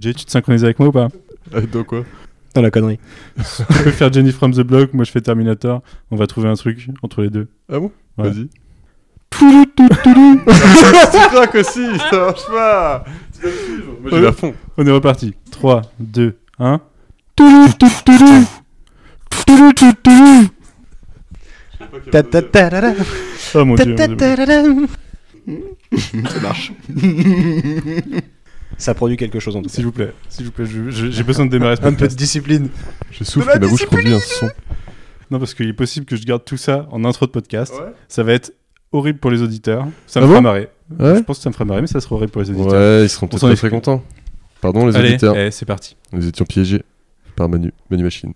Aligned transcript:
Jay, 0.00 0.14
tu 0.14 0.24
te 0.24 0.30
synchronises 0.30 0.64
avec 0.64 0.78
moi 0.78 0.88
ou 0.88 0.92
pas 0.92 1.08
Dans 1.72 1.84
quoi 1.84 2.04
Dans 2.54 2.62
la 2.62 2.70
connerie. 2.70 3.00
Tu 3.36 3.82
peux 3.84 3.90
faire 3.90 4.12
Jenny 4.12 4.32
from 4.32 4.52
the 4.52 4.60
Block, 4.60 4.94
moi 4.94 5.04
je 5.04 5.10
fais 5.10 5.20
Terminator. 5.20 5.82
On 6.10 6.16
va 6.16 6.26
trouver 6.26 6.48
un 6.48 6.54
truc 6.54 6.88
entre 7.02 7.22
les 7.22 7.30
deux. 7.30 7.48
Ah 7.70 7.78
bon 7.80 7.90
Ouais. 8.16 8.30
Vas-y. 8.30 8.48
tu 9.38 9.88
craques 11.30 11.54
aussi, 11.54 11.86
ça 12.10 12.18
marche 12.18 12.46
pas 12.46 13.04
Tu 13.34 13.42
dois 13.42 13.50
me 13.50 13.56
suivre. 13.56 13.92
Moi 14.00 14.10
j'ai 14.10 14.20
la 14.20 14.32
fond. 14.32 14.54
On 14.76 14.86
est 14.86 14.90
reparti. 14.90 15.34
3, 15.50 15.82
2, 16.00 16.38
1. 16.58 16.80
Ta 22.10 22.22
ta 22.22 22.42
ta 22.42 22.42
ta 22.42 22.80
ta. 22.80 22.94
Oh 23.54 23.64
mon 23.64 23.74
dieu. 23.74 23.96
Ça 26.08 26.40
marche. 26.40 26.72
Ça 28.76 28.94
produit 28.94 29.16
quelque 29.16 29.40
chose 29.40 29.56
en 29.56 29.62
tout 29.62 29.68
cas. 29.68 29.74
S'il 29.74 29.84
vous 29.84 29.92
plaît, 29.92 30.12
s'il 30.28 30.44
vous 30.46 30.52
plaît, 30.52 30.66
j'ai 30.90 31.22
besoin 31.22 31.46
de 31.46 31.50
démarrer 31.50 31.76
Un 31.82 31.92
peu 31.94 32.06
de 32.08 32.14
discipline. 32.14 32.68
Je 33.10 33.24
souffle 33.24 33.50
et 33.54 33.58
ma 33.58 33.66
bouche 33.66 33.86
produit 33.86 34.12
un 34.14 34.20
son. 34.20 34.48
Non, 35.30 35.38
parce 35.38 35.54
qu'il 35.54 35.68
est 35.68 35.72
possible 35.74 36.06
que 36.06 36.16
je 36.16 36.24
garde 36.24 36.44
tout 36.44 36.56
ça 36.56 36.86
en 36.90 37.04
intro 37.04 37.26
de 37.26 37.30
podcast. 37.30 37.72
Ouais. 37.74 37.92
Ça 38.08 38.22
va 38.22 38.32
être 38.32 38.52
horrible 38.92 39.18
pour 39.18 39.30
les 39.30 39.42
auditeurs. 39.42 39.86
Ça 40.06 40.20
me 40.20 40.24
Ah 40.24 40.28
fera 40.28 40.38
bon 40.38 40.42
marrer. 40.42 40.68
Ouais 40.98 41.16
Je 41.18 41.22
pense 41.22 41.38
que 41.38 41.42
ça 41.42 41.50
me 41.50 41.54
fera 41.54 41.64
marrer, 41.64 41.80
mais 41.82 41.86
ça 41.86 42.00
sera 42.00 42.14
horrible 42.14 42.32
pour 42.32 42.40
les 42.42 42.50
auditeurs. 42.50 42.72
Ouais, 42.72 43.04
ils 43.04 43.08
seront 43.08 43.26
peut-être 43.26 43.54
très 43.54 43.70
contents. 43.70 44.02
Pardon 44.60 44.86
les 44.86 44.96
Allez, 44.96 45.10
auditeurs. 45.10 45.36
eh, 45.36 45.50
c'est 45.50 45.66
parti. 45.66 45.96
Nous 46.12 46.26
étions 46.26 46.44
piégés 46.44 46.82
par 47.36 47.48
Manu, 47.48 47.72
Manu 47.90 48.04
Machine. 48.04 48.32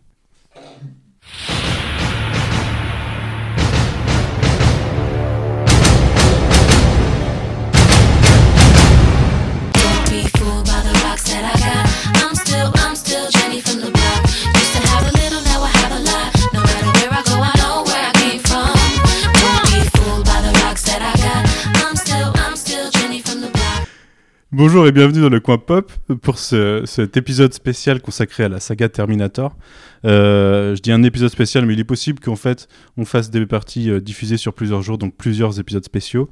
Bonjour 24.55 24.87
et 24.87 24.93
bienvenue 24.93 25.23
dans 25.23 25.31
le 25.31 25.41
coin 25.41 25.57
pop 25.57 25.91
pour 26.21 26.39
ce- 26.39 26.83
cet 26.85 27.17
épisode 27.17 27.55
spécial 27.55 28.03
consacré 28.03 28.45
à 28.45 28.51
la 28.51 28.61
saga 28.61 28.91
Terminator. 28.91 29.57
Euh, 30.05 30.77
je 30.77 30.83
dis 30.83 30.93
un 30.93 31.03
épisode 31.05 31.31
spécial, 31.31 31.65
mais 31.65 31.73
il 31.73 31.81
est 31.81 31.85
possible 31.85 32.21
qu'en 32.21 32.37
fait 32.37 32.69
on 32.99 33.07
fasse 33.07 33.31
des 33.31 33.47
parties 33.47 33.89
euh, 33.89 34.01
diffusées 34.01 34.37
sur 34.37 34.53
plusieurs 34.53 34.83
jours, 34.83 34.99
donc 34.99 35.17
plusieurs 35.17 35.59
épisodes 35.59 35.85
spéciaux 35.85 36.29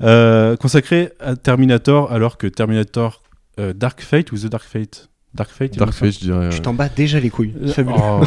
euh, 0.00 0.56
consacrés 0.56 1.10
à 1.20 1.36
Terminator, 1.36 2.10
alors 2.10 2.36
que 2.36 2.48
Terminator 2.48 3.22
euh, 3.60 3.72
Dark 3.72 4.00
Fate 4.02 4.32
ou 4.32 4.36
The 4.38 4.46
Dark 4.46 4.64
Fate, 4.64 5.08
Dark 5.32 5.50
Fate, 5.50 5.78
Dark. 5.78 5.92
Face, 5.92 6.14
je 6.14 6.18
dirais. 6.20 6.48
Tu 6.50 6.56
ouais. 6.56 6.62
t'en 6.62 6.74
bats 6.74 6.88
déjà 6.88 7.20
les 7.20 7.30
couilles. 7.30 7.54
Euh, 7.62 7.68
Fabuleux. 7.68 7.94
oh. 7.96 8.24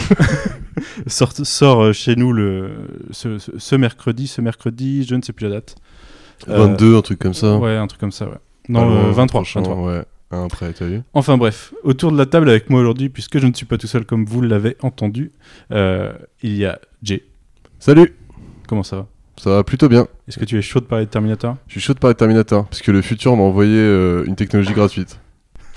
sort, 1.07 1.33
sort 1.33 1.93
chez 1.93 2.15
nous 2.15 2.31
le 2.31 2.87
ce, 3.11 3.37
ce- 3.37 3.51
ce 3.57 3.75
mercredi, 3.75 4.27
ce 4.27 4.39
mercredi, 4.39 5.03
je 5.03 5.15
ne 5.15 5.21
sais 5.21 5.33
plus 5.33 5.47
la 5.49 5.55
date. 5.55 5.75
Euh, 6.47 6.57
22, 6.67 6.95
un 6.95 7.01
truc 7.01 7.19
comme 7.19 7.33
ça. 7.33 7.57
Ouais, 7.57 7.75
un 7.75 7.87
truc 7.87 7.99
comme 7.99 8.11
ça. 8.13 8.27
Ouais. 8.29 8.37
Non, 8.69 8.89
euh, 8.89 9.11
23, 9.11 9.41
prochain, 9.41 9.61
23. 9.61 9.85
Ouais, 9.85 10.03
un 10.31 10.45
après, 10.45 10.73
t'as 10.73 10.85
vu 10.85 11.01
Enfin 11.13 11.37
bref, 11.37 11.73
autour 11.83 12.11
de 12.11 12.17
la 12.17 12.25
table 12.25 12.49
avec 12.49 12.69
moi 12.69 12.79
aujourd'hui, 12.79 13.09
puisque 13.09 13.39
je 13.39 13.47
ne 13.47 13.53
suis 13.53 13.65
pas 13.65 13.77
tout 13.77 13.87
seul 13.87 14.05
comme 14.05 14.25
vous 14.25 14.41
l'avez 14.41 14.77
entendu, 14.81 15.31
euh, 15.71 16.13
il 16.41 16.55
y 16.55 16.65
a 16.65 16.79
Jay. 17.03 17.23
Salut 17.79 18.15
Comment 18.67 18.83
ça 18.83 18.97
va? 18.97 19.07
Ça 19.37 19.49
va 19.49 19.63
plutôt 19.63 19.89
bien. 19.89 20.07
Est-ce 20.27 20.39
que 20.39 20.45
tu 20.45 20.57
es 20.57 20.61
chaud 20.61 20.79
de 20.79 20.85
parler 20.85 21.05
de 21.05 21.09
Terminator? 21.09 21.57
Je 21.67 21.73
suis 21.73 21.81
chaud 21.81 21.93
de 21.93 21.99
parler 21.99 22.13
de 22.13 22.19
Terminator, 22.19 22.65
puisque 22.67 22.87
le 22.87 23.01
futur 23.01 23.35
m'a 23.35 23.43
envoyé 23.43 23.77
euh, 23.77 24.23
une 24.25 24.35
technologie 24.35 24.73
gratuite. 24.73 25.19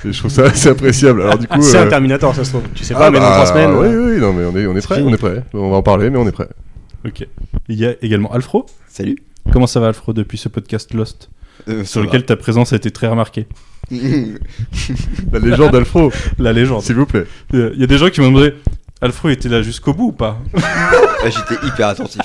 Et 0.05 0.13
je 0.13 0.19
trouve 0.19 0.31
ça 0.31 0.45
assez 0.45 0.69
appréciable. 0.69 1.23
Alors 1.23 1.39
du 1.39 1.49
coup... 1.49 1.61
C'est 1.61 1.77
euh, 1.77 1.87
un 1.87 1.89
Terminator, 1.89 2.35
ça 2.35 2.45
se 2.45 2.51
trouve. 2.51 2.63
Tu 2.75 2.85
sais 2.85 2.95
ah 2.95 2.99
pas, 2.99 3.11
mais 3.11 3.19
dans 3.19 3.25
bah, 3.25 3.33
trois 3.33 3.47
semaines. 3.47 3.73
Oui, 3.73 3.87
euh, 3.87 4.15
oui, 4.15 4.21
non, 4.21 4.33
mais 4.33 4.45
on 4.45 4.57
est, 4.57 4.67
on 4.67 4.77
est 4.77 4.85
prêt, 4.85 4.97
fini. 4.97 5.09
on 5.09 5.15
est 5.15 5.19
prêt. 5.19 5.43
On 5.55 5.71
va 5.71 5.77
en 5.77 5.83
parler, 5.83 6.09
mais 6.09 6.19
on 6.19 6.27
est 6.27 6.33
prêt. 6.33 6.49
Ok. 7.05 7.27
Il 7.69 7.77
y 7.77 7.85
a 7.85 7.95
également 8.01 8.33
Alfro. 8.33 8.67
Salut. 8.89 9.19
Comment 9.53 9.67
ça 9.67 9.81
va 9.81 9.89
Alfro 9.89 10.13
depuis 10.13 10.39
ce 10.39 10.49
podcast 10.49 10.95
Lost, 10.95 11.31
Euh, 11.69 11.85
sur 11.85 12.03
lequel 12.03 12.25
ta 12.25 12.37
présence 12.37 12.73
a 12.73 12.77
été 12.77 12.91
très 12.91 13.07
remarquée 13.09 13.47
La 13.91 15.39
légende 15.39 15.73
d'Alfro, 15.73 16.13
La 16.39 16.53
légende. 16.53 16.83
s'il 16.83 16.97
vous 16.97 17.07
plaît. 17.07 17.25
Euh, 17.55 17.71
Il 17.75 17.81
y 17.81 17.85
a 17.85 17.87
des 17.87 17.99
gens 17.99 18.11
qui 18.11 18.21
m'ont 18.21 18.29
demandé, 18.29 18.55
Alfro 19.01 19.29
était 19.29 19.49
là 19.49 19.63
jusqu'au 19.63 19.95
bout 19.95 20.09
ou 20.09 20.13
pas? 20.13 20.39
Ah, 20.55 21.29
J'étais 21.31 21.67
hyper 21.67 21.89
attentif. 21.89 22.21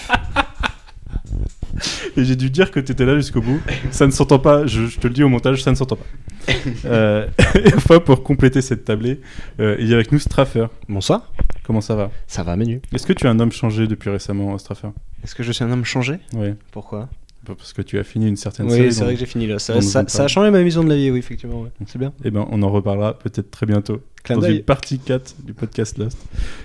Et 2.16 2.24
j'ai 2.26 2.36
dû 2.36 2.50
dire 2.52 2.70
que 2.70 2.80
tu 2.80 2.92
étais 2.92 3.06
là 3.06 3.16
jusqu'au 3.16 3.42
bout. 3.42 3.60
Ça 3.92 4.06
ne 4.06 4.12
s'entend 4.12 4.38
pas, 4.40 4.68
je, 4.68 4.86
je 4.86 5.00
te 5.00 5.08
le 5.08 5.14
dis 5.14 5.24
au 5.24 5.30
montage, 5.30 5.64
ça 5.64 5.72
ne 5.72 5.76
s'entend 5.76 5.96
pas. 5.98 6.54
Euh, 6.86 7.28
et 7.56 7.74
enfin, 7.76 8.00
pour 8.00 8.22
compléter 8.24 8.62
cette 8.62 8.86
tablée, 8.86 9.22
euh, 9.60 9.76
il 9.80 9.88
y 9.88 9.92
a 9.94 9.96
avec 9.96 10.12
nous 10.12 10.20
Straffer. 10.20 10.68
Bonsoir. 10.88 11.32
Comment 11.64 11.82
ça 11.82 11.96
va? 11.96 12.12
Ça 12.28 12.44
va, 12.44 12.56
Menu. 12.56 12.82
Est-ce 12.94 13.08
que 13.08 13.14
tu 13.14 13.26
es 13.26 13.30
un 13.30 13.40
homme 13.40 13.52
changé 13.52 13.88
depuis 13.88 14.10
récemment, 14.12 14.56
Straffer? 14.58 14.90
Est-ce 15.24 15.34
que 15.34 15.42
je 15.44 15.52
suis 15.52 15.64
un 15.64 15.72
homme 15.72 15.86
changé? 15.86 16.20
Oui. 16.34 16.50
Pourquoi? 16.72 17.10
Parce 17.46 17.74
que 17.74 17.81
tu 17.81 18.00
as 18.00 18.04
fini 18.04 18.28
une 18.28 18.38
certaine 18.38 18.68
Oui, 18.68 18.72
série. 18.78 18.92
c'est 18.94 19.00
donc- 19.00 19.06
vrai 19.08 19.14
que 19.16 19.20
j'ai 19.20 19.26
fini 19.26 19.48
là. 19.48 19.59
Ça, 19.59 19.81
ça, 19.81 20.04
ça 20.08 20.24
a 20.24 20.28
changé 20.30 20.50
ma 20.50 20.62
vision 20.64 20.81
de 20.84 20.90
la 20.90 20.96
vie, 20.96 21.12
oui, 21.12 21.20
effectivement. 21.20 21.62
ouais. 21.64 21.70
C'est 21.88 21.98
bien. 22.00 22.14
Eh 22.24 22.31
ben, 22.31 22.48
on 22.50 22.62
en 22.64 22.70
reparlera 22.70 23.18
peut-être 23.20 23.52
très 23.52 23.66
bientôt 23.66 24.00
Clin 24.24 24.38
dans 24.38 24.48
une 24.48 24.62
partie 24.64 24.98
4 25.00 25.36
du 25.44 25.54
podcast 25.54 25.98
Lost. 25.98 26.18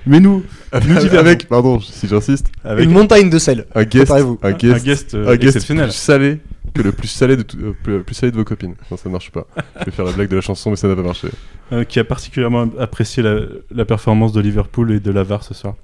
Mais 0.07 0.21
nous, 0.21 0.45
Nous 0.87 1.17
Avec, 1.17 1.49
pardon, 1.49 1.81
si 1.81 2.07
j'insiste, 2.07 2.47
avec 2.63 2.85
Une 2.85 2.93
montagne 2.93 3.29
de 3.29 3.39
sel. 3.41 3.67
un 3.75 3.83
guest, 3.83 4.11
un 4.13 4.37
un 4.43 4.53
guest, 4.53 4.85
guest, 4.85 5.15
euh, 5.15 5.27
un 5.33 5.35
guest 5.37 5.57
exceptionnel. 5.57 5.87
plus 5.87 5.95
salé 5.97 6.39
que 6.75 6.83
le 6.83 6.93
plus 6.93 7.09
salé 7.09 7.37
de, 7.37 7.43
tout- 7.43 7.59
euh, 7.59 7.75
plus, 7.83 8.03
plus 8.05 8.15
salé 8.15 8.31
de 8.31 8.37
vos 8.37 8.45
copines. 8.45 8.75
Non, 8.91 8.97
ça 8.97 9.09
ne 9.09 9.13
marche 9.13 9.33
pas. 9.33 9.49
Je 9.81 9.87
vais 9.87 9.91
faire 9.91 10.05
la 10.05 10.13
blague 10.13 10.29
de 10.29 10.37
la 10.37 10.43
chanson, 10.43 10.71
mais 10.71 10.77
ça 10.77 10.87
n'a 10.87 10.95
pas 10.95 11.03
marché. 11.03 11.27
euh, 11.73 11.83
qui 11.83 11.99
a 11.99 12.05
particulièrement 12.05 12.69
apprécié 12.79 13.23
la, 13.25 13.41
la 13.73 13.85
performance 13.85 14.33
de 14.33 14.41
Liverpool 14.41 14.93
et 14.93 15.01
de 15.01 15.11
Lavar 15.11 15.43
ce 15.43 15.55
soir. 15.55 15.75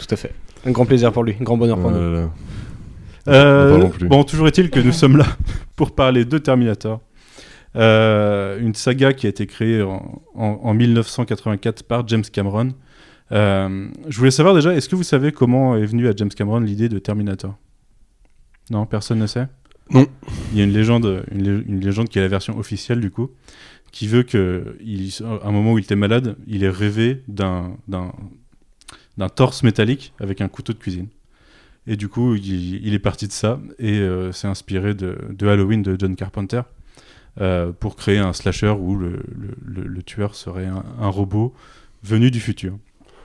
Tout 0.00 0.06
à 0.10 0.16
fait. 0.16 0.34
Un 0.66 0.72
grand 0.72 0.84
plaisir 0.86 1.12
pour 1.12 1.22
lui, 1.22 1.36
un 1.40 1.44
grand 1.44 1.56
bonheur 1.56 1.78
pour 1.78 1.90
Oh 1.94 1.96
nous. 1.96 2.30
Euh, 3.28 3.86
plus. 3.88 4.08
bon, 4.08 4.24
toujours 4.24 4.46
est-il 4.48 4.70
que 4.70 4.80
nous 4.80 4.92
sommes 4.92 5.16
là 5.16 5.26
pour 5.76 5.94
parler 5.94 6.24
de 6.24 6.38
Terminator. 6.38 7.00
Euh, 7.76 8.58
une 8.60 8.74
saga 8.74 9.12
qui 9.12 9.26
a 9.26 9.28
été 9.30 9.46
créée 9.46 9.82
en, 9.82 10.22
en- 10.34 10.60
en 10.62 10.74
1984 10.74 11.84
par 11.84 12.06
James 12.08 12.22
Cameron. 12.22 12.74
Euh, 13.32 13.88
je 14.08 14.18
voulais 14.18 14.32
savoir 14.32 14.54
déjà, 14.54 14.74
est-ce 14.74 14.88
que 14.88 14.96
vous 14.96 15.04
savez 15.04 15.30
comment 15.30 15.76
est 15.76 15.84
venue 15.86 16.08
à 16.08 16.12
James 16.16 16.30
Cameron 16.30 16.58
l'idée 16.60 16.88
de 16.88 16.98
Terminator? 16.98 17.54
Non, 18.70 18.86
personne 18.86 19.18
ne 19.20 19.26
sait? 19.26 19.46
Non. 19.92 20.06
Il 20.52 20.58
y 20.58 20.60
a 20.62 20.64
une 20.64 20.72
légende, 20.72 21.24
une, 21.30 21.42
lé- 21.42 21.64
une 21.68 21.80
légende 21.80 22.08
qui 22.08 22.18
est 22.18 22.22
la 22.22 22.28
version 22.28 22.58
officielle 22.58 23.00
du 23.00 23.10
coup, 23.12 23.30
qui 23.92 24.06
veut 24.08 24.22
que, 24.24 24.76
il, 24.84 25.10
à 25.42 25.46
un 25.48 25.52
moment 25.52 25.72
où 25.72 25.78
il 25.78 25.84
était 25.84 25.96
malade, 25.96 26.36
il 26.48 26.64
ait 26.64 26.70
rêvé 26.70 27.22
d'un 27.28 27.76
torse 29.36 29.62
métallique 29.62 30.12
avec 30.20 30.40
un 30.40 30.48
couteau 30.48 30.72
de 30.72 30.78
cuisine. 30.78 31.06
Et 31.92 31.96
du 31.96 32.08
coup, 32.08 32.36
il, 32.36 32.86
il 32.86 32.94
est 32.94 32.98
parti 33.00 33.26
de 33.26 33.32
ça 33.32 33.58
et 33.80 33.98
euh, 33.98 34.30
s'est 34.30 34.46
inspiré 34.46 34.94
de, 34.94 35.18
de 35.30 35.46
Halloween 35.48 35.82
de 35.82 35.96
John 35.98 36.14
Carpenter 36.14 36.60
euh, 37.40 37.72
pour 37.72 37.96
créer 37.96 38.18
un 38.18 38.32
slasher 38.32 38.70
où 38.78 38.94
le, 38.96 39.10
le- 39.36 39.56
le- 39.82 39.88
le 39.88 40.02
tueur 40.02 40.34
serait 40.36 40.66
un, 40.66 40.84
un 41.00 41.08
robot 41.08 41.52
venu 42.04 42.30
du 42.30 42.38
futur. 42.38 42.78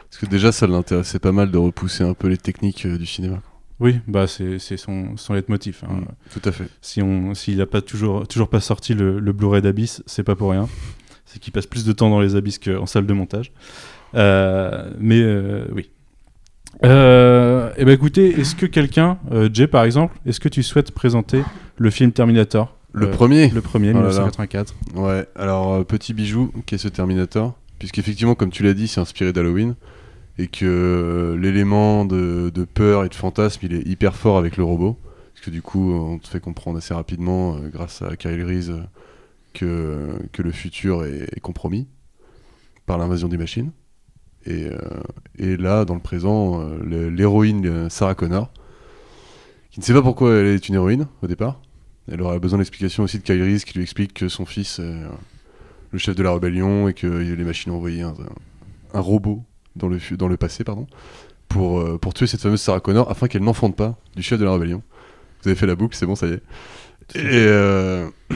Parce 0.10 0.18
que 0.18 0.26
déjà, 0.26 0.52
ça 0.52 0.66
l'intéressait 0.66 1.20
pas 1.20 1.32
mal 1.32 1.52
de 1.52 1.58
repousser 1.60 2.04
un 2.04 2.14
peu 2.16 2.28
les 2.28 2.38
techniques 2.38 2.86
euh, 2.88 2.98
du 2.98 3.06
cinéma. 3.06 3.42
Oui, 3.80 4.00
bah 4.08 4.26
c'est 4.26 4.58
son, 4.78 5.18
son 5.18 5.34
leitmotiv. 5.34 5.82
hein. 5.84 5.94
Mm, 5.96 6.06
Tout 6.34 6.50
à 6.50 6.52
fait. 6.52 6.68
Si 6.82 7.02
on 7.04 7.34
s'il 7.36 7.58
n'a 7.58 7.66
pas 7.68 7.82
toujours 7.82 8.26
toujours 8.28 8.48
pas 8.50 8.62
sorti 8.62 8.94
le, 8.96 9.20
le 9.20 9.32
Blu-ray 9.34 9.62
d'Abyss, 9.62 10.02
c'est 10.08 10.24
pas 10.24 10.36
pour 10.36 10.52
rien. 10.52 10.68
C'est 11.26 11.40
qu'il 11.40 11.52
passe 11.54 11.68
plus 11.68 11.84
de 11.86 11.92
temps 11.92 12.10
dans 12.10 12.22
les 12.22 12.36
abysses 12.36 12.58
qu'en 12.60 12.86
salle 12.86 13.06
de 13.06 13.14
montage. 13.14 13.52
Euh, 14.16 14.92
mais 14.98 15.20
euh, 15.22 15.66
oui. 15.74 15.90
Euh, 16.84 17.72
eh 17.78 17.86
ben 17.86 17.92
écoutez, 17.94 18.40
est-ce 18.40 18.56
que 18.56 18.66
quelqu'un, 18.66 19.18
euh, 19.32 19.50
Jay 19.52 19.68
par 19.68 19.84
exemple, 19.84 20.18
est-ce 20.26 20.40
que 20.40 20.50
tu 20.50 20.62
souhaites 20.64 20.92
présenter 20.92 21.42
le 21.78 21.90
film 21.90 22.12
Terminator 22.12 22.78
Le 22.94 23.08
Euh, 23.08 23.12
premier 23.12 23.50
Le 23.50 23.62
premier, 23.62 23.92
Oh 23.92 23.94
là 23.96 24.02
là. 24.02 24.08
1984. 24.10 24.76
Ouais, 24.96 25.26
alors 25.36 25.74
euh, 25.74 25.84
petit 25.84 26.14
bijou, 26.14 26.52
qu'est 26.66 26.78
ce 26.78 26.88
Terminator? 26.88 27.58
Puisqu'effectivement, 27.80 28.36
comme 28.36 28.52
tu 28.52 28.64
l'as 28.64 28.74
dit, 28.74 28.88
c'est 28.88 29.00
inspiré 29.02 29.32
d'Halloween. 29.34 29.76
Et 30.38 30.48
que 30.48 31.38
l'élément 31.40 32.04
de, 32.04 32.52
de 32.54 32.64
peur 32.66 33.06
et 33.06 33.10
de 33.10 33.16
fantasme, 33.16 33.62
il 33.64 33.74
est 33.74 33.88
hyper 33.88 34.16
fort 34.16 34.38
avec 34.38 34.58
le 34.58 34.66
robot. 34.66 34.98
Parce 35.34 35.46
que 35.46 35.50
du 35.50 35.62
coup, 35.62 35.94
on 35.94 36.18
te 36.18 36.28
fait 36.28 36.42
comprendre 36.42 36.78
assez 36.78 36.94
rapidement, 36.94 37.56
grâce 37.72 38.02
à 38.02 38.18
Kyle 38.18 38.44
Reese, 38.44 38.74
que, 39.54 40.10
que 40.34 40.42
le 40.42 40.52
futur 40.52 41.06
est, 41.06 41.30
est 41.34 41.40
compromis 41.40 41.88
par 42.86 42.98
l'invasion 42.98 43.30
des 43.30 43.38
machines. 43.38 43.72
Et, 44.46 44.68
euh, 44.68 44.78
et 45.38 45.58
là, 45.58 45.86
dans 45.86 45.96
le 45.96 46.00
présent, 46.00 46.62
euh, 46.62 47.10
l'héroïne 47.10 47.90
Sarah 47.90 48.16
Connor, 48.16 48.52
qui 49.72 49.80
ne 49.80 49.86
sait 49.86 49.94
pas 49.94 50.02
pourquoi 50.02 50.36
elle 50.36 50.48
est 50.48 50.70
une 50.70 50.76
héroïne 50.76 51.08
au 51.22 51.28
départ. 51.28 51.62
Elle 52.12 52.22
aura 52.22 52.38
besoin 52.38 52.60
d'explications 52.60 53.04
aussi 53.04 53.20
de 53.20 53.44
Reese 53.44 53.66
qui 53.66 53.74
lui 53.74 53.84
explique 53.84 54.14
que 54.14 54.30
son 54.30 54.46
fils 54.46 54.80
est 54.80 54.84
euh, 54.84 55.10
le 55.92 55.98
chef 55.98 56.16
de 56.16 56.24
la 56.24 56.32
rébellion 56.32 56.88
et 56.88 56.94
que 56.94 57.08
les 57.08 57.44
machines 57.44 57.72
ont 57.72 57.78
envoyé 57.78 58.04
un, 58.04 58.14
un 58.94 59.00
robot 59.00 59.44
dans 59.76 59.88
le, 59.88 60.00
dans 60.18 60.28
le 60.28 60.38
passé 60.38 60.64
pardon, 60.64 60.88
pour, 61.48 62.00
pour 62.00 62.14
tuer 62.14 62.28
cette 62.28 62.42
fameuse 62.42 62.62
Sarah 62.62 62.80
Connor 62.80 63.10
afin 63.10 63.28
qu'elle 63.28 63.44
n'enfante 63.44 63.76
pas 63.76 63.98
du 64.16 64.22
chef 64.22 64.40
de 64.40 64.46
la 64.46 64.54
rébellion. 64.54 64.84
Vous 65.42 65.50
avez 65.50 65.56
fait 65.56 65.68
la 65.68 65.76
boucle, 65.76 65.96
c'est 65.96 66.06
bon, 66.06 66.16
ça 66.16 66.28
y 66.28 66.32
est. 66.32 66.42
Et, 67.16 67.20
euh, 67.24 68.10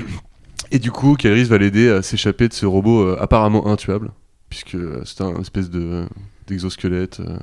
Et 0.72 0.78
du 0.78 0.92
coup, 0.92 1.16
Kairis 1.16 1.46
va 1.46 1.58
l'aider 1.58 1.90
à 1.90 2.04
s'échapper 2.04 2.48
de 2.48 2.54
ce 2.54 2.66
robot 2.66 3.02
euh, 3.02 3.18
apparemment 3.20 3.68
intuable, 3.68 4.12
puisque 4.50 4.76
euh, 4.76 5.02
c'est 5.06 5.22
un 5.22 5.40
espèce 5.42 5.70
de 5.70 6.06
d'exosquelette, 6.48 7.20
euh, 7.20 7.38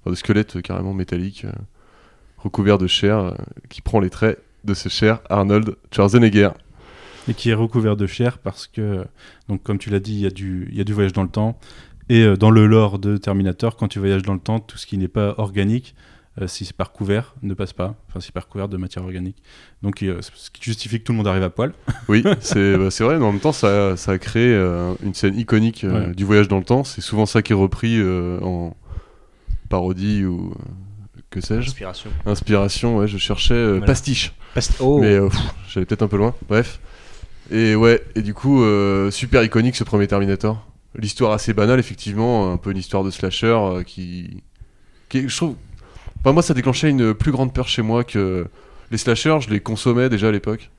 enfin, 0.00 0.10
de 0.10 0.14
squelette 0.16 0.60
carrément 0.62 0.92
métallique, 0.94 1.44
euh, 1.44 1.52
recouvert 2.38 2.78
de 2.78 2.86
chair, 2.86 3.34
qui 3.68 3.80
prend 3.82 4.00
les 4.00 4.10
traits 4.10 4.42
de 4.64 4.74
ce 4.74 4.88
cher 4.88 5.20
Arnold 5.30 5.76
Schwarzenegger. 5.94 6.50
et 7.28 7.34
qui 7.34 7.50
est 7.50 7.54
recouvert 7.54 7.96
de 7.96 8.06
chair 8.06 8.38
parce 8.38 8.66
que, 8.66 9.04
donc 9.48 9.62
comme 9.62 9.78
tu 9.78 9.90
l'as 9.90 10.00
dit, 10.00 10.14
il 10.14 10.20
y, 10.20 10.26
a 10.26 10.30
du- 10.30 10.68
il 10.70 10.76
y 10.76 10.80
a 10.80 10.84
du 10.84 10.92
voyage 10.92 11.12
dans 11.12 11.22
le 11.24 11.28
temps. 11.28 11.58
Et 12.08 12.36
dans 12.36 12.50
le 12.52 12.66
lore 12.66 13.00
de 13.00 13.16
Terminator, 13.16 13.76
quand 13.76 13.88
tu 13.88 13.98
voyages 13.98 14.22
dans 14.22 14.34
le 14.34 14.38
temps, 14.40 14.60
tout 14.60 14.78
ce 14.78 14.86
qui 14.86 14.96
n'est 14.96 15.08
pas 15.08 15.34
organique, 15.38 15.96
euh, 16.40 16.46
si 16.46 16.64
c'est 16.64 16.76
par 16.76 16.92
couvert, 16.92 17.34
ne 17.42 17.54
passe 17.54 17.72
pas. 17.72 17.94
Enfin, 18.08 18.20
si 18.20 18.26
c'est 18.26 18.32
par 18.34 18.46
couvert 18.48 18.68
de 18.68 18.76
matière 18.76 19.02
organique. 19.04 19.42
Donc, 19.82 20.02
euh, 20.02 20.20
ce 20.22 20.50
qui 20.50 20.62
justifie 20.62 20.98
que 21.00 21.04
tout 21.04 21.12
le 21.12 21.16
monde 21.18 21.28
arrive 21.28 21.42
à 21.42 21.50
poil. 21.50 21.72
Oui, 22.08 22.22
c'est 22.40 22.76
bah, 22.76 22.90
c'est 22.90 23.04
vrai, 23.04 23.18
mais 23.18 23.24
en 23.24 23.32
même 23.32 23.40
temps, 23.40 23.52
ça, 23.52 23.96
ça 23.96 24.12
a 24.12 24.18
créé 24.18 24.48
euh, 24.52 24.94
une 25.02 25.14
scène 25.14 25.38
iconique 25.38 25.84
euh, 25.84 26.08
Ouais. 26.08 26.14
du 26.14 26.24
voyage 26.24 26.48
dans 26.48 26.58
le 26.58 26.64
temps. 26.64 26.84
C'est 26.84 27.00
souvent 27.00 27.26
ça 27.26 27.42
qui 27.42 27.52
est 27.52 27.56
repris 27.56 27.98
euh, 27.98 28.38
en 28.42 28.76
parodie 29.68 30.24
ou 30.24 30.54
que 31.30 31.40
sais-je. 31.40 31.68
Inspiration. 31.68 32.10
Inspiration, 32.24 32.96
ouais, 32.98 33.08
je 33.08 33.18
cherchais 33.18 33.54
euh, 33.54 33.70
Voilà. 33.72 33.86
pastiche. 33.86 34.32
Past- 34.54 34.76
oh, 34.80 34.98
Mais 35.00 35.14
euh, 35.14 35.28
j'allais 35.68 35.86
peut-être 35.86 36.02
un 36.02 36.08
peu 36.08 36.16
loin. 36.16 36.34
Bref. 36.48 36.80
Et 37.50 37.74
ouais, 37.76 38.02
et 38.14 38.22
du 38.22 38.34
coup, 38.34 38.62
euh, 38.62 39.10
super 39.10 39.42
iconique 39.44 39.76
ce 39.76 39.84
premier 39.84 40.06
Terminator. 40.06 40.66
L'histoire 40.98 41.32
assez 41.32 41.52
banale, 41.52 41.78
effectivement, 41.78 42.52
un 42.52 42.56
peu 42.56 42.70
une 42.70 42.78
histoire 42.78 43.04
de 43.04 43.10
slasher 43.10 43.46
euh, 43.48 43.82
qui... 43.82 44.42
qui. 45.08 45.28
Je 45.28 45.36
trouve. 45.36 45.56
Enfin, 46.26 46.32
moi, 46.32 46.42
ça 46.42 46.54
déclenchait 46.54 46.90
une 46.90 47.14
plus 47.14 47.30
grande 47.30 47.52
peur 47.54 47.68
chez 47.68 47.82
moi 47.82 48.02
que. 48.02 48.48
Les 48.90 48.98
slashers, 48.98 49.38
je 49.42 49.50
les 49.50 49.60
consommais 49.60 50.08
déjà 50.08 50.26
à 50.26 50.32
l'époque, 50.32 50.70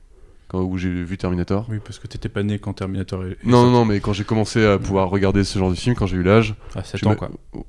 quand 0.50 0.60
où 0.62 0.78
j'ai 0.78 0.90
vu 0.90 1.18
Terminator. 1.18 1.66
Oui, 1.70 1.78
parce 1.82 2.00
que 2.00 2.08
t'étais 2.08 2.28
pas 2.28 2.44
né 2.44 2.60
quand 2.60 2.74
Terminator 2.74 3.24
est. 3.24 3.38
Non, 3.46 3.64
non, 3.64 3.72
non, 3.72 3.86
mais 3.86 4.02
quand 4.02 4.12
j'ai 4.12 4.26
commencé 4.26 4.66
à 4.66 4.78
pouvoir 4.78 5.10
regarder 5.10 5.46
ce 5.46 5.58
genre 5.58 5.70
de 5.70 5.76
film, 5.76 5.96
quand 5.96 6.06
j'ai 6.06 6.18
eu 6.18 6.24
l'âge, 6.24 6.54
À 6.76 6.84
7 6.84 7.00
je 7.02 7.06
ans, 7.06 7.12
me- 7.12 7.16
quoi. 7.16 7.30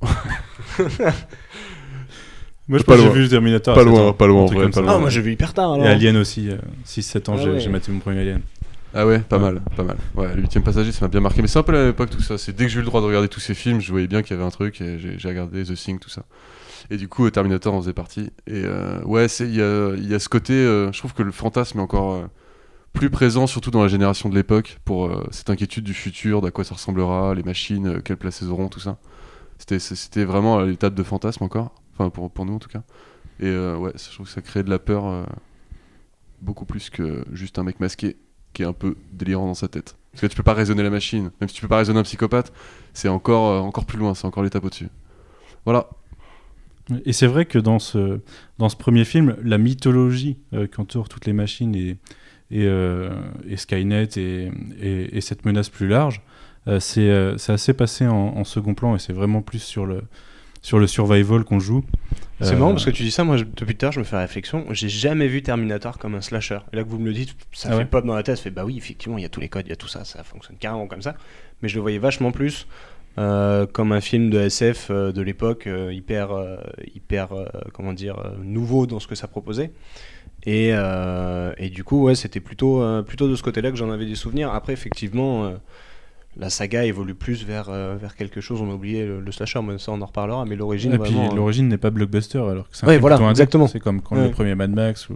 Moi, 2.69 2.79
je 2.81 2.83
Pas 2.85 2.93
pense 2.95 2.97
que 2.97 3.07
loin. 3.07 3.15
j'ai 3.15 3.21
vu 3.23 3.29
Terminator. 3.29 3.75
à 3.75 3.77
Pas 3.77 3.85
7 3.85 3.89
loin, 3.93 4.09
ans, 4.09 4.13
pas 4.13 4.27
loin, 4.27 4.43
en 4.43 4.47
vrai, 4.47 4.69
pas 4.71 4.81
loin. 4.81 4.95
Ah, 4.97 4.99
moi 4.99 5.09
j'ai 5.09 5.21
vu 5.23 5.31
hyper 5.33 5.55
tard 5.55 5.73
alors. 5.75 5.87
Et 5.87 5.89
Alien 5.89 6.17
aussi, 6.17 6.49
6-7 6.85 7.29
ans, 7.31 7.35
Ah 7.39 7.43
j'ai 7.43 7.51
ouais. 7.51 7.61
j'ai 7.61 7.71
maté 7.71 7.93
mon 7.93 8.01
premier 8.01 8.21
Alien. 8.21 8.41
Ah 8.93 9.07
ouais, 9.07 9.21
pas 9.21 9.37
Ouais. 9.37 9.43
mal, 9.43 9.63
pas 9.77 9.85
mal. 9.85 9.97
Ouais, 10.17 10.35
le 10.35 10.43
huitième 10.43 10.65
passager, 10.65 10.91
ça 10.93 11.05
m'a 11.05 11.09
bien 11.09 11.21
marqué. 11.21 11.41
Mais 11.43 11.49
c'est 11.49 11.59
un 11.59 11.63
peu 11.63 11.73
la 11.73 11.79
même 11.81 11.91
époque 11.91 12.11
tout 12.11 12.21
ça. 12.23 12.37
C'est 12.39 12.55
dès 12.55 12.65
que 12.65 12.71
j'ai 12.71 12.79
eu 12.79 12.81
le 12.83 12.87
droit 12.87 13.01
de 13.01 13.07
regarder 13.07 13.29
tous 13.29 13.41
ces 13.41 13.55
films, 13.55 13.81
je 13.81 13.91
voyais 13.93 14.07
bien 14.09 14.23
qu'il 14.23 14.37
y 14.37 14.39
avait 14.39 14.47
un 14.47 14.51
truc 14.51 14.81
et 14.81 14.99
j'ai 14.99 15.19
j'ai 15.19 15.29
regardé 15.29 15.63
The 15.65 15.75
Thing, 15.75 15.99
tout 15.99 16.11
ça. 16.11 16.23
Et 16.91 16.97
du 16.97 17.09
coup, 17.09 17.27
euh, 17.27 17.31
Terminator 17.31 17.75
en 17.75 17.81
faisait 17.81 17.93
partie. 17.93 18.31
Et 18.47 18.63
euh, 18.65 19.03
ouais, 19.05 19.27
il 19.41 19.55
y 19.55 20.15
a, 20.15 20.19
ce 20.19 20.29
côté. 20.29 20.53
euh, 20.53 20.93
je 20.93 20.99
trouve 20.99 21.15
que 21.15 21.23
le 21.23 21.33
fantasme 21.33 21.79
est 21.79 21.83
encore 21.83 22.29
plus 22.93 23.11
présent, 23.11 23.47
surtout 23.47 23.71
dans 23.71 23.83
la 23.83 23.89
génération 23.89 24.29
de 24.29 24.35
l'époque, 24.35 24.79
pour 24.85 25.11
cette 25.31 25.51
inquiétude 25.51 25.85
du 25.85 25.95
futur, 25.95 26.41
d'à 26.41 26.51
quoi 26.51 26.65
ça 26.65 26.75
ressemblera, 26.75 27.35
les 27.35 27.43
machines, 27.43 28.03
quelle 28.03 28.17
place 28.17 28.43
elles 28.43 28.49
auront, 28.49 28.69
tout 28.69 28.81
ça. 28.81 28.99
C'était 29.59 30.25
vraiment 30.25 30.59
à 30.59 30.65
l'étape 30.65 30.95
de 30.95 31.03
fantasme 31.03 31.45
encore. 31.45 31.75
Enfin, 31.97 32.11
pour, 32.11 32.47
nous 32.47 32.55
en 32.55 32.59
tout 32.59 32.69
cas. 32.69 32.83
Et 33.41 33.51
ouais, 33.51 33.93
je 33.95 34.15
trouve 34.15 34.27
que 34.27 34.33
ça 34.33 34.41
crée 34.41 34.63
de 34.63 34.71
la 34.71 34.79
peur 34.79 35.27
beaucoup 36.41 36.65
plus 36.65 36.91
que 36.91 37.25
juste 37.33 37.59
un 37.59 37.65
mec 37.65 37.81
masqué 37.81 38.17
qui 38.53 38.63
est 38.63 38.67
un 38.67 38.73
peu 38.73 38.97
délirant 39.13 39.47
dans 39.47 39.55
sa 39.55 39.69
tête. 39.69 39.97
Parce 40.13 40.23
que 40.23 40.27
tu 40.27 40.37
peux 40.37 40.43
pas 40.43 40.55
raisonner 40.55 40.83
la 40.83 40.91
machine, 40.91 41.31
même 41.41 41.49
si 41.49 41.55
tu 41.55 41.61
peux 41.61 41.69
pas 41.69 41.77
raisonner 41.77 42.01
un 42.01 42.05
psychopathe, 42.05 42.53
c'est 42.95 43.09
encore, 43.09 43.65
encore 43.65 43.85
plus 43.85 43.99
loin, 43.99 44.15
c'est 44.15 44.27
encore 44.27 44.43
l'étape 44.43 44.65
au-dessus. 44.65 44.89
Voilà. 45.65 45.89
Et 47.05 47.13
c'est 47.13 47.27
vrai 47.27 47.45
que 47.45 47.59
dans 47.59 47.79
ce, 47.79 48.21
dans 48.59 48.69
ce 48.69 48.77
premier 48.77 49.05
film, 49.05 49.37
la 49.43 49.59
mythologie 49.59 50.39
euh, 50.55 50.67
qui 50.67 50.81
entoure 50.81 51.09
toutes 51.09 51.27
les 51.27 51.33
machines 51.33 51.75
et, 51.75 51.97
et, 52.51 52.65
euh, 52.65 53.11
et 53.49 53.57
Skynet 53.57 54.09
et, 54.17 54.51
et- 54.81 55.17
et 55.17 55.21
cette 55.21 55.45
menace 55.45 55.69
plus 55.69 55.87
large, 55.89 56.23
euh, 56.67 56.81
c'est 56.81 57.09
euh, 57.11 57.37
assez 57.49 57.75
passé 57.75 58.07
en, 58.07 58.15
en 58.15 58.45
second 58.45 58.75
plan 58.75 58.95
et 58.97 58.99
c'est 58.99 59.13
vraiment 59.13 59.43
plus 59.43 59.59
sur 59.63 59.85
le, 59.87 60.03
sur 60.63 60.79
le 60.79 60.87
survival 60.87 61.45
qu'on 61.45 61.61
joue. 61.61 61.85
C'est 62.41 62.55
marrant 62.55 62.71
parce 62.71 62.85
que 62.85 62.91
tu 62.91 63.03
dis 63.03 63.11
ça, 63.11 63.25
moi 63.25 63.37
je- 63.37 63.45
depuis 63.45 63.75
tout 63.77 63.85
à 63.85 63.87
l'heure 63.87 63.93
je 63.93 63.99
me 63.99 64.05
fais 64.05 64.15
la 64.17 64.23
réflexion, 64.23 64.65
j'ai 64.71 64.89
jamais 64.89 65.27
vu 65.27 65.43
Terminator 65.43 65.99
comme 65.99 66.15
un 66.15 66.21
slasher. 66.21 66.61
Et 66.73 66.77
là 66.77 66.85
que 66.85 66.89
vous 66.89 66.99
me 67.01 67.07
le 67.07 67.13
dites, 67.13 67.35
ça 67.53 67.71
Ah 67.73 67.77
fait 67.77 67.85
pop 67.85 68.07
dans 68.07 68.15
la 68.15 68.23
tête, 68.23 68.37
ça 68.37 68.43
fait 68.45 68.51
bah 68.51 68.65
oui, 68.65 68.77
effectivement, 68.79 69.19
il 69.19 69.23
y 69.23 69.25
a 69.25 69.29
tous 69.29 69.41
les 69.41 69.49
codes, 69.49 69.67
il 69.67 69.71
y 69.71 69.73
a 69.73 69.77
tout 69.77 69.89
ça, 69.89 70.05
ça 70.05 70.23
fonctionne 70.23 70.57
carrément 70.57 70.87
comme 70.87 71.03
ça. 71.03 71.17
Mais 71.63 71.69
je 71.69 71.75
le 71.75 71.81
voyais 71.81 71.99
vachement 71.99 72.31
plus 72.31 72.67
euh, 73.19 73.67
comme 73.67 73.93
un 73.93 74.01
film 74.01 74.31
de 74.31 74.39
SF 74.39 74.89
euh, 74.91 75.11
de 75.13 75.21
l'époque, 75.23 75.67
euh, 75.67 75.93
hyper, 75.93 76.31
hyper 76.95 77.29
comment 77.75 77.93
dire, 77.93 78.17
nouveau 78.43 78.87
dans 78.87 79.01
ce 79.01 79.07
que 79.09 79.15
ça 79.15 79.29
proposait. 79.29 79.73
Et, 80.47 80.69
et 81.59 81.69
du 81.71 81.85
coup, 81.85 82.05
ouais, 82.05 82.15
c'était 82.15 82.41
plutôt, 82.41 82.83
plutôt 83.03 83.29
de 83.29 83.35
ce 83.35 83.43
côté-là 83.43 83.71
que 83.71 83.77
j'en 83.77 83.91
avais 83.91 84.07
des 84.07 84.15
souvenirs. 84.15 84.51
Après, 84.55 84.73
effectivement, 84.73 85.53
la 86.37 86.49
saga 86.49 86.85
évolue 86.85 87.15
plus 87.15 87.45
vers, 87.45 87.71
vers 87.71 88.15
quelque 88.15 88.41
chose. 88.41 88.63
On 88.63 88.71
a 88.71 88.75
oublié 88.75 89.05
le, 89.05 89.21
le 89.21 89.33
slasher, 89.33 89.61
mais 89.63 89.79
ça 89.79 89.91
on 89.93 90.01
en 90.01 90.07
reparlera. 90.07 90.45
Mais 90.45 90.55
l'origine, 90.57 90.93
Et 90.95 90.99
puis 90.99 91.15
l'origine 91.35 91.69
n'est 91.69 91.77
pas 91.77 91.91
blockbuster 91.91 92.39
alors 92.39 92.69
que 92.71 92.77
c'est 92.77 92.85
un 92.85 92.89
Ouais, 92.89 92.95
film 92.95 93.01
voilà, 93.09 93.31
exactement. 93.31 93.67
C'est 93.67 93.81
comme 93.81 94.01
quand 94.01 94.17
Ouais. 94.17 94.27
le 94.27 94.31
premier 94.31 94.55
Mad 94.55 94.71
Max 94.71 95.09
ou, 95.11 95.15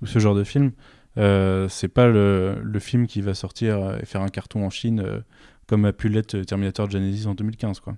ou 0.00 0.06
ce 0.06 0.18
genre 0.20 0.36
de 0.36 0.44
film. 0.44 0.70
C'est 1.16 1.88
pas 1.92 2.06
le, 2.06 2.54
le 2.62 2.78
film 2.78 3.06
qui 3.08 3.20
va 3.20 3.34
sortir 3.34 3.98
et 4.00 4.06
faire 4.06 4.22
un 4.22 4.28
carton 4.28 4.64
en 4.64 4.70
Chine 4.70 5.04
comme 5.72 5.86
a 5.86 5.92
pu 5.94 6.10
l'être 6.10 6.38
Terminator 6.42 6.90
Genesis 6.90 7.26
en 7.26 7.32
2015 7.32 7.80
quoi. 7.80 7.94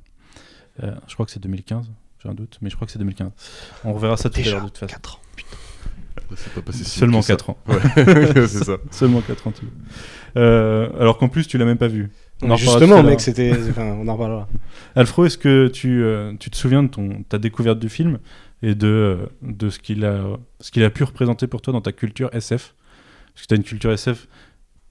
Euh, 0.84 0.94
je 1.08 1.14
crois 1.14 1.26
que 1.26 1.32
c'est 1.32 1.40
2015, 1.42 1.90
j'ai 2.22 2.28
un 2.28 2.34
doute, 2.34 2.58
mais 2.62 2.70
je 2.70 2.76
crois 2.76 2.86
que 2.86 2.92
c'est 2.92 3.00
2015. 3.00 3.32
On 3.84 3.92
reverra 3.94 4.16
ça 4.16 4.30
tout 4.30 4.36
à 4.38 4.42
Déjà, 4.42 4.52
l'heure 4.52 4.62
de 4.62 4.68
toute 4.68 4.78
façon. 4.78 4.94
4 4.94 5.14
ans. 5.16 5.18
Pas 6.54 6.62
passé 6.62 6.84
Seulement 6.84 7.18
vite 7.18 7.26
que 7.26 7.32
ça. 7.32 7.36
4 7.36 7.50
ans. 7.50 7.58
Ouais, 7.66 8.32
c'est 8.46 8.62
ça. 8.64 8.76
Seulement 8.92 9.20
4 9.22 9.48
ans. 9.48 9.50
tu. 9.52 9.64
Euh, 10.36 10.88
alors 11.00 11.18
qu'en 11.18 11.28
plus 11.28 11.48
tu 11.48 11.58
l'as 11.58 11.64
même 11.64 11.78
pas 11.78 11.88
vu. 11.88 12.10
On 12.42 12.50
à 12.52 12.56
Justement, 12.56 12.94
l'heure. 12.96 13.04
mec, 13.04 13.20
c'était. 13.20 13.52
Enfin, 13.70 13.86
on 13.86 14.06
en 14.06 14.12
reparlera. 14.14 14.48
Alfro, 14.94 15.24
est-ce 15.24 15.36
que 15.38 15.66
tu, 15.66 16.04
euh, 16.04 16.32
tu 16.38 16.48
te 16.50 16.56
souviens 16.56 16.84
de 16.84 16.88
ton, 16.88 17.24
ta 17.28 17.38
découverte 17.38 17.80
du 17.80 17.88
film 17.88 18.20
et 18.62 18.76
de, 18.76 19.18
de 19.42 19.68
ce 19.68 19.80
qu'il 19.80 20.04
a, 20.04 20.22
ce 20.60 20.70
qu'il 20.70 20.84
a 20.84 20.90
pu 20.90 21.02
représenter 21.02 21.48
pour 21.48 21.60
toi 21.60 21.72
dans 21.72 21.80
ta 21.80 21.90
culture 21.90 22.30
SF 22.32 22.74
Parce 23.34 23.42
que 23.42 23.48
tu 23.48 23.54
as 23.54 23.56
une 23.56 23.64
culture 23.64 23.90
SF 23.90 24.28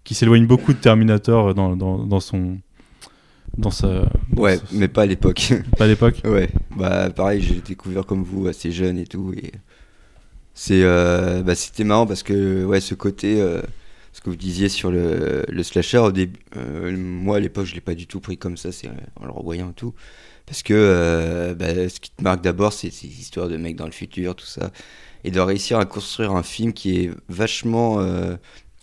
qui 0.04 0.16
s'éloigne 0.16 0.46
beaucoup 0.46 0.74
de 0.74 0.80
Terminator 0.80 1.54
dans, 1.56 1.78
dans, 1.78 1.98
dans 2.06 2.20
son. 2.20 2.58
Dans 3.58 3.70
dans 3.70 4.06
Ouais, 4.36 4.60
mais 4.72 4.88
pas 4.88 5.04
à 5.04 5.06
l'époque. 5.06 5.54
Pas 5.78 5.86
à 5.86 5.88
l'époque 5.88 6.22
ouais, 6.26 6.50
bah 6.76 7.10
pareil, 7.12 7.42
j'ai 7.42 7.62
découvert 7.62 8.06
comme 8.06 8.24
vous 8.24 8.48
assez 8.48 8.72
jeune 8.72 8.98
et 8.98 9.06
tout. 9.06 9.34
Et 9.38 9.52
c'est, 10.54 10.84
euh, 10.84 11.42
bah, 11.44 11.56
c'était 11.56 11.84
marrant 11.84 12.06
parce 12.06 12.24
que 12.24 12.64
ouais, 12.66 12.80
ce 12.82 12.96
côté, 12.96 13.42
euh, 13.42 13.62
ce 14.12 14.22
que 14.22 14.30
vous 14.30 14.36
disiez 14.36 14.70
sur 14.70 14.92
le, 14.92 15.46
le 15.48 15.64
slasher 15.64 16.00
au 16.00 16.12
début, 16.12 16.40
euh, 16.58 16.96
moi 16.98 17.38
à 17.38 17.40
l'époque 17.40 17.66
je 17.66 17.76
l'ai 17.76 17.82
pas 17.82 17.96
du 17.96 18.08
tout 18.08 18.20
pris 18.20 18.38
comme 18.38 18.58
ça, 18.58 18.72
c'est 18.72 18.90
en 19.20 19.26
le 19.26 19.32
revoyant 19.32 19.70
et 19.72 19.74
tout. 19.74 19.94
Parce 20.46 20.62
que 20.64 21.56
bah, 21.58 21.90
ce 21.90 22.00
qui 22.00 22.12
te 22.12 22.22
marque 22.24 22.42
d'abord, 22.44 22.74
c'est 22.74 22.92
ces 22.92 23.08
histoires 23.08 23.48
de 23.50 23.58
mecs 23.58 23.76
dans 23.78 23.86
le 23.86 23.92
futur, 23.92 24.36
tout 24.36 24.46
ça. 24.46 24.72
Et 25.24 25.32
de 25.32 25.40
réussir 25.40 25.80
à 25.80 25.86
construire 25.86 26.34
un 26.34 26.44
film 26.44 26.74
qui 26.74 26.98
est 27.06 27.12
vachement. 27.30 28.00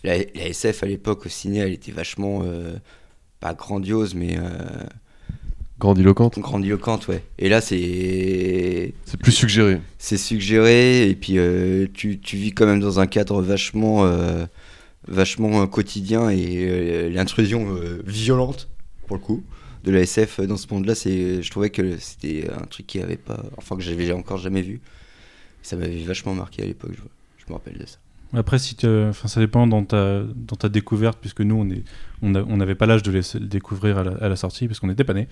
la, 0.03 0.17
la 0.17 0.47
SF 0.47 0.83
à 0.83 0.87
l'époque 0.87 1.25
au 1.25 1.29
ciné, 1.29 1.59
elle 1.59 1.73
était 1.73 1.91
vachement. 1.91 2.41
euh, 2.43 2.75
pas 3.41 3.53
grandiose, 3.53 4.15
mais 4.15 4.37
euh, 4.37 4.43
Grandiloquente. 5.79 6.37
grandiloquente, 6.39 7.07
ouais. 7.07 7.23
Et 7.39 7.49
là, 7.49 7.59
c'est. 7.59 8.93
C'est 9.05 9.19
plus 9.19 9.31
suggéré. 9.31 9.81
C'est 9.97 10.17
suggéré, 10.17 11.09
et 11.09 11.15
puis 11.15 11.37
euh, 11.39 11.87
tu, 11.93 12.19
tu 12.19 12.37
vis 12.37 12.51
quand 12.53 12.67
même 12.67 12.79
dans 12.79 12.99
un 12.99 13.07
cadre 13.07 13.41
vachement. 13.41 14.05
euh, 14.05 14.45
vachement 15.07 15.65
quotidien, 15.65 16.29
et 16.29 16.65
euh, 16.69 17.09
l'intrusion 17.09 17.75
euh, 17.75 18.03
violente, 18.05 18.69
pour 19.07 19.17
le 19.17 19.21
coup, 19.23 19.43
de 19.83 19.89
la 19.91 20.01
SF 20.01 20.41
dans 20.41 20.57
ce 20.57 20.67
monde-là, 20.71 20.93
c'est, 20.93 21.41
je 21.41 21.49
trouvais 21.49 21.71
que 21.71 21.97
c'était 21.97 22.47
un 22.55 22.65
truc 22.67 22.85
qui 22.85 22.99
avait 23.01 23.17
pas. 23.17 23.43
Enfin, 23.57 23.75
que 23.75 23.81
j'avais 23.81 24.11
encore 24.11 24.37
jamais 24.37 24.61
vu. 24.61 24.79
Ça 25.63 25.75
m'avait 25.75 25.97
vachement 26.03 26.35
marqué 26.35 26.61
à 26.61 26.65
l'époque, 26.67 26.91
je, 26.93 27.01
je 27.39 27.45
me 27.49 27.53
rappelle 27.53 27.79
de 27.79 27.85
ça. 27.87 27.97
Après, 28.33 28.59
si 28.59 28.75
enfin, 28.85 29.27
ça 29.27 29.39
dépend 29.41 29.67
dans 29.67 29.83
ta, 29.83 30.21
dans 30.23 30.55
ta 30.55 30.69
découverte, 30.69 31.17
puisque 31.19 31.41
nous, 31.41 31.55
on 31.55 31.69
est- 31.69 31.83
on 32.21 32.57
n'avait 32.57 32.75
pas 32.75 32.85
l'âge 32.85 33.03
de 33.03 33.11
les- 33.11 33.39
le 33.39 33.45
découvrir 33.47 33.97
à 33.97 34.03
la, 34.03 34.11
à 34.21 34.29
la 34.29 34.35
sortie, 34.35 34.67
parce 34.67 34.79
qu'on 34.79 34.87
n'était 34.87 35.03
pas 35.03 35.13
nés. 35.13 35.27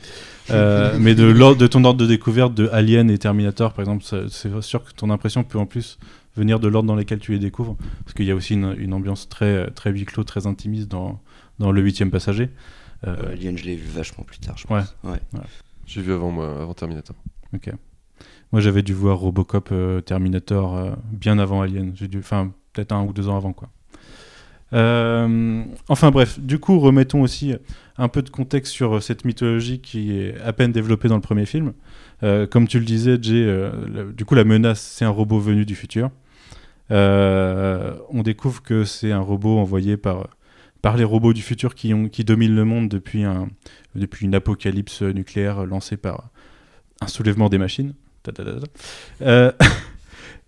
Euh, 0.50 0.98
mais 1.00 1.16
de, 1.16 1.24
l'ordre- 1.24 1.58
de 1.58 1.68
ton 1.68 1.84
ordre 1.86 2.00
de 2.00 2.06
découverte 2.06 2.54
de 2.54 2.68
Alien 2.74 3.10
et 3.10 3.18
Terminator, 3.18 3.72
par 3.74 3.82
exemple, 3.84 4.04
c'est 4.30 4.62
sûr 4.62 4.84
que 4.84 4.92
ton 4.94 5.10
impression 5.12 5.44
peut 5.44 5.58
en 5.60 5.66
plus 5.66 5.98
venir 6.36 6.60
de 6.60 6.68
l'ordre 6.68 6.88
dans 6.88 6.96
lequel 6.96 7.20
tu 7.20 7.32
les 7.32 7.40
découvres, 7.40 7.78
parce 8.04 8.14
qu'il 8.16 8.26
y 8.26 8.32
a 8.32 8.36
aussi 8.36 8.54
une, 8.56 8.76
une 8.78 8.94
ambiance 8.94 9.30
très, 9.30 9.70
très 9.72 9.92
huis 9.92 10.06
clos, 10.06 10.24
très 10.24 10.46
intimiste 10.48 10.90
dans, 10.90 11.22
dans 11.60 11.72
le 11.72 11.82
huitième 11.82 12.12
passager. 12.12 12.50
Euh, 13.08 13.16
Euh, 13.24 13.32
Alien, 13.32 13.58
je 13.58 13.64
l'ai 13.64 13.76
vu 13.78 13.88
vachement 13.90 14.26
plus 14.26 14.40
tard, 14.40 14.58
je 14.58 14.66
Ouais. 14.74 14.82
pense. 15.04 15.12
Ouais. 15.12 15.40
J'ai 15.86 16.02
vu 16.02 16.12
avant 16.12 16.32
moi, 16.32 16.62
avant 16.62 16.74
Terminator. 16.74 17.16
Ok. 17.54 17.72
Moi, 18.52 18.62
j'avais 18.62 18.82
dû 18.82 18.94
voir 18.94 19.20
Robocop, 19.20 19.70
euh, 19.72 20.02
Terminator 20.02 20.76
euh, 20.76 20.92
bien 21.12 21.40
avant 21.40 21.62
Alien. 21.62 21.94
J'ai 21.96 22.08
dû, 22.08 22.18
enfin, 22.20 22.52
peut-être 22.74 22.92
un 22.92 23.04
ou 23.04 23.14
deux 23.14 23.30
ans 23.30 23.38
avant, 23.38 23.54
quoi. 23.54 23.70
Euh, 24.74 25.64
enfin 25.88 26.12
bref, 26.12 26.40
du 26.40 26.60
coup, 26.60 26.80
remettons 26.80 27.22
aussi 27.22 27.56
un 27.98 28.08
peu 28.08 28.22
de 28.22 28.30
contexte 28.30 28.72
sur 28.72 28.98
euh, 28.98 29.00
cette 29.00 29.26
mythologie 29.26 29.80
qui 29.82 30.16
est 30.16 30.40
à 30.42 30.54
peine 30.54 30.72
développée 30.72 31.08
dans 31.08 31.16
le 31.16 31.22
premier 31.22 31.46
film. 31.46 31.74
Euh, 32.22 32.46
comme 32.46 32.68
tu 32.68 32.80
le 32.80 32.86
disais, 32.86 33.18
Jay, 33.22 33.72
du 34.16 34.26
coup, 34.26 34.36
la 34.36 34.44
menace, 34.44 34.82
c'est 34.82 35.06
un 35.06 35.10
robot 35.10 35.40
venu 35.40 35.66
du 35.66 35.76
futur. 35.76 36.12
On 36.90 38.22
découvre 38.24 38.62
que 38.62 38.84
c'est 38.84 39.12
un 39.12 39.20
robot 39.20 39.58
envoyé 39.58 39.98
par, 39.98 40.28
par 40.82 40.98
les 40.98 41.04
robots 41.04 41.34
du 41.34 41.42
futur 41.42 41.76
qui, 41.76 41.94
ont, 41.94 42.08
qui 42.10 42.24
dominent 42.24 42.56
le 42.56 42.66
monde 42.66 42.90
depuis, 42.90 43.24
un, 43.24 43.48
depuis 43.96 44.26
une 44.26 44.36
apocalypse 44.36 45.02
nucléaire 45.02 45.66
lancée 45.66 45.98
par 45.98 46.30
un 47.02 47.08
soulèvement 47.08 47.50
des 47.50 47.58
machines. 47.58 47.94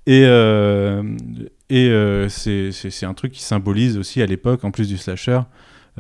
Et 0.08 0.26
et 1.72 1.90
euh, 1.90 2.28
c'est 2.28 3.06
un 3.06 3.14
truc 3.14 3.32
qui 3.32 3.42
symbolise 3.42 3.98
aussi 3.98 4.22
à 4.22 4.26
l'époque, 4.26 4.66
en 4.66 4.72
plus 4.72 4.90
du 4.90 4.98
slasher, 4.98 5.40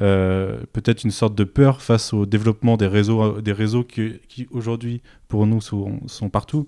euh, 0.01 0.57
peut-être 0.73 1.05
une 1.05 1.11
sorte 1.11 1.33
de 1.33 1.45
peur 1.45 1.81
face 1.81 2.11
au 2.11 2.25
développement 2.25 2.75
des 2.75 2.87
réseaux, 2.87 3.39
des 3.39 3.53
réseaux 3.53 3.85
qui, 3.85 4.19
qui 4.27 4.49
aujourd'hui 4.51 5.01
pour 5.29 5.47
nous 5.47 5.61
sont, 5.61 6.01
sont 6.07 6.27
partout, 6.27 6.67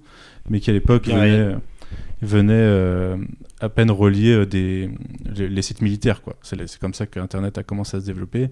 mais 0.50 0.62
qui 0.62 0.70
à 0.70 0.74
l'époque 0.74 1.06
venaient, 1.08 1.54
venaient, 2.22 2.54
euh, 2.54 3.18
à 3.60 3.68
peine 3.68 3.92
relier 3.92 4.46
des, 4.46 4.90
les, 5.26 5.50
les 5.50 5.62
sites 5.62 5.82
militaires. 5.82 6.22
C'est 6.42 6.80
comme 6.80 6.94
ça 6.94 7.06
que 7.06 7.20
Internet 7.20 7.58
a 7.58 7.64
commencé 7.64 7.98
à 7.98 8.00
se 8.00 8.06
développer. 8.06 8.44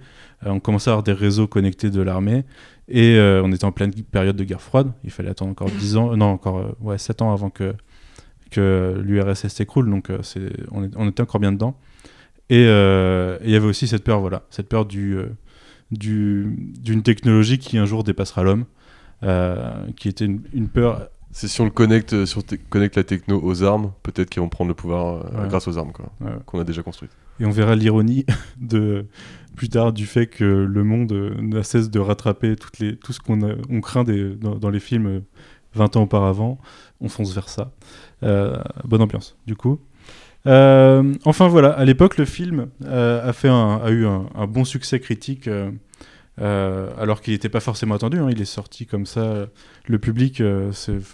Euh, 0.46 0.50
on 0.50 0.60
commençait 0.60 0.89
à 0.89 0.96
avoir 0.96 1.03
des 1.03 1.13
réseaux 1.13 1.48
connectés 1.48 1.91
de 1.91 2.01
l'armée 2.01 2.43
et 2.89 3.17
on 3.41 3.53
était 3.53 3.63
en 3.63 3.72
pleine 3.72 3.93
période 3.93 4.36
de 4.36 4.43
guerre 4.43 4.62
froide. 4.62 4.91
Il 5.05 5.12
fallait 5.12 5.29
attendre 5.29 5.51
encore 5.51 5.70
10 5.70 5.96
ans, 5.96 6.17
non 6.17 6.25
encore 6.25 6.75
ouais, 6.81 6.98
7 6.98 7.22
ans 7.22 7.31
avant 7.31 7.50
que, 7.50 7.74
que 8.51 9.01
l'URSS 9.03 9.48
s'écroule, 9.48 9.89
donc 9.89 10.10
euh, 10.10 10.20
c'est- 10.22 10.51
on, 10.72 10.84
est- 10.84 10.96
on 10.96 11.08
était 11.10 11.22
encore 11.22 11.39
bien 11.39 11.51
dedans. 11.51 11.75
Et 12.50 12.65
euh, 12.67 13.38
et 13.41 13.46
il 13.46 13.51
y 13.51 13.55
avait 13.55 13.65
aussi 13.67 13.88
cette 13.88 14.03
peur, 14.03 14.20
voilà, 14.20 14.43
cette 14.50 14.67
peur 14.70 14.86
du, 14.86 15.15
euh, 15.15 15.27
du- 15.91 16.53
d'une 16.79 17.01
technologie 17.01 17.58
qui 17.60 17.77
un 17.77 17.86
jour 17.86 18.03
dépassera 18.03 18.43
l'homme, 18.43 18.65
qui 19.96 20.10
était 20.10 20.25
une, 20.25 20.41
une 20.53 20.67
peur. 20.67 21.10
C'est 21.34 21.48
si 21.48 21.62
on 21.62 21.65
le 21.65 21.72
connecte, 21.72 22.25
si 22.25 22.38
on 22.38 22.41
te- 22.41 22.55
connecte 22.70 22.98
la 22.98 23.05
techno 23.05 23.39
aux 23.41 23.63
armes, 23.63 23.93
peut-être 24.03 24.29
qu'ils 24.29 24.41
vont 24.41 24.50
prendre 24.50 24.67
le 24.67 24.74
pouvoir 24.75 25.25
euh, 25.34 25.43
Ouais. 25.43 25.48
grâce 25.48 25.65
aux 25.70 25.77
armes 25.77 25.93
quoi, 25.93 26.12
Ouais. 26.20 26.31
qu'on 26.46 26.60
a 26.60 26.65
déjà 26.65 26.84
construites. 26.84 27.12
Et 27.39 27.46
on 27.46 27.51
verra 27.51 27.75
l'ironie 27.75 28.25
de 28.60 29.05
plus 29.55 29.70
tard 29.70 29.93
du 29.93 30.05
fait 30.05 30.27
que 30.27 30.43
le 30.43 30.84
monde 30.84 31.13
n'a 31.39 31.63
cesse 31.63 31.89
de 31.89 32.00
rattraper 32.00 32.58
toutes 32.58 32.79
les, 32.79 32.98
tout 32.98 33.13
ce 33.13 33.22
qu'on 33.22 33.41
a- 33.50 33.55
on 33.70 33.79
craint 33.79 34.03
des, 34.03 34.36
dans, 34.36 34.55
dans 34.55 34.70
les 34.70 34.81
films 34.81 35.22
20 35.74 35.96
ans 35.98 36.04
auparavant. 36.04 36.60
On 37.00 37.10
fonce 37.10 37.34
vers 37.34 37.50
ça. 37.50 37.72
Euh, 38.24 38.56
bonne 38.84 39.01
ambiance, 39.01 39.36
du 39.48 39.56
coup. 39.56 39.80
Euh, 40.48 41.13
enfin 41.25 41.48
voilà, 41.48 41.70
à 41.72 41.86
l'époque, 41.86 42.18
le 42.18 42.25
film 42.25 42.68
euh, 42.86 43.28
a, 43.28 43.34
fait 43.34 43.48
un- 43.50 43.78
a 43.84 43.90
eu 43.92 44.06
un, 44.06 44.48
bon 44.48 44.63
succès 44.66 45.00
critique, 45.00 45.48
alors 46.38 47.22
qu'il 47.22 47.34
n'était 47.34 47.50
pas 47.50 47.60
forcément 47.60 47.96
attendu. 47.96 48.18
hein. 48.20 48.28
il 48.32 48.42
est 48.42 48.46
sorti 48.46 48.86
comme 48.86 49.06
ça. 49.06 49.48
Le 49.88 50.00
public 50.00 50.40
ne 50.40 50.72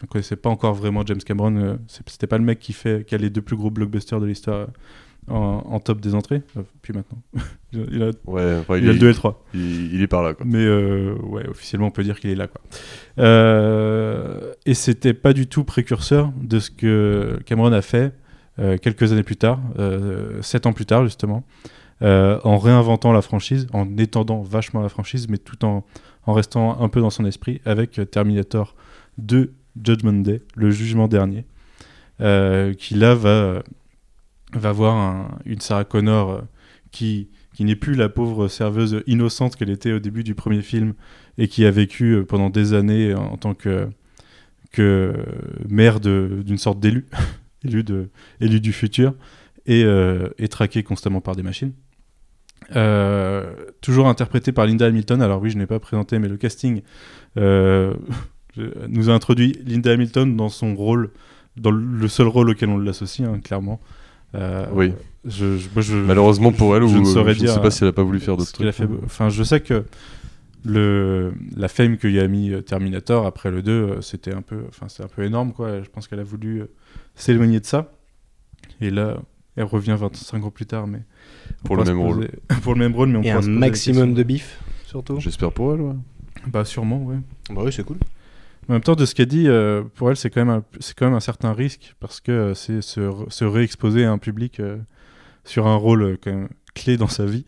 connaissait 0.09 0.35
pas 0.37 0.49
encore 0.49 0.73
vraiment 0.73 1.05
James 1.05 1.19
Cameron. 1.19 1.79
C'était 1.87 2.27
pas 2.27 2.37
le 2.37 2.43
mec 2.45 2.59
qui, 2.59 2.73
fait, 2.73 3.05
qui 3.05 3.15
a 3.15 3.17
les 3.17 3.29
deux 3.29 3.41
plus 3.41 3.55
gros 3.57 3.69
blockbusters 3.69 4.19
de 4.19 4.25
l'histoire 4.25 4.67
en, 5.27 5.63
en 5.65 5.79
top 5.79 5.99
des 6.01 6.15
entrées. 6.15 6.41
Euh, 6.57 6.61
puis 6.81 6.93
maintenant. 6.93 7.19
il 7.73 8.01
a, 8.03 8.11
Ouais, 8.25 8.55
enfin, 8.59 8.77
il 8.77 8.83
il, 8.83 8.87
a 8.87 8.91
est, 8.91 8.93
le 8.93 8.99
2 8.99 9.05
et 9.05 9.09
le 9.09 9.15
3. 9.15 9.45
il- 9.53 9.93
il 9.95 10.01
est 10.01 10.07
par 10.07 10.23
là 10.23 10.33
quoi. 10.33 10.45
Mais 10.49 10.63
euh, 10.65 11.15
ouais, 11.23 11.47
officiellement, 11.47 11.87
on 11.87 11.91
peut 11.91 12.03
dire 12.03 12.19
qu'il 12.19 12.29
est 12.29 12.35
là. 12.35 12.47
Quoi. 12.47 12.61
Euh, 13.19 14.53
et 14.65 14.73
c'était 14.73 15.13
pas 15.13 15.33
du 15.33 15.47
tout 15.47 15.63
précurseur 15.63 16.31
de 16.41 16.59
ce 16.59 16.71
que 16.71 17.39
Cameron 17.45 17.71
a 17.73 17.81
fait 17.81 18.13
euh, 18.59 18.77
quelques 18.77 19.11
années 19.11 19.23
plus 19.23 19.35
tard, 19.37 19.59
euh, 19.79 20.41
sept 20.41 20.65
ans 20.65 20.73
plus 20.73 20.85
tard 20.85 21.03
justement, 21.03 21.43
en 22.01 22.57
réinventant 22.57 23.11
la 23.11 23.21
franchise, 23.21 23.67
en 23.73 23.97
étendant 23.97 24.41
vachement 24.41 24.81
la 24.81 24.89
franchise, 24.89 25.27
mais 25.29 25.37
tout 25.37 25.63
en, 25.65 25.83
en 26.25 26.33
restant 26.33 26.79
un 26.81 26.89
peu 26.89 27.01
dans 27.01 27.09
son 27.09 27.25
esprit, 27.25 27.59
avec 27.65 27.99
Terminator 28.11 28.75
2 29.17 29.53
Judgment 29.83 30.21
Day, 30.23 30.41
le 30.55 30.69
jugement 30.71 31.07
dernier, 31.07 31.45
qui 32.19 32.95
là 32.95 33.13
va, 33.15 33.63
va 34.53 34.71
voir 34.71 34.95
un- 34.95 35.37
une 35.45 35.59
Sarah 35.61 35.83
Connor 35.85 36.29
euh, 36.31 36.41
qui 36.91 37.29
n'est 37.59 37.75
plus 37.75 37.95
la 37.95 38.09
pauvre 38.09 38.47
serveuse 38.47 39.03
innocente 39.07 39.55
qu'elle 39.55 39.69
était 39.69 39.91
au 39.91 39.99
début 39.99 40.23
du 40.23 40.35
premier 40.35 40.61
film 40.61 40.93
et 41.37 41.47
qui 41.47 41.65
a 41.65 41.71
vécu 41.71 42.13
euh, 42.15 42.23
pendant 42.25 42.49
des 42.49 42.73
années 42.73 43.13
en 43.13 43.37
tant 43.37 43.53
que, 43.53 43.89
mère 45.67 45.99
d'une 45.99 46.57
sorte 46.57 46.79
d'élu, 46.79 47.05
élu, 47.63 48.59
du 48.61 48.73
futur, 48.73 49.15
et, 49.65 49.83
euh, 49.83 50.29
et 50.37 50.47
traquée 50.47 50.83
constamment 50.83 51.19
par 51.21 51.35
des 51.35 51.43
machines. 51.43 51.73
Euh, 52.75 53.53
toujours 53.81 54.07
interprété 54.07 54.51
par 54.51 54.65
Linda 54.65 54.85
Hamilton. 54.85 55.21
Alors 55.21 55.41
oui, 55.41 55.49
je 55.49 55.57
n'ai 55.57 55.65
pas 55.67 55.79
présenté, 55.79 56.19
mais 56.19 56.27
le 56.27 56.37
casting 56.37 56.81
euh, 57.37 57.93
nous 58.87 59.09
a 59.09 59.13
introduit 59.13 59.53
Linda 59.65 59.91
Hamilton 59.93 60.35
dans 60.35 60.49
son 60.49 60.75
rôle, 60.75 61.11
dans 61.55 61.71
le 61.71 62.07
seul 62.07 62.27
rôle 62.27 62.49
auquel 62.49 62.69
on 62.69 62.77
l'associe, 62.77 63.27
hein, 63.27 63.39
clairement. 63.43 63.79
Euh, 64.37 64.65
Oui. 64.73 64.93
Je, 65.25 65.57
je- 65.57 65.67
moi, 65.73 65.81
je- 65.81 65.95
Malheureusement 65.97 66.51
pour 66.53 66.75
elle, 66.75 66.87
je 66.87 66.95
ou 66.95 66.99
ne 67.01 67.05
saurais 67.05 67.33
je 67.33 67.39
dire, 67.39 67.51
sais 67.53 67.59
pas 67.61 67.71
si 67.71 67.83
elle 67.83 67.89
a 67.89 67.93
pas 67.93 68.03
voulu 68.03 68.19
faire 68.19 68.35
ce 68.35 68.39
d'autres 68.39 68.67
a 68.67 68.71
trucs. 68.71 68.89
fait. 68.89 69.05
Enfin, 69.05 69.29
je 69.29 69.43
sais 69.43 69.59
que 69.59 69.83
le 70.63 71.33
la 71.55 71.67
fame 71.67 71.97
qu'il 71.97 72.11
y 72.11 72.19
a 72.19 72.27
mis 72.27 72.51
euh, 72.51 72.61
Terminator 72.61 73.25
après 73.25 73.51
le 73.51 73.61
2, 73.61 73.71
euh, 73.71 74.01
c'était 74.01 74.33
un 74.33 74.41
peu, 74.41 74.63
enfin, 74.69 74.87
c'est 74.89 75.03
un 75.03 75.07
peu 75.07 75.23
énorme, 75.23 75.53
quoi. 75.53 75.81
Je 75.81 75.89
pense 75.89 76.07
qu'elle 76.07 76.19
a 76.19 76.23
voulu 76.23 76.61
euh, 76.61 76.65
s'éloigner 77.15 77.59
de 77.59 77.65
ça. 77.65 77.91
Et 78.81 78.89
là, 78.89 79.17
elle 79.55 79.63
revient 79.65 79.95
25 79.99 80.43
ans 80.45 80.51
plus 80.51 80.65
tard, 80.65 80.87
mais 80.87 81.01
Pour 81.63 81.75
le 81.77 81.83
même 81.83 81.99
rôle. 81.99 82.29
pour 82.63 82.73
le 82.73 82.79
même 82.79 82.95
rôle, 82.95 83.09
mais 83.09 83.17
on 83.17 83.23
Et 83.23 83.31
un 83.31 83.41
maximum 83.41 84.13
de 84.13 84.23
bif, 84.23 84.59
surtout. 84.85 85.19
J'espère 85.19 85.51
pour 85.51 85.73
elle, 85.73 85.81
ouais. 85.81 85.93
Bah, 86.47 86.63
sûrement, 86.65 87.03
ouais. 87.03 87.17
Bah 87.49 87.61
oui, 87.65 87.71
c'est 87.73 87.83
cool. 87.83 87.97
En 88.69 88.73
même 88.73 88.81
temps, 88.81 88.95
de 88.95 89.05
ce 89.05 89.15
qu'elle 89.15 89.27
dit, 89.27 89.47
euh, 89.47 89.83
pour 89.95 90.09
elle, 90.09 90.17
c'est 90.17 90.29
quand, 90.29 90.43
même 90.43 90.49
un- 90.57 90.63
c'est 90.79 90.93
quand 90.97 91.05
même 91.05 91.15
un 91.15 91.19
certain 91.21 91.53
risque 91.53 91.95
parce 91.99 92.19
que 92.19 92.31
euh, 92.31 92.53
c'est 92.53 92.81
se, 92.81 93.43
réexposer 93.45 94.03
à 94.05 94.11
un 94.11 94.17
public 94.17 94.59
euh, 94.59 94.77
sur 95.45 95.67
un 95.67 95.75
rôle 95.75 96.17
quand 96.21 96.31
même 96.31 96.49
clé 96.75 96.97
dans 96.97 97.07
sa 97.07 97.25
vie 97.25 97.45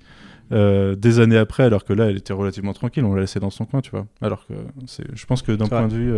des 0.51 1.19
années 1.19 1.37
après, 1.37 1.61
alors 1.61 1.85
que 1.85 1.93
là, 1.93 2.09
elle 2.09 2.17
était 2.17 2.33
relativement 2.33 2.73
tranquille, 2.73 3.03
on 3.03 3.13
l'a 3.13 3.21
laissé 3.21 3.39
dans 3.39 3.51
son 3.51 3.65
coin, 3.65 3.81
tu 3.81 3.91
vois. 3.91 4.07
Alors 4.19 4.47
que 4.47 4.55
je 5.13 5.25
pense 5.27 5.43
que 5.43 5.51
d'un 5.51 5.67
point 5.67 5.87
de 5.87 5.93
vue, 5.93 6.11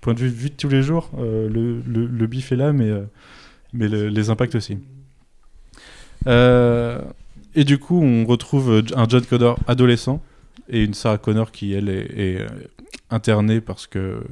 point 0.00 0.14
de 0.14 0.20
vue 0.20 0.28
vu 0.28 0.50
de 0.50 0.54
tous 0.54 0.68
les 0.68 0.80
jours, 0.84 1.10
le, 1.18 1.48
le, 1.84 2.06
le 2.06 2.26
bif 2.28 2.52
est 2.52 2.56
là, 2.56 2.72
mais, 2.72 2.92
mais 3.72 3.88
le- 3.88 4.06
les 4.10 4.30
impacts 4.30 4.54
aussi. 4.54 4.78
Et 6.28 7.64
du 7.64 7.78
coup, 7.78 8.00
on 8.00 8.24
retrouve 8.26 8.82
un 8.94 9.08
John 9.08 9.24
Connor 9.24 9.58
adolescent 9.66 10.22
et 10.68 10.84
une 10.84 10.94
Sarah 10.94 11.18
Connor 11.18 11.50
qui, 11.52 11.72
elle, 11.72 11.88
est, 11.88 12.06
est, 12.16 12.46
internée 13.10 13.60
parce 13.60 13.86
que 13.86 14.22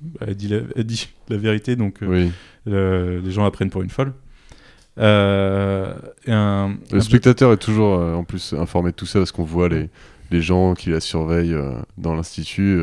bah, 0.00 0.26
elle 0.28 0.34
dit 0.36 0.48
la, 0.48 0.58
elle 0.76 0.84
dit 0.84 1.08
la 1.28 1.36
vérité, 1.36 1.76
donc 1.76 2.02
euh, 2.02 2.06
Oui. 2.08 2.30
le- 2.66 3.20
les 3.20 3.30
gens 3.30 3.44
la 3.44 3.50
prennent 3.50 3.70
pour 3.70 3.82
une 3.82 3.90
folle. 3.90 4.12
Euh, 4.98 5.94
un, 6.26 6.76
Le 6.90 6.98
un- 6.98 7.00
spectateur 7.00 7.52
est 7.52 7.56
toujours 7.58 7.94
euh, 7.98 8.14
en 8.14 8.24
plus 8.24 8.52
informé 8.54 8.90
de 8.90 8.96
tout 8.96 9.06
ça 9.06 9.20
parce 9.20 9.30
qu'on 9.32 9.44
voit 9.44 9.68
les, 9.68 9.90
les 10.30 10.42
gens 10.42 10.74
qui 10.74 10.90
la 10.90 11.00
surveillent 11.00 11.54
euh, 11.54 11.80
dans 11.98 12.14
l'institut, 12.14 12.82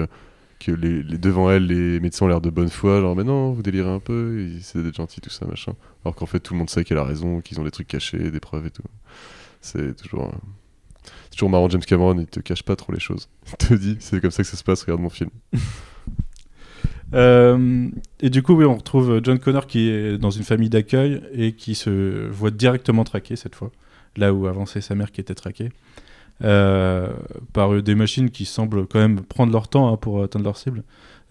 que 0.60 0.72
les, 0.72 1.04
les- 1.04 1.18
devant 1.18 1.52
elle, 1.52 1.68
les 1.68 2.00
médecins 2.00 2.26
ont 2.26 2.30
l'air 2.30 2.42
de 2.42 2.50
bonne 2.50 2.70
foi, 2.70 3.02
genre 3.02 3.16
mais 3.16 3.24
non, 3.26 3.52
vous 3.52 3.62
délirez 3.62 3.90
un 3.90 4.00
peu, 4.00 4.42
ils 4.48 4.58
essaient 4.60 4.82
d'être 4.82 4.96
gentils, 4.96 5.20
tout 5.22 5.30
ça, 5.30 5.46
machin. 5.46 5.74
Alors 6.06 6.16
qu'en 6.16 6.26
fait, 6.26 6.40
tout 6.40 6.54
le 6.54 6.60
monde 6.60 6.70
sait 6.70 6.84
qu'elle 6.86 6.98
a 6.98 7.04
raison, 7.04 7.42
qu'ils 7.42 7.60
ont 7.60 7.64
des 7.66 7.72
trucs 7.72 7.88
cachés, 7.88 8.32
des 8.32 8.40
preuves 8.40 8.66
et 8.66 8.72
tout. 8.72 8.84
C'est 9.62 9.96
toujours, 9.96 10.32
c'est 11.26 11.38
toujours 11.38 11.50
marrant, 11.50 11.70
James 11.70 11.82
Cameron, 11.82 12.18
il 12.20 12.28
te 12.28 12.40
cache 12.40 12.64
pas 12.64 12.76
trop 12.76 12.94
les 12.94 13.00
choses. 13.00 13.30
Il 13.52 13.68
te 13.68 13.74
dit, 13.74 13.98
c'est 14.00 14.20
comme 14.22 14.32
ça 14.32 14.44
que 14.44 14.50
ça 14.50 14.58
se 14.58 14.64
passe, 14.64 14.84
regarde 14.84 15.02
mon 15.02 15.10
film. 15.10 15.30
Euh, 17.14 17.88
et 18.20 18.30
du 18.30 18.42
coup, 18.42 18.54
oui, 18.56 18.66
on 18.66 18.76
retrouve 18.76 19.22
John 19.24 19.40
Connor 19.40 19.68
qui 19.68 19.90
est 19.90 20.18
dans 20.18 20.32
une 20.32 20.44
famille 20.44 20.70
d'accueil 20.70 21.22
et 21.34 21.54
qui 21.54 21.76
se 21.76 22.28
voit 22.28 22.52
directement 22.52 23.04
traqué 23.04 23.36
cette 23.36 23.56
fois, 23.56 23.72
là 24.18 24.34
où 24.34 24.48
avant 24.48 24.66
c'est 24.66 24.82
sa 24.82 24.96
mère 24.96 25.12
qui 25.12 25.22
était 25.22 25.36
traquée, 25.36 25.70
euh, 26.44 27.14
par 27.54 27.74
euh, 27.74 27.82
des 27.82 27.96
machines 27.96 28.30
qui 28.30 28.46
semblent 28.46 28.88
quand 28.88 29.00
même 29.00 29.22
prendre 29.22 29.54
leur 29.54 29.68
temps 29.68 29.94
hein, 29.94 29.98
pour 29.98 30.24
atteindre 30.24 30.46
leur 30.46 30.58
cible. 30.58 30.84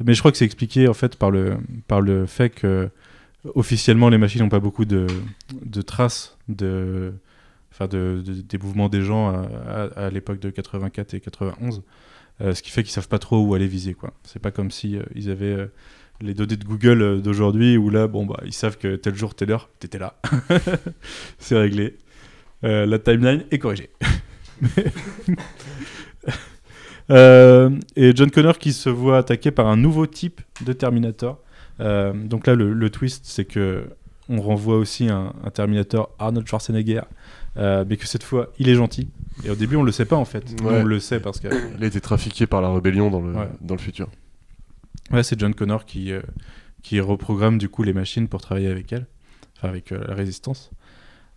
Mais 0.02 0.14
je 0.14 0.20
crois 0.20 0.30
que 0.30 0.38
c'est 0.38 0.44
expliqué 0.46 0.88
en 0.88 0.94
fait 0.94 1.16
par 1.16 1.30
le, 1.30 1.58
par 1.86 2.00
le 2.00 2.26
fait 2.26 2.50
que 2.50 2.88
officiellement 3.54 4.08
les 4.08 4.18
machines 4.18 4.40
n'ont 4.40 4.48
pas 4.48 4.60
beaucoup 4.60 4.86
de, 4.86 5.06
de 5.62 5.82
traces 5.82 6.38
de, 6.48 7.12
enfin 7.74 7.86
de, 7.88 8.22
de- 8.24 8.40
des 8.40 8.58
mouvements 8.58 8.88
des 8.88 9.02
gens 9.02 9.44
à, 9.96 10.08
l'époque 10.10 10.38
de 10.40 10.50
84 10.50 11.14
et 11.14 11.20
91. 11.20 11.82
Euh, 12.40 12.52
ce 12.54 12.62
qui 12.62 12.70
fait 12.70 12.82
qu'ils 12.82 12.92
savent 12.92 13.08
pas 13.08 13.18
trop 13.20 13.40
où 13.44 13.54
aller 13.54 13.68
viser 13.68 13.94
quoi. 13.94 14.12
C'est 14.24 14.40
pas 14.40 14.50
comme 14.50 14.70
si 14.72 14.96
euh, 14.96 15.02
ils 15.14 15.30
avaient 15.30 15.52
euh, 15.52 15.66
les 16.20 16.34
données 16.34 16.56
de 16.56 16.64
Google 16.64 17.22
d'aujourd'hui 17.22 17.76
où 17.76 17.90
là 17.90 18.08
bon 18.08 18.26
bah 18.26 18.40
ils 18.44 18.52
savent 18.52 18.76
que 18.76 18.96
tel 18.96 19.14
jour 19.14 19.34
telle 19.36 19.52
heure 19.52 19.68
t'étais 19.78 19.98
là. 19.98 20.20
C'est 21.38 21.56
réglé. 21.58 21.98
La 22.62 22.98
timeline 22.98 23.44
est 23.50 23.58
corrigée. 23.58 23.90
Et 27.10 28.12
John 28.16 28.30
Connor 28.30 28.56
qui 28.58 28.72
se 28.72 28.88
voit 28.88 29.18
attaqué 29.18 29.50
par 29.50 29.66
un 29.66 29.76
nouveau 29.76 30.06
type 30.06 30.40
de 30.64 30.72
Terminator. 30.72 31.38
Donc 31.78 32.46
là 32.46 32.54
le, 32.54 32.72
le 32.72 32.90
twist 32.90 33.24
c'est 33.26 33.44
que 33.44 33.84
on 34.30 34.40
renvoie 34.40 34.78
aussi 34.78 35.10
un, 35.10 35.34
un 35.44 35.50
Terminator 35.50 36.08
Arnold 36.18 36.46
Schwarzenegger, 36.48 37.02
euh, 37.56 37.84
mais 37.88 37.96
que 37.96 38.06
cette 38.06 38.23
fois 38.23 38.49
il 38.58 38.68
est 38.68 38.75
gentil. 38.75 39.08
Et 39.44 39.50
au 39.50 39.54
début 39.54 39.76
on 39.76 39.82
le 39.82 39.92
sait 39.92 40.04
pas 40.04 40.16
en 40.16 40.25
fait. 40.25 40.44
Nous, 40.61 40.68
on 40.68 40.84
le 40.84 41.00
sait 41.00 41.20
parce 41.20 41.40
que 41.40 41.49
Il 41.76 41.82
a 41.84 41.87
été 41.87 42.00
trafiqué 42.00 42.46
par 42.46 42.61
la 42.61 42.73
rébellion 42.73 43.11
dans 43.11 43.20
le, 43.20 43.32
Ouais. 43.32 43.49
dans 43.61 43.75
le 43.75 43.80
futur. 43.80 44.08
Ouais, 45.11 45.23
c'est 45.23 45.38
John 45.38 45.54
Connor 45.54 45.84
qui, 45.84 46.12
euh, 46.12 46.20
qui 46.82 47.00
reprogramme 47.00 47.58
du 47.58 47.68
coup 47.68 47.82
les 47.82 47.92
machines 47.92 48.26
pour 48.28 48.40
travailler 48.40 48.68
avec 48.68 48.92
elle, 48.92 49.06
enfin 49.56 49.68
avec 49.68 49.92
euh, 49.92 50.02
la 50.08 50.14
résistance. 50.14 50.70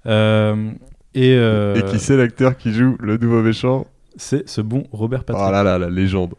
Et, 0.06 1.32
Et 1.34 1.82
qui 1.90 2.00
c'est 2.00 2.16
l'acteur 2.18 2.58
qui 2.58 2.72
joue 2.74 2.96
le 3.00 3.18
nouveau 3.18 3.42
méchant? 3.42 3.88
C'est 4.16 4.48
ce 4.50 4.62
bon 4.62 4.88
Robert 4.92 5.24
Patrick. 5.24 5.46
Oh 5.48 5.52
là 5.52 5.64
là, 5.64 5.78
la 5.78 5.90
légende. 5.90 6.34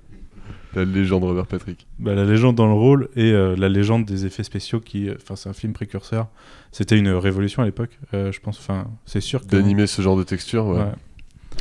La 0.74 0.84
légende 0.84 1.24
Robert 1.24 1.46
Patrick. 1.46 1.86
Bah, 1.98 2.14
la 2.14 2.24
légende 2.24 2.56
dans 2.56 2.66
le 2.66 2.74
rôle 2.74 3.08
et 3.16 3.32
euh, 3.32 3.56
la 3.56 3.68
légende 3.68 4.04
des 4.04 4.26
effets 4.26 4.42
spéciaux 4.42 4.80
qui, 4.80 5.08
enfin, 5.10 5.34
c'est 5.34 5.48
un 5.48 5.54
film 5.54 5.72
précurseur. 5.72 6.28
C'était 6.72 6.98
une 6.98 7.08
révolution 7.08 7.62
à 7.62 7.64
l'époque, 7.64 7.98
euh, 8.14 8.30
je 8.32 8.40
pense. 8.40 8.58
Enfin, 8.58 8.86
c'est 9.06 9.20
sûr 9.22 9.40
que 9.40 9.46
D'animer 9.46 9.86
ce 9.86 10.02
genre 10.02 10.16
de 10.16 10.24
texture, 10.24 10.66
ouais. 10.66 10.78
Ouais. 10.80 10.92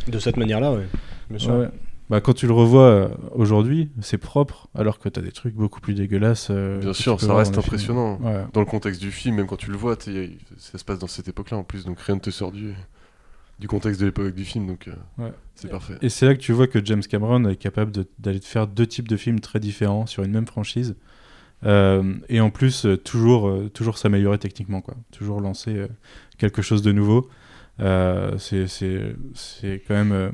De 0.09 0.19
cette 0.19 0.37
manière-là, 0.37 0.73
ouais. 0.73 0.87
Bien 1.29 1.39
sûr. 1.39 1.53
Ouais. 1.53 1.69
Bah, 2.09 2.21
quand 2.21 2.33
tu 2.33 2.47
le 2.47 2.53
revois 2.53 2.83
euh, 2.83 3.07
aujourd'hui, 3.33 3.89
c'est 4.01 4.17
propre, 4.17 4.67
alors 4.75 4.99
que 4.99 5.09
t'as 5.09 5.21
des 5.21 5.31
trucs 5.31 5.55
beaucoup 5.55 5.81
plus 5.81 5.93
dégueulasses. 5.93 6.47
euh, 6.51 6.79
Bien 6.79 6.91
tu 6.91 7.03
sûr, 7.03 7.19
ça 7.19 7.33
reste 7.35 7.57
impressionnant. 7.57 8.17
Ouais. 8.21 8.43
Dans 8.53 8.61
le 8.61 8.65
contexte 8.65 9.01
du 9.01 9.11
film, 9.11 9.35
même 9.35 9.47
quand 9.47 9.57
tu 9.57 9.71
le 9.71 9.77
vois, 9.77 9.97
ça 10.57 10.77
se 10.77 10.83
passe 10.85 10.99
dans 10.99 11.07
cette 11.07 11.27
époque-là 11.27 11.57
en 11.57 11.63
plus, 11.63 11.85
donc 11.85 11.99
rien 11.99 12.15
ne 12.15 12.21
te 12.21 12.29
sort 12.29 12.51
du, 12.51 12.73
du 13.59 13.67
contexte 13.67 13.99
de 14.01 14.05
l'époque 14.05 14.33
du 14.35 14.45
film, 14.45 14.67
donc 14.67 14.87
euh, 14.87 14.93
Ouais. 15.23 15.31
c'est 15.55 15.69
parfait. 15.69 15.95
Et 16.01 16.09
c'est 16.09 16.25
là 16.25 16.35
que 16.35 16.39
tu 16.39 16.51
vois 16.53 16.67
que 16.67 16.83
James 16.85 17.01
Cameron 17.01 17.45
est 17.45 17.55
capable 17.55 17.91
de- 17.91 18.05
d'aller 18.19 18.39
te 18.39 18.45
faire 18.45 18.67
deux 18.67 18.85
types 18.85 19.07
de 19.07 19.17
films 19.17 19.39
très 19.39 19.59
différents 19.59 20.05
sur 20.05 20.23
une 20.23 20.31
même 20.31 20.45
franchise. 20.47 20.95
Euh, 21.65 22.13
et 22.29 22.39
en 22.39 22.51
plus, 22.51 22.85
euh, 22.85 22.97
toujours, 22.97 23.47
euh, 23.49 23.69
toujours 23.73 23.97
s'améliorer 23.97 24.37
techniquement, 24.37 24.81
quoi. 24.81 24.95
Toujours 25.11 25.41
lancer 25.41 25.75
euh, 25.75 25.87
quelque 26.37 26.61
chose 26.61 26.83
de 26.83 26.91
nouveau. 26.91 27.29
Euh, 27.79 28.37
c'est 28.37 28.67
c'est- 28.67 29.15
c'est 29.33 29.81
quand 29.87 29.95
même. 29.95 30.11
euh, 30.11 30.29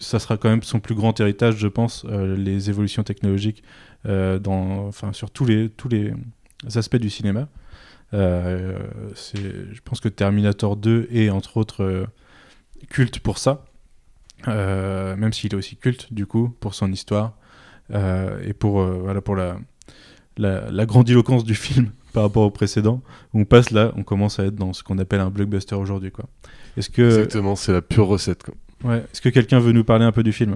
ça 0.00 0.20
sera 0.20 0.36
quand 0.36 0.48
même 0.48 0.62
son 0.62 0.78
plus 0.78 0.94
grand 0.94 1.18
héritage, 1.18 1.56
je 1.56 1.66
pense, 1.66 2.04
euh, 2.08 2.36
les 2.36 2.70
évolutions 2.70 3.02
technologiques 3.02 3.64
euh, 4.06 4.38
dans, 4.38 4.86
enfin, 4.86 5.12
sur 5.12 5.28
tous 5.32 5.44
les, 5.44 5.70
tous 5.70 5.88
les 5.88 6.12
aspects 6.76 6.94
du 6.98 7.10
cinéma. 7.10 7.48
Euh, 8.14 8.78
c'est- 9.16 9.72
je 9.72 9.80
pense 9.84 9.98
que 10.00 10.08
Terminator 10.08 10.76
2 10.76 11.08
est 11.10 11.30
entre 11.30 11.56
autres 11.56 11.82
euh, 11.82 12.06
culte 12.90 13.18
pour 13.20 13.38
ça. 13.38 13.64
Euh, 14.46 15.16
même 15.16 15.32
s'il 15.32 15.52
est 15.52 15.56
aussi 15.56 15.76
culte 15.76 16.12
du 16.12 16.24
coup 16.24 16.54
pour 16.60 16.72
son 16.74 16.92
histoire 16.92 17.32
euh, 17.92 18.40
et 18.44 18.52
pour 18.52 18.80
euh, 18.80 18.96
voilà 19.02 19.20
pour 19.20 19.34
la, 19.34 19.56
la 20.36 20.70
la 20.70 20.86
grandiloquence 20.86 21.42
du 21.42 21.54
film 21.66 21.90
par 22.12 22.22
rapport 22.22 22.44
au 22.44 22.50
précédent 22.52 23.02
on 23.34 23.44
passe 23.44 23.72
là 23.72 23.92
on 23.96 24.04
commence 24.04 24.38
à 24.38 24.44
être 24.44 24.54
dans 24.54 24.72
ce 24.72 24.84
qu'on 24.84 24.96
appelle 24.98 25.18
un 25.18 25.30
blockbuster 25.30 25.74
aujourd'hui 25.74 26.12
quoi 26.12 26.26
est-ce 26.76 26.88
que 26.88 27.02
Exactement, 27.02 27.56
c'est 27.56 27.72
la 27.72 27.82
pure 27.82 28.06
recette. 28.06 28.44
Quoi. 28.44 28.54
ouais 28.84 28.98
est-ce 29.12 29.20
que 29.20 29.28
quelqu'un 29.28 29.58
veut 29.58 29.72
nous 29.72 29.82
parler 29.82 30.04
un 30.04 30.12
peu 30.12 30.22
du 30.22 30.32
film? 30.32 30.54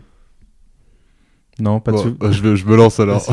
Non 1.59 1.81
pas 1.81 1.91
de 1.91 1.97
Bon, 1.97 2.17
bah, 2.21 2.31
je, 2.31 2.41
me- 2.43 2.55
je 2.55 2.65
me 2.65 2.77
lance 2.77 3.01
alors. 3.01 3.27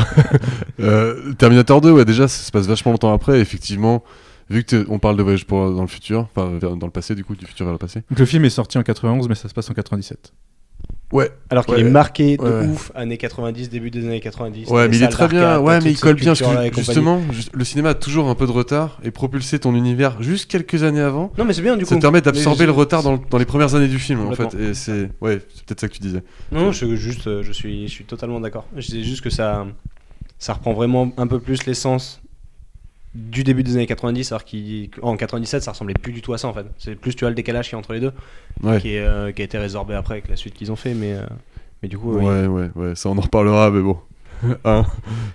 Terminator 1.38 1.80
2, 1.80 1.90
ouais, 1.92 2.04
déjà, 2.04 2.26
ça 2.28 2.42
se 2.42 2.50
passe 2.50 2.66
vachement 2.66 2.90
longtemps 2.92 3.12
après. 3.14 3.40
Effectivement, 3.40 4.02
vu 4.50 4.64
que 4.64 4.84
on 4.88 4.98
parle 4.98 5.16
de 5.16 5.22
voyage 5.22 5.46
pour, 5.46 5.70
dans 5.72 5.80
le 5.82 5.88
futur, 5.88 6.28
enfin 6.34 6.58
dans 6.58 6.86
le 6.86 6.92
passé, 6.92 7.14
du 7.14 7.24
coup, 7.24 7.34
du 7.36 7.46
futur 7.46 7.64
vers 7.66 7.72
le 7.72 7.78
passé. 7.78 8.02
Donc, 8.10 8.18
le 8.18 8.26
film 8.26 8.44
est 8.44 8.50
sorti 8.50 8.76
en 8.78 8.82
91 8.82 9.28
mais 9.28 9.34
ça 9.34 9.48
se 9.48 9.54
passe 9.54 9.70
en 9.70 9.74
97 9.74 10.32
Ouais, 11.12 11.28
Alors 11.50 11.66
qu'il 11.66 11.74
Ouais. 11.74 11.80
est 11.80 11.90
marqué 11.90 12.36
de 12.36 12.42
Ouais. 12.42 12.66
ouf, 12.68 12.92
années 12.94 13.16
90, 13.18 13.68
début 13.68 13.90
des 13.90 14.06
années 14.06 14.20
90. 14.20 14.68
ouais, 14.70 14.88
mais 14.88 14.96
il 14.96 15.02
est 15.02 15.08
très 15.08 15.26
bien. 15.26 15.58
Ouais, 15.58 15.80
mais 15.82 15.90
il 15.90 15.98
colle 15.98 16.14
bien. 16.14 16.34
Que 16.34 16.76
justement, 16.76 17.20
ju- 17.32 17.48
le 17.52 17.64
cinéma 17.64 17.90
a 17.90 17.94
toujours 17.94 18.28
un 18.28 18.36
peu 18.36 18.46
de 18.46 18.52
retard 18.52 19.00
et 19.02 19.10
propulser 19.10 19.58
ton 19.58 19.74
univers 19.74 20.22
juste 20.22 20.48
quelques 20.48 20.84
années 20.84 21.00
avant. 21.00 21.32
Non, 21.36 21.44
mais 21.44 21.52
c'est 21.52 21.62
bien 21.62 21.76
du 21.76 21.84
Ça 21.84 21.88
coup. 21.88 21.94
te 21.96 22.00
permet 22.00 22.20
d'absorber 22.20 22.64
le 22.64 22.70
retard 22.70 23.02
dans, 23.02 23.14
le- 23.14 23.18
dans 23.28 23.38
les 23.38 23.44
premières 23.44 23.74
années 23.74 23.88
du 23.88 23.98
film, 23.98 24.20
en 24.24 24.32
fait. 24.36 24.54
Et 24.54 24.72
c'est, 24.72 25.10
ouais, 25.20 25.40
c'est 25.52 25.64
peut-être 25.64 25.80
ça 25.80 25.88
que 25.88 25.94
tu 25.94 26.00
disais. 26.00 26.22
Non, 26.52 26.66
non, 26.66 26.72
je, 26.72 26.94
juste, 26.94 27.26
euh, 27.26 27.42
je 27.42 27.50
suis, 27.52 27.88
je 27.88 27.92
suis 27.92 28.04
totalement 28.04 28.38
d'accord. 28.38 28.66
Je 28.76 28.86
dis 28.86 29.02
juste 29.04 29.22
que 29.22 29.30
ça, 29.30 29.66
ça 30.38 30.52
reprend 30.54 30.74
vraiment 30.74 31.12
un 31.16 31.26
peu 31.26 31.40
plus 31.40 31.66
l'essence 31.66 32.22
du 33.14 33.42
début 33.44 33.62
des 33.64 33.74
années 33.74 33.86
90, 33.86 34.30
alors 34.32 34.44
qu'en 34.44 35.16
97, 35.16 35.62
ça 35.62 35.72
ressemblait 35.72 35.94
plus 35.94 36.12
du 36.12 36.22
tout 36.22 36.32
à 36.32 36.38
ça 36.38 36.48
en 36.48 36.52
fait. 36.54 36.66
C'est 36.78 36.94
plus 36.94 37.14
tu 37.16 37.26
as 37.26 37.28
le 37.28 37.34
décalage 37.34 37.68
qui 37.68 37.74
est 37.74 37.78
entre 37.78 37.92
les 37.92 38.00
deux, 38.00 38.12
Ouais. 38.62 38.80
qui, 38.80 38.94
est, 38.94 39.00
euh, 39.00 39.32
qui 39.32 39.42
a 39.42 39.44
été 39.44 39.58
résorbé 39.58 39.94
après 39.94 40.14
avec 40.14 40.28
la 40.28 40.36
suite 40.36 40.54
qu'ils 40.54 40.70
ont 40.70 40.76
fait, 40.76 40.94
mais, 40.94 41.14
euh, 41.14 41.22
mais 41.82 41.88
du 41.88 41.98
coup, 41.98 42.12
Ouais, 42.14 42.46
ouais, 42.46 42.70
ouais, 42.76 42.94
ça 42.94 43.08
on 43.08 43.18
en 43.18 43.20
reparlera, 43.20 43.70
mais 43.70 43.80
bon. 43.82 43.98
Hein, 44.64 44.86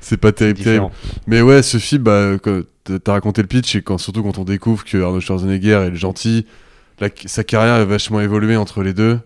c'est 0.02 0.18
pas 0.18 0.32
terrible, 0.32 0.62
terrible. 0.62 0.88
Mais 1.28 1.42
ouais, 1.42 1.62
ce 1.62 1.78
film, 1.78 2.04
bah, 2.04 2.38
t'as 3.04 3.12
raconté 3.12 3.42
le 3.44 3.48
pitch, 3.48 3.76
et 3.76 3.82
quand, 3.84 3.98
surtout 4.00 4.24
quand 4.24 4.38
on 4.40 4.44
découvre 4.46 4.84
que 4.84 4.98
Arnold 4.98 5.22
Schwarzenegger 5.22 5.84
est 5.86 5.90
le 5.92 5.96
gentil, 5.96 6.48
la- 7.00 7.10
sa 7.26 7.44
carrière 7.44 7.76
a 7.76 7.86
vachement 7.86 8.20
évolué 8.22 8.56
entre 8.56 8.82
les 8.84 8.94
deux. 8.94 9.20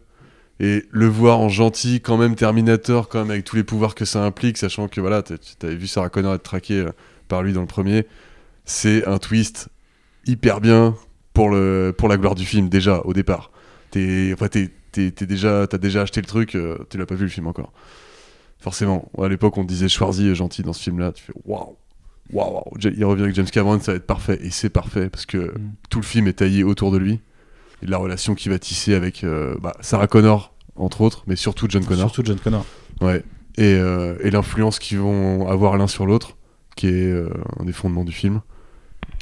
Et 0.60 0.84
le 0.92 1.06
voir 1.08 1.40
en 1.40 1.48
gentil, 1.48 2.02
quand 2.02 2.18
même 2.18 2.36
Terminator, 2.36 3.08
quand 3.08 3.20
même 3.20 3.32
avec 3.32 3.46
tous 3.46 3.56
les 3.56 3.64
pouvoirs 3.64 3.96
que 3.96 4.04
ça 4.04 4.26
implique, 4.26 4.58
sachant 4.58 4.90
que 4.90 5.00
voilà, 5.00 5.22
t'avais 5.22 5.76
vu 5.76 5.88
Sarah 5.88 6.10
Connor 6.10 6.34
être 6.34 6.44
traquée 6.44 6.80
euh, 6.80 6.90
par 7.30 7.44
lui 7.44 7.54
dans 7.54 7.62
le 7.62 7.68
premier, 7.68 8.06
c'est 8.70 9.06
un 9.08 9.18
twist 9.18 9.70
hyper 10.26 10.62
bien 10.62 10.96
pour, 11.34 11.50
le, 11.50 11.94
pour 11.98 12.08
la 12.08 12.18
gloire 12.18 12.36
du 12.36 12.46
film, 12.46 12.70
déjà, 12.70 13.02
au 13.06 13.14
départ. 13.14 13.52
T'es, 13.92 14.32
enfin, 14.34 14.48
t'es, 14.48 14.70
t'es- 14.92 15.12
t'es 15.12 15.26
déjà, 15.26 15.66
t'as 15.68 15.78
déjà 15.80 16.02
acheté 16.04 16.22
le 16.22 16.28
truc, 16.28 16.56
euh, 16.56 16.78
tu 16.90 16.98
l'as 16.98 17.06
pas 17.06 17.16
vu 17.16 17.24
le 17.24 17.30
film 17.30 17.48
encore. 17.48 17.74
Forcément, 18.60 19.10
à 19.18 19.28
l'époque 19.30 19.58
on 19.58 19.64
disait 19.64 19.88
Schwarzy 19.88 20.28
est 20.30 20.36
gentil 20.36 20.64
dans 20.64 20.74
ce 20.74 20.84
film-là, 20.84 21.14
tu 21.14 21.24
fais 21.24 21.34
waouh, 21.46 21.78
waouh. 22.34 22.62
Ja- 22.78 22.90
il 22.96 23.06
revient 23.06 23.24
avec 23.24 23.36
James 23.36 23.46
Cameron, 23.50 23.80
ça 23.80 23.94
va 23.94 23.96
être 23.98 24.06
parfait, 24.06 24.38
et 24.44 24.50
c'est 24.52 24.70
parfait 24.70 25.10
parce 25.10 25.26
que 25.26 25.38
Mm. 25.58 25.72
tout 25.90 26.00
le 26.00 26.06
film 26.06 26.28
est 26.28 26.34
taillé 26.34 26.64
autour 26.64 26.92
de 26.92 26.98
lui, 26.98 27.22
et 27.82 27.86
de 27.86 27.92
la 27.92 27.98
relation 27.98 28.36
qu'il 28.36 28.52
va 28.52 28.60
tisser 28.60 28.94
avec 28.96 29.24
euh, 29.24 29.56
bah, 29.62 29.74
Sarah 29.80 30.08
Connor, 30.08 30.54
entre 30.76 31.02
autres, 31.02 31.24
mais 31.26 31.36
surtout 31.38 31.68
John 31.70 31.86
Connor. 31.86 32.10
surtout 32.10 32.24
John 32.26 32.38
Connor 32.40 32.66
Ouais. 33.02 33.24
Et, 33.58 33.74
euh, 33.76 34.18
et 34.22 34.30
l'influence 34.30 34.78
qu'ils 34.80 35.00
vont 35.00 35.48
avoir 35.48 35.78
l'un 35.78 35.88
sur 35.88 36.06
l'autre, 36.06 36.38
qui 36.76 36.88
est 36.88 37.12
euh, 37.12 37.30
un 37.60 37.64
des 37.66 37.74
fondements 37.74 38.04
du 38.04 38.12
film. 38.12 38.42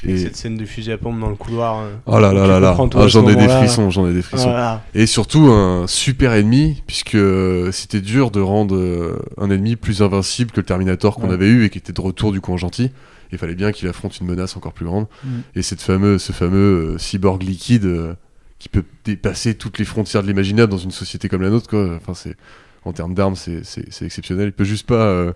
Et 0.04 0.12
Et 0.12 0.18
cette 0.18 0.36
scène 0.36 0.56
de 0.56 0.64
fusil 0.64 0.92
à 0.92 0.98
pompe 0.98 1.18
dans 1.18 1.28
le 1.28 1.34
couloir. 1.34 1.80
euh, 1.80 1.94
oh 2.06 2.20
là 2.20 2.32
là 2.32 2.46
là 2.46 2.60
là, 2.60 2.76
Ah, 2.94 3.06
j'en 3.08 3.28
ai 3.28 3.34
des 3.34 3.48
frissons, 3.48 3.90
j'en 3.90 4.08
ai 4.08 4.12
des 4.14 4.22
frissons. 4.22 4.50
Voilà. 4.50 4.82
Et 4.94 5.06
surtout 5.06 5.46
un 5.48 5.86
super 5.88 6.32
ennemi, 6.34 6.82
puisque 6.86 7.16
euh, 7.16 7.72
c'était 7.72 8.00
dur 8.00 8.30
de 8.30 8.40
rendre 8.40 8.76
euh, 8.76 9.18
un 9.38 9.50
ennemi 9.50 9.74
plus 9.76 10.00
invincible 10.02 10.52
que 10.52 10.60
le 10.60 10.66
Terminator 10.66 11.16
qu'on 11.16 11.28
Ouais. 11.28 11.34
avait 11.34 11.48
eu 11.48 11.64
et 11.64 11.70
qui 11.70 11.78
était 11.78 11.92
de 11.92 12.00
retour 12.00 12.30
du 12.32 12.40
coup 12.40 12.52
en 12.52 12.56
gentil. 12.56 12.90
Il 13.32 13.38
fallait 13.38 13.56
bien 13.56 13.72
qu'il 13.72 13.88
affronte 13.88 14.18
une 14.20 14.26
menace 14.28 14.56
encore 14.56 14.72
plus 14.72 14.86
grande. 14.86 15.06
Mm. 15.24 15.28
Et 15.56 15.62
cette 15.62 15.82
fameux, 15.82 16.18
ce 16.18 16.32
fameux 16.32 16.94
euh, 16.94 16.98
cyborg 16.98 17.42
liquide 17.42 17.84
euh, 17.84 18.14
qui 18.60 18.68
peut 18.68 18.84
dépasser 19.04 19.54
toutes 19.56 19.78
les 19.78 19.84
frontières 19.84 20.22
de 20.22 20.28
l'imaginable 20.28 20.70
dans 20.70 20.78
une 20.78 20.92
société 20.92 21.28
comme 21.28 21.42
la 21.42 21.50
nôtre. 21.50 21.68
Quoi. 21.68 21.96
Enfin, 21.96 22.14
c'est, 22.14 22.36
en 22.84 22.92
termes 22.92 23.14
d'armes, 23.14 23.34
c'est, 23.36 23.62
exceptionnel. 24.02 24.46
Il 24.46 24.52
peut 24.52 24.64
juste 24.64 24.86
pas 24.86 25.32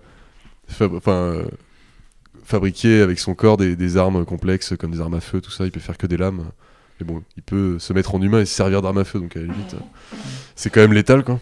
enfin, 0.79 1.11
euh, 1.11 1.43
fabriquer 2.45 3.01
avec 3.01 3.19
son 3.19 3.35
corps 3.35 3.57
des, 3.57 3.75
des 3.75 3.97
armes 3.97 4.25
complexes 4.25 4.73
comme 4.77 4.91
des 4.91 5.01
armes 5.01 5.13
à 5.15 5.21
feu, 5.21 5.41
tout 5.41 5.51
ça. 5.51 5.65
Il 5.65 5.71
peut 5.71 5.79
faire 5.79 5.97
que 5.97 6.07
des 6.07 6.17
lames. 6.17 6.45
Mais 6.99 7.05
bon, 7.07 7.23
il 7.37 7.43
peut 7.43 7.79
se 7.79 7.91
mettre 7.93 8.13
en 8.15 8.21
humain 8.21 8.41
et 8.41 8.45
se 8.45 8.53
servir 8.55 8.81
d'armes 8.81 8.99
à 8.99 9.03
feu. 9.03 9.19
Donc 9.19 9.35
à 9.35 9.39
la 9.39 9.45
limite, 9.45 9.75
c'est 10.55 10.69
quand 10.69 10.81
même 10.81 10.93
létal. 10.93 11.23
Quoi. 11.23 11.39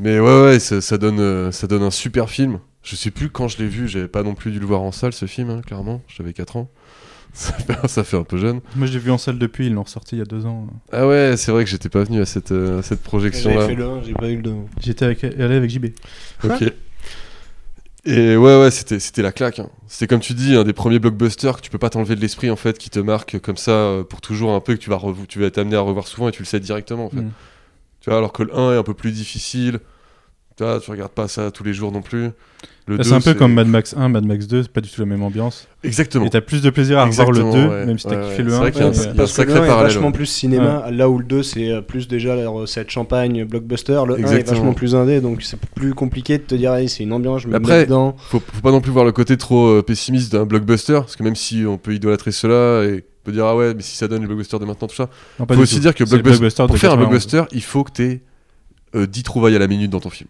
Mais 0.00 0.18
ouais, 0.18 0.42
ouais, 0.44 0.58
ça, 0.58 0.80
ça 0.80 0.98
donne, 0.98 1.20
euh, 1.20 1.52
ça 1.52 1.66
donne 1.66 1.82
un 1.82 1.90
super 1.90 2.30
film. 2.30 2.58
Je 2.82 2.96
sais 2.96 3.10
plus 3.10 3.28
quand 3.30 3.46
je 3.48 3.58
l'ai 3.58 3.68
vu, 3.68 3.86
j'avais 3.86 4.08
pas 4.08 4.22
non 4.22 4.34
plus 4.34 4.50
dû 4.50 4.58
le 4.58 4.66
voir 4.66 4.80
en 4.80 4.90
salle 4.90 5.12
ce 5.12 5.26
film, 5.26 5.50
hein, 5.50 5.60
clairement. 5.64 6.02
J'avais 6.08 6.32
4 6.32 6.56
ans. 6.56 6.70
Ça 7.34 7.54
fait, 7.54 7.88
ça 7.88 8.04
fait 8.04 8.18
un 8.18 8.24
peu 8.24 8.36
jeune. 8.36 8.60
moi 8.76 8.86
je 8.86 8.92
l'ai 8.92 8.98
vu 8.98 9.10
en 9.10 9.16
salle 9.16 9.38
depuis 9.38 9.64
ils 9.66 9.72
l'ont 9.72 9.84
ressorti 9.84 10.16
il 10.16 10.18
y 10.18 10.22
a 10.22 10.26
deux 10.26 10.44
ans 10.44 10.66
Ah 10.92 11.06
ouais, 11.08 11.34
c'est 11.38 11.50
vrai 11.50 11.64
que 11.64 11.70
j'étais 11.70 11.88
pas 11.88 12.04
venu 12.04 12.20
à 12.20 12.26
cette, 12.26 12.52
euh, 12.52 12.80
à 12.80 12.82
cette 12.82 12.98
J'avais 12.98 13.08
projection-là. 13.08 13.66
fait 13.68 13.74
le 13.74 13.84
1, 13.86 14.02
j'ai 14.02 14.12
pas 14.12 14.28
eu 14.28 14.36
le 14.36 14.42
2. 14.42 14.54
j'étais 14.82 15.06
avec, 15.06 15.24
allé 15.24 15.54
avec 15.56 15.70
JB 15.70 15.86
Ok. 16.44 16.64
Et 18.04 18.36
ouais, 18.36 18.60
ouais, 18.60 18.70
c'était, 18.72 18.98
c'était 18.98 19.22
la 19.22 19.30
claque. 19.30 19.60
hein. 19.60 19.70
C'était 19.86 20.08
comme 20.08 20.20
tu 20.20 20.34
dis, 20.34 20.56
un 20.56 20.64
des 20.64 20.72
premiers 20.72 20.98
blockbusters 20.98 21.56
que 21.56 21.60
tu 21.60 21.70
peux 21.70 21.78
pas 21.78 21.88
t'enlever 21.90 22.16
de 22.16 22.20
l'esprit 22.20 22.50
en 22.50 22.56
fait, 22.56 22.76
qui 22.78 22.90
te 22.90 22.98
marque 22.98 23.38
comme 23.38 23.56
ça 23.56 23.70
euh, 23.70 24.02
pour 24.04 24.20
toujours 24.20 24.52
un 24.54 24.60
peu, 24.60 24.74
que 24.74 24.80
tu 24.80 24.90
vas, 24.90 24.96
revo- 24.96 25.26
tu 25.26 25.38
vas 25.38 25.46
être 25.46 25.58
amené 25.58 25.76
à 25.76 25.80
revoir 25.80 26.08
souvent 26.08 26.28
et 26.28 26.32
tu 26.32 26.42
le 26.42 26.46
sais 26.46 26.58
directement 26.58 27.06
en 27.06 27.10
fait. 27.10 27.16
Mm. 27.20 27.30
Tu 28.00 28.10
vois, 28.10 28.18
alors 28.18 28.32
que 28.32 28.42
le 28.42 28.54
1 28.56 28.72
est 28.74 28.76
un 28.78 28.82
peu 28.82 28.94
plus 28.94 29.12
difficile. 29.12 29.78
Tu 30.56 30.64
vois, 30.64 30.80
tu 30.80 30.90
regardes 30.90 31.12
pas 31.12 31.28
ça 31.28 31.50
tous 31.52 31.62
les 31.62 31.72
jours 31.72 31.92
non 31.92 32.02
plus. 32.02 32.30
Le 32.88 32.96
2, 32.98 33.02
c'est 33.04 33.12
un 33.14 33.20
peu 33.20 33.34
comme 33.34 33.54
Mad 33.54 33.68
Max 33.68 33.94
1 33.96 34.08
Mad 34.08 34.24
Max 34.26 34.48
2 34.48 34.62
c'est 34.64 34.72
pas 34.72 34.80
du 34.80 34.88
tout 34.90 35.00
la 35.00 35.06
même 35.06 35.22
ambiance 35.22 35.68
Exactement. 35.84 36.24
et 36.26 36.30
t'as 36.30 36.40
plus 36.40 36.62
de 36.62 36.70
plaisir 36.70 36.98
à 36.98 37.04
revoir 37.04 37.30
le 37.30 37.38
2 37.38 37.46
Exactement, 37.46 37.70
ouais. 37.72 37.86
même 37.86 37.98
si 37.98 38.06
t'as 38.08 38.16
Ouais, 38.16 38.28
kiffé 38.30 38.36
ouais. 38.38 38.42
le 38.42 38.50
C'est 38.50 38.56
1 38.56 38.58
vrai 38.60 38.72
qu'il 38.72 38.82
y 38.82 38.84
a 38.84 38.90
que 38.90 39.26
sacré 39.26 39.54
le 39.54 39.60
1 39.60 39.64
est 39.64 39.68
parallèle, 39.68 39.92
vachement 39.92 40.10
plus 40.12 40.26
cinéma, 40.26 40.86
là 40.90 41.08
où 41.08 41.18
le 41.18 41.24
2 41.24 41.42
c'est 41.44 41.70
euh, 41.70 41.80
plus 41.80 42.08
déjà 42.08 42.34
la 42.34 42.48
recette 42.48 42.90
champagne, 42.90 43.44
blockbuster. 43.44 44.02
Le 44.06 44.14
1 44.14 44.32
est 44.36 44.48
vachement 44.48 44.72
plus 44.74 44.94
indé, 44.96 45.20
donc 45.20 45.42
c'est 45.42 45.60
plus 45.60 45.94
compliqué 45.94 46.38
de 46.38 46.42
te 46.42 46.54
dire, 46.56 46.74
hey, 46.74 46.88
c'est 46.88 47.04
une 47.04 47.12
ambiance, 47.12 47.42
je 47.42 47.48
me 47.48 47.54
Après, 47.54 47.78
mets 47.80 47.84
dedans. 47.86 48.16
faut, 48.18 48.40
faut 48.52 48.60
pas 48.62 48.72
non 48.72 48.80
plus 48.80 48.90
voir 48.90 49.04
le 49.04 49.12
côté 49.12 49.36
trop 49.36 49.68
euh, 49.68 49.82
pessimiste 49.82 50.32
d'un 50.32 50.44
blockbuster, 50.44 50.94
parce 50.94 51.14
que 51.14 51.22
même 51.22 51.36
si 51.36 51.64
on 51.66 51.78
peut 51.78 51.94
idolâtrer 51.94 52.32
cela 52.32 52.84
et 52.84 53.04
on 53.22 53.24
peut 53.26 53.32
dire 53.32 53.44
ah 53.46 53.54
ouais, 53.54 53.74
mais 53.74 53.82
si 53.82 53.94
ça 53.96 54.08
donne 54.08 54.22
le 54.22 54.26
blockbuster 54.26 54.58
de 54.58 54.64
maintenant, 54.64 54.88
tout 54.88 54.96
ça, 54.96 55.08
non, 55.38 55.46
pas 55.46 55.54
faut 55.54 55.60
aussi 55.62 55.76
tout. 55.76 55.82
dire 55.82 55.94
que 55.94 56.04
C'est 56.04 56.18
blockbuster, 56.20 56.66
pour 56.66 56.76
faire 56.78 56.90
un 56.92 56.96
91. 56.96 56.98
blockbuster, 56.98 57.42
il 57.56 57.62
faut 57.62 57.84
que 57.84 57.92
tu 57.92 58.02
aies 58.02 59.06
10 59.06 59.22
trouvailles 59.22 59.54
à 59.56 59.60
la 59.60 59.68
minute 59.68 59.90
dans 59.90 60.00
ton 60.00 60.10
film. 60.10 60.28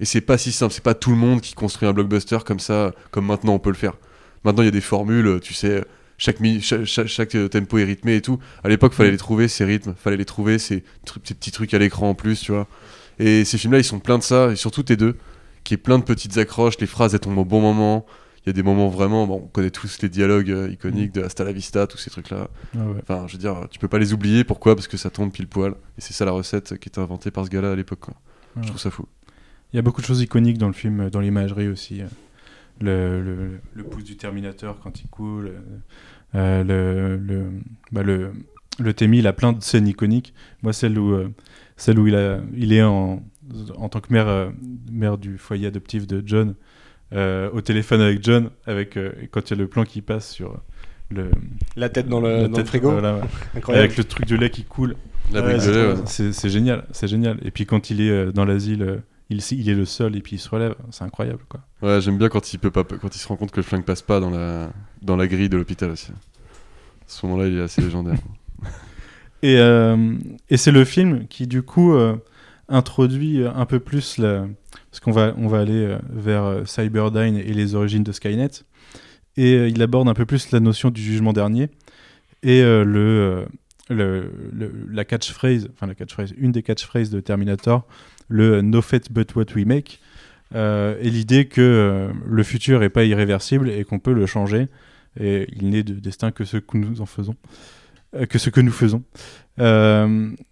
Et 0.00 0.04
c'est 0.04 0.20
pas 0.20 0.36
si 0.38 0.52
simple, 0.52 0.72
c'est 0.74 0.82
pas 0.84 0.94
tout 0.94 1.10
le 1.10 1.16
monde 1.16 1.40
qui 1.40 1.54
construit 1.54 1.88
un 1.88 1.92
blockbuster 1.92 2.38
comme 2.44 2.60
ça, 2.60 2.92
comme 3.10 3.26
maintenant 3.26 3.54
on 3.54 3.58
peut 3.58 3.70
le 3.70 3.76
faire. 3.76 3.94
Maintenant 4.44 4.62
il 4.62 4.66
y 4.66 4.68
a 4.68 4.72
des 4.72 4.80
formules, 4.80 5.40
tu 5.40 5.54
sais, 5.54 5.82
chaque, 6.18 6.38
chaque, 6.60 6.84
chaque- 6.84 7.06
chaque, 7.06 7.34
euh, 7.34 7.48
tempo 7.48 7.78
est 7.78 7.84
rythmé 7.84 8.16
et 8.16 8.22
tout. 8.22 8.38
À 8.64 8.68
l'époque, 8.68 8.92
fallait 8.94 9.10
les 9.10 9.16
trouver 9.16 9.48
ces 9.48 9.64
rythmes, 9.64 9.94
fallait 9.96 10.16
les 10.16 10.24
trouver 10.24 10.58
ces, 10.58 10.82
ces 11.24 11.34
petits 11.34 11.50
trucs 11.50 11.72
à 11.74 11.78
l'écran 11.78 12.10
en 12.10 12.14
plus, 12.14 12.40
tu 12.40 12.52
vois. 12.52 12.66
Et 13.18 13.44
ces 13.44 13.58
films-là, 13.58 13.78
ils 13.78 13.84
sont 13.84 13.98
pleins 14.00 14.18
de 14.18 14.22
ça, 14.22 14.50
et 14.52 14.56
surtout 14.56 14.82
tes 14.82 14.96
deux, 14.96 15.16
qui 15.64 15.74
est 15.74 15.78
plein 15.78 15.98
de 15.98 16.04
petites 16.04 16.36
accroches, 16.38 16.78
les 16.78 16.86
phrases 16.86 17.14
elles 17.14 17.20
tombent 17.20 17.38
au 17.38 17.44
bon 17.44 17.60
moment, 17.60 18.06
il 18.44 18.48
y 18.48 18.50
a 18.50 18.52
des 18.52 18.62
moments 18.62 18.88
vraiment, 18.88 19.26
bon, 19.26 19.42
on 19.44 19.48
connaît 19.48 19.70
tous 19.70 19.98
les 20.02 20.08
dialogues 20.08 20.50
euh, 20.50 20.70
iconiques 20.70 21.12
de 21.12 21.22
Hasta 21.22 21.42
la 21.42 21.52
Vista, 21.52 21.86
tous 21.88 21.98
ces 21.98 22.10
trucs-là. 22.10 22.48
Ah 22.74 22.84
ouais. 22.84 23.00
Enfin, 23.02 23.24
je 23.26 23.32
veux 23.32 23.38
dire, 23.38 23.66
tu 23.70 23.78
peux 23.80 23.88
pas 23.88 23.98
les 23.98 24.12
oublier. 24.12 24.44
Pourquoi? 24.44 24.76
Parce 24.76 24.86
que 24.86 24.96
ça 24.96 25.10
tombe 25.10 25.32
pile 25.32 25.48
poil. 25.48 25.72
Et 25.98 26.00
c'est 26.00 26.12
ça 26.12 26.24
la 26.24 26.30
recette 26.30 26.78
qui 26.78 26.88
était 26.88 27.00
inventée 27.00 27.32
par 27.32 27.44
ce 27.44 27.50
gars-là 27.50 27.72
à 27.72 27.74
l'époque. 27.74 27.98
quoi. 28.00 28.14
Ouais. 28.54 28.62
Je 28.62 28.68
trouve 28.68 28.78
ça 28.80 28.90
fou. 28.92 29.06
Il 29.72 29.76
y 29.76 29.78
a 29.78 29.82
beaucoup 29.82 30.00
de 30.00 30.06
choses 30.06 30.22
iconiques 30.22 30.58
dans 30.58 30.68
le 30.68 30.72
film, 30.72 31.00
euh, 31.00 31.10
dans 31.10 31.20
l'imagerie 31.20 31.68
aussi. 31.68 32.00
euh. 32.02 32.06
Le, 32.80 33.22
le, 33.22 33.60
le 33.72 33.84
pouce 33.84 34.04
du 34.04 34.16
Terminator 34.16 34.78
quand 34.82 35.00
il 35.00 35.08
coule, 35.08 35.52
euh, 36.34 36.62
le, 36.62 37.16
le, 37.16 37.46
bah 37.90 38.02
le, 38.02 38.32
le 38.78 38.92
Temi, 38.92 39.20
il 39.20 39.26
a 39.26 39.32
plein 39.32 39.54
de 39.54 39.62
scènes 39.62 39.88
iconiques. 39.88 40.34
Moi, 40.62 40.74
celle 40.74 40.98
où, 40.98 41.12
euh, 41.14 41.28
celle 41.78 41.98
où 41.98 42.06
il, 42.06 42.14
a, 42.14 42.38
il 42.54 42.74
est 42.74 42.82
en, 42.82 43.22
en 43.78 43.88
tant 43.88 44.00
que 44.00 44.12
mère, 44.12 44.28
euh, 44.28 44.50
mère 44.92 45.16
du 45.16 45.38
foyer 45.38 45.68
adoptif 45.68 46.06
de 46.06 46.22
John, 46.26 46.54
euh, 47.14 47.48
au 47.54 47.62
téléphone 47.62 48.02
avec 48.02 48.22
John, 48.22 48.50
avec, 48.66 48.98
euh, 48.98 49.12
quand 49.30 49.48
il 49.50 49.54
y 49.56 49.58
a 49.58 49.62
le 49.62 49.68
plan 49.68 49.84
qui 49.84 50.02
passe 50.02 50.30
sur 50.30 50.60
le, 51.10 51.30
La 51.76 51.88
tête 51.88 52.08
dans 52.08 52.20
le, 52.20 52.28
la 52.42 52.48
dans 52.48 52.48
le 52.48 52.52
tête, 52.52 52.66
frigo. 52.68 52.90
voilà, 52.90 53.20
avec 53.68 53.96
le 53.96 54.04
truc 54.04 54.26
de 54.26 54.36
lait 54.36 54.50
qui 54.50 54.64
coule. 54.64 54.96
La 55.32 55.42
Ouais, 55.42 55.58
c'est 55.58 55.72
de 55.72 55.72
lait, 55.72 55.82
trop 55.94 56.02
ouais. 56.02 56.02
C'est 56.04 56.32
c'est 56.34 56.50
génial, 56.50 56.84
c'est 56.92 57.08
génial. 57.08 57.38
Et 57.42 57.50
puis 57.50 57.64
quand 57.64 57.88
il 57.88 58.02
est 58.02 58.10
euh, 58.10 58.32
dans 58.32 58.44
l'asile, 58.44 58.82
euh, 58.82 58.98
il, 59.30 59.40
il 59.52 59.68
est 59.70 59.74
le 59.74 59.84
seul 59.84 60.16
et 60.16 60.20
puis 60.20 60.36
il 60.36 60.38
se 60.38 60.48
relève, 60.48 60.74
c'est 60.90 61.04
incroyable 61.04 61.40
quoi. 61.48 61.60
Ouais, 61.82 62.00
j'aime 62.00 62.18
bien 62.18 62.28
quand 62.28 62.52
il 62.52 62.58
peut 62.58 62.70
pas, 62.70 62.84
quand 62.84 63.14
il 63.14 63.18
se 63.18 63.26
rend 63.28 63.36
compte 63.36 63.50
que 63.50 63.56
le 63.58 63.62
flingue 63.64 63.84
passe 63.84 64.02
pas 64.02 64.20
dans 64.20 64.30
la, 64.30 64.70
dans 65.02 65.16
la 65.16 65.26
grille 65.26 65.48
de 65.48 65.56
l'hôpital 65.56 65.90
aussi. 65.90 66.10
À 66.12 66.14
ce 67.08 67.26
moment-là, 67.26 67.48
il 67.48 67.58
est 67.58 67.62
assez 67.62 67.80
légendaire. 67.82 68.18
Et, 69.42 69.58
euh, 69.58 70.14
et 70.48 70.56
c'est 70.56 70.72
le 70.72 70.84
film 70.86 71.26
qui 71.28 71.46
du 71.46 71.62
coup 71.62 71.92
euh, 71.92 72.16
introduit 72.68 73.44
un 73.46 73.66
peu 73.66 73.78
plus 73.78 74.16
la... 74.16 74.46
parce 74.90 74.98
qu'on 75.00 75.12
va 75.12 75.34
on 75.36 75.46
va 75.46 75.60
aller 75.60 75.74
euh, 75.84 75.98
vers 76.10 76.62
Cyberdyne 76.66 77.36
et 77.36 77.52
les 77.52 77.74
origines 77.74 78.02
de 78.02 78.12
Skynet 78.12 78.48
et 79.36 79.68
il 79.68 79.82
aborde 79.82 80.08
un 80.08 80.14
peu 80.14 80.24
plus 80.24 80.50
la 80.52 80.58
notion 80.60 80.90
du 80.90 81.02
jugement 81.02 81.34
dernier 81.34 81.68
et 82.42 82.62
euh, 82.62 82.82
le, 82.82 83.46
le, 83.94 84.32
le- 84.52 84.72
la 84.90 85.04
catchphrase 85.04 85.68
enfin 85.74 85.86
la 85.86 85.94
catchphrase 85.94 86.32
une 86.38 86.50
des 86.50 86.62
catchphrases 86.62 87.10
de 87.10 87.20
Terminator 87.20 87.86
le 88.28 88.62
no 88.62 88.82
fate 88.82 89.10
but 89.12 89.34
what 89.34 89.46
we 89.54 89.64
make 89.64 90.00
euh, 90.54 90.96
et 91.00 91.10
l'idée 91.10 91.46
que 91.46 91.60
euh, 91.60 92.08
le 92.24 92.42
futur 92.42 92.82
est 92.82 92.88
pas 92.88 93.04
irréversible 93.04 93.68
et 93.68 93.84
qu'on 93.84 93.98
peut 93.98 94.12
le 94.12 94.26
changer 94.26 94.68
et 95.18 95.48
il 95.56 95.70
n'est 95.70 95.82
de 95.82 95.94
destin 95.94 96.30
que 96.30 96.44
ce 96.44 96.58
que 96.58 96.76
nous 96.76 97.00
en 97.00 97.06
faisons 97.06 97.34
euh, 98.14 98.26
que 98.26 98.38
ce 98.38 98.50
que 98.50 98.60
nous 98.60 98.72
faisons. 98.72 99.02
C'est 99.58 99.64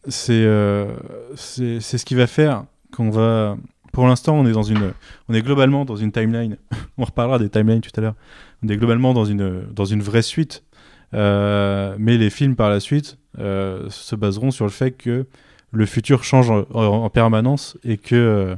ce 0.08 2.04
qui 2.04 2.14
va 2.14 2.26
faire 2.26 2.64
qu'on 2.92 3.10
va. 3.10 3.56
Pour 3.92 4.08
l'instant, 4.08 4.36
on 4.36 4.44
est 4.44 4.52
dans 4.52 4.64
une, 4.64 4.92
on 5.28 5.34
est 5.34 5.42
globalement 5.42 5.84
dans 5.84 5.94
une 5.94 6.10
timeline. 6.10 6.56
on 6.98 7.04
reparlera 7.04 7.38
des 7.38 7.48
timelines 7.48 7.80
tout 7.80 7.92
à 7.96 8.00
l'heure. 8.00 8.16
On 8.64 8.68
est 8.68 8.76
globalement 8.76 9.14
dans 9.14 9.24
une 9.24 9.62
dans 9.72 9.84
une 9.84 10.02
vraie 10.02 10.22
suite. 10.22 10.64
Mais 11.12 12.18
les 12.18 12.30
films 12.30 12.56
par 12.56 12.70
la 12.70 12.80
suite 12.80 13.18
se 13.38 14.16
baseront 14.16 14.50
sur 14.50 14.64
le 14.64 14.72
fait 14.72 14.90
que 14.90 15.26
le 15.74 15.86
futur 15.86 16.24
change 16.24 16.50
en, 16.50 16.64
en- 16.72 17.04
en 17.04 17.10
permanence 17.10 17.76
et 17.84 17.96
que 17.98 18.14
euh, 18.14 18.54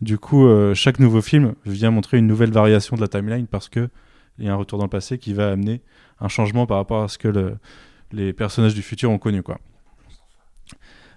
du 0.00 0.18
coup 0.18 0.46
euh, 0.46 0.74
chaque 0.74 0.98
nouveau 0.98 1.20
film 1.22 1.54
vient 1.66 1.90
montrer 1.90 2.18
une 2.18 2.26
nouvelle 2.26 2.50
variation 2.52 2.96
de 2.96 3.00
la 3.00 3.08
timeline 3.08 3.46
parce 3.46 3.68
que 3.68 3.88
il 4.38 4.46
y 4.46 4.48
a 4.48 4.52
un 4.52 4.56
retour 4.56 4.78
dans 4.78 4.84
le 4.86 4.90
passé 4.90 5.18
qui 5.18 5.34
va 5.34 5.50
amener 5.52 5.80
un 6.20 6.28
changement 6.28 6.66
par 6.66 6.78
rapport 6.78 7.02
à 7.02 7.08
ce 7.08 7.18
que 7.18 7.28
le, 7.28 7.56
les 8.12 8.32
personnages 8.32 8.74
du 8.74 8.82
futur 8.82 9.10
ont 9.10 9.18
connu 9.18 9.42
quoi. 9.42 9.58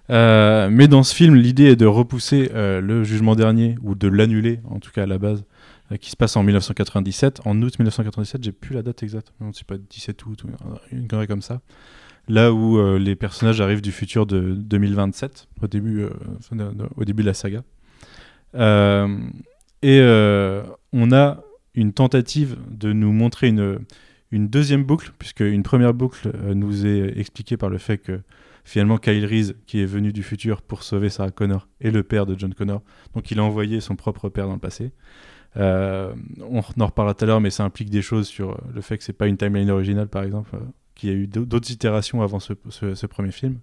Euh, 0.08 0.68
mais 0.70 0.86
dans 0.86 1.02
ce 1.02 1.14
film, 1.14 1.34
l'idée 1.34 1.64
est 1.64 1.76
de 1.76 1.86
repousser 1.86 2.50
le 2.54 3.02
jugement 3.04 3.34
dernier 3.34 3.76
ou 3.82 3.94
de 3.94 4.06
l'annuler, 4.08 4.60
en 4.70 4.78
tout 4.78 4.92
cas 4.92 5.02
à 5.02 5.06
la 5.06 5.18
base, 5.18 5.44
qui 6.00 6.10
se 6.10 6.16
passe 6.16 6.36
en 6.36 6.42
1997, 6.42 7.40
en 7.44 7.60
août 7.62 7.78
1997. 7.78 8.44
J'ai 8.44 8.52
plus 8.52 8.74
la 8.74 8.82
date 8.82 9.02
exacte, 9.02 9.32
non, 9.40 9.52
c'est 9.52 9.66
pas 9.66 9.76
17 9.78 10.24
août 10.26 10.44
ou 10.44 10.48
une 10.92 11.08
connerie 11.08 11.26
comme 11.26 11.42
ça. 11.42 11.60
Là 12.28 12.52
où 12.52 12.78
euh, 12.78 12.98
les 12.98 13.14
personnages 13.14 13.60
arrivent 13.60 13.82
du 13.82 13.92
futur 13.92 14.26
de 14.26 14.54
2027, 14.54 15.48
au 15.62 15.66
début, 15.68 16.02
euh, 16.02 16.10
de- 16.52 16.88
au 16.96 17.04
début 17.04 17.22
de 17.22 17.28
la 17.28 17.34
saga. 17.34 17.62
Euh, 18.56 19.18
et 19.82 20.00
on 20.92 21.12
a 21.12 21.42
une 21.74 21.92
tentative 21.92 22.56
de 22.70 22.92
nous 22.92 23.12
montrer 23.12 23.48
une, 23.48 23.78
deuxième 24.32 24.82
boucle, 24.82 25.12
puisque 25.18 25.40
une 25.40 25.62
première 25.62 25.94
boucle 25.94 26.32
nous 26.54 26.86
est 26.86 27.18
expliquée 27.18 27.56
par 27.56 27.68
le 27.68 27.78
fait 27.78 27.98
que 27.98 28.20
finalement 28.64 28.98
Kyle 28.98 29.24
Reese, 29.24 29.54
qui 29.66 29.80
est 29.80 29.86
venu 29.86 30.12
du 30.12 30.22
futur 30.24 30.62
pour 30.62 30.82
sauver 30.82 31.08
Sarah 31.10 31.30
Connor, 31.30 31.68
est 31.80 31.90
le 31.90 32.02
père 32.02 32.26
de 32.26 32.36
John 32.36 32.52
Connor. 32.54 32.82
Donc 33.14 33.30
il 33.30 33.38
a 33.38 33.44
envoyé 33.44 33.80
son 33.80 33.94
propre 33.94 34.28
père 34.28 34.46
dans 34.46 34.54
le 34.54 34.58
passé. 34.58 34.90
On 35.54 36.14
en 36.80 36.86
reparlera 36.86 37.14
tout 37.14 37.24
à 37.24 37.28
l'heure, 37.28 37.40
mais 37.40 37.50
ça 37.50 37.62
implique 37.64 37.90
des 37.90 38.02
choses 38.02 38.26
sur 38.26 38.58
le 38.74 38.80
fait 38.80 38.98
que 38.98 39.04
c'est 39.04 39.12
pas 39.12 39.28
une 39.28 39.36
timeline 39.36 39.70
originale, 39.70 40.08
par 40.08 40.24
exemple, 40.24 40.56
qu'il 40.96 41.08
y 41.10 41.12
a 41.12 41.14
eu 41.16 41.26
d'au- 41.28 41.44
d'autres 41.44 41.70
itérations 41.70 42.20
avant 42.22 42.40
ce, 42.40 42.52
ce- 42.70 42.94
ce 42.96 43.06
premier 43.06 43.30
film. 43.30 43.58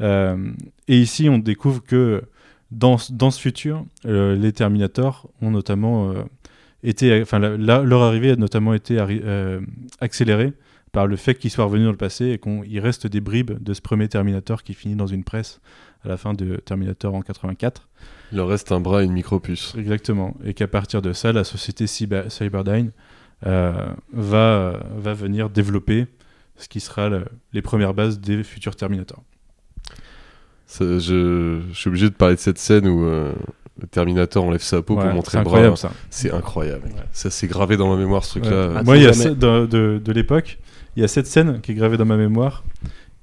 Euh, 0.00 0.52
et 0.86 0.98
ici, 1.00 1.28
on 1.28 1.38
découvre 1.38 1.82
que 1.82 2.22
dans, 2.70 2.98
ce- 2.98 3.12
dans 3.12 3.32
ce 3.32 3.40
futur, 3.40 3.84
euh, 4.06 4.36
les 4.36 4.52
Terminators 4.52 5.28
ont 5.42 5.50
notamment 5.50 6.10
euh, 6.12 6.22
été, 6.84 7.20
enfin, 7.20 7.40
la- 7.40 7.56
la- 7.56 7.82
leur 7.82 8.02
arrivée 8.02 8.30
a 8.30 8.36
notamment 8.36 8.74
été 8.74 8.98
accélérée 10.00 10.52
par 10.92 11.06
le 11.06 11.16
fait 11.16 11.34
qu'ils 11.34 11.50
soient 11.50 11.64
revenus 11.64 11.86
dans 11.86 11.90
le 11.90 11.96
passé 11.96 12.26
et 12.26 12.38
qu'il 12.38 12.80
reste 12.80 13.06
des 13.06 13.20
bribes 13.20 13.60
de 13.62 13.74
ce 13.74 13.80
premier 13.80 14.08
Terminator 14.08 14.62
qui 14.62 14.74
finit 14.74 14.94
dans 14.94 15.06
une 15.08 15.24
presse 15.24 15.60
à 16.04 16.08
la 16.08 16.16
fin 16.16 16.32
de 16.32 16.56
Terminator 16.56 17.14
en 17.14 17.22
84. 17.22 17.88
Il 18.30 18.36
leur 18.38 18.48
reste 18.48 18.70
un 18.72 18.80
bras 18.80 19.02
et 19.02 19.06
une 19.06 19.12
micro-puce. 19.12 19.74
Exactement. 19.76 20.36
Et 20.44 20.54
qu'à 20.54 20.68
partir 20.68 21.02
de 21.02 21.12
ça, 21.12 21.32
la 21.32 21.42
société 21.44 21.86
Cyber- 21.86 22.30
Cyberdyne 22.30 22.92
va, 23.42 24.80
va 24.96 25.14
venir 25.14 25.50
développer 25.50 26.06
ce 26.58 26.68
qui 26.68 26.80
sera 26.80 27.08
le- 27.08 27.24
les 27.52 27.62
premières 27.62 27.94
bases 27.94 28.20
des 28.20 28.42
futurs 28.44 28.76
Terminators. 28.76 29.22
Ça, 30.66 30.84
je, 30.98 31.60
je 31.72 31.78
suis 31.78 31.88
obligé 31.88 32.10
de 32.10 32.14
parler 32.14 32.34
de 32.34 32.40
cette 32.40 32.58
scène 32.58 32.86
où 32.86 33.04
euh, 33.04 33.32
le 33.80 33.86
Terminator 33.86 34.44
enlève 34.44 34.60
sa 34.60 34.82
peau 34.82 34.96
Ouais, 34.96 35.04
pour 35.04 35.14
montrer 35.14 35.32
c'est 35.32 35.38
le 35.38 35.44
bras. 35.44 35.52
incroyable 35.54 35.76
ça. 35.78 35.92
C'est 36.10 36.30
incroyable. 36.30 36.84
Ouais. 36.88 37.02
Ça 37.12 37.30
s'est 37.30 37.46
gravé 37.46 37.76
dans 37.78 37.88
ma 37.88 37.96
mémoire 37.96 38.24
ce 38.24 38.38
truc-là. 38.38 38.68
Ouais. 38.68 38.74
Ah, 38.78 38.82
Moi, 38.82 38.96
il 38.98 39.04
y 39.04 39.06
a 39.06 39.12
jamais. 39.12 39.34
de, 39.34 39.66
de- 39.66 40.00
de 40.04 40.12
l'époque, 40.12 40.58
il 40.96 41.00
y 41.00 41.04
a 41.04 41.08
cette 41.08 41.26
scène 41.26 41.60
qui 41.62 41.72
est 41.72 41.74
gravée 41.74 41.96
dans 41.96 42.04
ma 42.04 42.16
mémoire 42.18 42.64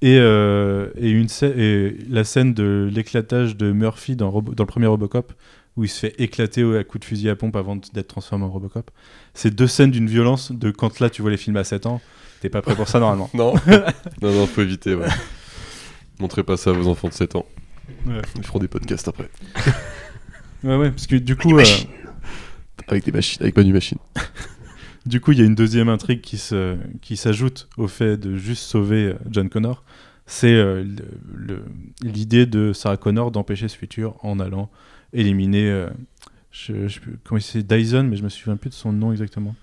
et, 0.01 0.17
euh, 0.19 0.89
et, 0.97 1.11
une 1.11 1.27
scè- 1.27 1.55
et 1.55 1.97
la 2.09 2.23
scène 2.23 2.53
de 2.55 2.89
l'éclatage 2.91 3.55
de 3.57 3.71
Murphy 3.71 4.15
dans, 4.15 4.31
Robo- 4.31 4.55
dans 4.55 4.63
le 4.63 4.67
premier 4.67 4.87
Robocop 4.87 5.31
où 5.77 5.83
il 5.83 5.89
se 5.89 5.99
fait 5.99 6.15
éclater 6.19 6.63
au- 6.63 6.75
à 6.75 6.83
coups 6.83 7.01
de 7.01 7.05
fusil 7.05 7.29
à 7.29 7.35
pompe 7.35 7.55
avant 7.57 7.75
d'être 7.75 8.07
transformé 8.07 8.45
en 8.45 8.49
Robocop. 8.49 8.89
C'est 9.35 9.53
deux 9.53 9.67
scènes 9.67 9.91
d'une 9.91 10.07
violence 10.07 10.51
de 10.51 10.71
quand 10.71 10.99
là 10.99 11.09
tu 11.11 11.21
vois 11.21 11.29
les 11.31 11.37
films 11.37 11.57
à 11.57 11.63
7 11.65 11.85
ans, 11.85 12.01
t'es 12.45 12.49
pas 12.49 12.61
prêt 12.61 12.75
pour 12.75 12.87
ça 12.87 12.99
normalement. 12.99 13.29
Non, 13.33 13.53
non, 14.21 14.31
non, 14.31 14.45
faut 14.47 14.61
éviter. 14.61 14.93
Ouais. 14.95 15.07
Montrez 16.19 16.43
pas 16.43 16.57
ça 16.57 16.69
à 16.69 16.73
vos 16.73 16.87
enfants 16.87 17.07
de 17.09 17.13
7 17.13 17.35
ans. 17.35 17.45
Ouais. 18.05 18.21
Ils 18.35 18.43
feront 18.45 18.59
des 18.59 18.67
podcasts 18.67 19.07
après. 19.07 19.29
Ouais, 20.63 20.77
ouais, 20.77 20.89
parce 20.89 21.05
que 21.05 21.15
du 21.17 21.35
coup, 21.35 21.55
euh, 21.59 21.63
Avec 22.87 23.03
des 23.05 23.11
machines, 23.11 23.39
avec 23.43 23.55
Manu 23.55 23.71
Machine. 23.73 23.99
du 25.05 25.21
coup, 25.21 25.31
il 25.31 25.37
y 25.37 25.41
a 25.43 25.45
une 25.45 25.53
deuxième 25.53 25.89
intrigue 25.89 26.21
qui 26.21 26.39
se, 26.39 26.75
qui 27.01 27.17
s'ajoute 27.17 27.67
au 27.77 27.87
fait 27.87 28.17
de 28.17 28.35
juste 28.35 28.63
sauver 28.63 29.09
euh, 29.09 29.13
John 29.29 29.47
Connor. 29.49 29.83
C'est 30.25 30.53
euh, 30.55 30.83
le- 30.83 31.05
le- 31.35 31.65
l'idée 32.01 32.47
de 32.47 32.73
Sarah 32.73 32.97
Connor 32.97 33.29
d'empêcher 33.29 33.67
ce 33.67 33.77
futur 33.77 34.15
en 34.23 34.39
allant 34.39 34.71
éliminer, 35.13 35.69
euh, 35.69 35.87
je, 36.51 36.87
je, 36.87 36.99
comment 37.23 37.37
il 37.37 37.43
s'appelle, 37.43 37.65
Dyson, 37.67 38.03
mais 38.09 38.15
je 38.15 38.23
me 38.23 38.29
souviens 38.29 38.55
plus 38.57 38.69
de 38.71 38.75
son 38.75 38.91
nom 38.91 39.11
exactement, 39.11 39.55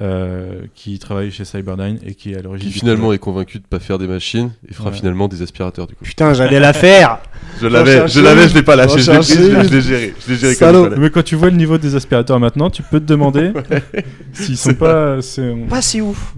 euh, 0.00 0.62
qui 0.74 0.98
travaille 0.98 1.30
chez 1.32 1.44
Cyberdyne 1.44 1.98
et 2.06 2.14
qui 2.14 2.32
est 2.32 2.36
à 2.38 2.42
l'origine. 2.42 2.70
Qui 2.70 2.78
finalement 2.78 3.12
est 3.12 3.18
convaincu 3.18 3.58
de 3.58 3.64
pas 3.64 3.80
faire 3.80 3.98
des 3.98 4.06
machines 4.06 4.50
et 4.68 4.72
fera 4.72 4.90
Ouais. 4.90 4.96
finalement 4.96 5.26
des 5.28 5.42
aspirateurs 5.42 5.86
du 5.88 5.94
coup. 5.94 6.04
Putain, 6.04 6.34
j'allais 6.34 6.60
la 6.60 6.72
faire 6.72 7.18
Je 7.60 7.66
l'avais, 7.66 8.06
je 8.06 8.20
l'avais, 8.20 8.48
je 8.48 8.54
l'ai 8.54 8.62
pas 8.62 8.76
lâché, 8.76 8.98
je 9.00 9.10
l'ai 9.10 9.18
pris, 9.18 9.26
cherché. 9.26 9.68
je 9.68 9.74
l'ai 9.74 9.80
géré, 9.80 10.14
je 10.24 10.32
l'ai 10.32 10.38
géré 10.38 10.54
Salaud. 10.54 10.88
comme. 10.90 11.00
Mais 11.00 11.10
quand 11.10 11.24
tu 11.24 11.34
vois 11.34 11.50
le 11.50 11.56
niveau 11.56 11.78
des 11.78 11.96
aspirateurs 11.96 12.38
maintenant, 12.38 12.70
tu 12.70 12.82
peux 12.84 13.00
te 13.00 13.06
demander 13.06 13.52
s'ils 14.32 14.56
sont 14.56 14.74
pas. 14.74 15.20
c'est- 15.20 15.54
Pas 15.68 15.82
si 15.82 16.00
ouf 16.00 16.34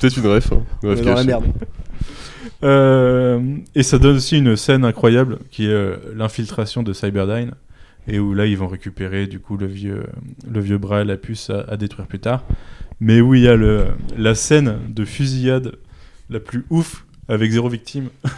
Peut-être 0.00 0.16
une 0.16 0.26
ref. 0.28 0.50
Hein. 0.52 0.62
Une 0.82 0.88
ref 0.90 1.02
dans 1.02 1.14
la 1.14 1.24
merde. 1.24 1.44
Euh, 2.64 3.40
et 3.74 3.82
ça 3.82 3.98
donne 3.98 4.16
aussi 4.16 4.38
une 4.38 4.56
scène 4.56 4.84
incroyable 4.84 5.38
qui 5.50 5.66
est 5.66 5.70
euh, 5.70 5.96
l'infiltration 6.14 6.82
de 6.82 6.92
Cyberdyne 6.92 7.52
et 8.08 8.18
où 8.18 8.34
là 8.34 8.46
ils 8.46 8.56
vont 8.56 8.68
récupérer 8.68 9.26
du 9.26 9.38
coup 9.38 9.56
le 9.56 9.66
vieux, 9.66 10.04
le 10.50 10.60
vieux 10.60 10.78
bras 10.78 11.02
et 11.02 11.04
la 11.04 11.16
puce 11.16 11.50
à, 11.50 11.60
à 11.68 11.76
détruire 11.76 12.06
plus 12.06 12.18
tard. 12.20 12.44
Mais 13.00 13.20
où 13.20 13.34
il 13.34 13.42
y 13.42 13.48
a 13.48 13.56
le, 13.56 13.86
la 14.16 14.34
scène 14.34 14.78
de 14.88 15.04
fusillade 15.04 15.72
la 16.30 16.40
plus 16.40 16.64
ouf 16.70 17.04
avec 17.28 17.50
zéro 17.50 17.68
victime. 17.68 18.08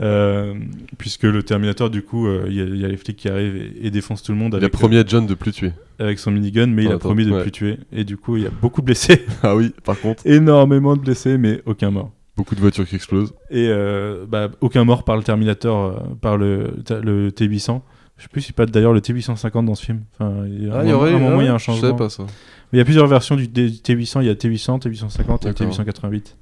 Euh, 0.00 0.54
puisque 0.96 1.24
le 1.24 1.42
Terminator, 1.42 1.90
du 1.90 2.02
coup, 2.02 2.28
euh, 2.28 2.44
il 2.48 2.54
y, 2.54 2.60
a- 2.60 2.64
il 2.66 2.76
y 2.76 2.84
a 2.84 2.88
les 2.88 2.96
flics 2.96 3.16
qui 3.16 3.28
arrivent 3.28 3.56
et, 3.56 3.86
et 3.86 3.90
défoncent 3.90 4.22
tout 4.22 4.30
le 4.30 4.38
monde 4.38 4.52
Il 4.52 4.56
a 4.56 4.58
avec, 4.58 4.72
promis 4.72 4.96
à 4.96 5.04
John 5.04 5.26
de 5.26 5.34
plus 5.34 5.50
tuer. 5.50 5.72
euh, 6.00 6.04
avec 6.04 6.20
son 6.20 6.30
minigun, 6.30 6.66
mais 6.66 6.84
il 6.84 6.86
a 6.86 6.90
Attends, 6.90 7.00
promis 7.08 7.24
de 7.26 7.32
ouais. 7.32 7.42
plus 7.42 7.50
tuer. 7.50 7.78
Et 7.92 8.04
du 8.04 8.16
coup, 8.16 8.36
il 8.36 8.44
y 8.44 8.46
a 8.46 8.50
beaucoup 8.50 8.80
de 8.80 8.86
blessés, 8.86 9.24
Ah 9.42 9.56
oui, 9.56 9.72
par 9.82 9.98
contre, 9.98 10.24
énormément 10.24 10.94
de 10.94 11.00
blessés, 11.00 11.36
mais 11.36 11.62
aucun 11.66 11.90
mort. 11.90 12.12
beaucoup 12.36 12.54
de 12.54 12.60
voitures 12.60 12.86
qui 12.86 12.94
explosent. 12.94 13.34
Et 13.50 13.66
euh, 13.70 14.24
bah, 14.28 14.50
aucun 14.60 14.84
mort 14.84 15.02
par 15.02 15.16
le 15.16 15.24
Terminator, 15.24 15.84
euh, 15.86 16.14
par 16.20 16.36
le, 16.36 16.74
le 17.02 17.30
T800, 17.30 17.80
Je 18.18 18.24
sais 18.24 18.28
plus 18.28 18.40
si 18.42 18.52
pas 18.52 18.66
d'ailleurs 18.66 18.92
le 18.92 19.00
T850 19.00 19.64
dans 19.64 19.74
ce 19.74 19.84
film. 19.84 20.02
Enfin, 20.14 20.44
il 20.46 20.66
y 20.66 20.70
a 20.70 20.74
Ah, 20.74 20.80
un, 20.80 20.84
y 20.86 20.92
aurait 20.92 21.14
un 21.14 21.18
moment, 21.18 21.40
il 21.40 21.44
y 21.44 21.48
a 21.48 21.50
un 21.50 21.54
ouais, 21.54 21.58
Je 21.58 21.64
changement. 21.64 21.94
pas 21.94 22.10
ça. 22.10 22.26
Il 22.72 22.78
y 22.78 22.82
a 22.82 22.84
plusieurs 22.84 23.06
versions 23.06 23.36
du 23.36 23.46
D- 23.48 23.70
T800. 23.70 24.22
Il 24.22 24.26
y 24.26 24.30
a 24.30 24.34
T800, 24.34 24.80
T850 24.82 25.42
et 25.48 25.52
D'accord. 25.52 25.52
T888. 25.52 26.34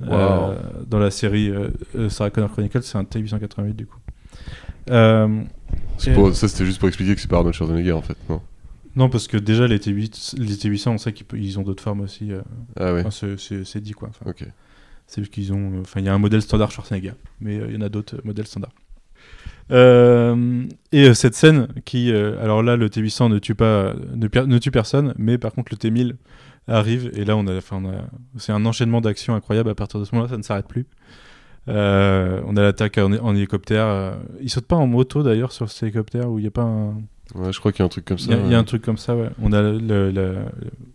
Wow. 0.00 0.12
Euh, 0.12 0.56
dans 0.88 0.98
la 0.98 1.10
série 1.10 1.48
euh, 1.50 1.68
euh, 1.96 2.08
Sarah 2.08 2.30
Connor 2.30 2.50
Chronicles, 2.52 2.82
c'est 2.82 2.98
un 2.98 3.04
T888 3.04 3.72
du 3.74 3.86
coup. 3.86 3.98
Euh, 4.90 5.42
Et- 6.06 6.32
Ça, 6.34 6.48
c'était 6.48 6.64
juste 6.66 6.78
pour 6.78 6.88
expliquer 6.88 7.14
que 7.14 7.20
c'est 7.20 7.28
pas 7.30 7.36
Arnold 7.38 7.54
Schwarzenegger 7.54 7.92
en 7.92 8.02
fait. 8.02 8.16
Non? 8.28 8.40
non, 8.96 9.08
parce 9.08 9.26
que 9.28 9.36
déjà 9.36 9.66
les, 9.66 9.78
T8, 9.78 10.34
les 10.38 10.54
T800, 10.56 10.88
on 10.90 10.98
sait 10.98 11.12
qu'ils 11.12 11.58
ont 11.58 11.62
d'autres 11.62 11.82
formes 11.82 12.00
aussi. 12.00 12.30
Ah 12.78 12.92
ouais. 12.92 13.04
enfin, 13.06 13.10
c'est- 13.38 13.80
dit 13.80 13.92
quoi. 13.92 14.08
Enfin, 14.10 14.28
Ok. 14.30 14.44
C'est 15.06 15.20
juste 15.20 15.32
qu'ils 15.32 15.52
ont. 15.52 15.80
Enfin, 15.80 16.00
il 16.00 16.06
y 16.06 16.08
a 16.08 16.14
un 16.14 16.18
modèle 16.18 16.40
standard 16.42 16.70
Schwarzenegger, 16.70 17.12
mais 17.40 17.56
il 17.56 17.74
y 17.74 17.76
en 17.76 17.82
a 17.82 17.88
d'autres 17.88 18.16
modèles 18.24 18.46
standards. 18.46 18.72
Euh, 19.70 20.64
et 20.92 21.08
euh, 21.08 21.14
cette 21.14 21.34
scène 21.34 21.68
qui, 21.84 22.12
euh, 22.12 22.42
alors 22.42 22.62
là, 22.62 22.76
le 22.76 22.88
T800 22.88 23.30
ne 23.30 23.38
tue 23.38 23.54
pas, 23.54 23.94
ne, 24.14 24.58
tue 24.58 24.70
personne, 24.70 25.14
mais 25.18 25.38
par 25.38 25.52
contre 25.52 25.72
le 25.72 25.78
T1000 25.78 26.14
arrive 26.68 27.10
et 27.14 27.24
là 27.24 27.36
on 27.36 27.46
a, 27.46 27.56
enfin, 27.56 27.82
c'est 28.36 28.52
un 28.52 28.64
enchaînement 28.66 29.00
d'actions 29.00 29.34
incroyable. 29.34 29.70
À 29.70 29.74
partir 29.74 30.00
de 30.00 30.04
ce 30.04 30.14
moment-là, 30.14 30.30
ça 30.30 30.36
ne 30.36 30.42
s'arrête 30.42 30.68
plus. 30.68 30.86
Euh, 31.68 32.42
on 32.46 32.56
a 32.58 32.62
l'attaque 32.62 32.98
en, 32.98 33.10
en 33.12 33.34
hélicoptère. 33.34 33.86
euh, 33.86 34.14
il 34.42 34.50
saute 34.50 34.66
pas 34.66 34.76
en 34.76 34.86
moto 34.86 35.22
d'ailleurs 35.22 35.50
sur 35.52 35.70
cet 35.70 35.84
hélicoptère 35.84 36.30
où 36.30 36.38
il 36.38 36.42
n'y 36.42 36.48
a 36.48 36.50
pas 36.50 36.62
un. 36.62 36.88
Ouais, 37.34 37.52
je 37.54 37.58
crois 37.58 37.72
qu'il 37.72 37.78
y 37.80 37.82
a 37.82 37.86
un 37.86 37.88
truc 37.88 38.04
comme 38.04 38.18
Il 38.18 38.24
ça. 38.24 38.34
y, 38.36 38.40
il 38.44 38.52
y 38.52 38.54
a 38.54 38.58
un 38.58 38.64
truc 38.64 38.82
comme 38.82 38.98
ça, 38.98 39.16
ouais. 39.16 39.30
On, 39.40 39.50
a 39.54 39.62
le- 39.62 39.78
le- 39.78 40.10
le- 40.10 40.36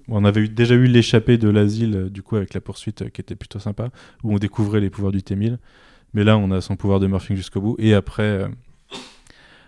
on 0.09 0.23
avait 0.25 0.41
eu- 0.41 0.49
déjà 0.49 0.75
eu 0.75 0.85
l'échappée 0.85 1.39
de 1.39 1.49
l'asile, 1.49 2.09
du 2.11 2.21
coup, 2.21 2.35
avec 2.35 2.53
la 2.53 2.61
poursuite 2.61 3.09
qui 3.09 3.19
était 3.19 3.33
plutôt 3.33 3.57
sympa, 3.57 3.89
où 4.23 4.31
on 4.33 4.37
découvrait 4.37 4.79
les 4.79 4.91
pouvoirs 4.91 5.11
du 5.11 5.23
T-1000. 5.23 5.57
Mais 6.13 6.23
là, 6.23 6.37
on 6.37 6.51
a 6.51 6.61
son 6.61 6.75
pouvoir 6.75 6.99
de 6.99 7.07
morphing 7.07 7.35
jusqu'au 7.35 7.61
bout. 7.61 7.75
Et 7.79 7.93
après, 7.93 8.23
euh, 8.23 8.47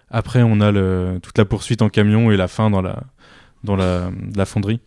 après 0.09 0.43
on 0.43 0.59
a 0.59 0.71
le, 0.71 1.19
toute 1.21 1.37
la 1.37 1.45
poursuite 1.45 1.81
en 1.81 1.89
camion 1.89 2.31
et 2.31 2.37
la 2.37 2.47
fin 2.47 2.69
dans 2.69 2.81
la, 2.81 3.03
dans 3.63 3.75
la, 3.75 4.11
la 4.35 4.45
fonderie. 4.45 4.79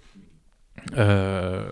Euh, 0.96 1.66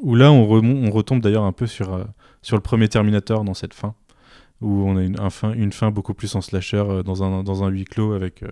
où 0.00 0.14
là, 0.14 0.30
on, 0.30 0.46
retombe 0.90 1.20
d'ailleurs 1.20 1.44
un 1.44 1.52
peu 1.52 1.66
sur, 1.66 1.94
euh, 1.94 2.04
sur 2.42 2.56
le 2.56 2.62
premier 2.62 2.88
Terminator 2.88 3.44
dans 3.44 3.54
cette 3.54 3.74
fin. 3.74 3.94
Où 4.60 4.88
on 4.88 4.96
a 4.96 5.02
une, 5.02 5.20
un 5.20 5.30
fin, 5.30 5.52
une 5.52 5.72
fin 5.72 5.90
beaucoup 5.90 6.14
plus 6.14 6.34
en 6.34 6.40
slasher, 6.40 7.02
dans, 7.04 7.22
un, 7.22 7.42
dans 7.44 7.62
un 7.62 7.68
huis 7.68 7.84
clos 7.84 8.12
avec. 8.12 8.44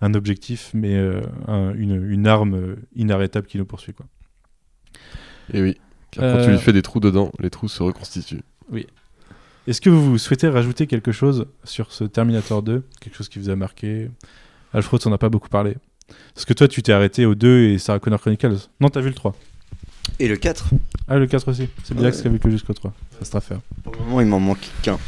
un 0.00 0.14
objectif, 0.14 0.70
mais 0.72 0.96
un- 1.46 1.74
une, 1.74 2.10
une 2.10 2.26
arme 2.26 2.76
inarrêtable 2.94 3.46
qui 3.46 3.58
nous 3.58 3.66
poursuit. 3.66 3.92
Quoi. 3.92 4.06
Et 5.52 5.60
oui. 5.60 5.76
Car 6.10 6.36
quand 6.36 6.44
tu 6.44 6.50
lui 6.50 6.58
fais 6.58 6.72
des 6.72 6.82
trous 6.82 7.00
dedans, 7.00 7.30
les 7.38 7.50
trous 7.50 7.68
se 7.68 7.82
reconstituent. 7.82 8.42
Est-ce 9.70 9.80
que 9.80 9.88
vous 9.88 10.18
souhaitez 10.18 10.48
rajouter 10.48 10.88
quelque 10.88 11.12
chose 11.12 11.46
sur 11.62 11.92
ce 11.92 12.02
Terminator 12.02 12.60
2 12.60 12.82
Quelque 13.00 13.16
chose 13.16 13.28
qui 13.28 13.38
vous 13.38 13.50
a 13.50 13.54
marqué? 13.54 14.10
Alfred, 14.74 15.00
on 15.06 15.10
n'a 15.10 15.18
pas 15.18 15.28
beaucoup 15.28 15.48
parlé. 15.48 15.76
Parce 16.34 16.44
que 16.44 16.52
toi, 16.54 16.66
tu 16.66 16.82
t'es 16.82 16.90
arrêté 16.90 17.24
au 17.24 17.36
2 17.36 17.68
et 17.68 17.78
Sarah 17.78 18.00
Connor 18.00 18.18
Chronicles. 18.20 18.56
Non, 18.80 18.88
t'as 18.88 19.00
vu 19.00 19.10
le 19.10 19.14
3. 19.14 19.32
Et 20.18 20.26
le 20.26 20.34
4 20.34 20.70
Ah, 21.06 21.18
le 21.18 21.28
4 21.28 21.46
aussi. 21.52 21.68
C'est 21.84 21.94
bien 21.94 22.06
Ouais. 22.06 22.10
que 22.10 22.16
qui 22.20 22.26
a 22.26 22.30
vu 22.30 22.40
que 22.40 22.50
jusqu'au 22.50 22.72
3. 22.72 22.92
Reste 23.20 23.36
à 23.36 23.40
faire. 23.40 23.60
Pour 23.84 23.92
le 23.94 24.00
moment, 24.00 24.20
il 24.20 24.26
m'en 24.26 24.40
manque 24.40 24.68
qu'un. 24.82 24.98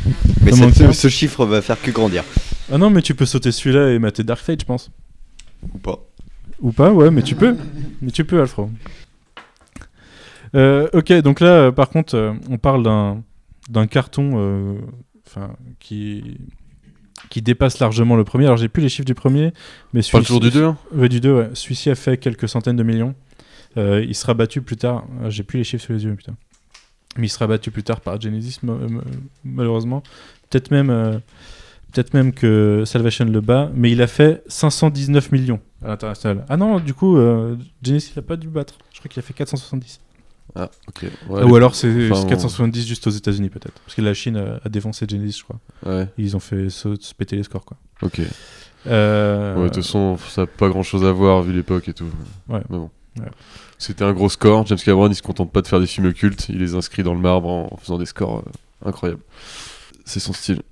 Mais 0.44 0.52
manque 0.52 0.74
ce 0.74 1.08
chiffre 1.08 1.44
va 1.44 1.60
faire 1.60 1.82
que 1.82 1.90
grandir. 1.90 2.22
Ah 2.70 2.78
non, 2.78 2.88
mais 2.88 3.02
tu 3.02 3.16
peux 3.16 3.26
sauter 3.26 3.50
celui-là 3.50 3.90
et 3.90 3.98
mater 3.98 4.22
Dark 4.22 4.40
Fate, 4.40 4.60
je 4.60 4.64
pense. 4.66 4.92
Ou 5.74 5.78
pas. 5.78 5.98
Ou 6.60 6.70
pas, 6.70 6.92
ouais, 6.92 7.10
mais 7.10 7.22
tu 7.22 7.34
peux. 7.34 7.56
mais 8.00 8.12
tu 8.12 8.24
peux, 8.24 8.40
Alfred. 8.40 8.68
Euh, 10.54 10.88
ok, 10.92 11.12
donc 11.14 11.40
là, 11.40 11.48
euh, 11.48 11.72
par 11.72 11.88
contre, 11.88 12.14
euh, 12.14 12.32
on 12.48 12.58
parle 12.58 12.84
d'un 12.84 13.24
d'un 13.70 13.86
carton 13.86 14.32
euh, 14.36 14.74
qui 15.78 16.38
qui 17.30 17.40
dépasse 17.40 17.78
largement 17.78 18.16
le 18.16 18.24
premier. 18.24 18.46
Alors, 18.46 18.56
j'ai 18.56 18.68
plus 18.68 18.82
les 18.82 18.88
chiffres 18.88 19.06
du 19.06 19.14
premier, 19.14 19.52
mais 19.92 20.00
Pas 20.00 20.02
celui 20.02 20.18
le 20.24 20.26
jour 20.26 20.40
du 20.40 20.50
2 20.50 20.72
Ouais, 20.92 21.08
du 21.08 21.20
2, 21.20 21.32
ouais. 21.32 21.50
Celui-ci 21.54 21.88
a 21.88 21.94
fait 21.94 22.16
quelques 22.18 22.48
centaines 22.48 22.76
de 22.76 22.82
millions. 22.82 23.14
Euh, 23.76 24.04
il 24.06 24.14
sera 24.14 24.34
battu 24.34 24.60
plus 24.60 24.76
tard. 24.76 25.04
Ah, 25.22 25.30
J'ai 25.30 25.44
plus 25.44 25.58
les 25.58 25.64
chiffres 25.64 25.84
sous 25.86 25.92
les 25.92 26.04
yeux, 26.04 26.14
putain. 26.14 26.34
Mais 27.16 27.26
il 27.26 27.30
sera 27.30 27.46
battu 27.46 27.70
plus 27.70 27.84
tard 27.84 28.00
par 28.00 28.20
Genesis, 28.20 28.58
ma- 28.62 28.74
ma- 28.74 29.02
malheureusement. 29.44 30.02
Peut-être 30.50 30.70
même, 30.72 30.90
euh, 30.90 31.18
peut-être 31.92 32.12
même 32.12 32.32
que 32.32 32.82
Salvation 32.86 33.24
le 33.26 33.40
bat, 33.40 33.70
mais 33.74 33.92
il 33.92 34.02
a 34.02 34.06
fait 34.08 34.42
519 34.48 35.30
millions 35.30 35.60
à 35.82 35.88
l'international. 35.88 36.44
Ah 36.48 36.56
non, 36.56 36.80
du 36.80 36.92
coup, 36.92 37.16
euh, 37.16 37.56
Genesis 37.82 38.12
l'a 38.16 38.22
pas 38.22 38.36
dû 38.36 38.48
battre. 38.48 38.74
Je 38.92 38.98
crois 38.98 39.08
qu'il 39.08 39.20
a 39.20 39.22
fait 39.22 39.34
470. 39.34 40.00
Ah, 40.54 40.70
ok. 40.88 41.06
Ouais, 41.30 41.42
Ou 41.44 41.56
alors 41.56 41.74
c'est 41.74 42.10
enfin, 42.10 42.20
c'est 42.22 42.28
470 42.28 42.86
juste 42.86 43.06
aux 43.06 43.10
États-Unis 43.10 43.48
peut-être, 43.48 43.80
parce 43.84 43.94
que 43.94 44.02
la 44.02 44.12
Chine 44.14 44.36
a, 44.36 44.60
a 44.64 44.68
défoncé 44.68 45.06
Genesis, 45.08 45.38
je 45.38 45.44
crois. 45.44 45.60
Ouais, 45.86 46.08
Ils 46.18 46.36
ont 46.36 46.40
fait 46.40 46.68
se 46.68 46.88
péter 47.16 47.36
les 47.36 47.42
scores, 47.42 47.64
quoi. 47.64 47.76
ok. 48.02 48.20
Euh, 48.86 49.54
Ouais, 49.56 49.62
de 49.62 49.68
toute 49.68 49.76
façon, 49.84 50.18
ça 50.28 50.42
n'a 50.42 50.46
pas 50.46 50.68
grand 50.68 50.82
chose 50.82 51.04
à 51.04 51.12
voir 51.12 51.40
vu 51.42 51.52
l'époque 51.52 51.88
et 51.88 51.94
tout. 51.94 52.06
Ouais. 52.48 52.60
Mais 52.68 52.76
bon. 52.78 52.90
Ouais. 53.18 53.26
C'était 53.78 54.04
un 54.04 54.12
gros 54.12 54.28
score. 54.28 54.66
James 54.66 54.78
Cameron, 54.78 55.08
il 55.08 55.14
se 55.14 55.22
contente 55.22 55.52
pas 55.52 55.62
de 55.62 55.68
faire 55.68 55.80
des 55.80 55.86
films 55.86 56.12
cultes, 56.12 56.48
il 56.48 56.58
les 56.58 56.74
inscrit 56.74 57.02
dans 57.02 57.14
le 57.14 57.20
marbre 57.20 57.48
en, 57.48 57.76
faisant 57.78 57.98
des 57.98 58.06
scores 58.06 58.38
euh, 58.38 58.88
incroyables. 58.88 59.22
C'est 60.04 60.20
son 60.20 60.32
style. 60.32 60.62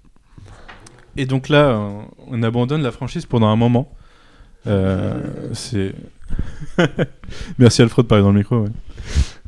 Et 1.16 1.26
donc 1.26 1.48
là, 1.48 1.78
on 2.28 2.42
abandonne 2.42 2.82
la 2.82 2.90
franchise 2.92 3.26
pendant 3.26 3.48
un 3.48 3.56
moment. 3.56 3.92
Euh, 4.66 5.20
c'est. 5.54 5.94
Merci 7.58 7.82
Alfred 7.82 8.04
de 8.04 8.08
parler 8.08 8.22
dans 8.24 8.32
le 8.32 8.38
micro. 8.38 8.62
ouais. 8.62 8.68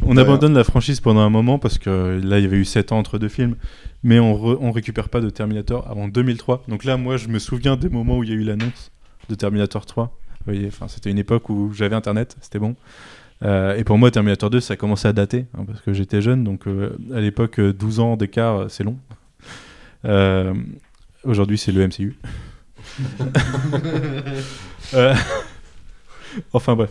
On 0.04 0.16
abandonne 0.16 0.54
la 0.54 0.64
franchise 0.64 1.00
pendant 1.00 1.20
un 1.20 1.30
moment 1.30 1.58
parce 1.58 1.78
que 1.78 2.20
là, 2.22 2.38
il 2.38 2.42
y 2.42 2.46
avait 2.46 2.56
eu 2.56 2.64
7 2.64 2.92
ans 2.92 2.98
entre 2.98 3.18
deux 3.18 3.28
films. 3.28 3.56
Mais 4.02 4.18
on, 4.18 4.34
re- 4.34 4.58
on 4.60 4.72
récupère 4.72 5.08
pas 5.08 5.20
de 5.20 5.30
Terminator 5.30 5.88
avant 5.88 6.08
2003. 6.08 6.64
Donc 6.68 6.84
là, 6.84 6.96
moi, 6.96 7.16
je 7.16 7.28
me 7.28 7.38
souviens 7.38 7.76
des 7.76 7.88
moments 7.88 8.18
où 8.18 8.24
il 8.24 8.30
y 8.30 8.32
a 8.32 8.36
eu 8.36 8.42
l'annonce 8.42 8.90
de 9.28 9.34
Terminator 9.36 9.86
3. 9.86 10.04
Vous 10.06 10.52
voyez, 10.52 10.66
enfin, 10.66 10.88
c'était 10.88 11.10
une 11.10 11.18
époque 11.18 11.48
où 11.50 11.72
j'avais 11.72 11.94
internet, 11.94 12.36
c'était 12.40 12.58
bon. 12.58 12.74
Euh, 13.44 13.76
et 13.76 13.84
pour 13.84 13.98
moi, 13.98 14.10
Terminator 14.10 14.50
2, 14.50 14.60
ça 14.60 14.76
commençait 14.76 15.08
à 15.08 15.12
dater 15.12 15.46
hein, 15.56 15.64
parce 15.66 15.80
que 15.80 15.92
j'étais 15.92 16.20
jeune. 16.20 16.42
Donc 16.42 16.66
euh, 16.66 16.96
à 17.14 17.20
l'époque, 17.20 17.60
euh, 17.60 17.72
12 17.72 18.00
ans 18.00 18.16
d'écart, 18.16 18.56
euh, 18.62 18.68
c'est 18.68 18.82
long. 18.84 18.98
Euh, 20.04 20.52
Aujourd'hui, 21.24 21.56
c'est 21.58 21.70
le 21.70 21.86
MCU. 21.86 22.16
Euh, 24.94 25.14
enfin 26.52 26.74
bref. 26.74 26.90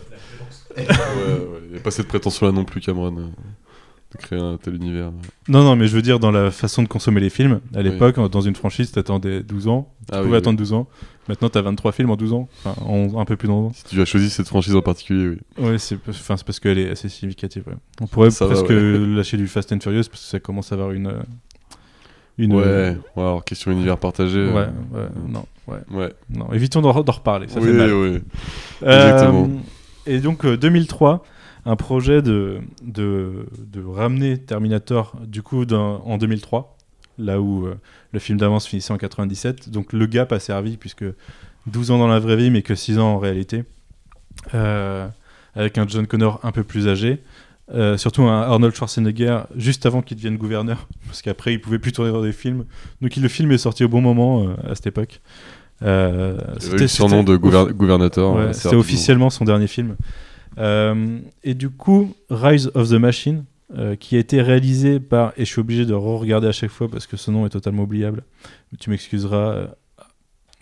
Ouais, 0.76 0.84
ouais. 0.84 1.58
Il 1.66 1.72
n'y 1.72 1.76
a 1.78 1.80
pas 1.80 1.90
cette 1.90 2.08
prétention-là 2.08 2.52
non 2.52 2.64
plus, 2.64 2.80
Cameron, 2.80 3.16
euh, 3.18 3.22
de 4.12 4.18
créer 4.18 4.38
un 4.38 4.56
tel 4.58 4.74
univers. 4.74 5.10
Non, 5.48 5.62
non, 5.64 5.74
mais 5.76 5.86
je 5.86 5.94
veux 5.96 6.02
dire, 6.02 6.18
dans 6.18 6.30
la 6.30 6.50
façon 6.50 6.82
de 6.82 6.88
consommer 6.88 7.20
les 7.20 7.30
films, 7.30 7.60
à 7.74 7.82
l'époque, 7.82 8.16
dans 8.30 8.40
une 8.42 8.54
franchise, 8.54 8.92
t'attendais 8.92 9.42
12 9.42 9.68
ans. 9.68 9.88
Tu 10.00 10.06
Ah 10.12 10.18
oui, 10.18 10.24
pouvais 10.24 10.32
oui. 10.32 10.38
attendre 10.38 10.58
12 10.58 10.72
ans. 10.74 10.86
Maintenant, 11.28 11.48
t'as 11.48 11.62
23 11.62 11.92
films 11.92 12.10
en 12.10 12.16
12 12.16 12.32
ans. 12.32 12.48
Enfin, 12.64 12.74
en 12.84 13.18
un 13.20 13.24
peu 13.24 13.36
plus 13.36 13.46
dans 13.48 13.72
Si 13.72 13.84
tu 13.84 14.00
as 14.00 14.04
choisi 14.04 14.28
cette 14.28 14.48
franchise 14.48 14.74
en 14.74 14.82
particulier, 14.82 15.36
oui. 15.56 15.64
Ouais, 15.64 15.78
c'est 15.78 15.96
enfin, 16.08 16.34
parce 16.44 16.58
qu'elle 16.60 16.78
est 16.78 16.90
assez 16.90 17.08
significative. 17.08 17.62
ouais. 17.68 17.74
On 18.00 18.06
pourrait 18.06 18.30
Ça 18.32 18.46
presque 18.46 18.68
lâcher 18.70 19.36
du 19.36 19.46
Fast 19.46 19.72
and 19.72 19.78
Furious 19.80 20.02
parce 20.10 20.22
que 20.22 20.28
ça 20.28 20.40
commence 20.40 20.72
à 20.72 20.74
avoir 20.74 20.90
une. 20.90 21.06
euh, 21.06 21.22
une 22.38 22.52
Ouais, 22.54 22.64
ouais, 22.64 22.96
alors 23.16 23.44
question 23.44 23.70
univers 23.70 23.98
partagé. 23.98 24.40
Ouais, 24.46 24.66
euh, 24.94 25.04
ouais, 25.06 25.08
non, 25.28 25.46
ouais, 25.68 25.78
Ouais, 25.92 26.12
non. 26.28 26.52
Évitons 26.52 26.80
d'en 26.82 27.00
d'en 27.02 27.12
reparler, 27.12 27.46
ça 27.48 27.60
oui, 27.60 27.66
fait 27.68 27.72
mal. 27.72 27.92
oui. 27.92 28.18
Euh, 28.82 29.12
Exactement. 29.12 29.48
Et 30.06 30.20
donc 30.20 30.44
euh, 30.44 30.56
2003, 30.56 31.24
un 31.64 31.76
projet 31.76 32.22
de, 32.22 32.60
ramener 33.86 34.38
Terminator 34.38 35.16
du 35.26 35.42
coup 35.42 35.64
en 35.64 36.18
2003, 36.18 36.76
là 37.18 37.40
où 37.40 37.66
euh, 37.66 37.78
le 38.12 38.18
film 38.18 38.38
d'avance 38.38 38.66
finissait 38.66 38.92
en 38.92 38.98
97. 38.98 39.70
Donc 39.70 39.92
le 39.92 40.06
gap 40.06 40.32
a 40.32 40.40
servi 40.40 40.76
puisque 40.76 41.04
12 41.66 41.90
ans 41.92 41.98
dans 41.98 42.08
la 42.08 42.18
vraie 42.18 42.36
vie 42.36 42.50
mais 42.50 42.62
que 42.62 42.74
6 42.74 42.98
ans 42.98 43.14
en 43.14 43.18
réalité. 43.18 43.64
Euh, 44.54 45.08
avec 45.54 45.76
un 45.76 45.86
John 45.86 46.06
Connor 46.06 46.40
un 46.42 46.52
peu 46.52 46.64
plus 46.64 46.88
âgé. 46.88 47.22
Euh, 47.72 47.96
surtout 47.96 48.22
un 48.22 48.42
Arnold 48.42 48.74
Schwarzenegger 48.74 49.42
juste 49.56 49.86
avant 49.86 50.02
qu'il 50.02 50.16
devienne 50.16 50.36
gouverneur, 50.36 50.88
parce 51.06 51.22
qu'après 51.22 51.54
il 51.54 51.60
pouvait 51.60 51.78
plus 51.78 51.92
tourner 51.92 52.10
dans 52.10 52.22
des 52.22 52.32
films. 52.32 52.64
Donc 53.00 53.14
le 53.16 53.28
film 53.28 53.52
est 53.52 53.58
sorti 53.58 53.84
au 53.84 53.88
bon 53.88 54.00
moment 54.00 54.44
euh, 54.48 54.70
à 54.70 54.74
cette 54.74 54.88
époque. 54.88 55.20
Euh, 55.82 56.36
Il 56.60 56.66
y 56.66 56.74
avait 56.74 56.84
eu 56.84 56.88
son 56.88 57.08
nom 57.08 57.22
de 57.24 57.36
gouver- 57.36 57.72
gouvernateur. 57.72 58.34
Ouais, 58.34 58.40
euh, 58.42 58.52
c'était 58.52 58.76
officiellement 58.76 59.30
son 59.30 59.44
dernier 59.44 59.66
film. 59.66 59.96
Euh, 60.58 61.18
et 61.44 61.54
du 61.54 61.70
coup, 61.70 62.14
Rise 62.30 62.70
of 62.74 62.88
the 62.90 62.94
Machine, 62.94 63.44
euh, 63.76 63.96
qui 63.96 64.16
a 64.16 64.18
été 64.18 64.42
réalisé 64.42 65.00
par, 65.00 65.32
et 65.36 65.44
je 65.44 65.50
suis 65.50 65.60
obligé 65.60 65.86
de 65.86 65.94
re-regarder 65.94 66.46
à 66.48 66.52
chaque 66.52 66.70
fois 66.70 66.88
parce 66.90 67.06
que 67.06 67.16
ce 67.16 67.30
nom 67.30 67.46
est 67.46 67.50
totalement 67.50 67.84
oubliable, 67.84 68.22
mais 68.70 68.78
tu 68.78 68.90
m'excuseras 68.90 69.52
euh, 69.54 69.66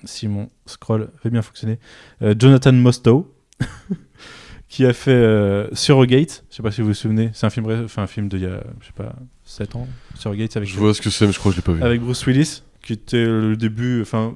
si 0.04 0.28
mon 0.28 0.48
scroll 0.66 1.08
fait 1.22 1.30
bien 1.30 1.42
fonctionner, 1.42 1.78
Euh, 2.22 2.34
Jonathan 2.38 2.72
Mostow, 2.72 3.34
qui 4.68 4.86
a 4.86 4.92
fait 4.92 5.10
euh, 5.10 5.66
Surrogate, 5.74 6.44
je 6.50 6.56
sais 6.56 6.62
pas 6.62 6.70
si 6.70 6.80
vous 6.80 6.88
vous 6.88 6.94
souvenez, 6.94 7.30
c'est 7.32 7.46
un 7.46 7.50
film, 7.50 7.66
enfin, 7.84 8.02
un 8.04 8.06
film 8.06 8.28
d'il 8.28 8.42
y 8.42 8.46
a, 8.46 8.62
je 8.80 8.86
sais 8.86 8.92
pas, 8.96 9.14
7 9.44 9.74
ans, 9.74 9.88
Surrogate 10.14 10.56
avec, 10.56 10.68
Je 10.68 10.78
vois 10.78 10.94
ce 10.94 11.00
que 11.02 11.10
c'est, 11.10 11.26
mais 11.26 11.32
je 11.32 11.38
crois 11.40 11.50
que 11.50 11.56
je 11.56 11.60
l'ai 11.60 11.64
pas 11.66 11.72
vu. 11.72 11.82
avec 11.82 12.00
Bruce 12.00 12.24
Willis, 12.26 12.62
qui 12.82 12.92
était 12.92 13.24
le 13.24 13.56
début, 13.56 14.00
enfin, 14.02 14.34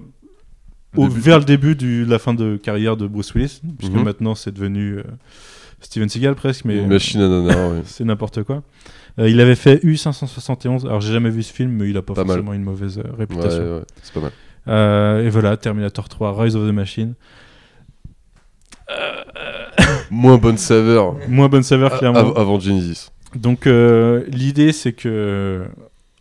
au- 0.97 1.09
vers 1.09 1.39
le 1.39 1.45
début 1.45 1.75
de 1.75 2.05
la 2.09 2.19
fin 2.19 2.35
de 2.35 2.57
carrière 2.57 2.97
de 2.97 3.07
Bruce 3.07 3.33
Willis, 3.35 3.61
puisque 3.79 3.93
Mhm. 3.95 4.03
maintenant 4.05 4.35
c'est 4.35 4.53
devenu 4.53 4.99
euh, 4.99 5.03
Steven 5.81 6.09
Seagal 6.09 6.35
presque, 6.35 6.65
mais 6.65 6.79
Une 6.79 6.89
machine 6.89 7.21
à 7.21 7.29
nanar, 7.29 7.71
ouais. 7.73 7.83
c'est 7.85 8.05
n'importe 8.05 8.43
quoi. 8.43 8.63
Euh, 9.19 9.29
il 9.29 9.41
avait 9.41 9.55
fait 9.55 9.83
U571, 9.85 10.85
alors 10.87 11.01
j'ai 11.01 11.13
jamais 11.13 11.31
vu 11.31 11.43
ce 11.43 11.53
film, 11.53 11.71
mais 11.73 11.89
il 11.91 11.97
a 11.97 12.03
pas, 12.03 12.15
Pas 12.15 12.23
mal. 12.25 12.37
forcément 12.37 12.53
une 12.53 12.65
mauvaise 12.65 12.99
euh, 12.99 13.03
réputation. 13.17 13.77
ouais, 13.77 13.83
c'est 14.03 14.13
pas 14.15 14.21
mal. 14.21 14.33
Euh, 14.67 15.25
et 15.27 15.29
voilà, 15.29 15.57
Terminator 15.57 16.09
3, 16.09 16.41
Rise 16.43 16.57
of 16.57 16.67
the 16.69 16.73
Machine. 16.73 17.15
Moins 20.11 20.37
bonne 20.39 20.59
saveur 20.59 21.17
Moins 21.29 21.49
bonne 21.49 21.63
saveur, 21.63 21.99
clairement. 21.99 22.19
av- 22.21 22.33
avant 22.39 22.59
Genesis. 22.61 23.09
Donc 23.35 23.67
euh, 23.67 24.25
l'idée 24.29 24.73
c'est 24.73 24.93
que 24.93 25.65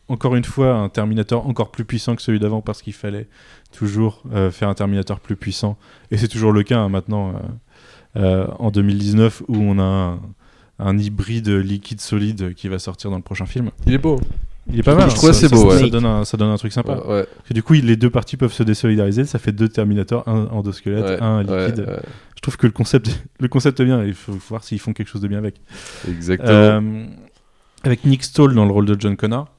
encore 0.07 0.35
une 0.35 0.43
fois 0.43 0.73
un 0.75 0.89
Terminator 0.89 1.47
encore 1.47 1.71
plus 1.71 1.85
puissant 1.85 2.15
que 2.15 2.21
celui 2.21 2.39
d'avant 2.39 2.61
parce 2.61 2.81
qu'il 2.81 2.93
fallait 2.93 3.27
toujours 3.71 4.23
euh, 4.33 4.51
faire 4.51 4.69
un 4.69 4.73
Terminator 4.73 5.19
plus 5.19 5.35
puissant 5.35 5.77
et 6.11 6.17
c'est 6.17 6.27
toujours 6.27 6.51
le 6.51 6.63
cas 6.63 6.79
hein, 6.79 6.89
maintenant 6.89 7.29
euh, 7.29 7.33
euh, 8.17 8.47
en 8.59 8.71
2019 8.71 9.43
où 9.47 9.55
on 9.57 9.79
a 9.79 9.83
un, 9.83 10.19
un 10.79 10.97
hybride 10.97 11.49
liquide 11.49 12.01
solide 12.01 12.53
qui 12.53 12.67
va 12.67 12.79
sortir 12.79 13.09
dans 13.09 13.17
le 13.17 13.23
prochain 13.23 13.45
film. 13.45 13.71
Il 13.87 13.93
est 13.93 13.97
beau. 13.97 14.19
Il 14.71 14.79
est 14.79 14.83
pas 14.83 14.95
mal. 14.95 15.09
Je 15.09 15.15
trouve 15.15 15.29
hein, 15.29 15.33
ça, 15.33 15.49
beau, 15.49 15.69
ça, 15.69 15.75
ouais. 15.75 15.79
ça 15.81 15.89
donne 15.89 16.05
un, 16.05 16.23
ça 16.23 16.37
donne 16.37 16.49
un 16.49 16.57
truc 16.57 16.71
sympa. 16.71 16.95
Ouais, 16.95 17.07
ouais, 17.07 17.27
Et 17.49 17.53
du 17.53 17.63
coup, 17.63 17.73
les 17.73 17.95
deux 17.97 18.09
parties 18.09 18.37
peuvent 18.37 18.53
se 18.53 18.63
désolidariser. 18.63 19.25
Ça 19.25 19.39
fait 19.39 19.51
deux 19.51 19.67
Terminators, 19.67 20.27
un 20.27 20.47
endosquelette, 20.47 21.03
ouais, 21.03 21.21
un 21.21 21.41
liquide. 21.41 21.85
ouais. 21.87 21.99
Je 22.35 22.41
trouve 22.41 22.57
que 22.57 22.67
le 22.67 22.71
concept, 22.73 23.23
le 23.39 23.47
concept 23.47 23.79
est 23.79 23.85
bien. 23.85 24.03
Il 24.03 24.13
faut 24.13 24.33
voir 24.49 24.63
s'ils 24.63 24.79
font 24.79 24.93
quelque 24.93 25.07
chose 25.07 25.21
de 25.21 25.27
bien 25.27 25.37
avec. 25.37 25.55
Exactement. 26.07 26.49
Euh, 26.49 27.05
avec 27.83 28.05
Nick 28.05 28.23
Stoll 28.23 28.55
dans 28.55 28.65
le 28.65 28.71
rôle 28.71 28.85
de 28.85 28.95
John 28.99 29.17
Connor. 29.17 29.52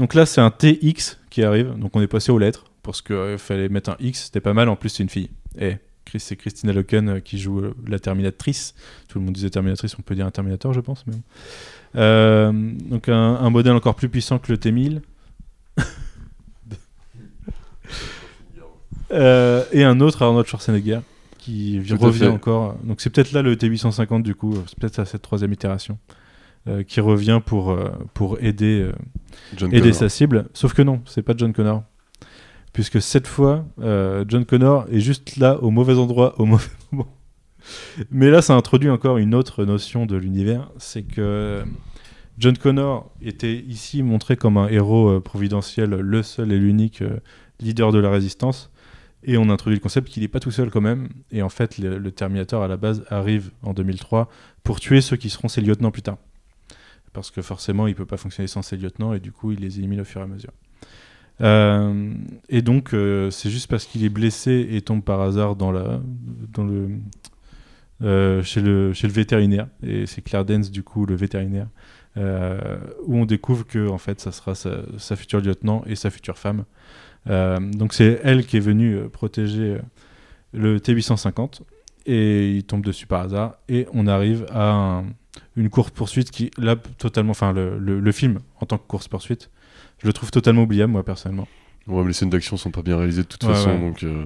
Donc 0.00 0.14
là, 0.14 0.24
c'est 0.24 0.40
un 0.40 0.50
TX 0.50 1.18
qui 1.28 1.42
arrive. 1.42 1.78
Donc 1.78 1.94
on 1.94 2.00
est 2.00 2.06
passé 2.06 2.32
aux 2.32 2.38
lettres 2.38 2.64
parce 2.82 3.02
qu'il 3.02 3.36
fallait 3.36 3.68
mettre 3.68 3.90
un 3.90 3.96
X. 4.00 4.24
C'était 4.24 4.40
pas 4.40 4.54
mal. 4.54 4.70
En 4.70 4.74
plus, 4.74 4.88
c'est 4.88 5.02
une 5.02 5.10
fille. 5.10 5.28
Et 5.58 5.76
Chris, 6.06 6.20
c'est 6.20 6.36
Christina 6.36 6.72
Loken 6.72 7.08
euh, 7.10 7.20
qui 7.20 7.38
joue 7.38 7.60
euh, 7.60 7.74
la 7.86 7.98
Terminatrice. 7.98 8.74
Tout 9.08 9.18
le 9.18 9.26
monde 9.26 9.34
disait 9.34 9.50
Terminatrice, 9.50 9.94
on 9.98 10.02
peut 10.02 10.14
dire 10.14 10.24
un 10.24 10.30
Terminator, 10.30 10.72
je 10.72 10.80
pense. 10.80 11.04
Euh, 11.96 12.50
donc 12.52 13.10
un, 13.10 13.14
un 13.14 13.50
modèle 13.50 13.74
encore 13.74 13.94
plus 13.94 14.08
puissant 14.08 14.38
que 14.38 14.50
le 14.50 14.58
T1000. 14.58 15.02
Euh, 19.12 19.64
et 19.72 19.82
un 19.82 19.98
autre 19.98 20.22
Arnold 20.22 20.46
Schwarzenegger 20.46 21.00
qui 21.36 21.82
Tout 21.84 21.96
revient 21.98 22.28
encore. 22.28 22.76
Donc 22.84 23.00
c'est 23.00 23.10
peut-être 23.10 23.32
là 23.32 23.42
le 23.42 23.56
T850 23.56 24.22
du 24.22 24.36
coup, 24.36 24.54
c'est 24.68 24.78
peut-être 24.78 25.00
à 25.00 25.04
cette 25.04 25.22
troisième 25.22 25.52
itération 25.52 25.98
euh, 26.68 26.82
qui 26.82 27.00
revient 27.00 27.40
pour, 27.44 27.70
euh, 27.70 27.88
pour 28.12 28.36
aider, 28.42 28.82
euh, 28.82 28.92
John 29.56 29.74
aider 29.74 29.94
sa 29.94 30.10
cible. 30.10 30.50
Sauf 30.52 30.74
que 30.74 30.82
non, 30.82 31.00
c'est 31.06 31.22
pas 31.22 31.32
John 31.34 31.54
Connor. 31.54 31.84
Puisque 32.74 33.00
cette 33.00 33.26
fois, 33.26 33.64
John 34.28 34.44
Connor 34.44 34.84
est 34.92 35.00
juste 35.00 35.38
là 35.38 35.58
au 35.62 35.70
mauvais 35.70 35.94
endroit, 35.94 36.38
au 36.38 36.44
mauvais 36.44 36.68
moment. 36.92 37.08
Mais 38.10 38.30
là, 38.30 38.42
ça 38.42 38.54
introduit 38.54 38.90
encore 38.90 39.16
une 39.16 39.34
autre 39.34 39.64
notion 39.64 40.04
de 40.04 40.16
l'univers, 40.16 40.70
c'est 40.76 41.02
que 41.02 41.64
John 42.38 42.56
Connor 42.58 43.10
était 43.22 43.56
ici 43.56 44.02
montré 44.02 44.36
comme 44.36 44.58
un 44.58 44.68
héros 44.68 45.18
providentiel, 45.20 45.90
le 45.90 46.22
seul 46.22 46.52
et 46.52 46.58
l'unique 46.58 47.02
leader 47.58 47.90
de 47.90 47.98
la 47.98 48.10
résistance. 48.10 48.70
Et 49.24 49.38
on 49.38 49.48
introduit 49.48 49.78
le 49.78 49.82
concept 49.82 50.08
qu'il 50.08 50.22
n'est 50.22 50.28
pas 50.28 50.40
tout 50.40 50.50
seul 50.50 50.70
quand 50.70 50.80
même. 50.80 51.08
Et 51.32 51.42
en 51.42 51.48
fait, 51.48 51.78
le, 51.78 51.98
le 51.98 52.12
Terminator 52.12 52.62
à 52.62 52.68
la 52.68 52.76
base 52.76 53.04
arrive 53.08 53.50
en 53.62 53.72
2003 53.72 54.28
pour 54.62 54.78
tuer 54.78 55.00
ceux 55.00 55.16
qui 55.16 55.30
seront 55.30 55.48
ses 55.48 55.62
lieutenants 55.62 55.90
plus 55.90 56.02
tard. 56.02 56.18
Parce 57.12 57.30
que 57.30 57.42
forcément, 57.42 57.86
il 57.86 57.94
peut 57.94 58.06
pas 58.06 58.16
fonctionner 58.16 58.46
sans 58.46 58.62
ses 58.62 58.76
lieutenants 58.76 59.12
et 59.14 59.20
du 59.20 59.32
coup, 59.32 59.52
il 59.52 59.60
les 59.60 59.78
élimine 59.78 60.00
au 60.00 60.04
fur 60.04 60.20
et 60.20 60.24
à 60.24 60.26
mesure. 60.26 60.52
Euh, 61.40 62.12
et 62.48 62.62
donc, 62.62 62.92
euh, 62.94 63.30
c'est 63.30 63.50
juste 63.50 63.68
parce 63.68 63.84
qu'il 63.86 64.04
est 64.04 64.08
blessé 64.10 64.68
et 64.70 64.82
tombe 64.82 65.02
par 65.02 65.20
hasard 65.20 65.56
dans, 65.56 65.72
la, 65.72 66.00
dans 66.52 66.64
le, 66.64 66.88
euh, 68.02 68.42
chez, 68.42 68.60
le, 68.60 68.92
chez 68.92 69.06
le 69.06 69.12
vétérinaire. 69.12 69.66
Et 69.82 70.06
c'est 70.06 70.22
Claire 70.22 70.44
Dance, 70.44 70.70
du 70.70 70.82
coup, 70.82 71.06
le 71.06 71.14
vétérinaire, 71.16 71.68
où 72.16 73.16
on 73.16 73.24
découvre 73.24 73.66
que 73.66 73.88
en 73.88 73.98
fait, 73.98 74.20
ça 74.20 74.32
sera 74.32 74.54
sa, 74.54 74.82
sa 74.98 75.16
future 75.16 75.40
lieutenant 75.40 75.82
et 75.86 75.94
sa 75.96 76.10
future 76.10 76.38
femme. 76.38 76.64
Donc, 77.26 77.92
c'est 77.94 78.20
elle 78.22 78.46
qui 78.46 78.56
est 78.56 78.60
venue 78.60 79.08
protéger 79.08 79.78
le 80.52 80.78
T850 80.78 81.60
et 82.06 82.50
il 82.56 82.64
tombe 82.64 82.84
dessus 82.84 83.06
par 83.06 83.22
hasard. 83.22 83.54
Et 83.68 83.86
on 83.92 84.06
arrive 84.06 84.46
à 84.50 84.70
un- 84.72 85.04
une 85.60 85.70
course-poursuite 85.70 86.30
qui, 86.30 86.50
là, 86.58 86.76
totalement. 86.98 87.30
Enfin, 87.32 87.52
le, 87.52 87.78
le- 87.78 88.00
le 88.00 88.12
film 88.12 88.38
en 88.60 88.66
tant 88.66 88.78
que 88.78 88.86
course-poursuite, 88.86 89.50
je 89.98 90.06
le 90.06 90.12
trouve 90.12 90.30
totalement 90.30 90.62
oubliable, 90.62 90.92
moi, 90.92 91.04
personnellement. 91.04 91.46
Ouais, 91.86 92.00
mais 92.02 92.08
les 92.08 92.12
scènes 92.14 92.30
d'action 92.30 92.56
sont 92.56 92.70
pas 92.70 92.82
bien 92.82 92.96
réalisées 92.96 93.22
de 93.22 93.26
toute 93.28 93.42
Ouais, 93.44 93.50
façon, 93.54 93.70
ouais. 93.70 93.78
donc 93.80 94.02
euh, 94.02 94.24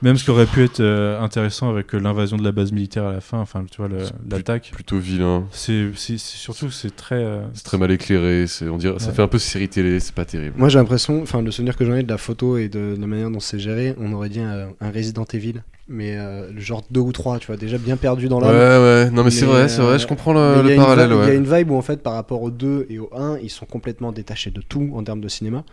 Même 0.00 0.16
ce 0.16 0.22
qui 0.22 0.30
aurait 0.30 0.46
pu 0.46 0.62
être 0.62 0.78
euh, 0.78 1.20
intéressant 1.20 1.70
avec 1.70 1.92
euh, 1.92 1.98
l'invasion 1.98 2.36
de 2.36 2.44
la 2.44 2.52
base 2.52 2.70
militaire 2.70 3.04
à 3.04 3.12
la 3.12 3.20
fin, 3.20 3.38
enfin, 3.40 3.64
tu 3.68 3.78
vois, 3.78 3.88
le- 3.88 4.04
C'est 4.04 4.12
plus- 4.16 4.28
l'attaque. 4.30 4.70
plutôt 4.72 4.98
vilain. 4.98 5.44
C'est 5.50 5.88
c'est- 5.96 6.18
c'est 6.18 6.36
surtout, 6.36 6.70
c'est 6.70 6.94
très. 6.94 7.16
euh, 7.16 7.40
C'est 7.52 7.64
très 7.64 7.78
mal 7.78 7.90
éclairé, 7.90 8.46
c'est, 8.46 8.68
on 8.68 8.76
dirait, 8.76 8.98
ça 9.00 9.08
Ouais. 9.08 9.14
fait 9.14 9.22
un 9.22 9.26
peu 9.28 9.38
série 9.40 9.68
télé, 9.68 9.98
c'est 9.98 10.14
pas 10.14 10.24
terrible. 10.24 10.54
Moi 10.56 10.68
j'ai 10.68 10.78
l'impression, 10.78 11.20
enfin 11.22 11.42
le 11.42 11.50
souvenir 11.50 11.76
que 11.76 11.84
j'en 11.84 11.94
ai 11.96 12.04
de 12.04 12.08
la 12.08 12.16
photo 12.18 12.58
et 12.58 12.68
de, 12.68 12.94
de 12.94 13.00
la 13.00 13.06
manière 13.08 13.30
dont 13.30 13.40
c'est 13.40 13.58
géré, 13.58 13.96
on 13.98 14.12
aurait 14.12 14.28
dit 14.28 14.38
un, 14.40 14.68
un 14.80 14.90
Resident 14.92 15.24
Evil, 15.32 15.62
mais 15.88 16.16
euh, 16.16 16.48
le 16.52 16.60
genre 16.60 16.84
2 16.92 17.00
ou 17.00 17.10
3, 17.10 17.40
tu 17.40 17.48
vois, 17.48 17.56
déjà 17.56 17.76
bien 17.78 17.96
perdu 17.96 18.28
dans 18.28 18.40
Ouais, 18.40 18.52
l'âme. 18.52 18.82
ouais, 18.82 19.10
non 19.10 19.24
mais, 19.24 19.30
c'est 19.30 19.46
Mais, 19.46 19.52
vrai, 19.52 19.68
c'est 19.68 19.80
euh, 19.80 19.84
vrai, 19.86 19.98
je 19.98 20.06
comprends 20.06 20.32
Mais 20.32 20.38
le, 20.38 20.60
il 20.60 20.60
y 20.60 20.62
le 20.62 20.70
a 20.70 20.74
une 20.74 20.80
parallèle, 20.80 21.08
vibe- 21.10 21.14
Il 21.14 21.18
y 21.18 21.22
a 21.22 21.26
ouais. 21.30 21.36
une 21.36 21.56
vibe 21.56 21.70
où 21.72 21.74
en 21.76 21.82
fait 21.82 22.00
par 22.04 22.12
rapport 22.12 22.40
au 22.42 22.52
2 22.52 22.86
et 22.88 23.00
au 23.00 23.10
1, 23.16 23.38
ils 23.42 23.50
sont 23.50 23.66
complètement 23.66 24.12
détachés 24.12 24.52
de 24.52 24.60
tout 24.60 24.92
en 24.94 25.02
termes 25.02 25.20
de 25.20 25.28
cinéma. 25.28 25.64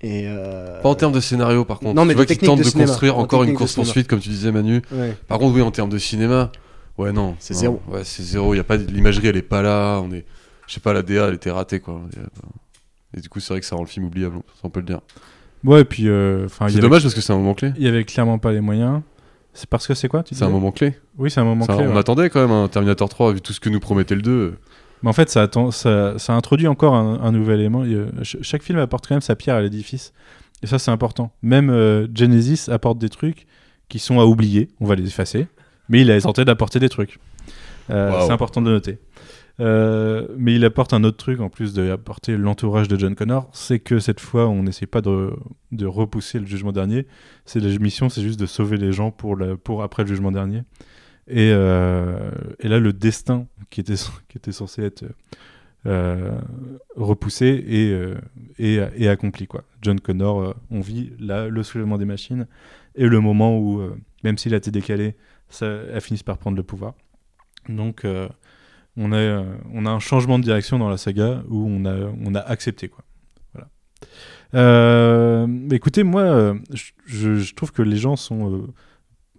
Et 0.00 0.24
euh, 0.26 0.80
Pas 0.82 0.88
en 0.90 0.94
termes 0.94 1.12
de 1.12 1.20
scénario 1.20 1.64
par 1.64 1.78
contre. 1.78 1.94
Non, 1.94 2.04
mais 2.04 2.14
tu 2.14 2.20
de 2.20 2.24
vois 2.24 2.26
qu'ils 2.26 2.38
tentent 2.38 2.58
de 2.62 2.70
construire 2.70 3.16
en 3.16 3.22
encore 3.22 3.42
une 3.42 3.48
technique 3.50 3.54
de 3.54 3.58
course 3.58 3.74
poursuite 3.74 4.06
comme 4.08 4.20
tu 4.20 4.28
disais 4.28 4.52
Manu. 4.52 4.82
ouais. 4.92 5.16
Par 5.28 5.38
contre 5.38 5.54
oui 5.54 5.62
en 5.62 5.70
termes 5.70 5.88
de 5.90 5.98
cinéma, 5.98 6.50
ouais 6.98 7.12
non. 7.12 7.36
C'est 7.38 7.54
zéro. 7.54 7.80
Ouais 7.88 8.02
c'est 8.04 8.22
zéro. 8.22 8.52
Il 8.54 8.58
y 8.58 8.60
a 8.60 8.64
pas 8.64 8.76
l'imagerie 8.76 9.28
elle 9.28 9.36
est 9.36 9.42
pas 9.42 9.62
là. 9.62 10.00
On 10.04 10.12
est, 10.12 10.24
je 10.66 10.74
sais 10.74 10.80
pas 10.80 10.92
la 10.92 11.02
DA 11.02 11.28
elle 11.28 11.34
était 11.34 11.50
ratée 11.50 11.80
quoi. 11.80 12.00
Et 13.16 13.20
du 13.20 13.28
coup 13.28 13.40
c'est 13.40 13.54
vrai 13.54 13.60
que 13.60 13.66
ça 13.66 13.76
rend 13.76 13.82
le 13.82 13.88
film 13.88 14.06
oubliable, 14.06 14.36
on 14.62 14.68
peut 14.70 14.80
le 14.80 14.86
dire. 14.86 15.00
Ouais, 15.62 15.80
et 15.80 15.84
puis. 15.84 16.08
euh, 16.08 16.46
C'est 16.48 16.62
avait- 16.64 16.78
dommage 16.80 17.02
parce 17.02 17.14
que 17.14 17.22
c'est 17.22 17.32
un 17.32 17.36
moment 17.38 17.54
clé. 17.54 17.72
Il 17.78 17.82
y 17.84 17.88
avait 17.88 18.04
clairement 18.04 18.38
pas 18.38 18.52
les 18.52 18.60
moyens. 18.60 19.00
C'est 19.54 19.68
parce 19.70 19.86
que 19.86 19.94
c'est 19.94 20.08
quoi 20.08 20.22
tu 20.24 20.34
C'est 20.34 20.44
un 20.44 20.48
moment 20.50 20.72
clé. 20.72 20.94
Oui, 21.16 21.30
c'est 21.30 21.40
un 21.40 21.44
moment 21.44 21.64
clé. 21.64 21.76
on 21.86 21.92
ouais. 21.92 21.98
attendait 21.98 22.28
quand 22.28 22.40
même 22.40 22.50
un 22.50 22.66
Terminator 22.68 23.08
3 23.08 23.32
vu 23.34 23.40
tout 23.40 23.52
ce 23.52 23.60
que 23.60 23.68
nous 23.70 23.78
promettait 23.80 24.16
le 24.16 24.20
2. 24.22 24.58
Mais 25.04 25.10
en 25.10 25.12
fait, 25.12 25.28
ça, 25.30 25.42
attend, 25.42 25.70
ça, 25.70 26.18
ça 26.18 26.32
introduit 26.32 26.66
encore 26.66 26.94
un, 26.94 27.20
un 27.22 27.30
nouvel 27.30 27.60
élément. 27.60 27.84
Il 27.84 28.08
ch- 28.24 28.38
chaque 28.42 28.62
film 28.62 28.78
apporte 28.78 29.06
quand 29.06 29.14
même 29.14 29.20
sa 29.20 29.36
pierre 29.36 29.54
à 29.54 29.60
l'édifice. 29.60 30.12
Et 30.62 30.66
ça, 30.66 30.80
c'est 30.80 30.90
important. 30.90 31.30
Même 31.42 31.70
euh, 31.70 32.08
Genesis 32.12 32.70
apporte 32.70 32.98
des 32.98 33.10
trucs 33.10 33.46
qui 33.88 33.98
sont 33.98 34.18
à 34.18 34.24
oublier. 34.24 34.70
On 34.80 34.86
va 34.86 34.94
les 34.96 35.06
effacer. 35.06 35.46
Mais 35.88 36.00
il 36.00 36.10
a 36.10 36.20
tenté 36.20 36.44
d'apporter 36.44 36.80
des 36.80 36.88
trucs. 36.88 37.18
Euh. 37.90 38.12
C'est 38.26 38.32
important 38.32 38.62
de 38.62 38.68
le 38.68 38.74
noter. 38.74 38.98
Euh, 39.60 40.26
mais 40.36 40.54
il 40.54 40.64
apporte 40.64 40.92
un 40.94 41.04
autre 41.04 41.18
truc 41.18 41.40
en 41.40 41.48
plus 41.48 41.74
d'apporter 41.74 42.36
l'entourage 42.36 42.88
de 42.88 42.98
John 42.98 43.14
Connor, 43.14 43.48
c'est 43.52 43.78
que 43.78 44.00
cette 44.00 44.18
fois 44.18 44.48
on 44.48 44.64
n'essaie 44.64 44.86
pas 44.86 45.00
de, 45.00 45.32
de 45.70 45.86
repousser 45.86 46.40
le 46.40 46.46
jugement 46.46 46.72
dernier. 46.72 47.06
C'est 47.44 47.60
la 47.60 47.78
mission, 47.78 48.08
c'est 48.08 48.22
juste 48.22 48.40
de 48.40 48.46
sauver 48.46 48.78
les 48.78 48.90
gens 48.90 49.12
pour, 49.12 49.36
la, 49.36 49.56
pour 49.56 49.84
après 49.84 50.02
le 50.02 50.08
jugement 50.08 50.32
dernier. 50.32 50.62
Et, 51.26 51.50
euh, 51.52 52.30
et 52.60 52.68
là, 52.68 52.78
le 52.78 52.92
destin 52.92 53.46
qui 53.70 53.80
était, 53.80 53.96
censé 54.52 54.82
être 54.82 55.04
euh, 55.86 56.38
repoussé 56.96 57.64
euh, 57.68 58.16
et, 58.58 58.80
et 58.96 59.08
accompli. 59.08 59.46
Quoi. 59.46 59.64
John 59.82 60.00
Connor, 60.00 60.54
on 60.70 60.80
vit 60.80 61.12
là 61.18 61.48
le 61.48 61.62
soulèvement 61.62 61.98
des 61.98 62.04
machines 62.04 62.46
et 62.94 63.06
le 63.06 63.20
moment 63.20 63.58
où, 63.58 63.82
même 64.22 64.38
s'il 64.38 64.54
a 64.54 64.58
été 64.58 64.70
décalé, 64.70 65.16
ça, 65.48 65.66
elles 65.66 66.00
finissent 66.00 66.22
par 66.22 66.38
prendre 66.38 66.56
le 66.56 66.62
pouvoir. 66.62 66.94
Donc, 67.68 68.06
on, 68.96 69.12
a, 69.12 69.44
un 69.74 69.98
changement 69.98 70.38
de 70.38 70.44
direction 70.44 70.78
dans 70.78 70.88
la 70.88 70.98
saga 70.98 71.42
où 71.48 71.66
on 71.66 72.34
a, 72.34 72.40
accepté. 72.40 72.88
Quoi. 72.88 73.04
Voilà. 74.52 75.48
Écoutez, 75.72 76.04
moi, 76.04 76.54
je, 77.04 77.54
trouve 77.54 77.72
que 77.72 77.82
les 77.82 77.96
gens 77.96 78.14
sont 78.14 78.68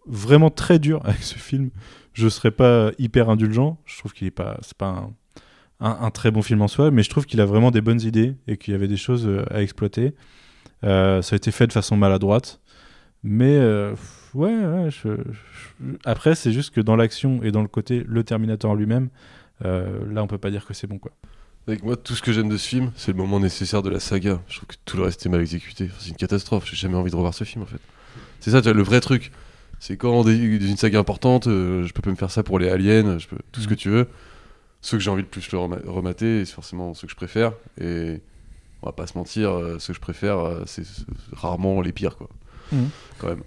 vraiment 0.08 0.50
très 0.50 0.80
durs 0.80 1.02
avec 1.06 1.24
ce 1.24 1.38
film. 1.38 1.70
Je 2.13 2.30
serais 2.30 2.52
pas 2.52 2.91
hyper 2.98 3.30
indulgent. 3.30 3.78
Je 3.86 3.98
trouve 4.00 4.13
qu'il 4.13 4.28
est 4.28 4.32
pas, 4.32 4.58
c'est 4.62 4.78
pas 4.78 5.10
un, 5.80 6.12
très 6.12 6.32
bon 6.32 6.41
film 6.41 6.62
en 6.62 6.68
soi, 6.68 6.91
mais 6.91 7.04
je 7.04 7.10
trouve 7.10 7.26
qu'il 7.26 7.41
a 7.41 7.46
vraiment 7.46 7.72
des 7.72 7.82
bonnes 7.82 8.02
idées 8.02 8.36
et 8.48 8.58
qu'il 8.58 8.74
y 8.74 8.76
avait 8.76 8.88
des 8.88 8.98
choses 8.98 9.28
euh, 9.28 9.46
à 9.54 9.62
exploiter. 9.62 10.15
Euh, 10.84 11.22
ça 11.22 11.36
a 11.36 11.38
été 11.38 11.52
fait 11.52 11.68
de 11.68 11.74
façon 11.74 11.98
maladroite, 11.98 12.62
mais 13.24 13.58
euh, 13.58 13.96
ouais, 14.34 14.54
après 16.06 16.36
c'est 16.36 16.52
juste 16.52 16.74
que 16.74 16.82
dans 16.82 16.96
l'action 16.96 17.41
et 17.44 17.52
dans 17.52 17.62
le 17.62 17.68
côté 17.68 18.04
le 18.08 18.24
Terminator 18.24 18.76
lui-même, 18.76 19.10
là 19.62 20.22
on 20.22 20.28
peut 20.28 20.38
pas 20.38 20.52
dire 20.52 20.65
que 20.65 20.74
c'est 20.74 20.88
bon 20.88 21.00
quoi. 21.00 21.12
Avec 21.68 21.84
moi, 21.84 21.96
tout 21.96 22.13
ce 22.13 22.22
que 22.22 22.32
j'aime 22.32 22.48
de 22.48 22.58
ce 22.58 22.68
film, 22.68 22.91
c'est 22.96 23.12
le 23.12 23.18
moment 23.18 23.39
nécessaire 23.39 23.82
de 23.82 23.89
la 23.89 24.00
saga. 24.00 24.39
Je 24.48 24.58
trouve 24.58 24.68
que 24.68 24.76
tout 24.86 24.98
le 24.98 25.04
reste 25.04 25.26
est 25.26 25.30
mal 25.30 25.41
exécuté. 25.41 25.89
C'est 25.97 26.10
une 26.10 26.16
catastrophe. 26.16 26.68
J'ai 26.70 26.76
jamais 26.76 26.95
envie 26.95 27.10
de 27.10 27.16
revoir 27.16 27.34
ce 27.34 27.43
film 27.43 27.64
en 27.64 27.66
fait. 27.66 27.80
C'est 28.39 28.51
ça, 28.51 28.62
le 28.62 28.84
vrai 28.84 29.01
truc. 29.01 29.32
C'est 29.88 29.97
quand 29.97 30.23
dans 30.23 30.29
une 30.31 30.77
saga 30.77 30.97
importante, 30.97 31.45
euh, 31.45 31.83
je 31.86 31.93
peux 31.93 32.01
pas 32.01 32.09
me 32.09 32.15
faire 32.15 32.31
ça 32.31 32.41
pour 32.41 32.57
les 32.57 32.69
aliens, 32.69 33.19
je 33.19 33.27
peux 33.27 33.38
tout 33.51 33.61
ce 33.61 33.67
que 33.67 33.73
Mhm. 33.73 33.77
tu 33.77 33.89
veux. 33.89 34.07
Ceux 34.81 34.97
que 34.97 35.03
j'ai 35.03 35.11
envie 35.11 35.21
de 35.21 35.27
plus 35.27 35.51
le 35.51 35.59
rema- 35.59 35.86
remater, 35.86 36.43
c'est 36.43 36.53
forcément 36.55 36.95
ceux 36.95 37.05
que 37.05 37.11
je 37.11 37.15
préfère. 37.15 37.53
Et 37.79 38.19
on 38.81 38.88
va 38.88 38.93
pas 38.93 39.05
se 39.05 39.15
mentir, 39.15 39.51
euh, 39.51 39.77
ceux 39.77 39.93
que 39.93 39.97
je 39.97 40.01
préfère, 40.01 40.39
euh, 40.39 40.63
c'est 40.65 40.81
rarement 41.33 41.81
les 41.81 41.91
pires 41.91 42.17
quoi. 42.17 42.29
Mhm. 42.71 42.89
Quand 43.19 43.27
même. 43.27 43.43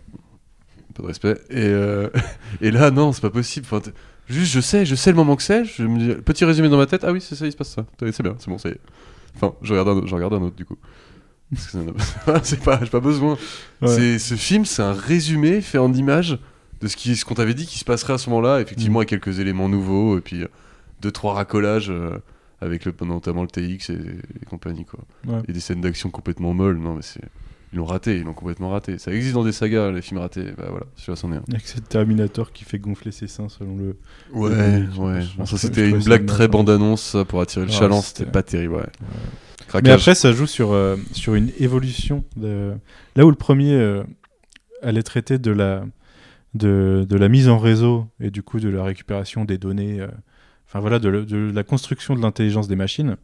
Un 0.91 0.93
peu 0.95 1.03
de 1.03 1.09
respect. 1.09 1.41
Et, 1.51 1.57
euh, 1.59 2.09
et 2.61 2.71
là, 2.71 2.93
non, 2.93 3.11
c'est 3.13 3.21
pas 3.23 3.31
possible. 3.31 3.67
Enfin, 3.69 3.83
juste, 4.29 4.53
je 4.53 4.61
sais, 4.61 4.87
je 4.87 4.95
sais 4.95 5.11
le 5.11 5.17
moment 5.17 5.35
que 5.35 5.43
c'est. 5.43 5.65
Je 5.65 5.83
me 5.83 5.99
dis, 5.99 6.23
petit 6.23 6.45
résumé 6.45 6.69
dans 6.69 6.77
ma 6.79 6.87
tête. 6.87 7.03
Ah 7.03 7.11
oui, 7.11 7.21
c'est 7.21 7.35
ça, 7.35 7.47
il 7.47 7.53
se 7.53 7.57
passe 7.57 7.71
ça. 7.75 7.85
C'est 7.99 8.23
bien, 8.23 8.37
c'est 8.39 8.49
bon, 8.49 8.59
ça 8.59 8.69
y 8.69 8.73
est. 8.73 8.81
Enfin, 9.35 9.55
je 9.63 9.73
regarde 9.73 9.89
un, 9.89 9.93
autre- 9.97 10.07
j'en 10.07 10.17
regarde 10.17 10.35
un 10.35 10.43
autre 10.43 10.55
du 10.57 10.65
coup. 10.65 10.77
C'est 12.43 12.61
pas, 12.63 12.79
j'ai 12.83 12.91
pas 12.91 13.01
besoin. 13.01 13.39
Ouais. 13.81 13.89
C'est 13.89 14.19
ce 14.19 14.35
film, 14.35 14.65
c'est 14.65 14.83
un 14.83 14.93
résumé 14.93 15.61
fait 15.61 15.79
en 15.79 15.93
images 15.93 16.39
de 16.81 16.89
ce 16.89 16.97
qui, 16.97 17.17
ce 17.17 17.25
qu'on 17.25 17.35
t'avait 17.35 17.55
dit 17.55 17.67
qui 17.67 17.79
se 17.79 17.85
passerait 17.85 18.13
à 18.15 18.19
ce 18.19 18.29
moment-là. 18.31 18.61
Effectivement, 18.61 18.99
Mm. 19.01 19.03
avec 19.03 19.09
quelques 19.09 19.39
éléments 19.41 19.69
nouveaux 19.69 20.19
et 20.19 20.21
puis 20.21 20.43
euh, 20.43 20.49
deux 21.01 21.11
trois 21.11 21.35
racolages 21.35 21.91
euh, 21.91 22.19
avec 22.61 22.85
le, 22.85 22.93
notamment 23.03 23.43
le 23.43 23.49
TX 23.49 23.91
et, 23.91 23.95
et 23.95 24.45
compagnie 24.49 24.85
quoi. 24.85 25.01
Ouais. 25.27 25.43
Et 25.49 25.53
des 25.53 25.61
scènes 25.61 25.81
d'action 25.81 26.11
complètement 26.11 26.53
molles. 26.55 26.79
Non 26.79 26.95
mais 26.95 27.03
c'est 27.03 27.23
ils 27.73 27.77
l'ont 27.77 27.85
raté, 27.85 28.17
ils 28.17 28.25
l'ont 28.25 28.33
complètement 28.33 28.71
raté. 28.71 28.97
Ça 28.99 29.13
existe 29.13 29.35
dans 29.35 29.45
des 29.45 29.53
sagas, 29.53 29.91
les 29.91 30.01
films 30.01 30.21
ratés. 30.21 30.53
Bah 30.57 30.65
voilà, 30.71 30.87
celui-là 30.97 31.17
c'en 31.17 31.33
est 31.33 31.37
un. 31.37 31.43
Avec 31.53 31.67
ce 31.69 31.79
Terminator 31.81 32.51
qui 32.53 32.65
fait 32.65 32.79
gonfler 32.79 33.13
ses 33.13 33.27
seins 33.29 33.49
selon 33.51 33.77
le. 33.77 33.97
Ouais, 34.33 34.51
Ouais, 34.51 34.57
ouais. 34.99 35.23
je- 35.23 35.37
Bon, 35.37 35.45
je- 35.45 35.51
ça 35.51 35.59
c'était 35.59 35.89
une 35.91 36.03
blague 36.03 36.25
très 36.27 36.49
bande-annonce 36.49 37.17
pour 37.29 37.41
attirer 37.43 37.67
le 37.67 37.71
chaland. 37.73 38.01
c'était- 38.03 38.25
pas 38.25 38.43
terrible, 38.43 38.75
ouais. 38.75 38.87
Craquage. 39.67 39.93
après, 40.01 40.15
ça 40.15 40.33
joue 40.33 40.47
sur, 40.47 40.73
euh, 40.73 40.97
sur 41.13 41.35
une 41.35 41.51
évolution. 41.59 42.25
De... 42.37 42.73
Là 43.17 43.27
où 43.27 43.31
le 43.31 43.37
premier 43.37 43.75
euh, 43.75 44.03
allait 44.83 45.03
traiter 45.03 45.39
de 45.39 45.51
la, 45.51 45.85
de, 46.55 47.05
de 47.09 47.17
la 47.17 47.29
mise 47.29 47.49
en 47.49 47.59
réseau 47.59 48.07
et 48.21 48.31
du 48.31 48.43
coup 48.43 48.61
de 48.61 48.69
la 48.69 48.85
récupération 48.85 49.45
des 49.45 49.59
données, 49.59 50.01
euh, 50.01 50.09
enfin 50.67 50.81
voilà, 50.81 50.99
de, 50.99 51.09
le- 51.09 51.25
de 51.27 51.51
la 51.55 51.65
construction 51.65 52.15
de 52.15 52.23
l'intelligence 52.23 52.69
des 52.69 52.77
machines, 52.77 53.17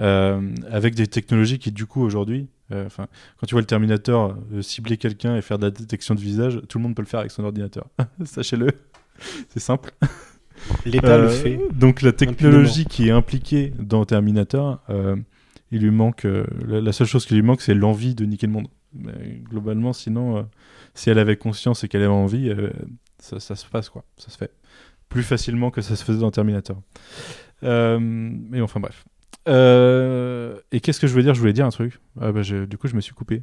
euh, 0.00 0.40
avec 0.70 0.94
des 0.94 1.06
technologies 1.06 1.58
qui 1.58 1.72
du 1.72 1.86
coup 1.86 2.02
aujourd'hui, 2.02 2.48
euh, 2.72 2.86
enfin 2.86 3.06
quand 3.38 3.46
tu 3.46 3.54
vois 3.54 3.60
le 3.60 3.66
Terminator 3.66 4.36
euh, 4.52 4.62
cibler 4.62 4.96
quelqu'un 4.96 5.36
et 5.36 5.42
faire 5.42 5.58
de 5.58 5.64
la 5.66 5.70
détection 5.70 6.14
de 6.14 6.20
visage, 6.20 6.60
tout 6.68 6.78
le 6.78 6.82
monde 6.84 6.94
peut 6.94 7.02
le 7.02 7.06
faire 7.08 7.20
avec 7.20 7.32
son 7.32 7.44
ordinateur. 7.44 7.86
Sachez-le, 8.24 8.68
c'est 9.48 9.60
simple. 9.60 9.92
L'État 10.86 11.18
le 11.18 11.28
fait. 11.28 11.58
Donc 11.74 12.00
la 12.02 12.12
technologie 12.12 12.84
qui 12.86 13.08
est 13.08 13.12
impliquée 13.12 13.72
dans 13.78 14.04
Terminator, 14.04 14.80
euh, 14.90 15.16
il 15.74 15.82
lui 15.82 15.90
manque. 15.90 16.24
euh, 16.24 16.46
la, 16.66 16.80
la 16.80 16.92
seule 16.92 17.06
chose 17.06 17.26
qui 17.26 17.34
lui 17.34 17.42
manque, 17.42 17.60
c'est 17.60 17.74
l'envie 17.74 18.14
de 18.14 18.24
niquer 18.24 18.46
le 18.46 18.52
monde. 18.52 18.68
Mais 18.94 19.40
globalement, 19.42 19.92
sinon, 19.92 20.38
euh, 20.38 20.42
si 20.94 21.10
elle 21.10 21.18
avait 21.18 21.36
conscience 21.36 21.84
et 21.84 21.88
qu'elle 21.88 22.02
avait 22.02 22.10
envie, 22.12 22.48
euh, 22.48 22.70
ça, 23.18 23.40
ça 23.40 23.56
se 23.56 23.66
passe 23.66 23.88
quoi. 23.88 24.04
Ça 24.16 24.30
se 24.30 24.38
fait 24.38 24.52
plus 25.08 25.22
facilement 25.22 25.70
que 25.70 25.80
ça 25.82 25.96
se 25.96 26.04
faisait 26.04 26.20
dans 26.20 26.30
Terminator. 26.30 26.80
Mais 27.62 28.60
enfin 28.60 28.80
bref. 28.80 29.04
Et 29.46 30.80
qu'est-ce 30.80 31.00
que 31.00 31.06
je 31.06 31.12
voulais 31.12 31.24
dire? 31.24 31.34
Je 31.34 31.40
voulais 31.40 31.52
dire 31.52 31.66
un 31.66 31.70
truc. 31.70 31.98
Ah, 32.20 32.32
bah, 32.32 32.42
je- 32.42 32.64
du 32.64 32.78
coup, 32.78 32.88
je 32.88 32.94
me 32.96 33.00
suis 33.00 33.14
coupé. 33.14 33.42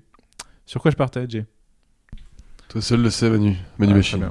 Sur 0.65 0.81
quoi 0.81 0.91
je 0.91 0.95
partais, 0.95 1.25
Jay? 1.27 1.45
Toi 2.69 2.81
seul 2.81 3.01
le 3.01 3.09
sais, 3.09 3.29
Manu. 3.29 3.55
Manu 3.77 3.91
Ah, 3.93 3.95
Machine. 3.95 4.29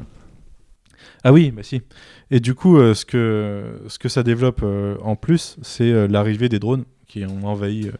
Ah 1.22 1.32
oui, 1.34 1.50
bah 1.50 1.62
si. 1.62 1.82
Et 2.30 2.40
du 2.40 2.54
coup, 2.54 2.78
ce, 2.94 3.04
que, 3.04 3.82
ce 3.88 3.98
que 3.98 4.08
ça 4.08 4.22
développe 4.22 4.64
en 5.02 5.16
plus, 5.16 5.58
c'est 5.60 6.08
l'arrivée 6.08 6.48
des 6.48 6.58
drones 6.58 6.84
qui 7.10 7.24
ont 7.26 7.44
envahi 7.46 7.88
euh, 7.88 7.92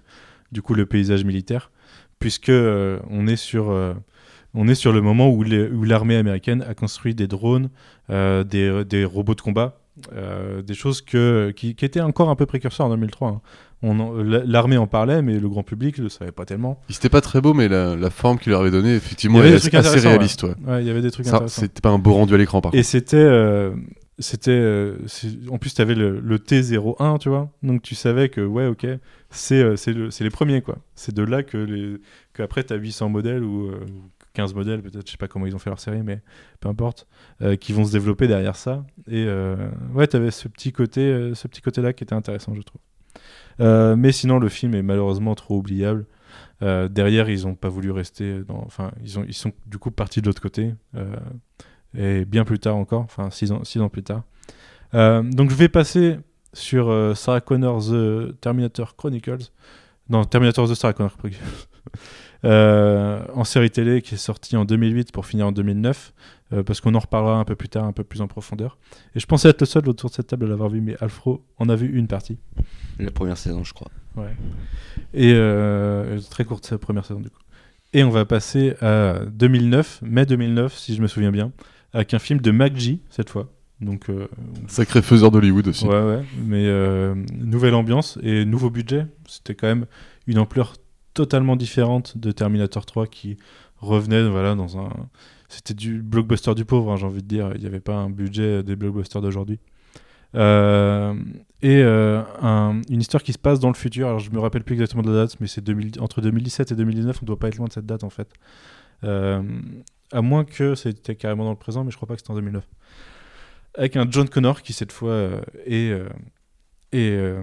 du 0.52 0.62
coup 0.62 0.74
le 0.74 0.86
paysage 0.86 1.24
militaire, 1.24 1.70
puisque 2.18 2.48
euh, 2.48 2.98
on 3.10 3.26
est 3.26 3.36
sur 3.36 3.70
euh, 3.70 3.92
on 4.54 4.66
est 4.68 4.74
sur 4.74 4.92
le 4.92 5.00
moment 5.00 5.28
où 5.30 5.42
l'armée 5.84 6.16
américaine 6.16 6.64
a 6.68 6.74
construit 6.74 7.14
des 7.14 7.26
drones, 7.28 7.68
euh, 8.10 8.42
des, 8.44 8.84
des 8.84 9.04
robots 9.04 9.34
de 9.36 9.40
combat, 9.40 9.78
euh, 10.12 10.60
des 10.62 10.74
choses 10.74 11.02
que, 11.02 11.52
qui, 11.54 11.74
qui 11.76 11.84
étaient 11.84 12.00
encore 12.00 12.30
un 12.30 12.34
peu 12.36 12.46
précurseurs 12.46 12.86
en 12.86 12.90
2003. 12.90 13.28
hein. 13.28 13.40
L'armée 14.44 14.76
en 14.76 14.86
parlait, 14.86 15.22
mais 15.22 15.38
le 15.38 15.48
grand 15.48 15.62
public 15.62 15.98
ne 15.98 16.02
le 16.04 16.08
savait 16.10 16.32
pas 16.32 16.44
tellement. 16.44 16.80
C'était 16.88 17.08
pas 17.08 17.20
très 17.20 17.40
beau, 17.40 17.54
mais 17.54 17.68
la, 17.68 17.94
la 17.96 18.10
forme 18.10 18.38
qu'il 18.38 18.50
leur 18.50 18.60
avait 18.62 18.70
donnée, 18.72 18.94
effectivement, 18.94 19.38
avait 19.38 19.52
est 19.52 19.74
assez, 19.74 20.00
réaliste. 20.00 20.42
Ouais. 20.42 20.54
Ouais, 20.66 20.82
il 20.82 20.86
y 20.86 20.90
avait 20.90 21.00
des 21.00 21.10
trucs 21.10 21.26
Ça, 21.26 21.44
c'était 21.46 21.80
pas 21.80 21.88
un 21.90 21.98
beau 21.98 22.12
rendu 22.12 22.34
à 22.34 22.36
l'écran, 22.36 22.60
par 22.60 22.74
Et 22.74 22.82
c'était. 22.82 23.16
euh, 23.16 23.70
c'était 24.20 24.50
euh, 24.52 24.96
en 25.50 25.58
plus, 25.58 25.74
tu 25.74 25.82
avais 25.82 25.94
le, 25.94 26.20
le 26.20 26.38
T01, 26.38 27.18
tu 27.18 27.28
vois. 27.28 27.50
Donc, 27.62 27.82
tu 27.82 27.94
savais 27.94 28.28
que, 28.28 28.40
ouais, 28.40 28.66
ok, 28.66 28.86
c'est 29.30 29.60
euh, 29.62 29.76
le- 29.88 30.08
les 30.24 30.30
premiers, 30.30 30.62
quoi. 30.62 30.78
C'est 30.94 31.14
de 31.14 31.22
là 31.22 31.42
que, 31.42 31.56
les, 31.58 31.96
que 32.32 32.42
tu 32.62 32.72
as 32.72 32.76
800 32.76 33.08
modèles 33.08 33.42
ou 33.44 33.68
euh, 33.68 33.80
15 34.34 34.54
modèles, 34.54 34.82
peut-être, 34.82 35.06
je 35.06 35.12
sais 35.12 35.16
pas 35.18 35.28
comment 35.28 35.46
ils 35.46 35.54
ont 35.54 35.58
fait 35.58 35.70
leur 35.70 35.80
série, 35.80 36.02
mais 36.02 36.20
peu 36.60 36.68
importe, 36.68 37.06
euh, 37.42 37.56
qui 37.56 37.72
vont 37.72 37.84
se 37.84 37.92
développer 37.92 38.28
derrière 38.28 38.56
ça. 38.56 38.84
Et 39.08 39.24
euh, 39.26 39.56
ouais, 39.94 40.06
tu 40.06 40.16
avais 40.16 40.30
ce 40.30 40.48
petit 40.48 40.72
côté, 40.72 41.32
ce 41.34 41.48
petit 41.48 41.60
côté-là 41.62 41.92
qui 41.92 42.04
était 42.04 42.14
intéressant, 42.14 42.54
je 42.54 42.62
trouve. 42.62 42.80
Mais 43.96 44.12
sinon, 44.12 44.38
le 44.38 44.48
film 44.48 44.74
est 44.74 44.82
malheureusement 44.82 45.34
trop 45.34 45.58
oubliable. 45.58 46.06
Derrière, 46.60 47.28
ils 47.28 47.46
ont 47.46 47.54
pas 47.54 47.68
voulu 47.68 47.90
rester. 47.90 48.40
Enfin, 48.48 48.92
ils, 49.02 49.18
ont, 49.18 49.24
ils 49.26 49.34
sont 49.34 49.52
du 49.66 49.78
coup 49.78 49.90
partis 49.90 50.20
de 50.22 50.26
l'autre 50.26 50.40
côté. 50.40 50.74
Et 51.96 52.24
bien 52.24 52.44
plus 52.44 52.58
tard 52.58 52.76
encore, 52.76 53.02
enfin 53.02 53.30
six 53.30 53.52
ans, 53.52 53.64
six 53.64 53.80
ans 53.80 53.88
plus 53.88 54.02
tard. 54.02 54.22
Euh, 54.94 55.22
donc 55.22 55.50
je 55.50 55.54
vais 55.54 55.68
passer 55.68 56.18
sur 56.52 56.90
euh, 56.90 57.14
Sarah 57.14 57.40
Connor 57.40 57.80
The 57.84 58.40
Terminator 58.40 58.96
Chronicles. 58.96 59.50
Non, 60.08 60.24
Terminator 60.24 60.68
The 60.68 60.74
Sarah 60.74 60.92
Connor 60.92 61.16
Chronicles. 61.16 61.40
Euh, 62.42 63.22
en 63.34 63.44
série 63.44 63.70
télé 63.70 64.00
qui 64.00 64.14
est 64.14 64.16
sortie 64.16 64.56
en 64.56 64.64
2008 64.64 65.12
pour 65.12 65.26
finir 65.26 65.48
en 65.48 65.52
2009, 65.52 66.14
euh, 66.54 66.62
parce 66.62 66.80
qu'on 66.80 66.94
en 66.94 66.98
reparlera 66.98 67.38
un 67.38 67.44
peu 67.44 67.54
plus 67.54 67.68
tard, 67.68 67.84
un 67.84 67.92
peu 67.92 68.02
plus 68.02 68.22
en 68.22 68.28
profondeur. 68.28 68.78
Et 69.14 69.20
je 69.20 69.26
pensais 69.26 69.50
être 69.50 69.60
le 69.60 69.66
seul 69.66 69.86
autour 69.86 70.08
de 70.08 70.14
cette 70.14 70.28
table 70.28 70.46
à 70.46 70.48
l'avoir 70.48 70.70
vu, 70.70 70.80
mais 70.80 70.96
Alfro 71.02 71.44
en 71.58 71.68
a 71.68 71.76
vu 71.76 71.94
une 71.94 72.06
partie. 72.06 72.38
La 72.98 73.10
première 73.10 73.36
saison, 73.36 73.62
je 73.62 73.74
crois. 73.74 73.90
Ouais. 74.16 74.34
Et 75.12 75.34
très 76.30 76.46
courte 76.46 76.64
sa 76.64 76.78
première 76.78 77.04
saison 77.04 77.20
du 77.20 77.28
coup. 77.28 77.42
Et 77.92 78.04
on 78.04 78.10
va 78.10 78.24
passer 78.24 78.74
à 78.80 79.18
2009, 79.26 80.00
mai 80.00 80.24
2009 80.24 80.74
si 80.74 80.94
je 80.94 81.02
me 81.02 81.08
souviens 81.08 81.32
bien, 81.32 81.52
avec 81.92 82.14
un 82.14 82.18
film 82.18 82.40
de 82.40 82.50
MacG 82.50 82.98
cette 83.10 83.30
fois. 83.30 83.52
Donc 83.80 84.10
euh, 84.10 84.28
Sacré 84.68 85.00
faiseur 85.02 85.30
d'Hollywood 85.30 85.68
aussi. 85.68 85.86
ouais 85.86 86.02
ouais, 86.02 86.22
mais 86.44 86.66
euh, 86.66 87.14
nouvelle 87.34 87.74
ambiance 87.74 88.18
et 88.22 88.44
nouveau 88.44 88.68
budget. 88.70 89.06
C'était 89.26 89.54
quand 89.54 89.66
même 89.68 89.86
une 90.26 90.38
ampleur 90.38 90.74
totalement 91.14 91.56
différente 91.56 92.16
de 92.18 92.30
Terminator 92.30 92.84
3 92.86 93.06
qui 93.06 93.36
revenait 93.78 94.28
voilà 94.28 94.54
dans 94.54 94.78
un 94.78 94.90
c'était 95.48 95.74
du 95.74 96.02
blockbuster 96.02 96.54
du 96.54 96.64
pauvre 96.64 96.92
hein, 96.92 96.96
j'ai 96.96 97.06
envie 97.06 97.22
de 97.22 97.26
dire 97.26 97.50
il 97.54 97.60
n'y 97.62 97.66
avait 97.66 97.80
pas 97.80 97.96
un 97.96 98.10
budget 98.10 98.62
des 98.62 98.76
blockbusters 98.76 99.20
d'aujourd'hui 99.22 99.58
Euh, 100.36 101.12
et 101.60 101.82
un- 101.82 102.80
une 102.88 103.00
histoire 103.00 103.22
qui 103.24 103.32
se 103.32 103.38
passe 103.38 103.58
dans 103.58 103.68
le 103.68 103.74
futur 103.74 104.06
alors 104.06 104.20
je 104.20 104.30
me 104.30 104.38
rappelle 104.38 104.62
plus 104.62 104.74
exactement 104.74 105.02
de 105.02 105.10
la 105.10 105.16
date 105.24 105.36
mais 105.40 105.48
c'est 105.48 105.60
2000 105.64 105.92
entre 106.00 106.20
2017 106.20 106.70
et 106.70 106.76
2019 106.76 107.18
on 107.22 107.26
doit 107.26 107.38
pas 107.38 107.48
être 107.48 107.56
loin 107.56 107.66
de 107.66 107.72
cette 107.72 107.86
date 107.86 108.04
en 108.04 108.10
fait 108.10 108.28
à 110.12 110.22
moins 110.22 110.44
que 110.44 110.74
c'était 110.74 111.14
carrément 111.14 111.44
dans 111.44 111.50
le 111.50 111.56
présent 111.56 111.84
mais 111.84 111.90
je 111.90 111.96
crois 111.96 112.08
pas 112.08 112.14
que 112.14 112.20
c'était 112.20 112.32
en 112.32 112.36
2009 112.36 112.64
avec 113.74 113.96
un 113.96 114.06
John 114.10 114.28
Connor 114.28 114.62
qui 114.62 114.72
cette 114.72 114.92
fois 114.92 115.10
euh, 115.10 115.40
est, 115.66 115.90
euh, 115.90 116.08
est 116.92 117.10
euh, 117.12 117.42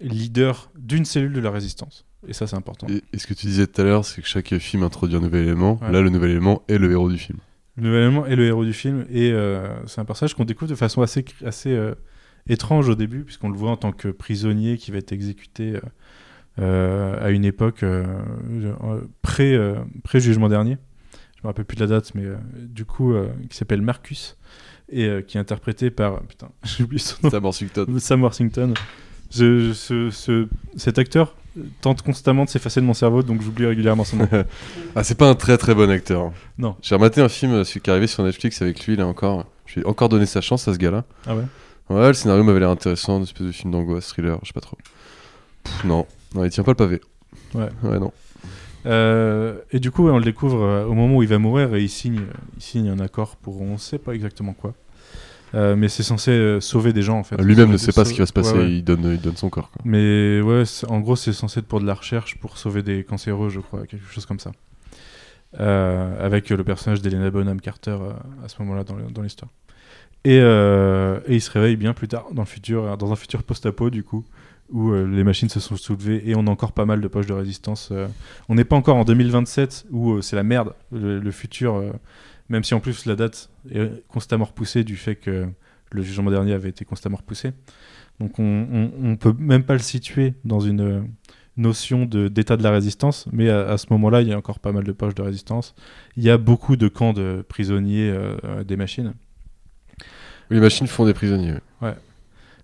leader 0.00 0.70
d'une 0.76 1.04
cellule 1.04 1.32
de 1.32 1.40
la 1.40 1.50
résistance 1.50 2.04
et 2.26 2.32
ça 2.32 2.46
c'est 2.46 2.56
important 2.56 2.86
Et, 2.88 3.02
et 3.12 3.18
ce 3.18 3.26
que 3.26 3.34
tu 3.34 3.46
disais 3.46 3.66
tout 3.66 3.80
à 3.80 3.84
l'heure, 3.84 4.04
c'est 4.04 4.22
que 4.22 4.28
chaque 4.28 4.56
film 4.58 4.82
introduit 4.82 5.16
un 5.16 5.20
nouvel 5.20 5.44
élément. 5.44 5.78
Ouais. 5.82 5.92
Là, 5.92 6.00
le 6.00 6.10
nouvel 6.10 6.30
élément 6.30 6.62
est 6.66 6.78
le 6.78 6.90
héros 6.90 7.10
du 7.10 7.18
film. 7.18 7.38
Le 7.76 7.84
nouvel 7.84 8.02
élément 8.02 8.26
est 8.26 8.36
le 8.36 8.46
héros 8.46 8.64
du 8.64 8.72
film 8.72 9.06
et 9.10 9.32
c'est 9.86 10.00
un 10.00 10.04
personnage 10.04 10.34
qu'on 10.34 10.44
découvre 10.44 10.70
de 10.70 10.76
façon 10.76 11.02
assez, 11.02 11.24
assez 11.44 11.78
étrange 12.48 12.88
au 12.88 12.94
début 12.94 13.22
puisqu'on 13.24 13.50
le 13.50 13.56
voit 13.56 13.70
en 13.70 13.76
tant 13.76 13.92
que 13.92 14.08
prisonnier 14.08 14.76
qui 14.78 14.90
va 14.90 14.98
être 14.98 15.12
exécuté 15.12 15.78
à 16.56 17.30
une 17.30 17.44
époque 17.44 17.84
pré, 19.22 19.58
pré-jugement 20.02 20.48
dernier. 20.48 20.78
Me 21.46 21.50
rappelle 21.50 21.64
plus 21.64 21.76
de 21.76 21.80
la 21.82 21.86
date 21.86 22.12
mais 22.16 22.24
euh, 22.24 22.36
du 22.56 22.84
coup 22.84 23.12
euh, 23.12 23.28
qui 23.48 23.56
s'appelle 23.56 23.80
Marcus 23.80 24.36
et 24.90 25.04
euh, 25.06 25.22
qui 25.22 25.36
est 25.36 25.40
interprété 25.40 25.90
par 25.90 26.20
putain 26.22 26.48
j'ai 26.64 26.82
oublié 26.82 26.98
son 26.98 27.16
nom 27.22 27.30
Sam 27.30 27.44
Worthington. 27.44 27.86
Sam 28.00 28.22
Worthington. 28.22 28.74
Je- 29.30 29.72
ce- 29.72 30.10
ce- 30.10 30.48
cet 30.76 30.98
acteur 30.98 31.36
tente 31.80 32.02
constamment 32.02 32.44
de 32.44 32.48
s'effacer 32.50 32.80
de 32.80 32.86
mon 32.86 32.94
cerveau 32.94 33.22
donc 33.22 33.42
j'oublie 33.42 33.64
régulièrement 33.66 34.02
son 34.04 34.16
nom. 34.16 34.28
Ah, 34.96 35.04
c'est 35.04 35.14
pas 35.16 35.28
un 35.28 35.34
très 35.36 35.56
très 35.56 35.74
bon 35.74 35.88
acteur. 35.88 36.32
Non. 36.58 36.74
J'ai 36.82 36.94
rematé 36.96 37.20
un 37.20 37.28
film 37.28 37.62
celui 37.64 37.80
qui 37.80 37.90
est 37.90 37.92
arrivé 37.92 38.06
sur 38.08 38.24
Netflix 38.24 38.60
avec 38.60 38.84
lui, 38.86 38.96
là 38.96 39.06
encore. 39.06 39.44
Je 39.66 39.74
lui 39.74 39.82
ai 39.82 39.86
encore 39.86 40.08
donné 40.08 40.26
sa 40.26 40.40
chance 40.40 40.66
à 40.66 40.72
ce 40.74 40.78
gars-là. 40.78 41.04
Ah 41.26 41.36
ouais? 41.36 41.44
Ouais, 41.90 42.08
le 42.08 42.14
scénario 42.14 42.42
m'avait 42.42 42.58
l'air 42.60 42.70
intéressant, 42.70 43.18
une 43.18 43.22
espèce 43.22 43.46
de 43.46 43.52
film 43.52 43.70
d'angoisse, 43.72 44.08
thriller, 44.08 44.38
je 44.42 44.48
sais 44.48 44.52
pas 44.52 44.60
trop. 44.60 44.76
Pff, 45.62 45.84
non, 45.84 46.06
non, 46.34 46.44
il 46.44 46.50
tient 46.50 46.64
pas 46.64 46.72
le 46.72 46.76
pavé. 46.76 47.00
Ouais. 47.54 47.68
Ouais, 47.84 47.98
non. 48.00 48.12
Euh, 48.86 49.58
et 49.72 49.80
du 49.80 49.90
coup, 49.90 50.08
on 50.08 50.18
le 50.18 50.24
découvre 50.24 50.62
euh, 50.62 50.84
au 50.84 50.94
moment 50.94 51.16
où 51.16 51.22
il 51.22 51.28
va 51.28 51.38
mourir 51.38 51.74
et 51.74 51.82
il 51.82 51.88
signe, 51.88 52.20
il 52.56 52.62
signe 52.62 52.88
un 52.88 53.00
accord 53.00 53.36
pour 53.36 53.60
on 53.60 53.78
sait 53.78 53.98
pas 53.98 54.12
exactement 54.12 54.52
quoi. 54.52 54.74
Euh, 55.54 55.76
mais 55.76 55.88
c'est 55.88 56.02
censé 56.02 56.32
euh, 56.32 56.60
sauver 56.60 56.92
des 56.92 57.02
gens 57.02 57.18
en 57.18 57.22
fait. 57.22 57.40
Lui-même 57.40 57.70
ne 57.70 57.76
sait 57.76 57.92
pas 57.92 58.04
ce 58.04 58.12
qui 58.12 58.18
va 58.18 58.26
se 58.26 58.32
passer, 58.32 58.52
Ouais, 58.52 58.58
ouais. 58.60 58.72
Il, 58.72 58.84
donne, 58.84 59.04
il 59.04 59.20
donne 59.20 59.36
son 59.36 59.48
corps. 59.48 59.70
Quoi. 59.70 59.82
Mais 59.84 60.40
ouais, 60.40 60.64
en 60.88 61.00
gros, 61.00 61.16
c'est 61.16 61.32
censé 61.32 61.60
être 61.60 61.66
pour 61.66 61.80
de 61.80 61.86
la 61.86 61.94
recherche 61.94 62.36
pour 62.36 62.58
sauver 62.58 62.82
des 62.82 63.04
cancéreux, 63.04 63.48
je 63.48 63.60
crois, 63.60 63.86
quelque 63.86 64.06
chose 64.10 64.26
comme 64.26 64.40
ça. 64.40 64.52
Euh, 65.60 66.24
avec 66.24 66.50
le 66.50 66.62
personnage 66.64 67.00
d'Elena 67.00 67.30
Bonham 67.30 67.60
Carter 67.60 67.96
à 68.44 68.48
ce 68.48 68.60
moment-là 68.62 68.84
dans 68.84 69.22
l'histoire. 69.22 69.50
Et, 70.24 70.38
et 70.38 71.34
il 71.34 71.40
se 71.40 71.50
réveille 71.50 71.76
bien 71.76 71.94
plus 71.94 72.08
tard 72.08 72.26
dans 72.32 72.42
le 72.42 72.48
futur, 72.48 72.96
dans 72.98 73.12
un 73.12 73.16
futur 73.16 73.44
post-apo 73.44 73.90
du 73.90 74.02
coup, 74.02 74.24
où 74.70 74.90
euh, 74.90 75.06
les 75.06 75.24
machines 75.24 75.48
se 75.48 75.60
sont 75.60 75.76
soulevées 75.76 76.28
et 76.28 76.34
on 76.34 76.46
a 76.46 76.50
encore 76.50 76.72
pas 76.72 76.84
mal 76.84 77.00
de 77.00 77.08
poches 77.08 77.26
de 77.26 77.32
résistance. 77.32 77.90
euh. 77.92 78.08
on 78.48 78.54
n'est 78.54 78.64
pas 78.64 78.76
encore 78.76 78.96
en 78.96 79.04
2027 79.04 79.86
où 79.90 80.12
euh, 80.12 80.22
c'est 80.22 80.36
la 80.36 80.42
merde, 80.42 80.74
le, 80.92 81.18
le 81.18 81.30
futur, 81.30 81.82
même 82.48 82.64
si 82.64 82.74
en 82.74 82.80
plus 82.80 83.06
la 83.06 83.16
date 83.16 83.50
est 83.70 84.06
constamment 84.08 84.44
repoussée 84.44 84.84
du 84.84 84.96
fait 84.96 85.16
que 85.16 85.46
le 85.92 86.02
jugement 86.02 86.30
dernier 86.30 86.52
avait 86.52 86.70
été 86.70 86.84
constamment 86.84 87.16
repoussé. 87.16 87.52
Donc 88.20 88.38
on, 88.38 88.90
on 89.02 89.16
peut 89.16 89.34
même 89.38 89.62
pas 89.62 89.74
le 89.74 89.78
situer 89.80 90.34
dans 90.44 90.60
une, 90.60 91.08
notion 91.58 92.04
d'état 92.04 92.58
de, 92.58 92.62
la 92.62 92.70
résistance, 92.70 93.26
mais 93.32 93.48
à, 93.48 93.66
à 93.70 93.78
ce 93.78 93.86
moment-là, 93.88 94.20
il 94.20 94.28
y 94.28 94.32
a 94.34 94.36
encore 94.36 94.58
pas 94.58 94.72
mal 94.72 94.84
de 94.84 94.92
poches 94.92 95.14
de 95.14 95.22
résistance. 95.22 95.74
Il 96.18 96.22
y 96.22 96.28
a 96.28 96.36
beaucoup 96.36 96.76
de 96.76 96.86
camps 96.86 97.14
de 97.14 97.42
prisonniers 97.48 98.14
des 98.66 98.76
machines. 98.76 99.14
Les 100.50 100.60
machines 100.60 100.86
font 100.86 101.06
des 101.06 101.14
prisonniers. 101.14 101.54
Ouais. 101.80 101.94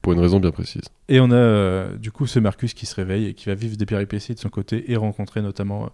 Pour 0.02 0.12
une 0.12 0.20
raison 0.20 0.40
bien 0.40 0.50
précise. 0.50 0.82
Et 1.08 1.20
on 1.20 1.30
a 1.30 1.34
euh, 1.34 1.96
du 1.96 2.10
coup 2.10 2.26
ce 2.26 2.38
Marcus 2.40 2.74
qui 2.74 2.86
se 2.86 2.94
réveille 2.96 3.26
et 3.28 3.34
qui 3.34 3.46
va 3.46 3.54
vivre 3.54 3.76
des 3.76 3.86
péripéties 3.86 4.34
de 4.34 4.38
son 4.40 4.48
côté 4.48 4.90
et 4.90 4.96
rencontrer 4.96 5.42
notamment 5.42 5.84
euh, 5.84 5.88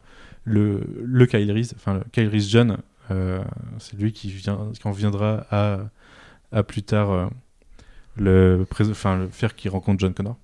le, 0.44 0.80
le 1.04 1.26
Kyle 1.26 1.52
Reese, 1.52 1.74
enfin 1.76 1.94
le 1.94 2.00
Kyle 2.10 2.28
Reese 2.28 2.48
jeune. 2.48 2.78
euh, 3.10 3.40
c'est 3.78 3.98
lui 3.98 4.12
qui, 4.12 4.30
vient, 4.30 4.70
qui 4.80 4.88
en 4.88 4.92
viendra 4.92 5.46
à, 5.50 5.80
à 6.52 6.62
plus 6.62 6.82
tard 6.82 7.10
euh, 7.10 7.26
le, 8.16 8.64
prés- 8.68 8.88
enfin, 8.90 9.18
le 9.18 9.28
faire 9.28 9.54
qu'il 9.54 9.70
rencontre 9.70 10.00
John 10.00 10.14
Connor. 10.14 10.36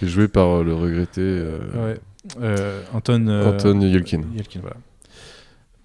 Et 0.00 0.06
joué 0.06 0.28
par 0.28 0.62
le 0.64 0.74
regretté 0.74 1.20
Ouais. 1.74 2.00
Anton, 2.92 3.26
Anton 3.28 3.80
Yelkin. 3.80 4.22
Yelkin, 4.34 4.60
voilà. 4.60 4.76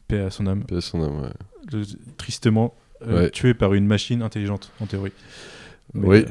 Paix 0.08 0.20
à 0.22 0.30
son 0.30 0.48
âme. 0.48 0.64
paix 0.64 0.78
à 0.78 0.82
son 0.82 1.04
âme, 1.04 1.22
ouais. 1.22 1.30
Le- 1.74 1.84
tristement 2.18 2.74
Ouais. 3.06 3.30
tué 3.30 3.54
par 3.54 3.74
une 3.74 3.86
machine 3.88 4.22
intelligente, 4.22 4.72
en 4.80 4.86
théorie. 4.86 5.12
Mais, 5.94 6.08
Oui, 6.08 6.26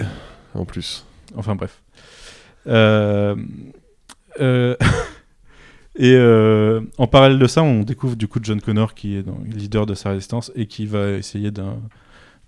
en 0.57 0.65
plus. 0.65 1.05
Enfin 1.37 1.55
bref. 1.55 1.81
Euh, 2.67 3.37
euh, 4.41 4.77
et 5.97 6.15
euh, 6.15 6.81
en 6.99 7.07
parallèle 7.07 7.39
de 7.39 7.47
ça, 7.47 7.63
on 7.63 7.83
découvre 7.83 8.17
du 8.17 8.29
coup 8.29 8.39
John 8.43 8.61
Connor 8.61 8.95
qui 8.95 9.17
est 9.17 9.23
dans- 9.23 9.39
leader 9.45 9.87
de 9.87 9.95
sa 9.95 10.11
résistance 10.11 10.53
et 10.55 10.67
qui 10.67 10.87
va 10.87 11.11
essayer 11.13 11.51
de, 11.51 11.63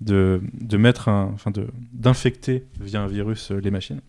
de 0.01 0.77
mettre 0.77 1.09
un, 1.09 1.31
enfin 1.35 1.53
d'infecter 1.93 2.65
via 2.81 3.01
un 3.03 3.07
virus 3.07 3.51
les 3.51 3.71
machines. 3.71 4.01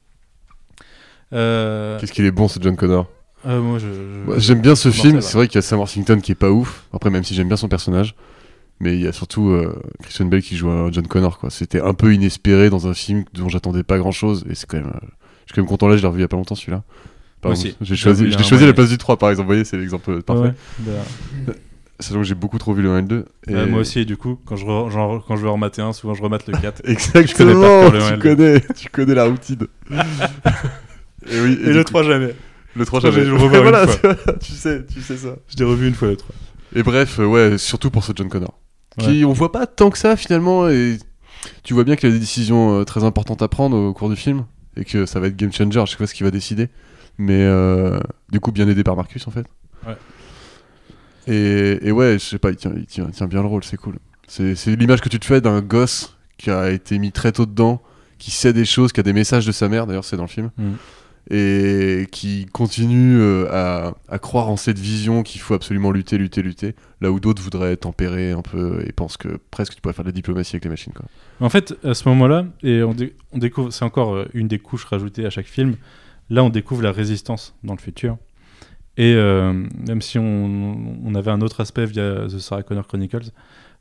Qu'est-ce 1.32 2.12
qu'il 2.12 2.26
est 2.26 2.32
bon 2.32 2.48
ce 2.48 2.60
John 2.62 2.76
Connor? 2.76 3.08
moi, 3.46 3.60
Moi, 3.62 4.40
J'aime 4.40 4.62
bien 4.62 4.76
ce 4.76 4.90
film. 4.92 5.22
C'est 5.22 5.38
vrai 5.38 5.48
qu'il 5.48 5.56
y 5.56 5.60
a 5.60 5.62
Sam 5.62 5.80
Worthington 5.80 6.20
qui 6.20 6.32
est 6.32 6.36
pas 6.36 6.52
ouf. 6.52 6.86
Après, 6.94 7.10
même 7.10 7.24
si 7.24 7.34
j'aime 7.36 7.48
bien 7.48 7.58
son 7.58 7.70
personnage. 7.70 8.16
Mais 8.82 8.96
il 8.96 9.02
y 9.02 9.08
a 9.08 9.12
surtout 9.12 9.50
euh, 9.50 9.76
Christian 10.02 10.26
Bale 10.26 10.42
qui 10.42 10.56
joue 10.56 10.70
un 10.70 10.92
John 10.92 11.06
Connor. 11.08 11.38
quoi. 11.40 11.50
C'était 11.50 11.82
un 11.82 11.94
peu 11.94 12.14
inespéré 12.14 12.70
dans 12.70 12.88
un 12.88 12.94
film 12.94 13.26
dont 13.34 13.50
j'attendais 13.50 13.84
pas 13.84 13.98
grand 13.98 14.12
chose. 14.12 14.46
Et 14.50 14.56
c'est 14.56 14.66
quand 14.70 14.78
même. 14.78 14.88
euh, 14.88 15.00
je 15.46 15.54
suis 15.54 15.56
quand 15.56 15.62
même 15.62 15.68
content 15.70 15.88
là, 15.88 15.98
je 15.98 16.02
l'ai 16.02 16.08
revu 16.08 16.20
il 16.20 16.22
y 16.22 16.26
a 16.26 16.28
pas 16.30 16.38
longtemps 16.38 16.56
celui-là. 16.56 16.84
Par 17.42 17.50
Moi 17.52 17.60
exemple, 17.60 17.76
aussi. 17.82 17.90
J'ai 17.90 17.96
choisi, 17.96 18.32
je 18.32 18.38
l'ai 18.38 18.44
choisi 18.44 18.64
à 18.64 18.68
la 18.68 18.74
place 18.74 18.90
du 18.90 18.98
3 18.98 19.18
par 19.18 19.30
exemple. 19.32 19.46
Vous 19.48 19.50
voyez, 19.54 19.66
c'est 19.66 19.78
l'exemple 19.78 20.22
parfait. 20.22 20.42
Ouais, 20.44 20.54
bah, 21.46 21.54
Sachant 22.02 22.20
que 22.20 22.24
j'ai 22.24 22.36
beaucoup 22.36 22.58
trop 22.58 22.74
vu 22.74 22.82
le 22.82 22.92
1 22.92 22.98
et 23.00 23.02
le 23.02 23.08
2. 23.08 23.26
Et... 23.50 23.54
bah, 23.54 23.66
moi 23.66 23.82
aussi, 23.82 24.06
du 24.06 24.16
coup, 24.16 24.40
quand 24.46 24.56
je, 24.56 24.66
re- 24.66 24.90
genre, 24.90 25.26
quand 25.28 25.36
je 25.36 25.42
veux 25.42 25.50
en 25.50 25.54
remater 25.54 25.82
un, 25.82 25.92
souvent 25.92 26.14
je 26.14 26.22
remate 26.24 26.48
le 26.48 26.54
4. 26.62 26.82
Exactement, 26.86 27.90
le 27.90 28.00
1 28.02 28.08
et 28.08 28.14
tu 28.14 28.20
connais, 28.20 28.62
tu 28.78 28.90
connais 28.90 29.14
la 29.16 29.26
routine. 29.26 29.68
et 29.92 31.40
oui, 31.42 31.58
Et, 31.64 31.74
le 31.74 31.80
coup- 31.84 31.90
3 31.90 32.04
jamais. 32.04 32.34
le 32.76 32.86
3 32.86 33.02
Moi, 33.02 33.12
jamais. 33.12 33.26
je 33.26 33.32
le 33.32 33.38
revois 33.38 33.58
une 33.58 33.64
voilà, 33.64 33.88
fois. 33.88 34.16
tu 34.40 34.52
sais, 34.54 34.86
tu 34.86 35.02
sais 35.02 35.18
ça. 35.18 35.36
Je 35.50 35.58
l'ai 35.58 35.66
revu 35.66 35.88
une 35.88 35.96
fois 35.96 36.08
le 36.08 36.16
3. 36.16 36.34
Et 36.76 36.84
bref, 36.84 37.20
euh, 37.20 37.26
ouais, 37.26 37.58
surtout 37.58 37.90
pour 37.90 38.04
ce 38.04 38.14
John 38.16 38.30
Connor. 38.30 38.58
Qui, 38.98 39.24
on 39.24 39.34
voit 39.34 39.52
pas 39.52 39.68
tant 39.68 39.90
que 39.92 39.98
ça 39.98 40.16
finalement, 40.18 40.68
et 40.68 40.98
tu 41.64 41.74
vois 41.74 41.84
bien 41.84 41.96
qu'il 41.96 42.10
a 42.10 42.12
des 42.12 42.20
décisions 42.20 42.80
euh, 42.80 42.84
très 42.84 43.04
importantes 43.04 43.42
à 43.42 43.48
prendre 43.48 43.78
au 43.78 43.94
cours 43.94 44.10
du 44.10 44.16
film, 44.16 44.46
et 44.76 44.84
que 44.84 45.06
ça 45.06 45.20
va 45.20 45.28
être 45.28 45.36
game 45.38 45.54
changer, 45.54 45.80
je 45.86 45.92
sais 45.92 45.98
pas 45.98 46.08
ce 46.08 46.14
qu'il 46.14 46.26
va 46.26 46.32
décider. 46.32 46.68
Mais 47.18 47.44
euh, 47.44 48.00
du 48.32 48.40
coup, 48.40 48.52
bien 48.52 48.68
aidé 48.68 48.84
par 48.84 48.96
Marcus 48.96 49.28
en 49.28 49.32
fait. 49.32 49.46
Ouais. 49.86 49.96
Et, 51.28 51.88
et 51.88 51.92
ouais, 51.92 52.14
je 52.14 52.26
sais 52.26 52.40
pas, 52.40 52.50
il 52.50 52.56
tient, 52.56 52.72
il 52.76 52.86
tient, 52.86 53.06
il 53.08 53.14
tient 53.14 53.28
bien 53.28 53.42
le 53.42 53.48
rôle, 53.48 53.64
c'est 53.64 53.78
cool. 53.78 53.98
C'est 54.28 54.56
c'est 54.56 54.76
l'image 54.76 55.02
que 55.02 55.10
tu 55.10 55.20
te 55.20 55.26
fais 55.26 55.42
d'un 55.42 55.62
gosse 55.62 56.18
qui 56.38 56.50
a 56.50 56.70
été 56.72 56.98
mis 56.98 57.12
très 57.12 57.32
tôt 57.32 57.46
dedans, 57.46 57.82
qui 58.18 58.32
sait 58.32 58.54
des 58.54 58.66
choses, 58.66 58.92
qui 58.92 59.00
a 59.00 59.04
des 59.04 59.14
messages 59.14 59.46
de 59.46 59.52
sa 59.52 59.68
mère, 59.70 59.86
d'ailleurs 59.86 60.06
c'est 60.06 60.18
dans 60.18 60.24
le 60.24 60.30
film 60.30 60.50
Mm. 60.58 60.72
Et 61.32 62.08
qui 62.12 62.48
continue 62.48 63.20
euh, 63.20 63.48
à, 63.52 63.94
à 64.08 64.18
croire 64.20 64.50
en 64.50 64.58
cette 64.58 64.80
vision 64.80 65.22
qu'il 65.22 65.42
faut 65.42 65.54
absolument 65.54 65.92
lutter, 65.92 66.18
lutter, 66.18 66.42
lutter, 66.42 66.76
là 67.02 67.12
où 67.12 67.20
d'autres 67.20 67.42
voudraient 67.42 67.78
tempérer 67.78 68.32
un 68.32 68.42
peu 68.42 68.84
et 68.88 68.92
pensent 68.92 69.18
que 69.18 69.40
presque 69.52 69.76
tu 69.76 69.82
pourrais 69.82 69.94
faire 69.94 70.06
de 70.06 70.10
la 70.10 70.14
diplomatie 70.14 70.56
avec 70.56 70.64
les 70.64 70.72
machines. 70.72 70.94
Quoi. 70.94 71.06
En 71.40 71.50
fait, 71.50 71.76
à 71.84 71.94
ce 71.94 72.10
moment-là, 72.10 72.46
et 72.64 72.82
on, 72.84 72.94
dé- 72.94 73.14
on 73.32 73.38
découvre, 73.38 73.72
c'est 73.72 73.86
encore 73.86 74.16
euh, 74.16 74.26
une 74.34 74.48
des 74.48 74.60
couches 74.60 74.86
rajoutées 74.86 75.26
à 75.26 75.30
chaque 75.30 75.46
film. 75.46 75.76
Là, 76.32 76.44
on 76.44 76.50
découvre 76.50 76.82
la 76.82 76.92
résistance 76.92 77.56
dans 77.64 77.74
le 77.74 77.80
futur. 77.80 78.18
Et 78.98 79.14
euh, 79.14 79.54
même 79.88 80.02
si 80.02 80.18
on, 80.20 81.00
on 81.06 81.16
avait 81.16 81.32
un 81.32 81.42
autre 81.42 81.62
aspect 81.62 81.86
via 81.86 82.28
The 82.28 82.40
Sarah 82.40 82.64
Connor 82.64 82.88
Chronicles, 82.88 83.32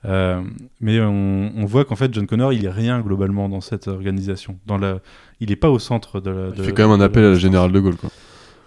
euh, 0.05 0.43
mais 0.81 1.01
on, 1.01 1.53
on 1.57 1.65
voit 1.65 1.85
qu'en 1.85 1.97
fait, 1.97 2.13
John 2.15 2.27
Connor, 2.27 2.53
il 2.53 2.65
est 2.65 2.71
rien 2.71 3.01
globalement 3.01 3.49
dans 3.49 3.61
cette 3.61 3.89
organisation. 3.89 4.59
Dans 4.67 4.79
la, 4.79 5.01
il 5.41 5.51
est 5.51 5.57
pas 5.57 5.71
au 5.71 5.79
centre 5.79 6.21
de 6.21 6.31
la. 6.31 6.49
Il 6.57 6.63
fait 6.63 6.73
quand 6.73 6.89
même 6.89 7.01
un 7.01 7.05
appel 7.05 7.25
à 7.25 7.31
la 7.31 7.39
générale 7.39 7.73
de 7.73 7.81
Gaulle. 7.81 7.97
Quoi. 7.97 8.11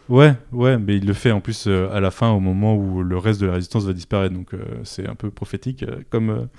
Ouais, 0.10 0.34
ouais, 0.52 0.78
mais 0.78 0.98
il 0.98 1.06
le 1.06 1.14
fait 1.14 1.32
en 1.32 1.40
plus 1.40 1.68
euh, 1.68 1.90
à 1.92 2.02
la 2.02 2.12
fin, 2.12 2.32
au 2.32 2.42
moment 2.42 2.76
où 2.76 3.02
le 3.02 3.18
reste 3.18 3.40
de 3.40 3.46
la 3.46 3.54
résistance 3.54 3.86
va 3.86 3.94
disparaître. 3.94 4.34
Donc 4.34 4.54
euh, 4.54 4.60
c'est 4.84 5.08
un 5.08 5.16
peu 5.16 5.32
prophétique, 5.32 5.86
comme. 6.10 6.50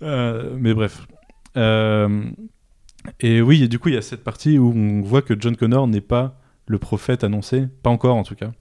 mais 0.00 0.74
bref. 0.74 1.06
Et 3.18 3.40
oui, 3.40 3.64
et 3.64 3.68
du 3.68 3.78
coup, 3.78 3.88
il 3.88 3.94
y 3.94 3.98
a 3.98 4.02
cette 4.02 4.22
partie 4.22 4.58
où 4.58 4.72
on 4.76 5.00
voit 5.00 5.22
que 5.22 5.34
John 5.38 5.56
Connor 5.56 5.88
n'est 5.88 6.00
pas 6.00 6.38
le 6.66 6.78
prophète 6.78 7.24
annoncé, 7.24 7.66
pas 7.82 7.90
encore 7.90 8.16
en 8.16 8.22
tout 8.24 8.36
cas. 8.36 8.52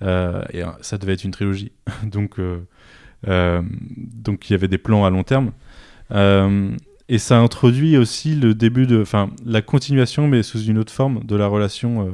Et 0.00 0.62
ça 0.80 0.96
devait 0.96 1.12
être 1.12 1.24
une 1.24 1.30
trilogie. 1.30 1.72
donc, 2.04 2.40
donc 3.26 4.48
il 4.48 4.52
y 4.52 4.54
avait 4.54 4.68
des 4.68 4.78
plans 4.78 5.04
à 5.04 5.10
long 5.10 5.22
terme. 5.22 5.52
Euh, 6.12 6.70
et 7.08 7.18
ça 7.18 7.38
introduit 7.38 7.96
aussi 7.96 8.34
le 8.34 8.54
début 8.54 8.86
de, 8.86 9.00
enfin, 9.00 9.30
la 9.44 9.62
continuation, 9.62 10.28
mais 10.28 10.42
sous 10.42 10.62
une 10.62 10.78
autre 10.78 10.92
forme, 10.92 11.24
de 11.24 11.36
la 11.36 11.46
relation 11.46 12.06
euh, 12.06 12.10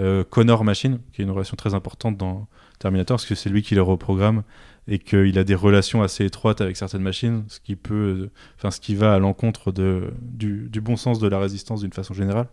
euh, 0.00 0.24
Connor-machine, 0.24 0.98
qui 1.12 1.20
est 1.20 1.24
une 1.24 1.30
relation 1.30 1.56
très 1.56 1.74
importante 1.74 2.16
dans 2.16 2.48
Terminator, 2.78 3.16
parce 3.16 3.26
que 3.26 3.34
c'est 3.34 3.50
lui 3.50 3.62
qui 3.62 3.74
le 3.74 3.82
reprogramme 3.82 4.42
et 4.88 4.98
qu'il 4.98 5.38
a 5.38 5.44
des 5.44 5.54
relations 5.54 6.02
assez 6.02 6.24
étroites 6.24 6.62
avec 6.62 6.76
certaines 6.76 7.02
machines, 7.02 7.44
ce 7.48 7.60
qui 7.60 7.76
peut, 7.76 7.94
euh, 7.94 8.30
enfin, 8.56 8.70
ce 8.70 8.80
qui 8.80 8.94
va 8.94 9.14
à 9.14 9.18
l'encontre 9.18 9.72
de 9.72 10.12
du, 10.22 10.80
bon 10.80 10.96
sens 10.96 11.18
de 11.18 11.28
la 11.28 11.38
résistance 11.38 11.82
d'une 11.82 11.92
façon 11.92 12.14
générale. 12.14 12.48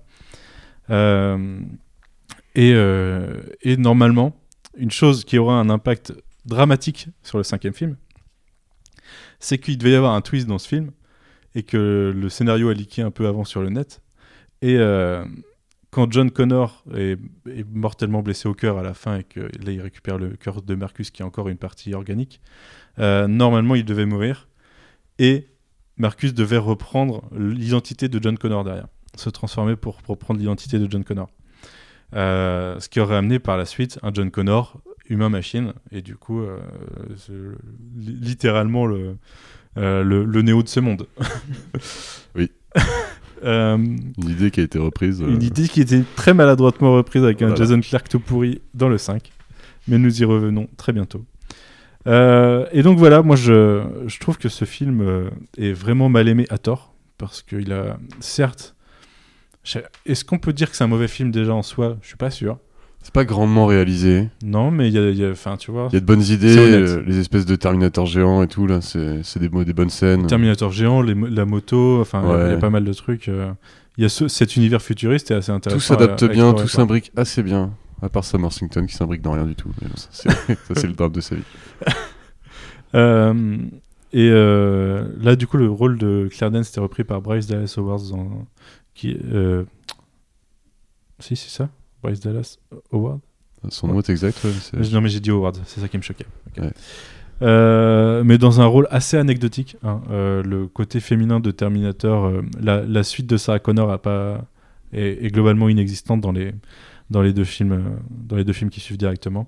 Euh, 0.89 1.60
euh, 2.58 3.43
et 3.62 3.78
normalement, 3.78 4.36
une 4.78 4.91
chose 4.91 5.24
qui 5.24 5.38
aura 5.38 5.56
un 5.56 5.70
impact 5.70 6.14
dramatique 6.48 7.10
sur 7.24 7.38
le 7.38 7.43
cinquième 7.43 7.74
film, 7.74 7.98
c'est 9.39 9.58
qu'il 9.58 9.78
devait 9.78 9.91
y 9.91 9.95
avoir 9.95 10.14
un 10.14 10.22
twist 10.22 10.48
dans 10.48 10.58
ce 10.58 10.68
film 10.68 10.91
et 11.56 11.64
que 11.64 12.14
le 12.16 12.30
scénario 12.30 12.70
a 12.70 12.74
leaké 12.74 13.02
un 13.02 13.12
peu 13.12 13.28
avant 13.28 13.43
sur 13.43 13.62
le 13.62 13.70
net. 13.70 14.02
Et 14.62 14.78
euh, 14.78 15.26
quand 15.91 16.12
John 16.12 16.32
Connor 16.32 16.84
est, 16.95 17.18
mortellement 17.72 18.22
blessé 18.22 18.48
au 18.48 18.54
cœur 18.54 18.78
à 18.78 18.84
la 18.84 18.93
fin 18.93 19.18
et 19.18 19.24
que 19.24 19.39
là 19.39 19.72
il 19.72 19.82
récupère 19.82 20.18
le 20.18 20.30
cœur 20.36 20.62
de 20.62 20.76
Marcus 20.76 21.12
qui 21.12 21.22
est 21.22 21.26
encore 21.26 21.50
une 21.50 21.58
partie 21.58 21.93
organique, 21.93 22.41
euh, 23.00 23.28
normalement 23.28 23.76
il 23.76 23.86
devait 23.86 24.06
mourir 24.06 24.48
et 25.20 25.48
Marcus 25.98 26.34
devait 26.34 26.58
reprendre 26.58 27.24
l'identité 27.36 28.08
de 28.08 28.22
John 28.22 28.38
Connor 28.38 28.64
derrière, 28.64 28.88
se 29.16 29.30
transformer 29.30 29.76
pour 29.76 30.00
reprendre 30.08 30.39
l'identité 30.39 30.80
de 30.80 30.89
John 30.89 31.04
Connor. 31.04 31.30
Euh, 32.16 32.80
ce 32.80 32.88
qui 32.88 33.00
aurait 33.00 33.18
amené 33.18 33.39
par 33.39 33.58
la 33.58 33.66
suite 33.66 34.00
un 34.02 34.14
John 34.14 34.32
Connor 34.32 34.80
humain-machine 35.10 35.74
et 35.91 36.01
du 36.01 36.16
coup 36.16 36.41
euh, 36.41 36.58
littéralement 37.97 38.86
le, 38.86 39.16
euh, 39.78 40.03
le, 40.03 40.24
le 40.26 40.41
néo 40.41 40.64
de 40.64 40.68
ce 40.68 40.80
monde. 40.80 41.08
Oui. 42.36 42.51
Euh, 43.43 43.78
Une 43.78 44.30
idée 44.30 44.49
qui 44.49 44.62
a 44.62 44.64
été 44.64 44.80
reprise. 44.80 45.20
une 45.20 45.43
idée 45.43 45.68
qui 45.68 45.80
était 45.82 46.01
très 46.16 46.34
maladroitement 46.34 46.95
reprise 46.95 47.24
avec 47.24 47.39
un. 47.43 47.53
Jason 47.55 47.80
Clark 47.82 48.10
tout 48.10 48.20
pourri 48.20 48.62
dans 48.74 48.89
le 48.89 48.97
5. 48.97 49.32
Mais 49.88 49.99
nous 49.99 50.24
y 50.24 50.26
revenons 50.26 50.68
très 50.76 50.91
bientôt. 50.91 51.24
Euh, 52.08 52.66
et 52.72 52.82
donc 52.82 52.97
voilà, 52.97 53.22
moi 53.22 53.36
je, 53.36 53.84
je 54.08 54.20
trouve 54.20 54.39
que 54.39 54.49
ce 54.49 54.66
film 54.66 55.01
euh, 55.01 55.30
est 55.55 55.72
vraiment 55.72 56.10
mal 56.10 56.28
aimé 56.28 56.47
à 56.49 56.58
tort. 56.58 56.95
Parce 57.20 57.43
qu'il 57.43 57.72
a, 57.74 57.99
certes, 58.22 58.76
est-ce 60.08 60.26
qu'on 60.26 60.39
peut 60.39 60.51
dire 60.53 60.72
que 60.72 60.76
c'est 60.76 60.84
un 60.84 60.88
mauvais 60.88 61.08
film 61.08 61.30
déjà 61.30 61.53
en 61.53 61.62
soi? 61.62 61.97
Je 62.01 62.08
suis 62.08 62.18
pas 62.18 62.32
sûr. 62.32 62.58
C'est 63.08 63.14
pas 63.14 63.24
grandement 63.24 63.68
réalisé. 63.68 64.28
Non, 64.43 64.70
mais 64.70 64.89
il 64.89 64.93
y 64.93 64.97
a, 64.97 65.10
y 65.12 65.24
a- 65.24 65.58
tu 65.58 65.72
vois, 65.72 65.88
Il 65.89 65.93
y 65.93 65.95
a 65.95 66.01
de 66.01 66.05
bonnes 66.05 66.24
idées, 66.26 66.58
euh, 66.58 67.01
les 67.08 67.20
espèces 67.20 67.45
de 67.45 67.55
Terminator 67.55 68.05
géants 68.05 68.43
et 68.43 68.49
tout, 68.49 68.68
là, 68.68 68.82
c'est 68.82 69.39
des, 69.39 69.47
bonnes 69.47 69.89
scènes. 69.89 70.28
Terminator 70.28 70.74
géant, 70.74 71.01
les 71.01 71.14
la 71.16 71.45
moto, 71.45 72.01
enfin, 72.01 72.22
il 72.22 72.49
y 72.49 72.53
a- 72.53 72.58
y, 72.58 72.60
pas 72.60 72.70
mal 72.70 72.84
de 72.84 72.91
trucs. 72.91 73.30
euh. 73.30 73.53
Il 73.97 74.01
y 74.01 74.05
a 74.05 74.10
ce- 74.10 74.28
cet 74.28 74.58
univers 74.58 74.82
futuriste 74.82 75.32
est 75.32 75.36
assez 75.36 75.53
intéressant. 75.53 75.78
Tout 75.95 76.01
s'adapte 76.01 76.26
bien, 76.30 76.51
tout 76.53 76.68
s'imbrique 76.68 77.14
assez 77.16 77.43
bien. 77.43 77.72
À 78.01 78.10
part 78.10 78.26
Sam 78.26 78.41
Worthington 78.43 78.86
qui 78.86 78.93
s'imbrique 78.93 79.22
dans 79.22 79.32
rien 79.32 79.45
du 79.45 79.55
tout. 79.55 79.72
Mais 79.82 79.88
ça, 79.95 80.10
c'est 80.12 80.30
ça, 80.68 80.76
c'est 80.76 80.88
le 80.88 80.93
drame 80.93 81.14
de 81.14 81.22
sa 81.22 81.36
vie. 81.36 81.43
Euh, 82.95 83.58
et 84.14 84.30
euh, 84.32 85.08
là, 85.22 85.36
du 85.38 85.45
coup, 85.47 85.55
le 85.58 85.70
rôle 85.70 85.97
de 85.97 86.30
Claire 86.32 86.51
Danes 86.51 86.64
était 86.68 86.80
repris 86.80 87.03
par 87.05 87.22
Bryce 87.22 87.47
Dallas 87.47 87.74
Howard. 87.78 88.01
Dans, 88.10 88.45
qui, 88.95 89.18
euh, 89.34 89.64
Si, 91.20 91.36
c'est 91.38 91.49
ça? 91.49 91.70
Bryce 92.04 92.20
Dallas 92.20 92.58
Howard 92.91 93.20
Son 93.70 93.88
nom 93.88 94.00
est 94.00 94.10
exact. 94.10 94.38
ouais, 94.43 94.88
Non, 94.91 95.02
mais 95.02 95.10
j'ai 95.10 95.20
dit 95.20 95.32
Howard, 95.32 95.58
c'est 95.66 95.80
ça 95.82 95.88
qui 95.88 95.98
me 95.98 96.02
choquait. 96.04 96.26
Ouais. 96.58 96.72
Euh, 97.43 98.24
mais 98.24 98.38
dans 98.38 98.62
un 98.62 98.66
rôle 98.66 98.88
assez 98.89 99.18
anecdotique. 99.18 99.78
hein. 99.84 100.02
Euh, 100.10 100.41
le 100.43 100.68
côté 100.68 101.00
féminin 101.00 101.39
de 101.39 101.52
Terminator, 101.52 102.26
euh, 102.26 102.41
la, 102.60 102.82
la 102.82 103.04
suite 103.04 103.28
de 103.28 103.38
Sarah 103.38 103.60
Connor 103.60 103.91
a 103.91 104.00
pas, 104.02 104.45
est, 104.93 105.24
est 105.26 105.30
globalement 105.30 105.70
inexistante 105.70 106.22
dans 106.22 106.32
les, 106.32 106.54
dans 107.10 107.22
les 107.22 107.34
deux 107.34 107.43
films, 107.43 108.00
dans 108.10 108.36
les 108.36 108.43
deux 108.43 108.54
films 108.54 108.70
qui 108.72 108.80
suivent 108.80 108.98
directement. 108.98 109.48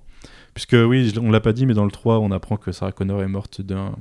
Puisque 0.53 0.75
oui, 0.75 1.13
on 1.21 1.31
l'a 1.31 1.39
pas 1.39 1.53
dit, 1.53 1.65
mais 1.65 1.73
dans 1.73 1.85
le 1.85 1.91
3, 1.91 2.19
on 2.19 2.31
apprend 2.31 2.57
que 2.57 2.71
Sarah 2.71 2.91
Connor 2.91 3.23
est 3.23 3.27
morte 3.27 3.61
d'un 3.61 3.95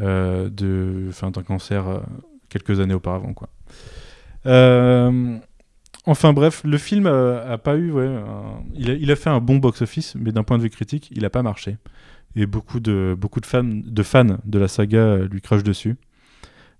euh, 0.00 0.48
d'un 0.50 1.42
cancer 1.42 2.02
quelques 2.48 2.80
années 2.80 2.94
auparavant, 2.94 3.32
quoi. 3.32 3.48
Euh, 4.46 5.36
enfin 6.08 6.32
bref, 6.32 6.62
le 6.64 6.78
film 6.78 7.06
euh, 7.06 7.52
a 7.54 7.58
pas 7.58 7.76
eu, 7.76 7.90
ouais, 7.92 8.06
un- 8.06 8.62
il, 8.74 8.90
a, 8.90 8.94
il 8.94 9.10
a 9.10 9.16
fait 9.16 9.30
un 9.30 9.40
bon 9.40 9.56
box-office, 9.56 10.14
mais 10.18 10.32
d'un 10.32 10.42
point 10.42 10.58
de 10.58 10.62
vue 10.62 10.70
critique, 10.70 11.10
il 11.14 11.24
a 11.24 11.30
pas 11.30 11.42
marché. 11.42 11.76
Et 12.36 12.46
beaucoup 12.46 12.80
de, 12.80 13.16
beaucoup 13.18 13.40
de 13.40 13.46
fans, 13.46 13.64
de 13.64 14.02
fans 14.02 14.38
de 14.44 14.58
la 14.58 14.68
saga 14.68 14.98
euh, 14.98 15.28
lui 15.30 15.40
crachent 15.40 15.64
dessus. 15.64 15.96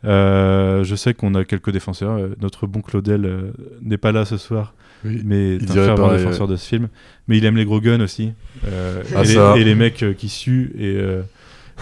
Euh, 0.05 0.85
je 0.85 0.95
sais 0.95 1.13
qu'on 1.15 1.35
a 1.35 1.45
quelques 1.45 1.71
défenseurs. 1.73 2.21
notre 2.41 2.67
bon 2.67 2.81
Claudel 2.83 3.25
euh, 3.25 3.53
n'est 3.83 3.99
pas 3.99 4.13
là 4.13 4.25
ce 4.25 4.37
soir, 4.37 4.75
Oui. 5.05 5.23
mais 5.25 5.57
il 5.57 5.65
est 5.65 5.71
un 5.79 5.85
fervent 5.87 6.13
défenseur 6.13 6.47
de 6.47 6.55
ce 6.57 6.67
film. 6.69 6.89
Mais 7.27 7.39
il 7.39 7.45
aime 7.45 7.57
les 7.57 7.65
gros 7.65 7.81
guns 7.81 8.01
aussi. 8.01 8.33
Ah, 8.65 8.69
et, 8.69 9.27
les, 9.27 9.35
ça. 9.35 9.55
et 9.57 9.65
les 9.65 9.75
mecs 9.75 10.05
qui 10.17 10.29
suent 10.29 10.71
et, 10.79 10.97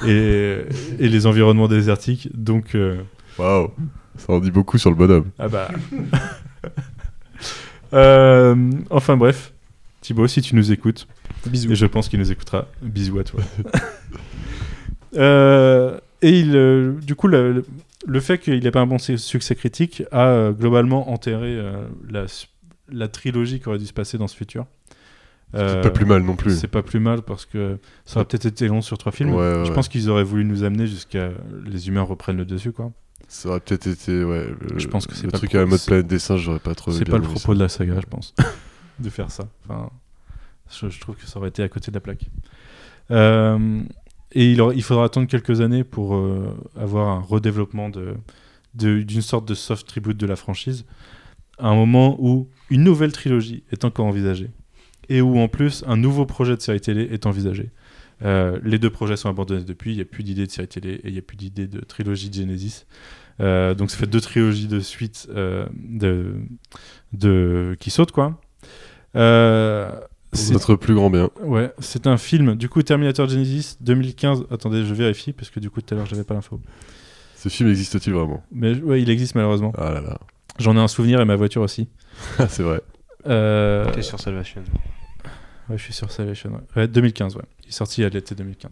et, 0.08 0.58
et 0.98 1.08
les 1.08 1.26
environnements 1.26 1.68
désertiques. 1.68 2.30
Donc, 2.34 2.74
Waouh, 3.38 3.70
ça 4.16 4.32
en 4.32 4.38
dit 4.40 4.50
beaucoup 4.50 4.78
sur 4.78 4.88
le 4.90 4.96
bonhomme. 4.96 5.26
ah 5.38 5.48
bah. 5.48 5.68
Euh, 7.96 8.54
enfin 8.90 9.16
bref, 9.16 9.52
Thibaut, 10.00 10.26
si 10.28 10.42
tu 10.42 10.54
nous 10.54 10.70
écoutes, 10.70 11.08
Bisous. 11.46 11.72
et 11.72 11.74
je 11.74 11.86
pense 11.86 12.08
qu'il 12.08 12.18
nous 12.18 12.30
écoutera, 12.30 12.66
bisous 12.82 13.18
à 13.18 13.24
toi. 13.24 13.40
Euh, 15.16 15.98
et 16.20 16.40
il, 16.40 16.54
euh, 16.56 16.92
du 17.00 17.14
coup, 17.14 17.26
le, 17.26 17.64
fait 18.20 18.36
qu'il 18.38 18.62
n'ait 18.62 18.70
pas 18.70 18.80
un 18.80 18.86
bon 18.86 18.98
su- 18.98 19.16
succès 19.16 19.54
critique 19.54 20.02
a 20.12 20.26
euh, 20.28 20.52
globalement 20.52 21.10
enterré 21.10 21.58
la, 22.90 23.08
trilogie 23.08 23.60
qui 23.60 23.68
aurait 23.68 23.78
dû 23.78 23.86
se 23.86 23.94
passer 23.94 24.18
dans 24.18 24.28
ce 24.28 24.36
futur. 24.36 24.66
C'est 25.54 25.80
pas 25.80 25.90
plus 25.90 26.04
mal 26.04 26.22
non 26.22 26.36
plus. 26.36 26.58
C'est 26.58 26.68
pas 26.68 26.82
plus 26.82 27.00
mal 27.00 27.22
parce 27.22 27.46
que 27.46 27.78
ça 28.04 28.16
aurait 28.16 28.26
peut-être 28.26 28.44
été 28.44 28.68
long 28.68 28.82
sur 28.82 28.98
trois 28.98 29.12
films. 29.12 29.30
Ouais, 29.30 29.36
ouais, 29.38 29.64
Je 29.64 29.70
ouais. 29.70 29.74
pense 29.74 29.88
qu'ils 29.88 30.10
auraient 30.10 30.24
voulu 30.24 30.44
nous 30.44 30.64
amener 30.64 30.86
jusqu'à 30.86 31.30
les 31.64 31.88
humains 31.88 32.02
reprennent 32.02 32.36
le 32.36 32.44
dessus, 32.44 32.72
quoi. 32.72 32.92
Ça 33.28 33.48
aurait 33.48 33.60
peut-être 33.60 33.86
été, 33.88 34.22
ouais. 34.24 34.46
Le, 34.60 34.78
Je 34.78 34.86
pense 34.88 35.06
que 35.06 35.14
c'est 35.14 35.24
le 35.26 35.30
pas 35.32 35.38
truc 35.38 35.52
le 35.52 35.58
à 35.58 35.62
la 35.62 35.66
pro- 35.66 35.70
mode 35.76 35.84
planète 35.84 36.06
des 36.06 36.18
singes, 36.18 36.42
j'aurais 36.42 36.58
pas 36.60 36.74
trop. 36.74 36.92
C'est 36.92 37.04
pas 37.04 37.16
le 37.18 37.22
propos 37.24 37.54
de 37.54 37.58
la 37.60 37.68
saga, 37.68 38.00
je 38.00 38.06
pense, 38.06 38.34
de 39.00 39.10
faire 39.10 39.30
ça. 39.30 39.48
Enfin, 39.64 39.90
je, 40.70 40.88
je 40.88 41.00
trouve 41.00 41.16
que 41.16 41.26
ça 41.26 41.38
aurait 41.38 41.48
été 41.48 41.62
à 41.62 41.68
côté 41.68 41.90
de 41.90 41.96
la 41.96 42.00
plaque. 42.00 42.26
Euh, 43.10 43.80
et 44.32 44.50
il, 44.52 44.60
aura- 44.60 44.74
il 44.74 44.82
faudra 44.82 45.04
attendre 45.04 45.26
quelques 45.28 45.60
années 45.60 45.84
pour 45.84 46.14
euh, 46.16 46.56
avoir 46.76 47.08
un 47.08 47.20
redéveloppement 47.20 47.88
de- 47.88 48.16
d'une 48.74 49.22
sorte 49.22 49.48
de 49.48 49.54
soft 49.54 49.86
tribute 49.88 50.18
de 50.18 50.26
la 50.26 50.36
franchise, 50.36 50.84
à 51.58 51.68
un 51.68 51.74
moment 51.74 52.16
où 52.20 52.48
une 52.68 52.84
nouvelle 52.84 53.12
trilogie 53.12 53.64
est 53.72 53.84
encore 53.86 54.04
envisagée 54.06 54.50
et 55.08 55.22
où 55.22 55.38
en 55.38 55.48
plus 55.48 55.82
un 55.86 55.96
nouveau 55.96 56.26
projet 56.26 56.56
de 56.56 56.60
série 56.60 56.80
télé 56.80 57.08
est 57.10 57.24
envisagé. 57.26 57.70
Euh, 58.24 58.58
les 58.64 58.78
deux 58.78 58.90
projets 58.90 59.16
sont 59.16 59.28
abandonnés 59.28 59.64
depuis, 59.64 59.92
il 59.92 59.96
n'y 59.96 60.02
a 60.02 60.06
plus 60.06 60.22
d'idée 60.22 60.46
de 60.46 60.50
série 60.50 60.68
télé 60.68 60.94
et 61.04 61.08
il 61.08 61.12
n'y 61.12 61.18
a 61.18 61.22
plus 61.22 61.36
d'idée 61.36 61.66
de 61.66 61.80
trilogie 61.80 62.30
de 62.30 62.34
Genesis. 62.34 62.86
Euh, 63.40 63.74
donc 63.74 63.90
ça 63.90 63.98
fait 63.98 64.06
deux 64.06 64.20
trilogies 64.20 64.68
de 64.68 64.80
suite 64.80 65.28
euh, 65.34 65.66
de, 65.74 66.34
de, 67.12 67.76
qui 67.78 67.90
sautent 67.90 68.12
quoi. 68.12 68.40
Euh, 69.14 69.90
c'est 70.32 70.52
notre 70.52 70.74
plus 70.74 70.94
grand 70.94 71.10
bien. 71.10 71.30
ouais, 71.42 71.72
c'est 71.78 72.06
un 72.06 72.16
film 72.16 72.54
du 72.54 72.68
coup 72.68 72.82
Terminator 72.82 73.28
Genesis 73.28 73.76
2015. 73.80 74.46
Attendez, 74.50 74.84
je 74.84 74.94
vérifie 74.94 75.32
parce 75.32 75.50
que 75.50 75.60
du 75.60 75.68
coup 75.70 75.82
tout 75.82 75.94
à 75.94 75.98
l'heure 75.98 76.06
j'avais 76.06 76.24
pas 76.24 76.34
l'info. 76.34 76.60
Ce 77.36 77.48
film 77.50 77.68
existe-t-il 77.68 78.14
vraiment? 78.14 78.42
Mais 78.50 78.74
ouais, 78.80 79.02
il 79.02 79.10
existe 79.10 79.34
malheureusement. 79.34 79.72
Ah 79.76 79.92
là 79.92 80.00
là. 80.00 80.18
J'en 80.58 80.74
ai 80.76 80.80
un 80.80 80.88
souvenir 80.88 81.20
et 81.20 81.24
ma 81.26 81.36
voiture 81.36 81.62
aussi. 81.62 81.88
C'est 82.48 82.62
vrai. 82.62 82.80
Euh, 83.26 83.90
T'es 83.92 84.02
sur 84.02 84.18
Salvation. 84.18 84.62
Ouais, 85.68 85.76
je 85.76 85.82
suis 85.82 85.92
sur 85.92 86.10
Salvation. 86.10 86.52
Ouais. 86.52 86.82
Ouais, 86.82 86.88
2015, 86.88 87.36
ouais. 87.36 87.42
Il 87.66 87.70
est 87.70 87.72
sorti 87.72 88.02
à 88.04 88.08
l'été 88.08 88.34
2015. 88.34 88.70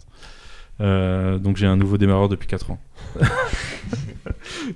Euh, 0.80 1.38
donc 1.38 1.56
j'ai 1.56 1.66
un 1.66 1.76
nouveau 1.76 1.98
démarreur 1.98 2.28
depuis 2.28 2.48
4 2.48 2.70
ans. 2.72 2.78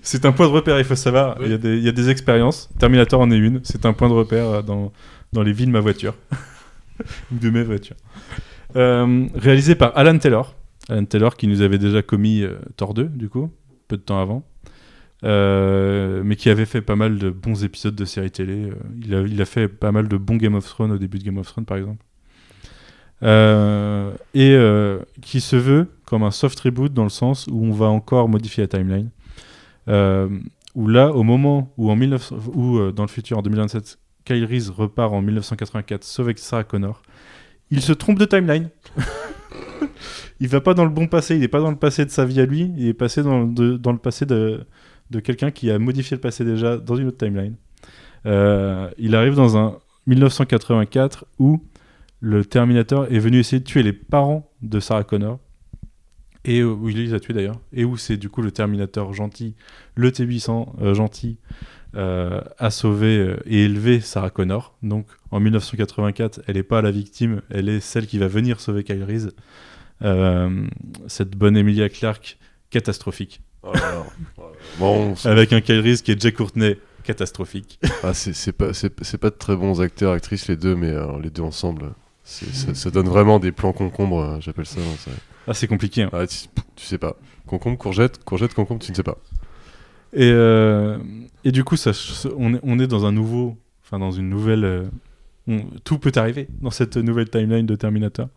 c'est 0.03 0.25
un 0.25 0.33
point 0.33 0.47
de 0.47 0.53
repère, 0.53 0.79
il 0.79 0.85
faut 0.85 0.95
savoir. 0.97 1.37
Il 1.43 1.51
y, 1.51 1.55
a 1.55 1.59
des- 1.59 1.77
il 1.77 1.83
y 1.83 1.89
a 1.89 1.93
des 1.93 2.09
expériences. 2.11 2.69
Terminator 2.79 3.21
en 3.21 3.31
est 3.31 3.39
une. 3.39 3.61
C'est 3.65 3.87
un 3.87 3.93
point 3.93 4.09
de 4.09 4.15
repère 4.15 4.63
dans, 4.63 4.93
dans 5.33 5.43
les 5.43 5.53
vies 5.53 5.67
de 5.67 5.71
ma 5.71 5.81
voiture. 5.81 6.15
Ou 7.33 7.39
de 7.39 7.51
mes 7.51 7.63
voitures. 7.63 7.97
Euh, 8.77 9.27
réalisé 9.35 9.75
par 9.75 9.97
Alan 9.97 10.19
Taylor. 10.19 10.55
Alan 10.89 11.05
Taylor 11.05 11.37
qui 11.37 11.47
nous 11.47 11.63
avait 11.63 11.79
déjà 11.79 12.03
commis 12.03 12.43
euh, 12.43 12.59
Thor 12.77 12.95
2, 12.95 13.05
du 13.05 13.29
coup, 13.29 13.51
peu 13.89 13.97
de 13.97 14.03
temps 14.03 14.21
avant. 14.21 14.45
Euh, 15.25 16.23
mais 16.25 16.37
qui 16.37 16.49
avait 16.49 16.65
fait 16.65 16.81
pas 16.81 16.95
mal 16.97 17.19
de 17.19 17.31
bons 17.31 17.65
épisodes 17.65 17.95
de 17.97 18.05
séries 18.05 18.31
télé. 18.31 18.71
Il, 19.05 19.15
a, 19.15 19.21
il 19.23 19.41
a 19.43 19.45
fait 19.45 19.67
pas 19.69 19.91
mal 19.91 20.07
de 20.09 20.17
bons 20.17 20.37
Game 20.37 20.55
of 20.55 20.65
Thrones 20.65 20.93
au 20.93 20.99
début 20.99 21.19
de 21.19 21.25
Game 21.25 21.39
of 21.39 21.47
Thrones, 21.49 21.65
par 21.65 21.77
exemple. 21.77 22.05
Euh, 23.25 24.13
et 24.33 24.53
euh, 24.53 25.01
qui 25.23 25.41
se 25.41 25.57
veut 25.57 25.89
comme 26.05 26.23
un 26.23 26.31
soft 26.31 26.59
reboot 26.61 26.93
dans 26.93 27.03
le 27.03 27.09
sens 27.09 27.49
où 27.51 27.65
on 27.65 27.73
va 27.73 27.87
encore 27.87 28.29
modifier 28.29 28.63
la 28.63 28.69
timeline. 28.69 29.11
Euh, 29.89 30.29
où 30.75 30.87
là, 30.87 31.13
au 31.13 31.23
moment 31.23 31.73
où, 31.77 31.91
en 31.91 31.97
1900 31.97 32.37
où 32.55 32.79
euh, 32.79 32.93
dans 32.93 33.03
le 33.03 33.09
futur, 33.09 33.39
en 33.39 33.43
2027, 33.43 33.99
Kyle 34.25 34.45
Reese 34.45 34.71
repart 34.71 35.13
en 35.13 35.23
1984 35.23 36.05
sauver 36.05 36.35
Sarah 36.37 36.65
Connor, 36.65 37.03
il 37.71 37.81
se 37.81 37.93
trompe 37.93 38.19
de 38.19 38.25
timeline. 38.25 38.69
il 40.41 40.49
va 40.49 40.61
pas 40.61 40.75
dans 40.75 40.85
le 40.85 40.91
bon 40.91 41.09
passé, 41.09 41.35
il 41.35 41.41
n'est 41.41 41.49
pas 41.49 41.61
dans 41.61 41.71
le 41.71 41.77
passé 41.77 42.05
de 42.05 42.11
sa 42.11 42.25
vie 42.25 42.41
à 42.41 42.47
lui, 42.47 42.73
il 42.77 42.87
est 42.87 42.95
passé 42.95 43.23
dans, 43.23 43.45
dans 43.45 43.93
le 43.93 43.99
passé 43.99 44.27
de, 44.27 44.67
de 45.11 45.21
quelqu'un 45.21 45.51
qui 45.51 45.71
a 45.71 45.79
modifié 45.79 46.17
le 46.17 46.21
passé 46.21 46.45
déjà 46.45 46.77
dans 46.77 46.97
une 46.97 47.09
autre 47.09 47.19
timeline. 47.19 47.57
Il 48.25 49.15
arrive 49.15 49.35
dans 49.35 49.57
un 49.57 49.79
1984 50.07 51.25
où 51.39 51.61
le 52.21 52.45
Terminator 52.45 53.07
est 53.11 53.19
venu 53.19 53.39
essayer 53.39 53.61
de 53.61 53.65
tuer 53.65 53.83
les 53.83 53.93
parents 53.93 54.51
de 54.63 54.81
Sarah 54.81 55.05
Connor. 55.05 55.39
Et 56.45 56.61
euh, 56.61 56.71
où 56.73 56.89
il 56.89 56.97
les 56.97 57.15
a 57.15 57.21
tués 57.21 57.35
d'ailleurs. 57.35 57.61
Et 57.73 57.85
où 57.85 57.97
c'est 57.97 58.17
du 58.17 58.29
coup 58.31 58.43
le 58.43 58.51
Terminator 58.53 59.13
gentil, 59.13 59.55
le 59.97 60.11
T800 60.11 60.69
euh, 60.81 60.95
gentil, 60.95 61.39
euh, 61.95 62.41
a 62.59 62.71
sauvé 62.71 63.37
et 63.45 63.65
élevé 63.65 64.01
Sarah 64.01 64.31
Connor. 64.31 64.75
Donc 64.83 65.07
en 65.31 65.41
1984, 65.41 66.43
elle 66.47 66.57
n'est 66.57 66.63
pas 66.63 66.81
la 66.81 66.91
victime, 66.91 67.43
elle 67.51 67.69
est 67.69 67.81
celle 67.81 68.07
qui 68.07 68.19
va 68.19 68.29
venir 68.29 68.61
sauver 68.61 68.85
Kyle 68.85 69.05
Reese. 69.05 69.31
Cette 71.09 71.31
bonne 71.37 71.57
Emilia 71.57 71.89
Clarke 71.89 72.39
catastrophique. 72.71 73.41
Oh 73.63 73.73
là 73.75 73.81
là. 73.81 74.07
Bon, 74.79 75.17
c'est- 75.17 75.29
Avec 75.29 75.53
un 75.53 75.61
Kyle 75.61 75.81
Reese 75.81 76.03
qui 76.03 76.13
est 76.13 76.21
Jay 76.21 76.33
Courtney 76.33 76.77
catastrophique. 77.03 77.81
ah, 78.05 78.15
c'est 78.15 78.53
pas, 78.53 78.71
pas 79.21 79.31
de 79.31 79.37
très 79.37 79.57
bons 79.57 79.81
acteurs, 79.81 80.13
actrices 80.13 80.47
les 80.47 80.57
deux, 80.57 80.77
mais 80.77 80.95
les 81.23 81.31
deux 81.31 81.43
ensemble, 81.43 81.95
ça, 82.29 82.75
ça 82.75 82.91
donne 82.91 83.09
vraiment 83.09 83.39
des 83.39 83.53
plans 83.53 83.73
concombres, 83.73 84.21
euh, 84.21 84.37
j'appelle 84.41 84.67
ça. 84.67 84.81
hein, 84.81 84.97
ça. 84.99 85.11
Ah, 85.47 85.55
c'est 85.55 85.67
compliqué. 85.67 86.03
hein. 86.03 86.11
Ah, 86.13 86.27
tu, 86.27 86.47
tu 86.77 86.85
sais 86.87 86.99
pas. 86.99 87.17
Concombre, 87.47 87.79
courgette, 87.79 88.23
courgette, 88.25 88.53
concombre, 88.55 88.81
tu 88.85 88.91
ne 88.93 88.97
sais 88.97 89.03
pas. 89.03 89.17
Et, 90.13 90.31
euh, 90.31 90.99
et 91.45 91.53
du 91.53 91.65
coup, 91.65 91.77
ça, 91.77 91.93
on, 92.37 92.55
est, 92.55 92.61
on 92.63 92.79
est 92.79 92.87
dans 92.87 93.07
un 93.07 93.13
nouveau, 93.13 93.57
enfin 93.85 93.99
dans 93.99 94.11
une 94.11 94.29
nouvelle. 94.29 94.65
euh, 94.65 94.85
on- 95.47 95.65
tout 95.85 95.99
peut 95.99 96.13
arriver 96.17 96.49
dans 96.61 96.71
cette 96.71 96.97
nouvelle 96.99 97.31
timeline 97.31 97.65
de 97.67 97.75
Terminator. 97.77 98.29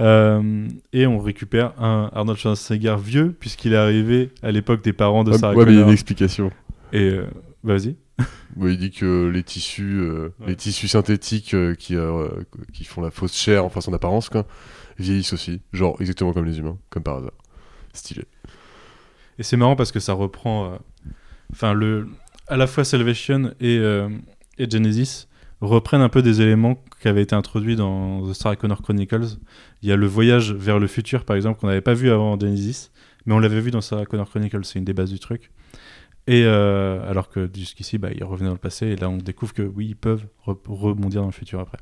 Euh, 0.00 0.68
et 0.92 1.06
on 1.06 1.18
récupère 1.18 1.72
un 1.82 2.10
Arnold 2.14 2.38
Schwarzenegger 2.38 2.96
vieux, 3.02 3.32
puisqu'il 3.38 3.72
est 3.72 3.76
arrivé 3.76 4.30
à 4.42 4.50
l'époque 4.52 4.82
des 4.82 4.92
parents 4.92 5.22
de 5.24 5.32
Ah, 5.32 5.38
Sarah 5.38 5.54
ouais, 5.54 5.64
mais 5.64 5.72
il 5.72 5.74
y 5.74 5.78
a 5.78 5.80
Connor. 5.80 5.88
une 5.88 5.92
explication. 5.94 6.50
Et 6.92 7.10
euh, 7.10 7.26
vas-y. 7.64 7.96
Bon, 8.56 8.68
il 8.68 8.78
dit 8.78 8.92
que 8.92 9.28
les 9.28 9.42
tissus, 9.42 9.98
euh, 10.00 10.32
Ouais. 10.40 10.48
les 10.48 10.56
tissus 10.56 10.86
synthétiques 10.88 11.54
euh, 11.54 11.74
qui, 11.74 11.96
euh, 11.96 12.28
qui 12.72 12.84
font 12.84 13.00
la 13.02 13.10
fausse 13.10 13.34
chair, 13.36 13.64
enfin 13.64 13.80
son 13.80 13.92
apparence, 13.92 14.28
quoi, 14.28 14.46
vieillissent 14.98 15.32
aussi. 15.32 15.60
Genre 15.72 15.96
exactement 16.00 16.32
comme 16.32 16.44
les 16.44 16.58
humains, 16.58 16.78
comme 16.90 17.02
par 17.02 17.16
hasard. 17.16 17.32
Stylé. 17.92 18.24
Et 19.38 19.42
c'est 19.42 19.56
marrant 19.56 19.74
parce 19.76 19.90
que 19.90 19.98
ça 20.00 20.12
reprend. 20.12 20.78
Enfin, 21.52 21.72
le 21.74 22.08
à 22.46 22.56
la 22.56 22.66
fois 22.66 22.84
Salvation 22.84 23.52
et, 23.60 23.76
et 24.58 24.70
Genesis 24.70 25.26
reprennent 25.60 26.02
un 26.02 26.08
peu 26.08 26.22
des 26.22 26.40
éléments 26.40 26.76
qui 27.00 27.08
avaient 27.08 27.22
été 27.22 27.34
introduits 27.34 27.74
dans 27.76 28.28
The 28.30 28.34
Sarah 28.34 28.56
Connor 28.56 28.82
Chronicles. 28.82 29.38
Il 29.82 29.88
y 29.88 29.92
a 29.92 29.96
le 29.96 30.06
voyage 30.06 30.52
vers 30.52 30.78
le 30.78 30.86
futur, 30.86 31.24
par 31.24 31.34
exemple, 31.36 31.58
qu'on 31.60 31.66
n'avait 31.68 31.80
pas 31.80 31.94
vu 31.94 32.10
avant 32.10 32.32
en 32.34 32.38
Genesis, 32.38 32.90
mais 33.26 33.34
on 33.34 33.38
l'avait 33.38 33.60
vu 33.60 33.70
dans 33.70 33.80
Sarah 33.80 34.04
Connor 34.06 34.28
Chronicles, 34.28 34.64
c'est 34.64 34.78
une 34.78 34.84
des 34.84 34.92
bases 34.94 35.10
du 35.10 35.18
truc. 35.18 35.50
Et 36.26 36.44
euh, 36.44 37.08
alors 37.08 37.28
que 37.28 37.50
jusqu'ici, 37.54 37.98
bah, 37.98 38.08
ils 38.14 38.24
revenaient 38.24 38.48
dans 38.48 38.54
le 38.54 38.58
passé, 38.58 38.86
et 38.86 38.96
là 38.96 39.08
on 39.10 39.18
découvre 39.18 39.52
que 39.52 39.62
oui, 39.62 39.88
ils 39.88 39.96
peuvent 39.96 40.24
re- 40.46 40.56
rebondir 40.66 41.20
dans 41.20 41.26
le 41.28 41.32
futur 41.32 41.60
après. 41.60 41.78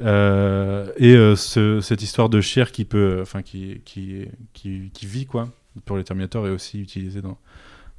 Euh, 0.00 0.92
et 0.96 1.14
euh, 1.16 1.34
ce- 1.34 1.80
cette 1.80 2.02
histoire 2.02 2.28
de 2.28 2.40
chair 2.40 2.70
qui 2.70 2.84
peut, 2.84 3.18
enfin 3.20 3.42
qui, 3.42 3.80
qui, 3.84 4.26
qui, 4.52 4.90
vit 5.06 5.26
quoi, 5.26 5.48
pour 5.84 5.96
les 5.96 6.04
Terminators 6.04 6.46
est 6.46 6.50
aussi 6.52 6.80
utilisée 6.80 7.20
dans, 7.20 7.36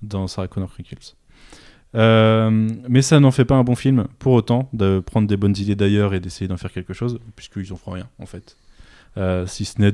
dans 0.02 0.28
Sarah 0.28 0.48
Connor 0.48 0.72
Chronicles. 0.72 1.16
Mais 1.94 3.02
ça 3.02 3.20
n'en 3.20 3.32
fait 3.32 3.46
pas 3.46 3.56
un 3.56 3.64
bon 3.66 3.76
film 3.76 4.08
pour 4.18 4.34
autant 4.34 4.70
de 4.72 5.00
prendre 5.06 5.28
des 5.28 5.36
bonnes 5.38 5.58
idées 5.58 5.76
d'ailleurs 5.76 6.14
et 6.14 6.22
d'essayer 6.22 6.48
d'en 6.48 6.56
faire 6.58 6.72
quelque 6.72 6.94
chose, 6.94 7.20
puisqu'ils 7.36 7.74
en 7.74 7.76
feront 7.76 7.92
rien 7.92 8.08
en 8.20 8.26
fait. 8.26 8.58
Si 9.48 9.66
ce 9.66 9.82
n'est 9.82 9.92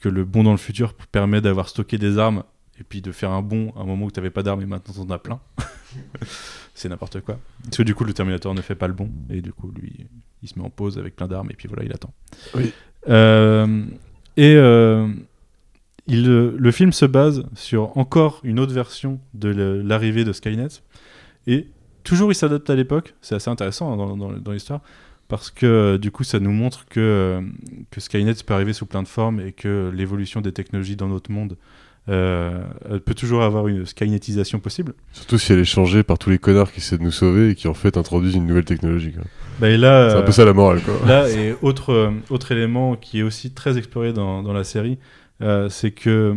que 0.00 0.08
le 0.08 0.24
bond 0.24 0.44
dans 0.44 0.52
le 0.52 0.58
futur 0.58 0.94
permet 0.94 1.40
d'avoir 1.42 1.68
stocké 1.68 1.98
des 1.98 2.18
armes 2.18 2.44
et 2.80 2.84
puis 2.84 3.00
de 3.02 3.12
faire 3.12 3.30
un 3.30 3.42
bond 3.42 3.72
à 3.76 3.80
un 3.80 3.84
moment 3.84 4.06
où 4.06 4.10
tu 4.10 4.18
n'avais 4.20 4.30
pas 4.30 4.42
d'armes 4.42 4.62
et 4.62 4.66
maintenant 4.66 4.94
tu 4.94 5.00
en 5.00 5.10
as 5.10 5.18
plein. 5.18 5.40
c'est 6.74 6.88
n'importe 6.88 7.20
quoi. 7.20 7.38
Parce 7.64 7.76
que 7.78 7.82
du 7.82 7.94
coup, 7.94 8.04
le 8.04 8.12
Terminator 8.12 8.54
ne 8.54 8.60
fait 8.60 8.74
pas 8.74 8.86
le 8.88 8.94
bon, 8.94 9.10
et 9.30 9.40
du 9.40 9.52
coup, 9.52 9.72
lui, 9.76 10.06
il 10.42 10.48
se 10.48 10.58
met 10.58 10.64
en 10.64 10.70
pause 10.70 10.98
avec 10.98 11.16
plein 11.16 11.26
d'armes, 11.28 11.48
et 11.50 11.54
puis 11.54 11.66
voilà, 11.68 11.82
il 11.84 11.92
attend. 11.92 12.12
Oui. 12.54 12.72
Euh, 13.08 13.84
et 14.36 14.54
euh, 14.54 15.08
il, 16.06 16.28
euh, 16.28 16.54
le 16.56 16.70
film 16.70 16.92
se 16.92 17.04
base 17.04 17.44
sur 17.54 17.96
encore 17.98 18.40
une 18.44 18.60
autre 18.60 18.72
version 18.72 19.20
de 19.34 19.48
l'arrivée 19.84 20.24
de 20.24 20.32
Skynet, 20.32 20.68
et 21.46 21.66
toujours 22.04 22.30
il 22.30 22.34
s'adapte 22.34 22.70
à 22.70 22.76
l'époque, 22.76 23.14
c'est 23.20 23.34
assez 23.34 23.50
intéressant 23.50 23.92
hein, 23.92 23.96
dans, 23.96 24.16
dans- 24.16 24.32
dans 24.32 24.52
l'histoire, 24.52 24.80
parce 25.26 25.50
que 25.50 25.96
du 25.96 26.10
coup, 26.10 26.22
ça 26.24 26.38
nous 26.38 26.52
montre 26.52 26.86
que, 26.86 27.42
que 27.90 28.00
Skynet 28.00 28.34
peut 28.46 28.54
arriver 28.54 28.72
sous 28.72 28.86
plein 28.86 29.02
de 29.02 29.08
formes, 29.08 29.40
et 29.40 29.52
que 29.52 29.90
l'évolution 29.94 30.40
des 30.40 30.52
technologies 30.52 30.96
dans 30.96 31.08
notre 31.08 31.32
monde 31.32 31.56
euh, 32.08 32.62
elle 32.90 33.00
peut 33.00 33.14
toujours 33.14 33.42
avoir 33.42 33.68
une 33.68 33.84
skynetisation 33.84 34.60
possible. 34.60 34.94
Surtout 35.12 35.38
si 35.38 35.52
elle 35.52 35.58
est 35.58 35.64
changée 35.64 36.02
par 36.02 36.18
tous 36.18 36.30
les 36.30 36.38
connards 36.38 36.72
qui 36.72 36.78
essaient 36.80 36.98
de 36.98 37.02
nous 37.02 37.10
sauver 37.10 37.50
et 37.50 37.54
qui 37.54 37.68
en 37.68 37.74
fait 37.74 37.96
introduisent 37.96 38.34
une 38.34 38.46
nouvelle 38.46 38.64
technologie. 38.64 39.12
quoi. 39.12 39.24
Bah, 39.60 39.68
et 39.68 39.76
là, 39.76 40.10
C'est 40.10 40.16
un 40.16 40.22
peu 40.22 40.32
ça 40.32 40.44
la 40.44 40.52
morale, 40.52 40.80
quoi. 40.82 40.94
là 41.06 41.28
et 41.28 41.54
autre, 41.62 41.92
euh, 41.92 42.10
autre 42.30 42.52
élément 42.52 42.96
qui 42.96 43.20
est 43.20 43.22
aussi 43.22 43.52
très 43.52 43.76
exploré 43.76 44.12
dans, 44.12 44.42
dans 44.42 44.52
la 44.52 44.64
série, 44.64 44.98
euh, 45.42 45.68
c'est 45.68 45.90
que 45.90 46.36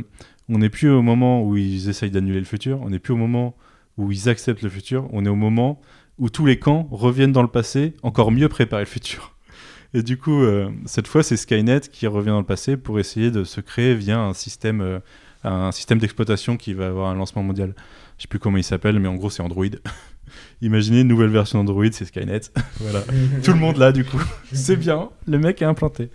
on 0.49 0.57
n'est 0.57 0.69
plus 0.69 0.89
au 0.89 1.01
moment 1.01 1.43
où 1.43 1.55
ils 1.55 1.87
essayent 1.89 2.11
d'annuler 2.11 2.39
le 2.39 2.45
futur, 2.45 2.81
on 2.81 2.89
n'est 2.89 2.99
plus 2.99 3.13
au 3.13 3.17
moment 3.17 3.55
où 3.97 4.11
ils 4.11 4.27
acceptent 4.27 4.63
le 4.63 4.69
futur, 4.69 5.07
on 5.13 5.25
est 5.25 5.29
au 5.29 5.35
moment 5.35 5.81
où 6.17 6.29
tous 6.29 6.45
les 6.45 6.59
camps 6.59 6.87
reviennent 6.91 7.31
dans 7.31 7.41
le 7.41 7.47
passé, 7.47 7.93
encore 8.03 8.31
mieux 8.31 8.49
préparer 8.49 8.83
le 8.83 8.87
futur. 8.89 9.35
Et 9.93 10.03
du 10.03 10.17
coup, 10.17 10.41
euh, 10.43 10.69
cette 10.85 11.07
fois, 11.07 11.23
c'est 11.23 11.37
Skynet 11.37 11.81
qui 11.91 12.07
revient 12.07 12.29
dans 12.29 12.39
le 12.39 12.45
passé 12.45 12.77
pour 12.77 12.99
essayer 12.99 13.31
de 13.31 13.43
se 13.43 13.59
créer 13.61 13.93
via 13.95 14.19
un 14.19 14.33
système, 14.33 14.81
euh, 14.81 14.99
un 15.43 15.71
système 15.71 15.97
d'exploitation 15.99 16.57
qui 16.57 16.73
va 16.73 16.87
avoir 16.87 17.09
un 17.09 17.15
lancement 17.15 17.43
mondial. 17.43 17.73
Je 18.17 18.23
sais 18.23 18.27
plus 18.27 18.39
comment 18.39 18.57
il 18.57 18.63
s'appelle, 18.63 18.99
mais 18.99 19.07
en 19.07 19.15
gros, 19.15 19.29
c'est 19.29 19.41
Android. 19.41 19.65
Imaginez 20.61 21.01
une 21.01 21.07
nouvelle 21.07 21.29
version 21.29 21.63
d'Android, 21.63 21.85
c'est 21.91 22.05
Skynet. 22.05 22.41
voilà. 22.79 23.01
Tout 23.43 23.51
le 23.53 23.59
monde 23.59 23.77
là, 23.77 23.91
du 23.91 24.05
coup. 24.05 24.21
c'est 24.53 24.75
bien, 24.77 25.09
le 25.27 25.39
mec 25.39 25.61
est 25.61 25.65
implanté. 25.65 26.09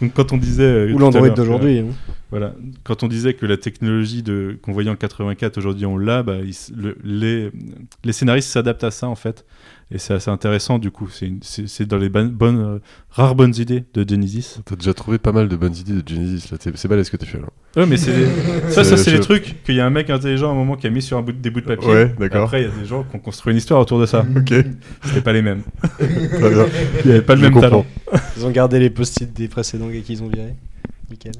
Donc, 0.00 0.12
quand 0.14 0.32
on 0.32 0.36
disait. 0.36 0.62
euh, 0.64 0.92
Ou 0.92 0.98
l'Android 0.98 1.30
d'aujourd'hui. 1.30 1.78
hein. 1.80 1.86
Voilà. 2.32 2.54
Quand 2.82 3.02
on 3.04 3.08
disait 3.08 3.34
que 3.34 3.46
la 3.46 3.56
technologie 3.58 4.22
de 4.24 4.58
qu'on 4.62 4.72
voyait 4.72 4.90
en 4.90 4.96
84 4.96 5.58
aujourd'hui 5.58 5.86
on 5.86 5.96
l'a, 5.98 6.22
bah, 6.24 6.38
il 6.42 6.48
s- 6.50 6.72
le- 6.76 6.96
les, 7.04 7.50
les 8.04 8.12
scénaristes 8.12 8.48
s'adaptent 8.48 8.82
à 8.84 8.90
ça 8.90 9.06
en 9.06 9.14
fait, 9.14 9.44
et 9.90 9.98
c'est 9.98 10.14
assez 10.14 10.30
intéressant 10.30 10.78
du 10.78 10.90
coup. 10.90 11.08
C'est 11.10 11.86
dans 11.86 11.98
les 11.98 12.08
bonnes, 12.08 12.34
euh, 12.40 12.78
rares 13.10 13.34
bonnes 13.34 13.54
idées 13.56 13.84
de 13.92 14.08
Genesis. 14.08 14.60
T'as 14.64 14.76
déjà 14.76 14.94
trouvé 14.94 15.18
pas 15.18 15.32
mal 15.32 15.48
de 15.48 15.56
bonnes 15.56 15.76
idées 15.76 16.00
de 16.02 16.08
Genesis, 16.08 16.50
là. 16.50 16.56
C'est 16.74 16.88
balèze 16.88 17.06
ce 17.06 17.10
que 17.10 17.18
t'as 17.18 17.26
fait, 17.26 17.38
là. 17.38 17.48
Ouais, 17.76 17.84
mais 17.86 17.98
c'est 17.98 18.12
ça, 18.70 18.82
ça 18.82 18.96
C'est- 18.96 19.12
les 19.12 19.20
trucs 19.20 19.62
qu'il 19.62 19.74
y 19.74 19.80
a 19.80 19.86
un 19.86 19.90
mec 19.90 20.08
intelligent 20.08 20.48
à 20.48 20.52
un 20.52 20.56
moment 20.56 20.76
qui 20.76 20.86
a 20.86 20.90
mis 20.90 21.02
sur 21.02 21.18
un 21.18 21.22
bout 21.22 21.32
de- 21.32 21.38
des 21.38 21.50
bouts 21.50 21.60
de 21.60 21.66
papier. 21.66 21.86
Ouais, 21.86 22.14
Et 22.16 22.20
d'accord. 22.20 22.44
Après 22.44 22.62
il 22.62 22.68
y 22.68 22.72
a 22.72 22.74
des 22.74 22.86
gens 22.86 23.02
qui 23.04 23.14
ont 23.14 23.18
construit 23.18 23.52
une 23.52 23.58
histoire 23.58 23.78
autour 23.80 24.00
de 24.00 24.06
ça. 24.06 24.24
Ok, 24.36 24.54
C'était 25.04 25.20
pas 25.20 25.34
les 25.34 25.42
mêmes. 25.42 25.62
Il 26.00 27.08
y 27.10 27.12
avait 27.12 27.20
pas 27.20 27.34
le 27.34 27.40
Je 27.42 27.44
même 27.48 27.60
talent. 27.60 27.84
comprends. 28.10 28.20
Ils 28.38 28.46
ont 28.46 28.50
gardé 28.50 28.78
les 28.78 28.88
post-it 28.90 29.30
des 29.32 29.48
précédents 29.48 29.88
gars 29.90 30.00
qu'ils 30.00 30.22
ont 30.22 30.28
virés. 30.28 30.54
Nickel. 31.10 31.32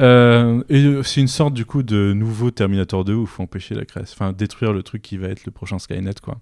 Euh, 0.00 0.62
c'est 1.02 1.20
une 1.20 1.28
sorte 1.28 1.54
du 1.54 1.64
coup 1.64 1.82
de 1.82 2.12
nouveau 2.12 2.50
Terminator 2.50 3.04
2 3.04 3.14
où 3.14 3.22
il 3.22 3.26
faut 3.26 3.42
empêcher 3.42 3.74
la 3.74 3.86
création, 3.86 4.14
enfin 4.18 4.32
détruire 4.32 4.72
le 4.72 4.82
truc 4.82 5.00
qui 5.00 5.16
va 5.16 5.28
être 5.28 5.46
le 5.46 5.52
prochain 5.52 5.78
Skynet 5.78 6.14
quoi. 6.22 6.40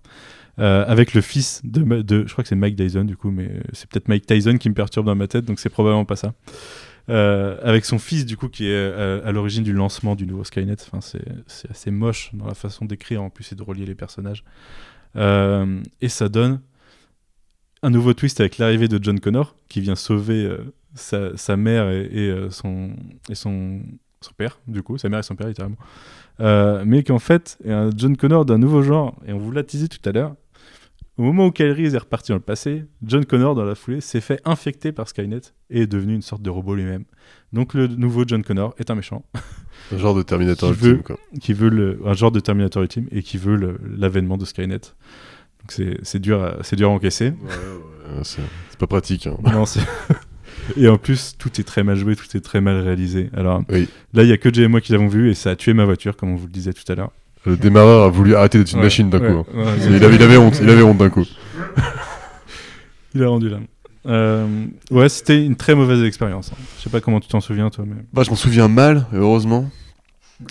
Euh, 0.58 0.84
avec 0.86 1.14
le 1.14 1.20
fils 1.20 1.60
de, 1.64 2.24
je 2.26 2.32
crois 2.32 2.42
que 2.42 2.48
c'est 2.48 2.56
Mike 2.56 2.76
Tyson 2.76 3.04
du 3.04 3.16
coup, 3.16 3.30
mais 3.30 3.50
c'est 3.72 3.88
peut-être 3.88 4.08
Mike 4.08 4.26
Tyson 4.26 4.56
qui 4.58 4.68
me 4.68 4.74
perturbe 4.74 5.06
dans 5.06 5.14
ma 5.14 5.28
tête, 5.28 5.44
donc 5.44 5.60
c'est 5.60 5.68
probablement 5.68 6.04
pas 6.04 6.16
ça. 6.16 6.34
Euh, 7.10 7.58
avec 7.62 7.84
son 7.84 7.98
fils 7.98 8.24
du 8.24 8.36
coup 8.36 8.48
qui 8.48 8.66
est 8.66 8.92
à 8.92 9.30
l'origine 9.30 9.62
du 9.62 9.72
lancement 9.72 10.16
du 10.16 10.26
nouveau 10.26 10.42
Skynet. 10.42 10.76
Enfin 10.90 11.00
c'est 11.46 11.70
assez 11.70 11.90
moche 11.90 12.30
dans 12.34 12.46
la 12.46 12.54
façon 12.54 12.86
d'écrire 12.86 13.22
en 13.22 13.30
plus 13.30 13.52
et 13.52 13.54
de 13.54 13.62
relier 13.62 13.86
les 13.86 13.94
personnages. 13.94 14.44
Et 15.16 16.08
ça 16.08 16.28
donne 16.28 16.60
un 17.82 17.90
nouveau 17.90 18.14
twist 18.14 18.40
avec 18.40 18.58
l'arrivée 18.58 18.88
de 18.88 18.98
John 19.00 19.20
Connor 19.20 19.54
qui 19.68 19.80
vient 19.80 19.94
sauver 19.94 20.50
sa, 20.94 21.36
sa 21.36 21.56
mère 21.56 21.88
et, 21.90 22.08
et, 22.12 22.28
euh, 22.30 22.50
son, 22.50 22.90
et 23.28 23.34
son, 23.34 23.80
son 24.20 24.32
père, 24.36 24.58
du 24.66 24.82
coup, 24.82 24.96
sa 24.98 25.08
mère 25.08 25.20
et 25.20 25.22
son 25.24 25.36
père 25.36 25.48
littéralement. 25.48 25.76
Euh, 26.40 26.82
mais 26.86 27.02
qu'en 27.04 27.18
fait, 27.18 27.58
est 27.64 27.72
un 27.72 27.90
John 27.96 28.16
Connor 28.16 28.44
d'un 28.44 28.58
nouveau 28.58 28.82
genre, 28.82 29.16
et 29.26 29.32
on 29.32 29.38
vous 29.38 29.52
l'a 29.52 29.62
teasé 29.62 29.88
tout 29.88 30.06
à 30.08 30.12
l'heure. 30.12 30.34
Au 31.16 31.22
moment 31.22 31.46
où 31.46 31.52
Kyle 31.52 31.70
Reese 31.70 31.94
est 31.94 31.98
reparti 31.98 32.32
dans 32.32 32.36
le 32.38 32.42
passé, 32.42 32.86
John 33.04 33.24
Connor, 33.24 33.54
dans 33.54 33.64
la 33.64 33.76
foulée, 33.76 34.00
s'est 34.00 34.20
fait 34.20 34.40
infecter 34.44 34.90
par 34.90 35.08
Skynet 35.08 35.42
et 35.70 35.82
est 35.82 35.86
devenu 35.86 36.12
une 36.14 36.22
sorte 36.22 36.42
de 36.42 36.50
robot 36.50 36.74
lui-même. 36.74 37.04
Donc 37.52 37.74
le 37.74 37.86
nouveau 37.86 38.24
John 38.26 38.42
Connor 38.42 38.74
est 38.78 38.90
un 38.90 38.96
méchant 38.96 39.24
Un 39.92 39.98
genre 39.98 40.14
de 40.16 40.22
Terminator 40.22 40.72
Qui 40.72 40.76
veut- 40.80 40.88
ultime, 40.90 41.02
quoi. 41.04 41.16
qui 41.40 41.52
veut 41.52 41.68
le, 41.68 42.00
un 42.04 42.14
genre 42.14 42.32
de 42.32 42.40
Terminator 42.40 42.82
ultime 42.82 43.06
et 43.12 43.22
qui 43.22 43.38
veut 43.38 43.78
l'avènement 43.96 44.36
de 44.38 44.44
Skynet. 44.44 44.78
Donc 45.60 45.72
c'est 46.02 46.18
dur, 46.18 46.42
à- 46.42 46.56
dur 46.74 46.88
à 46.90 46.92
encaisser. 46.92 47.32
C'est 48.24 48.42
c'est 48.70 48.78
pas 48.80 48.88
pratique. 48.88 49.28
hein. 49.28 49.36
Non, 49.44 49.64
et 50.76 50.88
en 50.88 50.96
plus, 50.98 51.34
tout 51.38 51.60
est 51.60 51.64
très 51.64 51.82
mal 51.82 51.96
joué, 51.96 52.16
tout 52.16 52.36
est 52.36 52.40
très 52.40 52.60
mal 52.60 52.78
réalisé. 52.80 53.30
Alors 53.36 53.62
Oui. 53.70 53.88
là, 54.12 54.22
il 54.22 54.28
y 54.28 54.32
a 54.32 54.36
que 54.36 54.52
Jay 54.52 54.62
et 54.62 54.68
moi 54.68 54.80
qui 54.80 54.92
l'avons 54.92 55.08
vu 55.08 55.30
et 55.30 55.34
ça 55.34 55.50
a 55.50 55.56
tué 55.56 55.72
ma 55.74 55.84
voiture, 55.84 56.16
comme 56.16 56.30
on 56.30 56.36
vous 56.36 56.46
le 56.46 56.52
disait 56.52 56.72
tout 56.72 56.90
à 56.90 56.94
l'heure. 56.94 57.10
Le 57.46 57.56
démarreur 57.56 58.04
a 58.04 58.08
voulu 58.08 58.34
arrêter 58.34 58.58
d'être 58.58 58.72
une 58.72 58.78
Ouais, 58.78 58.84
machine 58.84 59.10
d'un 59.10 59.20
ouais, 59.20 59.28
coup. 59.32 59.44
hein. 59.54 59.64
ouais, 59.64 59.64
Il 59.90 60.02
avait, 60.04 60.16
il 60.16 60.22
avait 60.22 60.36
honte, 60.38 60.58
il 60.62 60.70
avait 60.70 60.82
honte 60.82 60.96
d'un 60.98 61.10
coup. 61.10 61.24
Il 63.14 63.22
a 63.22 63.28
rendu 63.28 63.48
l'âme. 63.48 63.66
Euh, 64.06 64.66
ouais, 64.90 65.08
c'était 65.08 65.44
une 65.44 65.56
très 65.56 65.74
mauvaise 65.74 66.02
expérience. 66.02 66.50
hein. 66.52 66.56
Je 66.78 66.82
sais 66.82 66.90
pas 66.90 67.00
comment 67.00 67.20
tu 67.20 67.28
t'en 67.28 67.40
souviens, 67.40 67.70
toi, 67.70 67.84
mais. 67.86 67.94
Bah, 68.12 68.22
je 68.24 68.30
m'en 68.30 68.36
souviens 68.36 68.68
mal, 68.68 69.06
heureusement. 69.12 69.70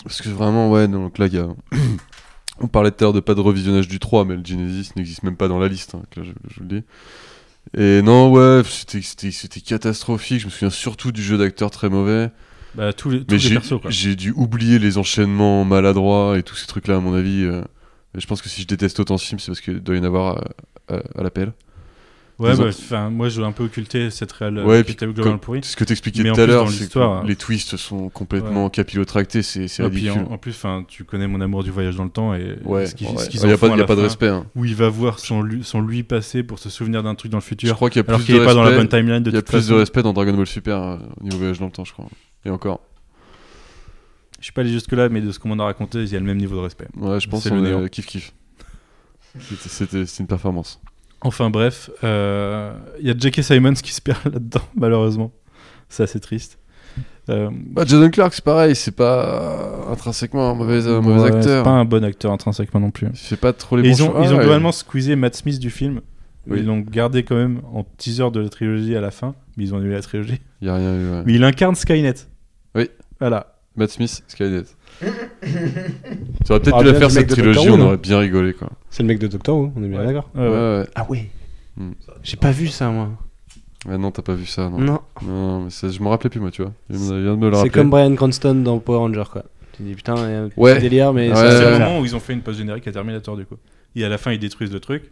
Parce 0.03 0.21
que 0.21 0.29
vraiment, 0.29 0.71
ouais, 0.71 0.87
donc 0.87 1.17
là, 1.17 1.27
il 1.27 1.33
y 1.33 1.37
a. 1.39 1.47
On 2.61 2.67
parlait 2.67 2.91
tout 2.91 2.97
à 2.99 3.05
l'heure 3.05 3.13
de 3.13 3.19
pas 3.19 3.33
de 3.33 3.41
revisionnage 3.41 3.87
du 3.87 3.99
3, 3.99 4.25
mais 4.25 4.35
le 4.35 4.45
Genesis 4.45 4.91
n'existe 4.95 5.23
même 5.23 5.35
pas 5.35 5.47
dans 5.47 5.59
la 5.59 5.67
liste, 5.67 5.95
hein, 5.95 6.03
là, 6.15 6.23
je, 6.23 6.29
je 6.49 6.55
vous 6.59 6.61
le 6.69 6.79
dis. 6.79 6.83
Et 7.77 8.01
non, 8.01 8.31
ouais, 8.31 8.61
c'était- 8.65 9.61
catastrophique. 9.61 10.41
Je 10.41 10.45
me 10.45 10.51
souviens 10.51 10.69
surtout 10.69 11.11
du 11.11 11.23
jeu 11.23 11.37
d'acteur 11.37 11.71
très 11.71 11.89
mauvais. 11.89 12.29
Bah, 12.75 12.91
tous 12.93 13.09
les, 13.09 13.23
tous 13.23 13.49
persos, 13.49 13.79
quoi. 13.81 13.91
j'ai 13.91 14.15
dû 14.15 14.31
oublier 14.31 14.79
les 14.79 14.97
enchaînements 14.97 15.63
maladroits 15.63 16.37
et 16.37 16.43
tous 16.43 16.55
ces 16.55 16.65
trucs-là, 16.67 16.95
à 16.97 16.99
mon 16.99 17.13
avis. 17.13 17.43
euh, 17.43 17.61
je 18.15 18.25
pense 18.27 18.41
que 18.41 18.49
si 18.49 18.61
je 18.63 18.67
déteste 18.67 18.99
autant 18.99 19.17
ce 19.17 19.25
film, 19.27 19.39
c'est 19.39 19.47
parce 19.47 19.61
qu'il 19.61 19.79
doit 19.79 19.95
y 19.95 19.99
en 19.99 20.03
avoir 20.03 20.37
à, 20.89 20.95
à- 20.95 21.03
à 21.19 21.23
l'appel. 21.23 21.53
Ouais, 22.39 22.55
bah, 22.89 23.09
moi, 23.11 23.29
je 23.29 23.39
veux 23.39 23.45
un 23.47 23.51
peu 23.51 23.63
occulter 23.63 24.09
cette 24.09 24.31
réelle 24.31 24.59
Ouais, 24.59 24.83
puis 24.83 24.95
comme- 24.95 25.39
pourrie. 25.39 25.61
Ce 25.63 25.75
que 25.75 25.83
t'expliquais 25.83 26.23
tout 26.23 26.39
à 26.41 26.45
l'heure, 26.47 26.67
les 27.23 27.35
twists 27.35 27.77
sont 27.77 28.09
complètement 28.09 28.69
capillotractés, 28.69 29.43
c'est 29.43 29.65
Et 29.65 29.67
puis 29.89 30.09
ridicule. 30.09 30.25
en, 30.29 30.33
en 30.33 30.37
plus, 30.39 30.55
tu 30.87 31.03
connais 31.03 31.27
mon 31.27 31.41
amour 31.41 31.63
du 31.63 31.69
voyage 31.69 31.95
dans 31.95 32.03
le 32.05 32.09
temps 32.09 32.33
et 32.33 32.57
Ouais, 32.65 32.87
ce 32.87 32.95
qu'ils 32.95 33.07
il 33.07 33.13
n'y 33.13 33.53
a 33.53 33.57
pas, 33.57 33.67
y 33.67 33.81
a 33.81 33.85
pas 33.85 33.95
de 33.95 34.01
respect. 34.01 34.29
hein. 34.29 34.45
Où 34.55 34.65
il 34.65 34.75
va 34.75 34.89
voir 34.89 35.19
son 35.19 35.41
lui, 35.43 35.63
son 35.63 35.81
lui 35.81 36.01
passé 36.03 36.41
pour 36.43 36.57
se 36.59 36.69
souvenir 36.69 37.03
d'un 37.03 37.13
truc 37.15 37.31
dans 37.31 37.37
le 37.37 37.41
Je 37.43 37.47
futur, 37.47 37.75
crois 37.75 37.89
qu'il 37.91 38.01
y 38.01 38.05
a 38.05 38.07
alors 38.09 38.19
plus 38.19 38.25
qu'il 38.25 38.35
de 38.35 38.39
n'est 38.39 38.45
pas 38.45 38.53
dans 38.55 38.63
la 38.63 38.71
bonne 38.71 38.79
respect. 38.81 38.97
timeline 38.99 39.23
de 39.23 39.29
Il 39.29 39.35
y 39.35 39.37
a 39.37 39.41
plus 39.43 39.67
de 39.67 39.73
respect 39.75 40.01
dans 40.01 40.13
Dragon 40.13 40.33
Ball 40.33 40.47
Super 40.47 40.81
euh, 40.81 40.97
au 41.21 41.23
niveau 41.23 41.37
voyage 41.37 41.59
dans 41.59 41.65
le 41.67 41.71
temps, 41.71 41.85
je 41.85 41.93
crois. 41.93 42.07
Et 42.45 42.49
encore. 42.49 42.81
Je 44.39 44.45
suis 44.45 44.53
pas 44.53 44.61
allé 44.61 44.71
jusque 44.71 44.91
là, 44.91 45.07
mais 45.07 45.21
de 45.21 45.31
ce 45.31 45.39
qu'on 45.39 45.49
m'en 45.49 45.59
a 45.63 45.65
raconté, 45.65 45.99
il 45.99 46.11
y 46.11 46.15
a 46.15 46.19
le 46.19 46.25
même 46.25 46.37
niveau 46.37 46.55
de 46.55 46.61
respect. 46.61 46.87
Ouais, 46.97 47.19
je 47.19 47.29
pense 47.29 47.43
C'est 47.43 47.49
qu'on 47.51 47.59
est 47.63 47.69
néant. 47.69 47.87
kiff 47.87 48.05
kiff. 48.07 48.33
C'était- 49.39 49.69
C'était 49.69 50.05
c'était 50.05 50.23
une 50.23 50.27
performance. 50.27 50.81
Enfin 51.23 51.49
bref, 51.49 51.89
euh, 52.03 52.73
il 52.99 53.07
y 53.07 53.09
a 53.09 53.15
J.K. 53.17 53.41
Simons 53.43 53.73
qui 53.73 53.93
se 53.93 54.01
perd 54.01 54.19
là-dedans, 54.25 54.61
malheureusement. 54.75 55.31
C'est 55.89 56.03
assez 56.03 56.19
triste. 56.19 56.59
Euh, 57.29 57.49
Bah, 57.53 57.83
Jason 57.85 58.09
Clark, 58.09 58.33
c'est 58.33 58.43
pareil, 58.43 58.75
c'est 58.75 58.91
pas 58.95 59.85
intrinsèquement 59.89 60.49
un 60.51 60.55
mauvais, 60.55 60.85
un 60.87 60.99
mauvais 61.01 61.21
ouais, 61.21 61.27
acteur. 61.27 61.59
C'est 61.59 61.63
pas 61.63 61.69
un 61.71 61.85
bon 61.85 62.03
acteur 62.03 62.31
intrinsèquement 62.31 62.81
non 62.81 62.91
plus. 62.91 63.07
Fait 63.13 63.37
pas 63.37 63.53
trop 63.53 63.77
les 63.77 63.83
bons 63.83 63.89
ils 63.89 64.03
ont, 64.03 64.11
choix. 64.11 64.21
ils 64.25 64.33
ont 64.33 64.37
ouais. 64.37 64.43
globalement 64.43 64.71
squeezé 64.73 65.15
Matt 65.15 65.35
Smith 65.35 65.59
du 65.59 65.69
film. 65.69 66.01
Oui. 66.47 66.59
Ils 66.59 66.65
l'ont 66.65 66.79
gardé 66.81 67.23
quand 67.23 67.35
même 67.37 67.61
en 67.73 67.85
teaser 67.97 68.29
de 68.31 68.41
la 68.41 68.49
trilogie 68.49 68.97
à 68.97 69.01
la 69.01 69.11
fin, 69.11 69.33
mais 69.55 69.63
ils 69.63 69.73
ont 69.73 69.77
annulé 69.77 69.93
la 69.93 70.01
trilogie. 70.01 70.41
Il 70.61 70.67
a 70.67 70.75
rien 70.75 70.93
eu. 70.95 71.09
ouais. 71.11 71.23
Mais 71.25 71.33
il 71.35 71.43
incarne 71.45 71.75
Skynet. 71.75 72.15
Oui. 72.75 72.89
Voilà. 73.21 73.55
Matt 73.77 73.91
Smith, 73.91 74.23
Skynet. 74.27 74.63
Tu 75.01 76.51
aurais 76.51 76.59
peut-être 76.59 76.75
Ah, 76.77 76.83
dû 76.83 76.91
la 76.91 76.93
faire 76.95 77.11
cette 77.11 77.29
trilogie, 77.29 77.69
on 77.69 77.79
aurait 77.79 77.97
bien 77.97 78.19
rigolé 78.19 78.53
quoi. 78.53 78.69
C'est 78.89 79.03
le 79.03 79.07
mec 79.07 79.19
de 79.19 79.27
Doctor 79.27 79.57
Who, 79.57 79.71
on 79.75 79.83
est 79.83 79.87
bien 79.87 79.99
Ouais. 79.99 80.05
d'accord 80.07 80.29
Ouais, 80.35 80.41
Ouais, 80.41 80.47
ouais. 80.49 80.79
ouais. 80.79 80.85
Ah 80.95 81.05
ouais. 81.09 81.29
Hmm. 81.77 81.91
J'ai 82.23 82.37
pas 82.37 82.51
vu 82.51 82.67
ça 82.67 82.89
moi. 82.89 83.09
Ouais, 83.87 83.97
non, 83.97 84.11
t'as 84.11 84.21
pas 84.21 84.33
vu 84.35 84.45
ça, 84.45 84.69
non. 84.69 84.77
Non. 84.79 84.99
Non, 85.25 85.59
mais 85.65 85.69
ça, 85.69 85.89
je 85.89 85.99
m'en 86.01 86.09
rappelais 86.11 86.29
plus, 86.29 86.39
moi, 86.39 86.51
tu 86.51 86.61
vois. 86.61 86.71
Il 86.89 86.95
vient 86.95 87.11
de 87.11 87.35
me 87.35 87.49
le 87.49 87.55
C'est 87.57 87.69
comme 87.69 87.89
Brian 87.89 88.15
Cranston 88.15 88.55
dans 88.55 88.79
Power 88.79 88.99
Ranger 88.99 89.23
quoi. 89.31 89.43
Tu 89.75 89.83
dis 89.83 89.93
putain, 89.95 90.15
il 90.15 90.21
y 90.31 90.35
a 90.35 90.41
un 90.43 90.47
petit 90.49 90.59
Ouais. 90.59 90.79
délire, 90.79 91.11
mais 91.13 91.29
Ouais, 91.29 91.35
c'est 91.35 91.65
le 91.71 91.79
moment 91.79 91.99
où 91.99 92.05
ils 92.05 92.15
ont 92.15 92.19
fait 92.19 92.33
une 92.33 92.41
pause 92.41 92.57
générique 92.57 92.87
à 92.87 92.91
Terminator 92.91 93.35
du 93.35 93.45
coup. 93.45 93.55
Et 93.95 94.05
à 94.05 94.09
la 94.09 94.17
fin 94.17 94.31
ils 94.31 94.39
détruisent 94.39 94.71
le 94.71 94.79
truc. 94.79 95.11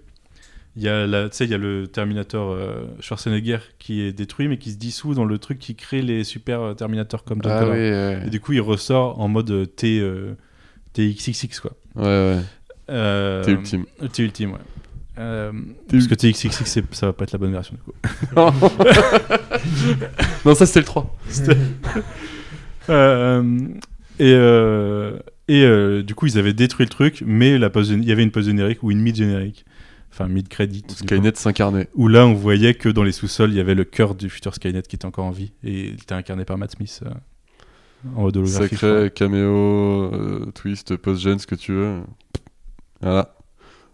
Il 0.78 0.84
y 0.84 0.88
a 0.88 1.05
la, 1.05 1.28
tu 1.30 1.36
sais, 1.36 1.43
il 1.45 1.51
y 1.51 1.53
a 1.53 1.57
le 1.57 1.86
Terminator 1.88 2.51
euh, 2.53 2.86
Schwarzenegger 3.01 3.57
qui 3.78 3.99
est 4.01 4.13
détruit 4.13 4.47
mais 4.47 4.57
qui 4.57 4.72
se 4.72 4.78
dissout 4.78 5.13
dans 5.13 5.26
le 5.26 5.38
truc 5.38 5.59
qui 5.59 5.76
crée 5.76 6.01
les 6.01 6.24
super 6.24 6.61
euh, 6.61 6.74
Terminators 6.74 7.26
comme 7.26 7.41
John 7.43 7.51
Ah 7.53 7.59
Connor. 7.59 7.74
oui, 7.74 7.80
ouais. 7.80 8.24
Et 8.28 8.30
du 8.30 8.39
coup 8.39 8.53
il 8.53 8.61
ressort 8.61 9.19
en 9.19 9.28
mode 9.28 9.51
euh, 9.51 9.65
T 9.65 9.99
euh, 9.99 10.36
TXXX 10.93 11.59
quoi. 11.59 11.72
Ouais, 11.95 12.03
ouais. 12.05 12.38
Euh, 12.89 13.43
T'es 13.43 13.51
ultime. 13.51 13.86
T 14.13 14.24
ultime 14.24 14.51
ouais. 14.53 14.59
Euh, 15.19 15.51
T'es 15.89 15.97
parce 15.97 16.07
que 16.07 16.15
TXXX 16.15 16.63
c'est- 16.63 16.95
ça 16.95 17.07
va 17.07 17.13
pas 17.13 17.26
être 17.26 17.34
la 17.34 17.39
bonne 17.39 17.51
version 17.51 17.76
du 17.76 17.82
coup. 17.82 17.91
non, 20.45 20.55
ça 20.55 20.65
c'était 20.65 20.80
le 20.80 20.86
3. 20.86 21.17
Euh, 22.89 23.43
et, 24.19 24.34
euh, 24.34 25.19
Et 25.47 25.63
euh, 25.63 26.01
du 26.01 26.15
coup, 26.15 26.26
ils 26.26 26.38
avaient 26.39 26.53
détruit 26.53 26.86
le 26.86 26.89
truc, 26.89 27.24
mais 27.26 27.57
la 27.57 27.69
pause, 27.69 27.89
il 27.91 28.03
y 28.03 28.11
avait 28.11 28.24
une 28.24 28.32
pause 28.32 28.47
générique 28.47 28.82
ou 28.84 28.91
une 28.91 28.99
mid-générique, 29.01 29.65
enfin 30.12 30.28
mid-credit. 30.28 30.84
Skynet 30.89 31.34
s'incarnait. 31.36 31.88
Où 31.95 32.07
là, 32.07 32.26
on 32.28 32.34
voyait 32.34 32.74
que 32.74 32.89
dans 32.89 33.03
les 33.03 33.12
sous-sols, 33.12 33.51
il 33.51 33.57
y 33.57 33.59
avait 33.59 33.76
le 33.76 33.84
cœur 33.86 34.16
du 34.16 34.30
futur 34.30 34.53
Skynet 34.55 34.82
qui 34.84 34.95
était 34.95 35.05
encore 35.05 35.26
en 35.26 35.32
vie. 35.32 35.53
Et 35.64 35.88
il 35.89 35.93
était 35.93 36.14
incarné 36.14 36.45
par 36.45 36.57
Matt 36.57 36.72
Smith 36.72 37.01
euh, 37.05 37.09
en 38.16 38.24
holographie. 38.26 38.76
Sacré 38.76 39.12
caméo, 39.14 40.14
euh, 40.14 40.51
twist, 40.53 40.95
post-gen, 40.97 41.39
ce 41.39 41.47
que 41.47 41.55
tu 41.55 41.72
veux. 41.74 42.01
Voilà. 43.01 43.36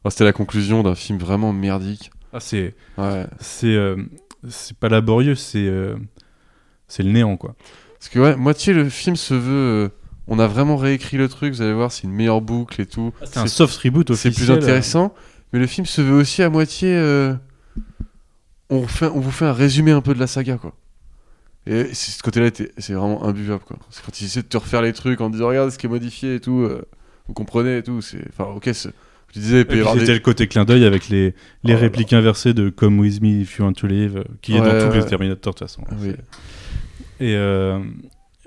Oh, 0.04 0.10
C'était 0.10 0.24
la 0.26 0.34
conclusion 0.34 0.84
d'un 0.84 0.96
film 0.96 1.18
vraiment 1.18 1.54
merdique. 1.54 2.12
Ah, 2.34 2.40
c'est, 2.40 2.76
Ouais. 2.98 3.26
c'est, 3.40 3.76
euh, 3.76 3.96
c'est 4.50 4.78
pas 4.78 4.90
laborieux, 4.90 5.36
c'est, 5.36 5.66
euh, 5.68 5.96
c'est 6.88 7.04
le 7.04 7.12
néant, 7.12 7.38
quoi. 7.38 7.56
Parce 8.00 8.10
que 8.10 8.20
ouais, 8.20 8.36
moitié 8.36 8.74
le 8.74 8.90
film 8.90 9.16
se 9.16 9.34
veut. 9.34 9.92
on 10.28 10.40
a 10.40 10.48
vraiment 10.48 10.76
réécrit 10.78 11.18
le 11.18 11.30
truc, 11.30 11.54
vous 11.54 11.62
allez 11.62 11.74
voir, 11.74 11.92
c'est 11.92 12.04
une 12.04 12.12
meilleure 12.12 12.42
boucle 12.42 12.82
et 12.82 12.86
tout. 12.86 13.14
C'est 13.24 13.38
un 13.38 13.48
soft 13.48 13.76
reboot 13.78 14.14
C'est 14.14 14.28
officiel. 14.30 14.34
plus 14.34 14.52
intéressant. 14.64 15.14
Mais 15.54 15.60
le 15.60 15.68
film 15.68 15.86
se 15.86 16.02
veut 16.02 16.16
aussi 16.16 16.44
à 16.44 16.50
moitié. 16.50 16.94
euh, 16.96 17.34
on, 18.70 18.86
fait, 18.88 19.08
on 19.08 19.20
vous 19.20 19.32
fait 19.32 19.46
un 19.46 19.54
résumé 19.54 19.92
un 19.92 20.02
peu 20.02 20.14
de 20.14 20.20
la 20.20 20.28
saga, 20.28 20.58
quoi. 20.58 20.74
Et 21.66 21.94
ce 21.94 22.22
côté-là, 22.24 22.50
c'est 22.78 22.94
vraiment 22.94 23.26
imbuvable, 23.26 23.64
quoi. 23.64 23.78
C'est 23.90 24.04
quand 24.06 24.22
ils 24.22 24.26
essaient 24.26 24.42
de 24.42 24.48
te 24.48 24.58
refaire 24.58 24.82
les 24.82 24.94
trucs 24.94 25.20
en 25.22 25.30
disant, 25.30 25.48
regarde 25.48 25.70
ce 25.70 25.78
qui 25.78 25.86
est 25.86 25.90
modifié 25.90 26.36
et 26.36 26.40
tout. 26.40 26.60
euh, 26.62 26.82
vous 27.28 27.34
comprenez 27.34 27.78
et 27.80 27.84
tout. 27.84 28.02
C'est, 28.02 28.24
enfin, 28.30 28.46
ok, 28.56 28.64
tu 28.64 28.70
disais, 29.40 29.66
c'était 29.70 30.06
des- 30.06 30.14
le 30.14 30.20
côté 30.20 30.48
clin 30.48 30.64
d'œil 30.64 30.86
avec 30.86 31.10
les, 31.10 31.36
les 31.66 31.76
Oh 31.76 31.78
répliques 31.78 32.14
inversées 32.14 32.54
de 32.54 32.70
Come 32.70 33.00
with 33.00 33.22
me 33.22 33.42
if 33.42 33.58
you 33.58 33.66
want 33.66 33.74
to 33.74 33.86
live, 33.88 34.18
euh, 34.18 34.24
qui 34.42 34.56
est 34.56 34.62
Ouais, 34.62 34.66
dans 34.80 34.88
tous 34.88 34.96
les 34.96 35.02
ouais. 35.04 35.10
Terminator 35.10 35.54
de 35.54 35.60
toute 35.60 35.68
façon. 35.68 35.84
Ah 35.90 35.96
oui. 36.00 36.14
Et 37.20 37.36
euh, 37.36 37.80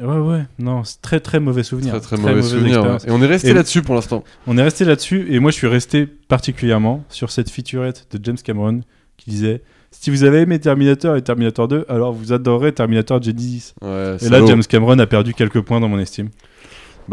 ouais, 0.01 0.19
ouais, 0.19 0.43
non, 0.59 0.85
c'est 0.85 1.01
très 1.03 1.21
très 1.21 1.41
mauvais 1.41 1.63
souvenir. 1.63 1.93
Très 1.93 2.01
très 2.01 2.17
mauvais 2.17 2.35
mauvaise 2.37 2.51
souvenir. 2.51 2.83
ouais. 2.83 2.97
Et 3.07 3.11
on 3.11 3.21
est 3.23 3.27
resté 3.27 3.53
là-dessus 3.53 3.83
pour 3.83 3.95
l'instant. 3.95 4.25
On 4.47 4.57
est 4.59 4.63
resté 4.63 4.85
là-dessus 4.85 5.27
et 5.33 5.39
moi 5.41 5.51
je 5.51 5.57
suis 5.57 5.67
resté 5.67 6.07
particulièrement 6.07 7.05
sur 7.09 7.31
cette 7.31 7.51
featurette 7.51 8.07
de 8.13 8.25
James 8.25 8.37
Cameron 8.43 8.81
qui 9.17 9.31
disait 9.31 9.63
si 9.91 10.11
vous 10.11 10.23
avez 10.25 10.39
aimé 10.43 10.59
Terminator 10.61 11.17
et 11.17 11.23
Terminator 11.23 11.67
2, 11.67 11.85
alors 11.89 12.13
vous 12.13 12.33
adorerez 12.33 12.73
Terminator 12.73 13.21
Genesis. 13.21 13.75
Ouais, 13.83 14.17
Et 14.23 14.29
là. 14.29 14.41
James 14.47 14.63
Cameron 14.63 14.99
a 15.01 15.07
perdu 15.07 15.35
quelques 15.35 15.61
points 15.63 15.81
dans 15.81 15.89
mon 15.89 15.99
estime. 15.99 16.27
Bah 16.29 16.33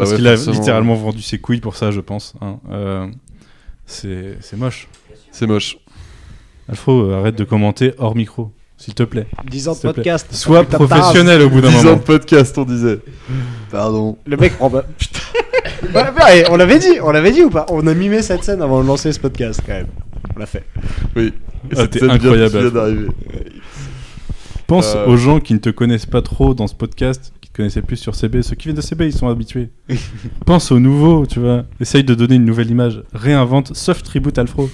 Parce 0.04 0.12
ouais, 0.12 0.18
qu'il 0.18 0.28
a 0.28 0.36
littéralement 0.36 0.94
vendu 0.94 1.22
ses 1.24 1.40
couilles 1.40 1.60
pour 1.60 1.76
ça, 1.76 1.90
je 1.90 2.02
pense. 2.02 2.36
hein. 2.42 2.60
Euh, 2.70 3.08
c'est 3.88 4.38
c'est 4.42 4.58
moche. 4.58 4.88
C'est 5.32 5.48
moche. 5.48 5.78
Alfro, 6.70 7.10
arrête 7.12 7.36
de 7.38 7.44
commenter 7.44 7.94
hors 7.98 8.16
micro, 8.16 8.52
s'il 8.78 8.94
te 8.94 9.04
plaît. 9.04 9.28
10 9.50 9.68
ans 9.70 9.74
de 9.74 9.80
podcast. 9.80 10.28
Sois 10.34 10.64
professionnel 10.64 11.42
au 11.42 11.50
bout 11.50 11.62
d'un 11.62 11.70
10 11.70 11.76
ans 11.78 11.84
moment. 11.84 11.96
de 11.98 12.02
podcast, 12.02 12.58
on 12.58 12.64
disait. 12.64 13.00
Pardon. 13.72 14.18
Le 14.26 14.38
mec, 14.38 14.54
on 14.60 14.68
va. 14.70 14.84
Putain. 14.98 15.20
On 16.50 16.56
l'avait 16.58 16.80
dit, 16.80 17.00
on 17.04 17.12
l'avait 17.12 17.32
dit 17.32 17.44
ou 17.44 17.50
pas? 17.50 17.66
On 17.70 17.86
a 17.88 17.94
mimé 17.94 18.22
cette 18.22 18.44
scène 18.44 18.62
avant 18.62 18.82
de 18.82 18.88
lancer 18.88 19.12
ce 19.12 19.20
podcast 19.20 19.62
quand 19.66 19.74
même. 19.74 19.88
On 20.36 20.40
l'a 20.40 20.46
fait. 20.46 20.64
Oui. 21.16 21.34
Et 21.72 21.76
Ah, 21.78 21.82
incroyable, 22.14 22.72
d'arriver. 22.72 23.08
Pense 24.68 24.96
Euh. 24.96 25.06
aux 25.08 25.18
gens 25.18 25.40
qui 25.40 25.54
ne 25.54 25.60
te 25.60 25.70
connaissent 25.70 26.06
pas 26.06 26.22
trop 26.22 26.54
dans 26.54 26.68
ce 26.68 26.76
podcast, 26.76 27.32
qui 27.42 27.50
te 27.50 27.56
connaissaient 27.58 27.82
plus 27.82 27.96
sur 27.98 28.16
CB. 28.16 28.42
Ceux 28.42 28.56
qui 28.56 28.66
viennent 28.66 28.76
de 28.76 28.82
CB, 28.82 29.06
ils 29.08 29.14
sont 29.14 29.28
habitués. 29.30 29.70
Pense 30.46 30.72
aux 30.72 30.80
nouveaux, 30.80 31.26
tu 31.26 31.40
vois. 31.40 31.64
Essaye 31.80 32.04
de 32.04 32.14
donner 32.14 32.36
une 32.36 32.46
nouvelle 32.46 32.70
image. 32.70 33.02
Réinvente 33.14 33.76
soft 33.76 34.08
reboot 34.10 34.38
Alfro. 34.38 34.70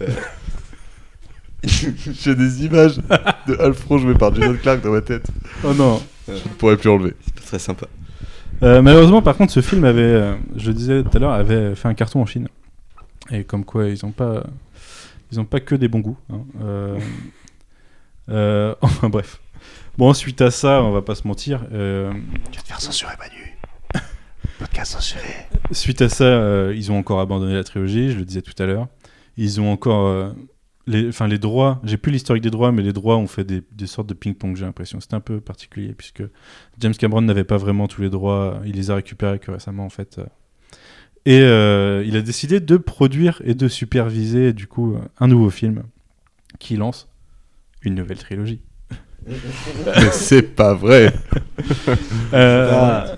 J'ai 1.64 2.34
des 2.34 2.64
images 2.66 2.98
de 3.46 3.56
Alfro 3.60 3.98
joué 3.98 4.14
par 4.14 4.34
Jason 4.34 4.56
Clark 4.62 4.80
dans 4.82 4.92
ma 4.92 5.00
tête. 5.00 5.26
oh 5.64 5.74
non. 5.74 6.00
Je 6.28 6.32
ne 6.34 6.38
pourrais 6.58 6.76
plus 6.76 6.88
enlever. 6.90 7.14
C'est 7.24 7.34
pas 7.34 7.40
très 7.40 7.58
sympa. 7.58 7.86
Euh, 8.62 8.82
malheureusement, 8.82 9.22
par 9.22 9.36
contre, 9.36 9.52
ce 9.52 9.60
film 9.60 9.84
avait, 9.84 10.02
euh, 10.02 10.34
je 10.56 10.68
le 10.68 10.74
disais 10.74 11.02
tout 11.02 11.16
à 11.16 11.20
l'heure, 11.20 11.32
avait 11.32 11.74
fait 11.74 11.88
un 11.88 11.94
carton 11.94 12.20
en 12.20 12.26
Chine. 12.26 12.48
Et 13.30 13.44
comme 13.44 13.64
quoi, 13.64 13.86
ils 13.88 13.98
n'ont 14.04 14.12
pas, 14.12 14.44
ils 15.32 15.40
ont 15.40 15.44
pas 15.44 15.60
que 15.60 15.74
des 15.74 15.88
bons 15.88 16.00
goûts. 16.00 16.18
hein. 16.32 16.40
Euh, 16.62 16.98
euh, 18.30 18.74
enfin 18.82 19.08
bref. 19.08 19.40
Bon, 19.96 20.12
suite 20.14 20.40
à 20.42 20.50
ça, 20.50 20.82
on 20.82 20.92
va 20.92 21.02
pas 21.02 21.14
se 21.14 21.26
mentir. 21.26 21.64
euh, 21.72 22.12
Tu 22.52 22.56
vas 22.58 22.62
te 22.62 22.68
faire 22.68 22.80
censurer, 22.80 23.12
Manu. 23.18 23.56
Podcast 24.58 24.92
censuré. 24.92 25.22
Suite 25.72 26.02
à 26.02 26.08
ça, 26.08 26.24
euh, 26.24 26.72
ils 26.76 26.90
ont 26.90 26.98
encore 26.98 27.20
abandonné 27.20 27.54
la 27.54 27.64
trilogie, 27.64 28.10
je 28.12 28.18
le 28.18 28.24
disais 28.24 28.42
tout 28.42 28.60
à 28.62 28.66
l'heure. 28.66 28.88
Ils 29.36 29.60
ont 29.60 29.70
encore. 29.72 30.32
Les, 30.88 31.08
enfin, 31.08 31.28
les 31.28 31.38
droits, 31.38 31.80
j'ai 31.84 31.96
plus 31.96 32.10
l'historique 32.10 32.42
des 32.42 32.50
droits, 32.50 32.72
mais 32.72 32.82
les 32.82 32.92
droits 32.92 33.16
ont 33.16 33.26
fait 33.28 33.44
des, 33.44 33.62
des 33.72 33.86
sortes 33.86 34.08
de 34.08 34.14
ping-pong, 34.14 34.56
j'ai 34.56 34.64
l'impression. 34.64 35.00
C'était 35.00 35.14
un 35.14 35.20
peu 35.20 35.40
particulier, 35.40 35.94
puisque 35.96 36.22
James 36.80 36.94
Cameron 36.94 37.20
n'avait 37.22 37.44
pas 37.44 37.58
vraiment 37.58 37.86
tous 37.86 38.02
les 38.02 38.10
droits, 38.10 38.60
il 38.64 38.74
les 38.74 38.90
a 38.90 38.94
récupérés 38.96 39.38
que 39.38 39.50
récemment, 39.50 39.84
en 39.84 39.90
fait. 39.90 40.20
Et 41.26 41.40
euh, 41.40 42.02
il 42.06 42.16
a 42.16 42.22
décidé 42.22 42.58
de 42.60 42.76
produire 42.78 43.42
et 43.44 43.54
de 43.54 43.68
superviser, 43.68 44.52
du 44.52 44.66
coup, 44.66 44.96
un 45.20 45.28
nouveau 45.28 45.50
film 45.50 45.82
qui 46.58 46.76
lance 46.76 47.08
une 47.82 47.94
nouvelle 47.94 48.18
trilogie. 48.18 48.60
C'est 50.12 50.42
pas 50.42 50.74
vrai. 50.74 51.12
Euh, 52.32 53.16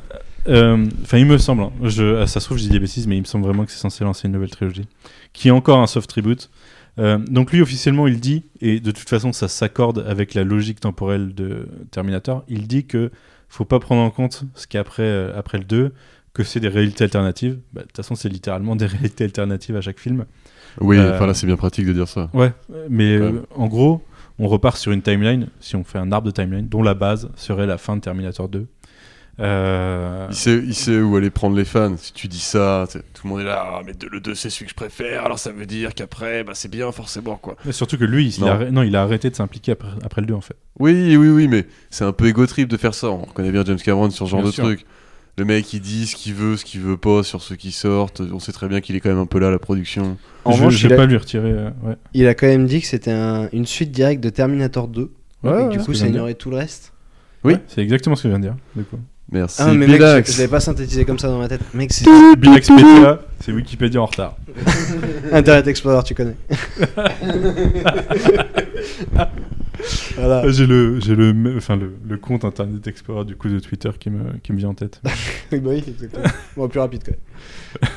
euh, 0.48 0.86
Enfin, 1.02 1.18
il 1.18 1.26
me 1.26 1.36
semble. 1.38 1.62
hein. 1.62 1.72
Je, 1.82 2.16
ah, 2.22 2.26
ça 2.26 2.40
se 2.40 2.46
trouve, 2.46 2.58
je 2.58 2.62
dis 2.62 2.68
des 2.68 2.78
bêtises, 2.78 3.06
mais 3.06 3.16
il 3.16 3.20
me 3.20 3.26
semble 3.26 3.44
vraiment 3.44 3.64
que 3.64 3.70
c'est 3.72 3.78
censé 3.78 4.04
lancer 4.04 4.28
une 4.28 4.32
nouvelle 4.34 4.50
trilogie. 4.50 4.86
Qui 5.32 5.48
est 5.48 5.50
encore 5.50 5.78
un 5.80 5.86
soft 5.86 6.10
reboot. 6.12 6.50
Euh, 6.98 7.18
donc, 7.18 7.52
lui, 7.52 7.62
officiellement, 7.62 8.06
il 8.06 8.20
dit, 8.20 8.44
et 8.60 8.80
de 8.80 8.90
toute 8.90 9.08
façon, 9.08 9.32
ça 9.32 9.48
s'accorde 9.48 10.04
avec 10.06 10.34
la 10.34 10.44
logique 10.44 10.80
temporelle 10.80 11.34
de 11.34 11.68
Terminator, 11.90 12.44
il 12.48 12.66
dit 12.66 12.86
que 12.86 13.10
faut 13.48 13.64
pas 13.64 13.80
prendre 13.80 14.02
en 14.02 14.10
compte 14.10 14.44
ce 14.54 14.66
qu'il 14.66 14.76
y 14.76 14.78
a 14.78 14.82
après, 14.82 15.02
euh, 15.02 15.36
après 15.36 15.58
le 15.58 15.64
2, 15.64 15.92
que 16.34 16.44
c'est 16.44 16.60
des 16.60 16.68
réalités 16.68 17.04
alternatives. 17.04 17.58
Bah, 17.72 17.82
De 17.82 17.86
toute 17.86 17.96
façon, 17.96 18.14
c'est 18.14 18.28
littéralement 18.28 18.76
des 18.76 18.86
réalités 18.86 19.24
alternatives 19.24 19.76
à 19.76 19.80
chaque 19.80 19.98
film. 19.98 20.26
Oui, 20.80 20.98
Euh, 20.98 21.14
enfin 21.14 21.26
là, 21.26 21.34
c'est 21.34 21.46
bien 21.46 21.56
pratique 21.56 21.86
de 21.86 21.92
dire 21.92 22.06
ça. 22.08 22.30
Ouais, 22.32 22.52
mais 22.88 23.18
en 23.56 23.66
gros, 23.66 24.04
on 24.38 24.46
repart 24.46 24.76
sur 24.76 24.92
une 24.92 25.02
timeline, 25.02 25.48
si 25.58 25.76
on 25.76 25.84
fait 25.84 25.98
un 25.98 26.12
arbre 26.12 26.26
de 26.26 26.32
timeline, 26.32 26.68
dont 26.68 26.82
la 26.82 26.94
base 26.94 27.30
serait 27.34 27.66
la 27.66 27.76
fin 27.76 27.96
de 27.96 28.00
Terminator 28.00 28.48
2. 28.48 28.66
Euh, 29.40 30.26
Il 30.30 30.36
sait, 30.36 30.58
il 30.64 30.74
sait 30.74 31.00
où 31.00 31.16
aller 31.16 31.30
prendre 31.30 31.56
les 31.56 31.64
fans. 31.64 31.96
Si 31.96 32.12
tu 32.12 32.28
dis 32.28 32.38
ça, 32.40 32.86
tout 32.92 33.26
le 33.26 33.30
monde 33.30 33.40
est 33.40 33.44
là. 33.44 33.64
Ah, 33.76 33.80
mais 33.86 33.92
le 34.10 34.20
2, 34.20 34.34
c'est 34.34 34.50
celui 34.50 34.66
que 34.66 34.70
je 34.70 34.76
préfère. 34.76 35.24
Alors 35.24 35.38
ça 35.38 35.50
veut 35.52 35.66
dire 35.66 35.94
qu'après, 35.94 36.44
bah, 36.44 36.52
c'est 36.54 36.70
bien 36.70 36.90
forcément 36.92 37.36
quoi. 37.36 37.56
Mais 37.64 37.72
surtout 37.72 37.96
que 37.98 38.04
lui, 38.04 38.28
il 38.36 38.40
Non. 38.40 38.48
a, 38.48 38.50
arrêté- 38.52 38.70
non, 38.70 38.82
il 38.82 38.94
a 38.96 39.02
arrêté 39.02 39.30
de 39.30 39.34
s'impliquer 39.36 39.72
après, 39.72 39.88
après 40.04 40.20
le 40.20 40.26
2 40.26 40.34
en 40.34 40.40
fait. 40.40 40.56
Oui, 40.78 41.16
oui, 41.16 41.28
oui, 41.28 41.48
mais 41.48 41.66
c'est 41.90 42.04
un 42.04 42.12
peu 42.12 42.26
égo 42.26 42.46
trip 42.46 42.68
de 42.68 42.76
faire 42.76 42.94
ça. 42.94 43.08
On 43.10 43.22
connaît 43.24 43.50
bien 43.52 43.64
James 43.64 43.78
Cameron 43.78 44.10
sur 44.10 44.26
ce 44.26 44.30
genre 44.30 44.40
Bien 44.40 44.50
de 44.50 44.54
sûr. 44.54 44.64
truc. 44.64 44.84
Le 45.38 45.44
mec, 45.46 45.72
il 45.72 45.80
dit 45.80 46.06
ce 46.06 46.16
qu'il 46.16 46.34
veut, 46.34 46.56
ce 46.58 46.64
qu'il 46.66 46.80
veut 46.82 46.98
pas 46.98 47.22
sur 47.22 47.40
ceux 47.40 47.56
qui 47.56 47.72
sortent. 47.72 48.20
On 48.20 48.40
sait 48.40 48.52
très 48.52 48.68
bien 48.68 48.80
qu'il 48.82 48.94
est 48.96 49.00
quand 49.00 49.08
même 49.08 49.18
un 49.20 49.26
peu 49.26 49.38
là 49.38 49.50
la 49.50 49.58
production. 49.58 50.18
En 50.44 50.50
je 50.52 50.56
revanche, 50.58 50.74
je 50.76 50.86
vais 50.88 50.94
a, 50.94 50.96
pas 50.98 51.06
lui 51.06 51.16
retirer. 51.16 51.50
euh, 51.52 51.70
ouais. 51.82 51.96
il 52.12 52.26
a 52.26 52.34
quand 52.34 52.46
même 52.48 52.66
dit 52.66 52.80
que 52.82 52.86
c'était 52.86 53.12
un- 53.12 53.48
une 53.52 53.64
suite 53.64 53.90
directe 53.90 54.22
de 54.22 54.28
Terminator 54.28 54.86
2. 54.88 55.12
Ouais, 55.42 55.50
et 55.50 55.54
ouais, 55.54 55.68
du 55.70 55.78
coup, 55.78 55.94
ça 55.94 56.06
ignorait 56.08 56.34
tout 56.34 56.50
le 56.50 56.56
reste. 56.56 56.92
Oui. 57.44 57.54
Ouais, 57.54 57.60
c'est 57.68 57.80
exactement 57.80 58.16
ce 58.16 58.24
que 58.24 58.28
je 58.28 58.34
viens 58.34 58.38
de 58.40 58.44
dire. 58.44 58.56
du 58.76 58.82
coup. 58.84 58.98
Merci. 59.32 59.62
Ah, 59.62 59.72
mais 59.72 59.86
mec, 59.86 60.00
je, 60.00 60.32
je 60.32 60.38
l'avais 60.38 60.48
pas 60.48 60.58
synthétisé 60.60 61.04
comme 61.04 61.18
ça 61.18 61.28
dans 61.28 61.38
ma 61.38 61.46
tête. 61.48 61.60
Mec, 61.72 61.92
c'est 61.92 63.52
Wikipédia 63.52 64.00
en 64.02 64.06
retard. 64.06 64.36
Internet 65.32 65.66
Explorer, 65.68 66.02
tu 66.04 66.14
connais. 66.14 66.34
voilà. 70.16 70.48
J'ai 70.50 70.66
le, 70.66 71.00
j'ai 71.00 71.14
le, 71.14 71.32
me- 71.32 71.56
enfin 71.56 71.76
le, 71.76 71.92
le 72.08 72.16
compte 72.16 72.44
Internet 72.44 72.86
Explorer 72.86 73.24
du 73.24 73.36
coup 73.36 73.48
de 73.48 73.58
Twitter 73.60 73.90
qui 73.98 74.10
me, 74.10 74.36
qui 74.42 74.52
me 74.52 74.58
vient 74.58 74.70
en 74.70 74.74
tête. 74.74 75.00
Oui, 75.52 75.58
bah 75.60 75.70
oui, 75.72 75.84
exactement. 75.86 76.24
Bon, 76.56 76.68
plus 76.68 76.78
rapide 76.80 77.02
quand 77.04 77.12
même. 77.12 77.90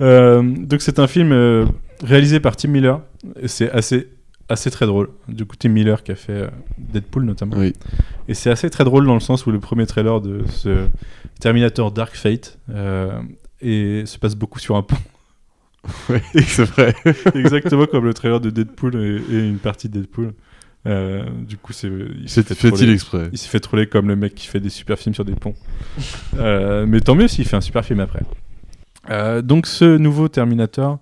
Euh, 0.00 0.42
donc 0.42 0.80
c'est 0.82 0.98
un 0.98 1.06
film 1.06 1.32
euh, 1.32 1.66
réalisé 2.02 2.40
par 2.40 2.56
Tim 2.56 2.68
Miller. 2.68 3.00
C'est 3.46 3.70
assez, 3.70 4.08
assez 4.48 4.70
très 4.70 4.86
drôle. 4.86 5.08
Du 5.28 5.44
coup 5.44 5.56
Tim 5.56 5.70
Miller 5.70 6.02
qui 6.02 6.12
a 6.12 6.16
fait 6.16 6.32
euh, 6.32 6.48
Deadpool 6.78 7.24
notamment. 7.24 7.56
Oui. 7.56 7.72
Et 8.28 8.34
c'est 8.34 8.50
assez 8.50 8.70
très 8.70 8.84
drôle 8.84 9.06
dans 9.06 9.14
le 9.14 9.20
sens 9.20 9.46
où 9.46 9.50
le 9.50 9.60
premier 9.60 9.86
trailer 9.86 10.20
de 10.20 10.44
ce 10.48 10.88
Terminator 11.40 11.92
Dark 11.92 12.14
Fate 12.14 12.58
euh, 12.70 13.20
et 13.60 14.04
se 14.06 14.18
passe 14.18 14.34
beaucoup 14.34 14.58
sur 14.58 14.76
un 14.76 14.82
pont. 14.82 14.96
Oui, 16.08 16.18
c'est 16.46 16.64
vrai. 16.64 16.96
Exactement 17.36 17.86
comme 17.86 18.04
le 18.04 18.12
trailer 18.12 18.40
de 18.40 18.50
Deadpool 18.50 18.96
et, 18.96 19.22
et 19.32 19.48
une 19.48 19.58
partie 19.58 19.88
de 19.88 20.00
Deadpool. 20.00 20.32
Euh, 20.86 21.24
du 21.40 21.56
coup, 21.56 21.72
c'est 21.72 21.88
il 21.88 22.28
s'est 22.28 22.42
fait 22.42 22.54
fait-il 22.54 22.74
troller. 22.74 22.92
exprès? 22.92 23.28
Il 23.32 23.38
s'est 23.38 23.48
fait 23.48 23.60
troller 23.60 23.86
comme 23.86 24.08
le 24.08 24.16
mec 24.16 24.34
qui 24.34 24.46
fait 24.46 24.60
des 24.60 24.70
super 24.70 24.98
films 24.98 25.14
sur 25.14 25.24
des 25.24 25.34
ponts. 25.34 25.54
Euh, 26.38 26.86
mais 26.86 27.00
tant 27.00 27.14
mieux 27.14 27.28
s'il 27.28 27.44
fait 27.44 27.56
un 27.56 27.60
super 27.60 27.84
film 27.84 28.00
après. 28.00 28.22
Euh, 29.10 29.42
donc 29.42 29.66
ce 29.66 29.96
nouveau 29.96 30.28
Terminator, 30.28 30.98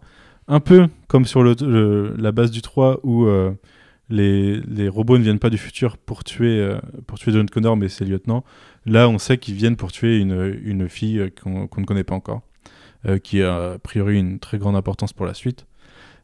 un 0.49 0.61
peu 0.61 0.87
comme 1.09 1.25
sur 1.25 1.43
le- 1.43 1.55
le- 1.61 2.15
la 2.19 2.33
base 2.33 2.51
du 2.51 2.61
3 2.63 3.01
où 3.03 3.27
euh, 3.27 3.53
les, 4.11 4.61
les 4.61 4.89
robots 4.89 5.17
ne 5.19 5.23
viennent 5.23 5.39
pas 5.39 5.51
du 5.51 5.59
futur 5.59 5.97
pour 5.97 6.25
tuer, 6.25 6.59
euh, 6.61 6.79
pour 7.07 7.19
tuer 7.19 7.33
John 7.33 7.49
Connor, 7.49 7.77
mais 7.77 7.89
ses 7.89 8.05
lieutenants. 8.05 8.45
Là, 8.87 9.09
on 9.09 9.19
sait 9.19 9.39
qu'ils 9.39 9.55
viennent 9.55 9.77
pour 9.77 9.93
tuer 9.93 10.19
une, 10.19 10.59
une 10.63 10.89
fille 10.89 11.19
euh, 11.21 11.31
qu'on 11.43 11.69
ne 11.81 11.87
connaît 11.87 12.05
pas 12.05 12.15
encore, 12.15 12.43
euh, 13.07 13.19
qui 13.19 13.43
a 13.43 13.73
a 13.73 13.79
priori 13.79 14.19
une 14.19 14.39
très 14.39 14.59
grande 14.59 14.77
importance 14.77 15.13
pour 15.15 15.25
la 15.27 15.33
suite. 15.35 15.67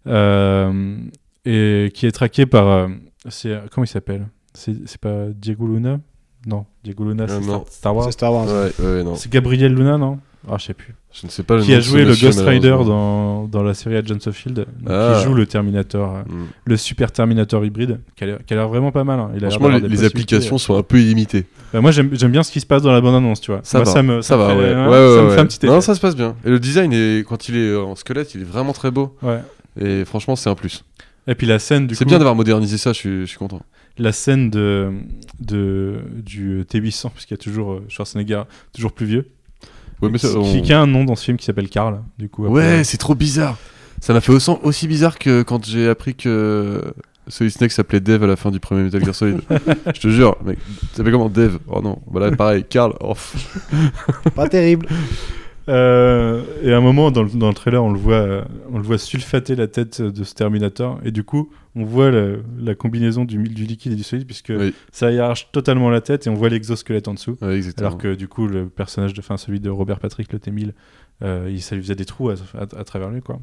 Euh, 0.06 0.98
et 1.44 1.90
qui 1.94 2.06
est 2.06 2.12
traquée 2.12 2.46
par... 2.46 2.66
euh, 2.68 2.88
c'est- 3.28 3.58
comment 3.72 3.84
il 3.84 3.88
s'appelle? 3.88 4.26
C'est 4.52 4.98
pas 5.00 5.26
Diego 5.28 5.66
Luna? 5.66 6.00
Non, 6.46 6.66
Diego 6.82 7.04
Luna, 7.04 7.26
c'est. 7.28 7.42
Star, 7.72 7.94
Star 8.12 8.32
Wars. 8.32 8.46
Ouais, 8.48 8.84
ouais. 8.84 9.02
C'est 9.16 9.30
Gabriel 9.30 9.74
Luna, 9.74 9.96
non? 9.98 10.18
Ah, 10.48 10.56
je 10.58 10.64
sais 10.66 10.74
plus. 10.74 10.94
Je 11.12 11.26
ne 11.26 11.30
sais 11.30 11.42
pas 11.42 11.56
le 11.56 11.62
qui 11.62 11.72
nom 11.72 11.76
a 11.76 11.80
joué 11.80 12.04
le 12.04 12.14
Ghost 12.14 12.40
Rider 12.40 12.70
dans, 12.86 13.46
dans 13.46 13.62
la 13.62 13.74
série 13.74 13.96
Agents 13.96 14.16
of 14.26 14.36
Shield, 14.38 14.64
Ah. 14.86 15.14
qui 15.18 15.24
joue 15.24 15.34
le 15.34 15.44
Terminator, 15.44 16.16
euh, 16.16 16.22
Mm. 16.22 16.46
le 16.64 16.76
super 16.76 17.12
Terminator 17.12 17.64
hybride, 17.64 18.00
qui 18.16 18.24
a 18.24 18.26
l'air- 18.50 18.68
vraiment 18.68 18.90
pas 18.92 19.04
mal. 19.04 19.18
hein. 19.20 19.30
Il 19.34 19.38
a 19.44 19.48
l'air 19.48 19.58
Franchement, 19.58 19.76
les, 19.86 20.04
applications 20.04 20.56
sont 20.56 20.78
un 20.78 20.82
peu 20.82 20.98
illimitées. 21.00 21.46
Bah, 21.72 21.80
moi, 21.80 21.90
j'aime 21.90 22.08
bien 22.08 22.42
ce 22.42 22.50
qui 22.52 22.60
se 22.60 22.66
passe 22.66 22.82
dans 22.82 22.92
la 22.92 23.00
bande-annonce, 23.00 23.40
tu 23.40 23.50
vois. 23.50 23.60
Ça 23.64 23.80
va, 23.80 23.84
ça 23.84 24.02
me, 24.02 24.22
ça 24.22 24.36
va, 24.36 24.50
fait- 24.50 24.56
ouais. 24.56 24.72
hein, 24.72 24.88
Ouais, 24.88 25.16
ça 25.16 25.22
me 25.22 25.30
fait 25.30 25.40
un 25.40 25.46
petit 25.46 25.66
Non, 25.66 25.72
effet. 25.74 25.80
ça 25.82 25.94
se 25.94 26.00
passe 26.00 26.16
bien. 26.16 26.36
Et 26.44 26.48
le 26.50 26.58
design, 26.58 26.92
est, 26.92 27.26
quand 27.28 27.48
il 27.48 27.56
est 27.56 27.76
en 27.76 27.94
squelette, 27.96 28.34
il 28.34 28.40
est 28.42 28.44
vraiment 28.44 28.72
très 28.72 28.90
beau. 28.90 29.16
Ouais. 29.22 29.40
Et 29.80 30.04
franchement, 30.04 30.36
c'est 30.36 30.48
un 30.48 30.54
plus. 30.54 30.84
Et 31.26 31.34
puis 31.34 31.46
la 31.46 31.58
scène, 31.58 31.86
du 31.86 31.94
C'est 31.94 32.04
bien 32.06 32.16
d'avoir 32.18 32.34
modernisé 32.34 32.78
ça, 32.78 32.92
je 32.92 32.98
suis, 32.98 33.20
je 33.20 33.26
suis 33.26 33.38
content. 33.38 33.60
la 33.98 34.12
scène 34.12 34.48
de, 34.50 34.90
de 35.40 35.96
du 36.24 36.64
T800, 36.64 37.10
puisqu'il 37.10 37.34
y 37.34 37.34
a 37.34 37.38
toujours 37.38 37.72
euh, 37.72 37.84
Schwarzenegger, 37.88 38.42
toujours 38.72 38.92
plus 38.92 39.04
vieux, 39.06 39.28
Ouais, 40.02 40.08
mais 40.12 40.18
ça, 40.18 40.28
qui, 40.28 40.36
on- 40.36 40.62
qui 40.62 40.72
a 40.72 40.80
un 40.80 40.86
nom 40.86 41.04
dans 41.04 41.16
ce 41.16 41.24
film 41.24 41.36
qui 41.36 41.44
s'appelle 41.44 41.68
Carl, 41.68 42.00
du 42.18 42.28
coup. 42.28 42.46
après- 42.46 42.54
Ouais, 42.78 42.84
c'est 42.84 42.96
trop 42.98 43.14
bizarre. 43.14 43.56
Ça 44.00 44.12
m'a 44.14 44.20
fait 44.20 44.32
aussi, 44.32 44.50
aussi 44.62 44.88
bizarre 44.88 45.18
que 45.18 45.42
quand 45.42 45.64
j'ai 45.66 45.88
appris 45.88 46.14
que 46.14 46.82
Solid 47.28 47.52
Snake 47.52 47.70
s'appelait 47.70 48.00
Dave 48.00 48.24
à 48.24 48.26
la 48.26 48.36
fin 48.36 48.50
du 48.50 48.58
premier 48.60 48.82
Metal 48.82 49.04
Gear 49.04 49.14
Solid. 49.14 49.40
je 49.94 50.00
te 50.00 50.08
jure, 50.08 50.36
mec, 50.44 50.58
ça 50.92 50.96
s'appelle 50.98 51.12
comment 51.12 51.28
Dave 51.28 51.58
Oh 51.68 51.80
non, 51.82 51.98
voilà, 52.10 52.30
pareil, 52.34 52.64
Carl. 52.68 52.94
Oh, 53.00 53.12
pff. 53.14 53.60
Pas 54.34 54.48
terrible. 54.48 54.86
Euh, 55.70 56.42
et 56.62 56.72
à 56.72 56.76
un 56.76 56.80
moment 56.80 57.10
dans 57.10 57.22
le, 57.22 57.30
dans 57.30 57.48
le 57.48 57.54
trailer, 57.54 57.82
on 57.82 57.92
le 57.92 57.98
voit, 57.98 58.44
on 58.72 58.76
le 58.78 58.82
voit 58.82 58.98
sulfater 58.98 59.54
la 59.54 59.68
tête 59.68 60.02
de 60.02 60.24
ce 60.24 60.34
Terminator, 60.34 60.98
et 61.04 61.12
du 61.12 61.22
coup, 61.24 61.50
on 61.76 61.84
voit 61.84 62.10
la, 62.10 62.36
la 62.58 62.74
combinaison 62.74 63.24
du, 63.24 63.38
du 63.44 63.64
liquide 63.64 63.92
et 63.92 63.96
du 63.96 64.02
solide, 64.02 64.26
puisque 64.26 64.52
Oui. 64.56 64.74
ça 64.90 65.06
arrache 65.06 65.52
totalement 65.52 65.88
la 65.88 66.00
tête, 66.00 66.26
et 66.26 66.30
on 66.30 66.34
voit 66.34 66.48
l'exosquelette 66.48 67.06
en 67.08 67.14
dessous. 67.14 67.38
Alors 67.78 67.98
que 67.98 68.14
du 68.14 68.26
coup, 68.28 68.46
le 68.48 68.68
personnage 68.68 69.14
de 69.14 69.22
fin, 69.22 69.36
celui 69.36 69.60
de 69.60 69.70
Robert 69.70 70.00
Patrick, 70.00 70.32
le 70.32 70.38
T1000, 70.40 70.72
euh, 71.22 71.48
il, 71.50 71.62
ça 71.62 71.76
lui 71.76 71.82
faisait 71.82 71.94
des 71.94 72.04
trous 72.06 72.30
à, 72.30 72.34
à- 72.58 72.62
à 72.62 72.84
travers 72.84 73.10
lui, 73.10 73.20
quoi. 73.22 73.38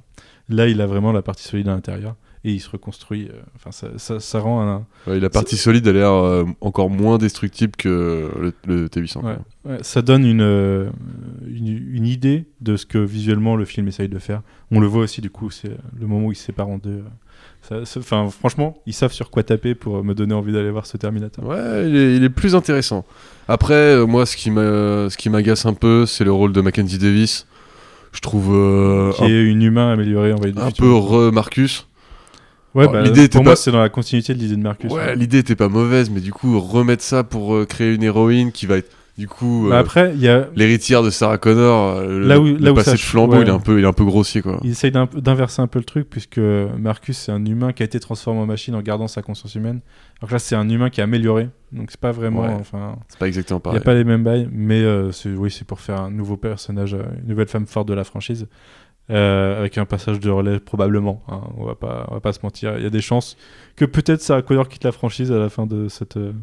Là, 0.50 0.68
il 0.68 0.82
a 0.82 0.86
vraiment 0.88 1.12
la 1.14 1.22
partie 1.22 1.44
solide 1.48 1.68
à 1.70 1.72
l'intérieur, 1.72 2.16
et 2.44 2.52
il 2.52 2.60
se 2.60 2.70
reconstruit. 2.70 3.28
euh, 3.32 3.40
Enfin, 3.56 3.72
ça, 3.72 3.88
ça, 3.98 4.20
ça 4.20 4.40
rend 4.40 4.62
un, 4.62 4.86
Ouais, 5.08 5.20
la 5.20 5.30
partie 5.30 5.58
solide 5.58 5.88
a 5.88 5.92
l'air 5.92 6.12
euh, 6.12 6.44
encore 6.62 6.90
moins 6.90 7.18
destructible 7.18 7.74
que 7.78 8.30
le, 8.40 8.54
le 8.66 8.88
T800. 8.88 9.22
quoi. 9.22 9.30
Ouais, 9.32 9.38
ouais, 9.74 9.78
ça 9.82 10.02
donne 10.02 10.26
une, 10.26 10.42
euh, 10.42 10.90
une, 11.48 11.68
une 11.68 12.06
idée 12.08 12.46
de 12.62 12.78
ce 12.78 12.86
que 12.86 12.98
visuellement 12.98 13.56
le 13.56 13.66
film 13.66 13.88
essaye 13.88 14.10
de 14.10 14.20
faire. 14.20 14.42
On 14.72 14.80
le 14.80 14.88
voit 14.88 15.04
aussi, 15.04 15.22
du 15.22 15.30
coup, 15.30 15.50
c'est 15.50 15.72
le 16.00 16.08
moment 16.08 16.28
où 16.28 16.32
il 16.32 16.36
se 16.36 16.44
sépare 16.46 16.68
en 16.70 16.78
deux. 16.78 17.04
Enfin, 17.72 18.30
franchement, 18.30 18.78
ils 18.86 18.94
savent 18.94 19.12
sur 19.12 19.30
quoi 19.30 19.44
taper 19.44 19.76
pour 19.76 20.04
me 20.04 20.14
donner 20.14 20.34
envie 20.34 20.54
d'aller 20.54 20.72
voir 20.72 20.86
ce 20.86 20.96
Terminator. 20.96 21.46
Ouais, 21.46 21.90
il 21.90 21.96
est, 21.96 22.16
il 22.16 22.24
est 22.24 22.30
plus 22.30 22.56
intéressant. 22.56 23.06
Après, 23.50 23.74
euh, 23.74 24.06
moi, 24.06 24.26
ce 24.26 24.38
qui 24.38 24.52
m'a- 24.52 25.10
ce 25.10 25.18
qui 25.18 25.30
m'agace 25.30 25.66
un 25.66 25.74
peu, 25.74 26.06
c'est 26.06 26.24
le 26.24 26.32
rôle 26.32 26.54
de 26.54 26.62
Mackenzie 26.62 26.98
Davis. 26.98 27.46
Je 28.14 28.22
trouve 28.22 28.46
Qui 29.16 29.24
un, 29.24 29.28
est 29.28 29.44
une 29.44 29.62
humain 29.62 29.92
améliorée 29.92 30.34
du 30.34 30.58
un 30.60 30.68
futur. 30.68 30.86
peu 30.86 30.94
re-Marcus. 30.94 31.87
Ouais, 32.76 32.82
Alors, 32.84 32.94
bah, 32.94 33.02
l'idée 33.02 33.24
était 33.24 33.38
pour 33.38 33.44
moi, 33.46 33.56
c'est 33.56 33.72
dans 33.72 33.80
la 33.82 33.90
continuité 33.90 34.34
de 34.34 34.40
l'idée 34.40 34.56
de 34.56 34.62
Marcus. 34.62 34.92
Ouais, 34.92 34.98
ouais. 34.98 35.16
l'idée 35.16 35.40
était 35.40 35.56
pas 35.56 35.70
mauvaise, 35.70 36.10
mais 36.10 36.20
du 36.22 36.32
coup, 36.34 36.60
remettre 36.60 37.04
ça 37.04 37.24
pour 37.24 37.56
euh, 37.56 37.66
créer 37.66 37.94
une 37.94 38.04
héroïne 38.04 38.52
qui 38.52 38.66
va 38.68 38.78
être, 38.78 38.92
du 39.18 39.28
coup, 39.28 39.68
Bah, 39.70 39.78
euh, 39.78 39.80
après, 39.80 40.12
il 40.14 40.22
y 40.22 40.28
a, 40.28 40.48
l'héritière 40.56 41.02
de 41.02 41.10
Sarah 41.10 41.40
Connor. 41.40 41.96
euh, 41.98 42.20
Là 42.28 42.36
le, 42.36 42.40
où- 42.42 42.46
le 42.46 42.58
là 42.58 42.72
où 42.72 42.76
passé 42.76 42.92
ça 42.92 42.96
de 42.98 43.02
flambeau, 43.02 43.38
ouais. 43.38 43.42
il, 43.42 43.48
est 43.48 43.52
un 43.52 43.58
peu, 43.60 43.80
il 43.80 43.84
est 43.84 43.88
un 43.88 43.94
peu 43.94 44.06
grossier, 44.06 44.44
quoi. 44.44 44.60
il 44.64 44.70
essaye 44.72 44.92
d'inverser 44.92 45.62
un 45.64 45.68
peu 45.68 45.80
le 45.80 45.86
truc, 45.86 46.08
puisque 46.08 46.38
Marcus, 46.78 47.18
c'est 47.18 47.32
un 47.32 47.44
humain 47.46 47.74
qui 47.74 47.82
a 47.82 47.86
été 47.86 48.00
transformé 48.00 48.42
en 48.42 48.46
machine 48.46 48.76
en 48.76 48.82
gardant 48.82 49.08
sa 49.08 49.24
conscience 49.24 49.56
humaine. 49.56 49.80
Alors 50.20 50.30
que 50.30 50.36
là, 50.36 50.40
c'est 50.40 50.56
un 50.56 50.70
humain 50.70 50.92
qui 50.92 51.00
est 51.00 51.04
amélioré. 51.04 51.50
Donc, 51.72 51.90
c'est 51.90 52.00
pas 52.00 52.12
vraiment. 52.12 52.42
Ouais. 52.44 52.56
Enfin, 52.60 52.96
C'est 53.08 53.18
pas 53.18 53.28
exactement 53.28 53.58
Il 53.58 53.60
n'y 53.60 53.64
pareil. 53.64 53.80
a 53.82 53.84
pas 53.86 53.94
les 53.96 54.04
mêmes 54.04 54.24
bails, 54.24 54.48
mais 54.52 54.82
euh, 54.84 55.10
oui, 55.38 55.50
c'est 55.50 55.66
pour 55.66 55.80
faire 55.80 56.00
un 56.02 56.12
nouveau 56.12 56.38
personnage, 56.38 56.94
une 56.94 57.30
nouvelle 57.30 57.48
femme 57.48 57.66
forte 57.66 57.88
de 57.88 57.94
la 57.96 58.04
franchise, 58.04 58.46
euh, 59.10 59.60
avec 59.60 59.78
un 59.78 59.86
passage 59.86 60.20
de 60.20 60.30
relais 60.30 60.60
probablement. 60.60 61.24
hein, 61.30 61.42
on 61.58 61.66
va 61.66 61.76
pas, 61.76 62.08
on 62.10 62.16
va 62.16 62.20
pas 62.20 62.34
se 62.34 62.40
mentir. 62.44 62.78
Il 62.78 62.84
y 62.84 62.88
a 62.88 62.90
des 62.90 63.02
chances 63.02 63.38
que 63.76 63.86
peut-être 63.86 64.22
Sarah 64.22 64.42
Connor 64.42 64.68
quitte 64.68 64.84
la 64.84 64.92
franchise 64.92 65.32
à 65.32 65.38
la 65.40 65.50
fin 65.50 65.66
de 65.66 65.88
cette, 65.88 66.18
euh, 66.18 66.34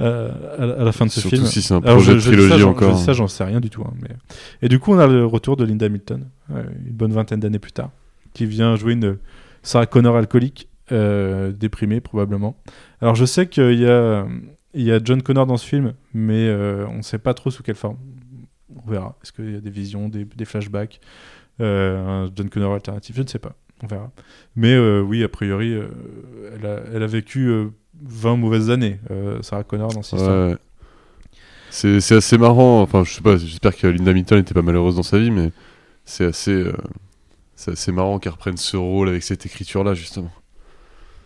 euh, 0.00 0.30
à, 0.58 0.66
la- 0.66 0.74
à 0.80 0.84
la 0.84 0.92
fin 0.92 1.04
de 1.06 1.10
ce 1.10 1.20
Surtout 1.20 1.36
film. 1.36 1.48
si 1.48 1.60
c'est 1.62 1.74
un 1.74 1.78
Alors, 1.82 1.96
projet 1.96 2.12
je- 2.12 2.16
de 2.16 2.20
je 2.20 2.30
dis 2.30 2.36
trilogie 2.36 2.50
ça, 2.52 2.58
j'en- 2.58 2.70
encore. 2.70 2.96
je 2.96 3.04
ça, 3.04 3.12
j'en 3.12 3.28
sais 3.28 3.44
rien 3.44 3.60
du 3.60 3.68
tout. 3.70 3.82
hein, 3.82 3.92
mais... 4.00 4.08
Et 4.62 4.68
du 4.68 4.78
coup, 4.78 4.92
on 4.94 4.98
a 4.98 5.06
le 5.06 5.26
retour 5.26 5.56
de 5.56 5.64
Linda 5.64 5.86
Hamilton, 5.86 6.26
euh, 6.50 6.64
une 6.86 6.92
bonne 6.92 7.12
vingtaine 7.12 7.40
d'années 7.40 7.58
plus 7.58 7.72
tard, 7.72 7.90
qui 8.32 8.46
vient 8.46 8.74
jouer 8.76 8.94
une 8.94 9.18
Sarah 9.62 9.86
Connor 9.86 10.16
alcoolique, 10.16 10.68
euh, 10.92 11.52
déprimée 11.52 12.00
probablement. 12.00 12.56
Alors, 13.00 13.14
je 13.14 13.24
sais 13.26 13.46
qu'il 13.48 13.78
y 13.78 13.86
a, 13.86 14.26
il 14.74 14.82
y 14.82 14.90
a 14.92 14.98
John 15.04 15.20
Connor 15.22 15.46
dans 15.46 15.58
ce 15.58 15.66
film, 15.66 15.92
mais 16.14 16.50
on 16.88 16.96
ne 16.96 17.02
sait 17.02 17.18
pas 17.18 17.34
trop 17.34 17.50
sous 17.50 17.62
quelle 17.62 17.74
forme. 17.76 17.98
On 18.84 18.90
verra. 18.90 19.16
Est-ce 19.22 19.32
qu'il 19.32 19.52
y 19.52 19.56
a 19.56 19.60
des 19.60 19.70
visions, 19.70 20.08
des, 20.08 20.24
des 20.24 20.44
flashbacks, 20.46 20.98
un 21.60 22.30
John 22.34 22.48
Connor 22.48 22.74
alternatif 22.74 23.16
Je 23.16 23.22
ne 23.22 23.26
sais 23.28 23.38
pas. 23.38 23.52
On 23.82 23.86
verra. 23.86 24.10
Mais 24.54 24.74
euh, 24.74 25.00
oui, 25.00 25.24
a 25.24 25.28
priori, 25.28 25.74
euh, 25.74 25.88
elle, 26.54 26.66
a, 26.66 26.80
elle 26.94 27.02
a 27.02 27.06
vécu 27.06 27.48
euh, 27.48 27.70
20 28.04 28.36
mauvaises 28.36 28.70
années, 28.70 29.00
euh, 29.10 29.42
Sarah 29.42 29.64
Connor, 29.64 29.92
dans 29.92 30.02
cette 30.02 30.20
histoire. 30.20 30.50
Ouais. 30.50 30.56
C'est 31.70 32.00
c'est 32.00 32.16
assez 32.16 32.38
marrant. 32.38 32.82
Enfin, 32.82 33.02
je 33.02 33.12
sais 33.12 33.22
pas, 33.22 33.36
j'espère 33.36 33.76
que 33.76 33.86
Linda 33.86 34.10
Hamilton 34.10 34.38
n'était 34.38 34.54
pas 34.54 34.62
malheureuse 34.62 34.96
dans 34.96 35.02
sa 35.02 35.18
vie, 35.18 35.30
mais 35.30 35.50
c'est 36.04 36.26
assez, 36.26 36.52
euh, 36.52 36.76
c'est 37.56 37.72
assez 37.72 37.92
marrant 37.92 38.18
qu'elle 38.18 38.32
reprenne 38.32 38.56
ce 38.56 38.76
rôle 38.76 39.08
avec 39.08 39.22
cette 39.22 39.46
écriture-là, 39.46 39.94
justement. 39.94 40.30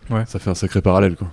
Ouais. 0.09 0.25
Ça 0.25 0.39
fait 0.39 0.49
un 0.49 0.55
sacré 0.55 0.81
parallèle, 0.81 1.15
quoi. 1.15 1.31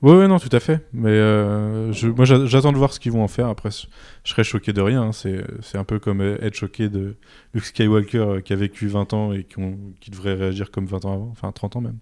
Oui, 0.00 0.12
ouais, 0.14 0.28
non, 0.28 0.38
tout 0.38 0.48
à 0.52 0.60
fait. 0.60 0.86
Mais 0.92 1.10
euh, 1.10 1.92
moi, 2.16 2.24
j'a- 2.24 2.46
j'attends 2.46 2.72
de 2.72 2.78
voir 2.78 2.92
ce 2.92 3.00
qu'ils 3.00 3.10
vont 3.10 3.22
en 3.24 3.28
faire. 3.28 3.48
Après, 3.48 3.70
je 3.72 4.30
serais 4.30 4.44
choqué 4.44 4.72
de 4.72 4.80
rien. 4.80 5.02
hein. 5.02 5.12
C'est, 5.12 5.42
un 5.76 5.82
peu 5.84 5.98
comme 5.98 6.20
euh, 6.20 6.38
être 6.40 6.54
choqué 6.54 6.88
de 6.88 7.16
Luke 7.52 7.64
Skywalker 7.64 8.18
euh, 8.18 8.40
qui 8.40 8.52
a 8.52 8.56
vécu 8.56 8.86
20 8.86 9.12
ans 9.12 9.32
et 9.32 9.44
qui, 9.44 10.10
devrait 10.12 10.34
réagir 10.34 10.70
comme 10.70 10.86
20 10.86 11.04
ans 11.04 11.14
avant, 11.14 11.28
enfin 11.32 11.50
30 11.50 11.76
ans 11.76 11.80
même. 11.80 11.98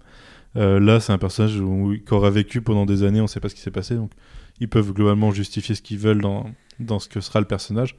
Euh, 0.56 0.78
là, 0.78 1.00
c'est 1.00 1.12
un 1.12 1.18
personnage 1.18 1.54
qui 1.54 2.14
aura 2.14 2.30
vécu 2.30 2.60
pendant 2.60 2.84
des 2.86 3.02
années, 3.02 3.20
on 3.20 3.24
ne 3.24 3.28
sait 3.28 3.40
pas 3.40 3.48
ce 3.48 3.54
qui 3.54 3.62
s'est 3.62 3.70
passé. 3.70 3.94
Donc, 3.94 4.12
ils 4.60 4.68
peuvent 4.68 4.92
globalement 4.92 5.30
justifier 5.32 5.74
ce 5.74 5.82
qu'ils 5.82 5.98
veulent 5.98 6.20
dans, 6.20 6.98
ce 6.98 7.08
que 7.08 7.20
sera 7.20 7.40
le 7.40 7.46
personnage. 7.46 7.96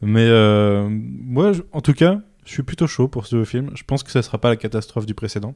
Mais 0.00 0.26
euh, 0.28 0.88
moi, 0.90 1.52
en 1.72 1.80
tout 1.80 1.94
cas, 1.94 2.20
je 2.44 2.52
suis 2.52 2.62
plutôt 2.62 2.86
chaud 2.86 3.08
pour 3.08 3.26
ce 3.26 3.44
film. 3.44 3.70
Je 3.74 3.82
pense 3.84 4.02
que 4.04 4.10
ça 4.12 4.20
ne 4.20 4.22
sera 4.24 4.38
pas 4.38 4.48
la 4.48 4.56
catastrophe 4.56 5.06
du 5.06 5.14
précédent. 5.14 5.54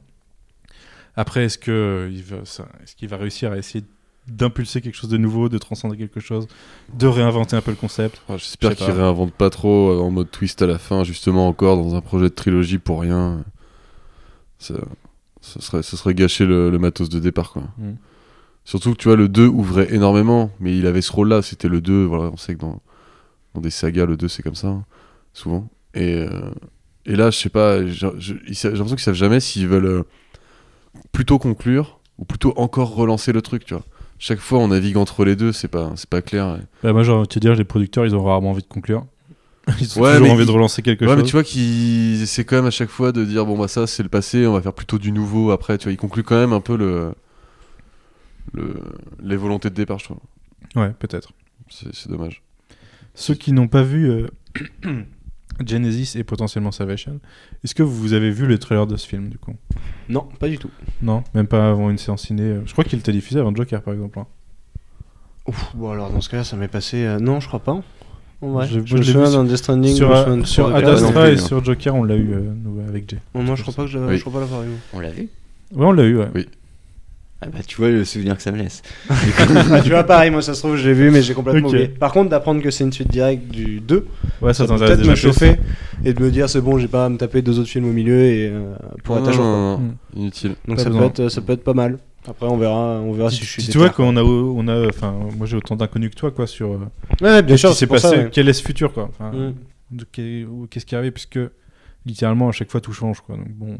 Après, 1.19 1.43
est-ce 1.43 1.57
que 1.57 1.69
euh, 1.71 2.09
il 2.09 2.23
va, 2.23 2.37
ça- 2.45 2.67
qu'il 2.97 3.09
va 3.09 3.17
réussir 3.17 3.51
à 3.51 3.57
essayer 3.57 3.83
d'impulser 4.29 4.79
quelque 4.79 4.95
chose 4.95 5.09
de 5.09 5.17
nouveau, 5.17 5.49
de 5.49 5.57
transcender 5.57 5.97
quelque 5.97 6.21
chose, 6.21 6.47
de 6.93 7.07
réinventer 7.07 7.57
un 7.57 7.61
peu 7.61 7.71
le 7.71 7.77
concept? 7.77 8.21
Ouais, 8.29 8.37
J'espère 8.37 8.73
qu'il 8.73 8.89
réinvente 8.91 9.33
pas 9.33 9.49
trop 9.49 9.89
euh, 9.89 9.99
en 9.99 10.11
mode 10.11 10.31
twist 10.31 10.61
à 10.61 10.67
la 10.67 10.77
fin, 10.77 11.03
justement, 11.03 11.49
encore 11.49 11.75
dans 11.75 11.93
un 11.95 11.99
projet 11.99 12.29
de 12.29 12.33
trilogie 12.33 12.77
pour 12.77 13.01
rien. 13.01 13.43
Ça, 14.59 14.75
serait, 15.41 15.83
serait 15.83 16.13
gâcher 16.13 16.45
le, 16.45 16.69
le 16.69 16.79
matos 16.79 17.09
de 17.09 17.19
départ, 17.19 17.51
quoi. 17.51 17.63
Mm. 17.77 17.93
Surtout 18.63 18.91
que 18.93 18.97
tu 18.97 19.07
vois, 19.09 19.17
le 19.17 19.27
2 19.27 19.45
ouvrait 19.47 19.93
énormément, 19.93 20.51
mais 20.61 20.77
il 20.77 20.85
avait 20.87 21.01
ce 21.01 21.11
rôle-là, 21.11 21.41
c'était 21.41 21.67
le 21.67 21.81
2. 21.81 22.05
Voilà, 22.05 22.29
on 22.31 22.37
sait 22.37 22.55
que 22.55 22.59
dans, 22.61 22.81
dans 23.55 23.61
des 23.61 23.71
sagas, 23.71 24.05
le 24.05 24.15
2 24.15 24.27
c'est 24.29 24.43
comme 24.43 24.55
ça, 24.55 24.67
hein, 24.67 24.85
souvent. 25.33 25.67
Et, 25.95 26.13
euh, 26.13 26.29
et 27.05 27.15
là, 27.15 27.29
je 27.31 27.37
sais 27.37 27.49
pas, 27.49 27.85
j'ai 27.85 28.05
l'impression 28.07 28.85
qu'ils 28.95 28.99
savent 28.99 29.15
jamais 29.15 29.39
s'ils 29.41 29.67
veulent 29.67 29.85
euh, 29.85 30.03
plutôt 31.11 31.39
conclure 31.39 31.99
ou 32.17 32.25
plutôt 32.25 32.53
encore 32.57 32.93
relancer 32.95 33.31
le 33.31 33.41
truc, 33.41 33.65
tu 33.65 33.73
vois. 33.73 33.83
Chaque 34.17 34.39
fois, 34.39 34.59
on 34.59 34.67
navigue 34.67 34.97
entre 34.97 35.23
les 35.23 35.35
deux, 35.37 35.51
c'est 35.53 35.69
pas, 35.69 35.93
c'est 35.95 36.09
pas 36.09 36.21
clair. 36.21 36.57
et- 36.61 36.65
Bah, 36.83 36.91
Moi, 36.93 37.03
j'ai 37.03 37.11
envie 37.11 37.23
de 37.27 37.27
te 37.33 37.39
dire, 37.39 37.55
les 37.55 37.63
producteurs, 37.63 38.05
ils 38.05 38.15
ont 38.15 38.23
rarement 38.23 38.51
envie 38.51 38.61
de 38.61 38.67
conclure. 38.67 39.05
Ils 39.79 39.97
ont 39.99 40.01
Ouais, 40.01 40.17
toujours 40.17 40.31
envie 40.33 40.45
de 40.45 40.51
relancer 40.51 40.81
quelque 40.81 41.01
Ouais, 41.05 41.11
chose. 41.11 41.17
mais 41.17 41.23
tu 41.23 41.33
vois 41.33 41.43
qu'ils 41.43 42.21
essaient 42.23 42.43
quand 42.43 42.55
même 42.55 42.65
à 42.65 42.71
chaque 42.71 42.89
fois 42.89 43.11
de 43.11 43.23
dire 43.23 43.45
bon 43.45 43.55
bah 43.55 43.67
ça 43.67 43.85
c'est 43.85 44.01
le 44.01 44.09
passé, 44.09 44.47
on 44.47 44.53
va 44.53 44.61
faire 44.61 44.73
plutôt 44.73 44.97
du 44.97 45.11
nouveau 45.11 45.51
après. 45.51 45.77
Tu 45.77 45.83
vois, 45.83 45.91
ils 45.93 45.97
concluent 45.97 46.23
quand 46.23 46.39
même 46.39 46.53
un 46.53 46.59
peu 46.61 46.75
le, 46.75 47.13
le 48.53 48.73
les 49.21 49.35
volontés 49.35 49.69
de 49.69 49.75
départ, 49.75 49.99
je 49.99 50.05
trouve. 50.05 50.17
Ouais, 50.75 50.91
peut-être. 50.97 51.33
C'est 51.69 51.93
c'est 51.93 52.09
dommage. 52.09 52.41
Ceux 53.13 53.35
qui 53.35 53.51
n'ont 53.53 53.67
pas 53.67 53.83
vu 53.83 54.09
euh, 54.09 54.27
Genesis 55.65 56.17
et 56.17 56.23
potentiellement 56.23 56.71
Salvation, 56.71 57.19
est-ce 57.63 57.75
que 57.75 57.83
vous 57.83 58.13
avez 58.13 58.31
vu 58.31 58.45
le 58.45 58.57
trailer 58.57 58.87
de 58.87 58.95
ce 58.97 59.07
film 59.07 59.29
du 59.29 59.37
coup? 59.37 59.55
Non, 60.09 60.27
pas 60.39 60.47
du 60.47 60.57
tout. 60.57 60.69
Non, 61.01 61.23
même 61.33 61.47
pas 61.47 61.69
avant 61.69 61.89
une 61.89 61.97
séance 61.97 62.23
ciné. 62.27 62.43
euh, 62.43 62.61
Je 62.65 62.71
crois 62.73 62.83
qu'il 62.83 62.99
était 62.99 63.11
diffusé 63.11 63.39
avant 63.39 63.53
Joker 63.55 63.81
par 63.81 63.93
exemple. 63.93 64.19
hein. 64.19 64.27
Ouf, 65.47 65.71
bon 65.75 65.91
alors 65.91 66.11
dans 66.11 66.21
ce 66.21 66.29
cas-là, 66.29 66.43
ça 66.43 66.55
m'est 66.57 66.67
passé. 66.67 66.97
euh, 67.05 67.19
Non, 67.19 67.39
je 67.39 67.47
crois 67.47 67.59
pas. 67.59 67.81
Vrai. 68.41 68.67
Je- 68.67 68.79
Je, 68.85 68.95
me 68.97 69.01
souviens 69.01 69.29
dans 69.31 69.43
Death 69.43 69.57
Stranding. 69.57 69.93
sur 69.95 70.11
euh. 70.11 70.23
Ad 70.73 70.85
non 70.85 70.91
Astra 70.93 71.23
plus, 71.25 71.33
et 71.33 71.37
sur 71.37 71.63
Joker, 71.63 71.93
on 71.95 72.03
l'a 72.03 72.15
eu 72.15 72.31
euh, 72.33 72.39
nous, 72.63 72.79
avec 72.87 73.09
Jay. 73.09 73.17
Non, 73.35 73.43
moi 73.43 73.55
je 73.55 73.63
crois 73.63 73.73
pas 73.73 73.83
que 73.83 73.89
je, 73.89 73.99
Oui. 73.99 74.15
je 74.17 74.21
crois 74.21 74.33
pas 74.33 74.39
l'avoir 74.39 74.63
eu. 74.63 74.69
On 74.93 74.99
l'a 74.99 75.09
vu 75.11 75.29
Ouais, 75.73 75.85
on 75.85 75.91
l'a 75.91 76.03
eu. 76.03 76.17
Ouais. 76.17 76.27
Oui. 76.35 76.47
Ah 77.41 77.47
bah 77.47 77.59
tu 77.65 77.77
vois 77.77 77.87
le 77.89 78.03
souvenir 78.03 78.35
que 78.35 78.41
ça 78.43 78.51
me 78.51 78.57
laisse. 78.57 78.81
Tu 79.83 79.89
vois, 79.91 80.03
pareil, 80.03 80.29
moi 80.29 80.41
ça 80.41 80.53
se 80.53 80.59
trouve, 80.59 80.75
je 80.75 80.85
l'ai 80.89 80.93
vu, 80.93 81.09
mais 81.09 81.21
j'ai 81.21 81.33
complètement 81.33 81.61
Ok. 81.69 81.73
oublié. 81.73 81.87
Par 81.87 82.11
contre, 82.11 82.29
d'apprendre 82.29 82.61
que 82.61 82.69
c'est 82.69 82.83
une 82.83 82.91
suite 82.91 83.09
directe 83.09 83.47
du 83.47 83.79
2, 83.79 84.05
Ouais, 84.41 84.53
ça 84.53 84.65
ça 84.67 84.73
peut 84.73 84.79
t'intéresse 84.79 84.89
peut-être 84.89 84.97
déjà 84.99 85.09
me 85.11 85.15
plus. 85.15 85.21
chauffer 85.21 85.55
et 86.03 86.13
de 86.13 86.21
me 86.21 86.31
dire 86.31 86.49
c'est 86.49 86.59
bon, 86.59 86.77
j'ai 86.77 86.89
pas 86.89 87.05
à 87.05 87.09
me 87.09 87.17
taper 87.17 87.41
deux 87.41 87.57
autres 87.57 87.69
films 87.69 87.85
au 87.89 87.93
milieu 87.93 88.23
et 88.25 88.49
euh, 88.49 88.73
pour 89.05 89.17
être 89.17 89.27
à 89.27 89.31
Non, 89.31 89.31
chaud. 89.31 89.37
quoi. 89.41 89.45
non, 89.47 89.77
non, 89.77 89.77
Mm. 90.15 90.19
Inutile. 90.19 90.55
Donc 90.67 90.77
Pas 90.77 90.83
ça 90.83 90.89
besoin. 90.89 91.09
peut, 91.09 91.23
être, 91.23 91.29
ça 91.29 91.41
peut 91.41 91.53
être 91.53 91.63
pas 91.63 91.73
mal. 91.73 91.97
Après, 92.27 92.45
on 92.45 92.57
verra, 92.57 92.99
on 92.99 93.13
verra 93.13 93.31
si, 93.31 93.37
je 93.45 93.49
suis 93.49 93.61
si 93.61 93.71
tu 93.71 93.77
vois 93.77 93.87
déter. 93.87 93.95
qu'on 94.03 94.17
a, 94.17 94.21
on 94.23 94.67
a, 94.67 94.87
enfin, 94.89 95.15
moi 95.37 95.47
j'ai 95.47 95.55
autant 95.55 95.77
d'inconnus 95.77 96.09
que 96.09 96.15
toi, 96.15 96.31
quoi, 96.31 96.45
sur 96.45 96.71
euh, 96.73 96.79
Ouais, 97.21 97.41
bien 97.41 97.55
ce 97.55 97.61
sûr, 97.61 97.69
qui 97.69 97.75
c'est 97.75 97.79
s'est 97.79 97.87
pour 97.87 97.99
ça. 97.99 98.09
passé, 98.11 98.23
ouais. 98.23 98.29
quel 98.33 98.49
est 98.49 98.53
ce 98.53 98.61
futur, 98.63 98.91
quoi. 98.91 99.09
Enfin, 99.17 99.31
Mm. 99.31 99.53
de 99.91 100.03
qu'est- 100.11 100.43
ou 100.43 100.67
qu'est-ce 100.69 100.85
qui 100.85 100.95
arrive, 100.97 101.13
puisque 101.13 101.39
littéralement 102.05 102.49
à 102.49 102.51
chaque 102.51 102.69
fois 102.69 102.81
tout 102.81 102.91
change, 102.91 103.21
quoi. 103.21 103.37
Donc 103.37 103.47
bon. 103.51 103.71
euh, 103.71 103.75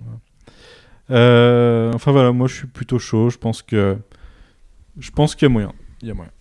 enfin 1.10 2.12
voilà, 2.12 2.32
moi 2.32 2.48
je 2.48 2.56
suis 2.56 2.68
plutôt 2.68 3.00
chaud. 3.00 3.30
Je 3.30 3.38
pense 3.38 3.62
que, 3.62 3.98
je 5.00 5.12
pense 5.12 5.36
qu'il 5.36 5.48
y 5.48 5.52
a 5.52 5.54
moyen. 5.54 5.74
Il 6.02 6.08
y 6.08 6.12
a 6.12 6.14
moyen. 6.14 6.32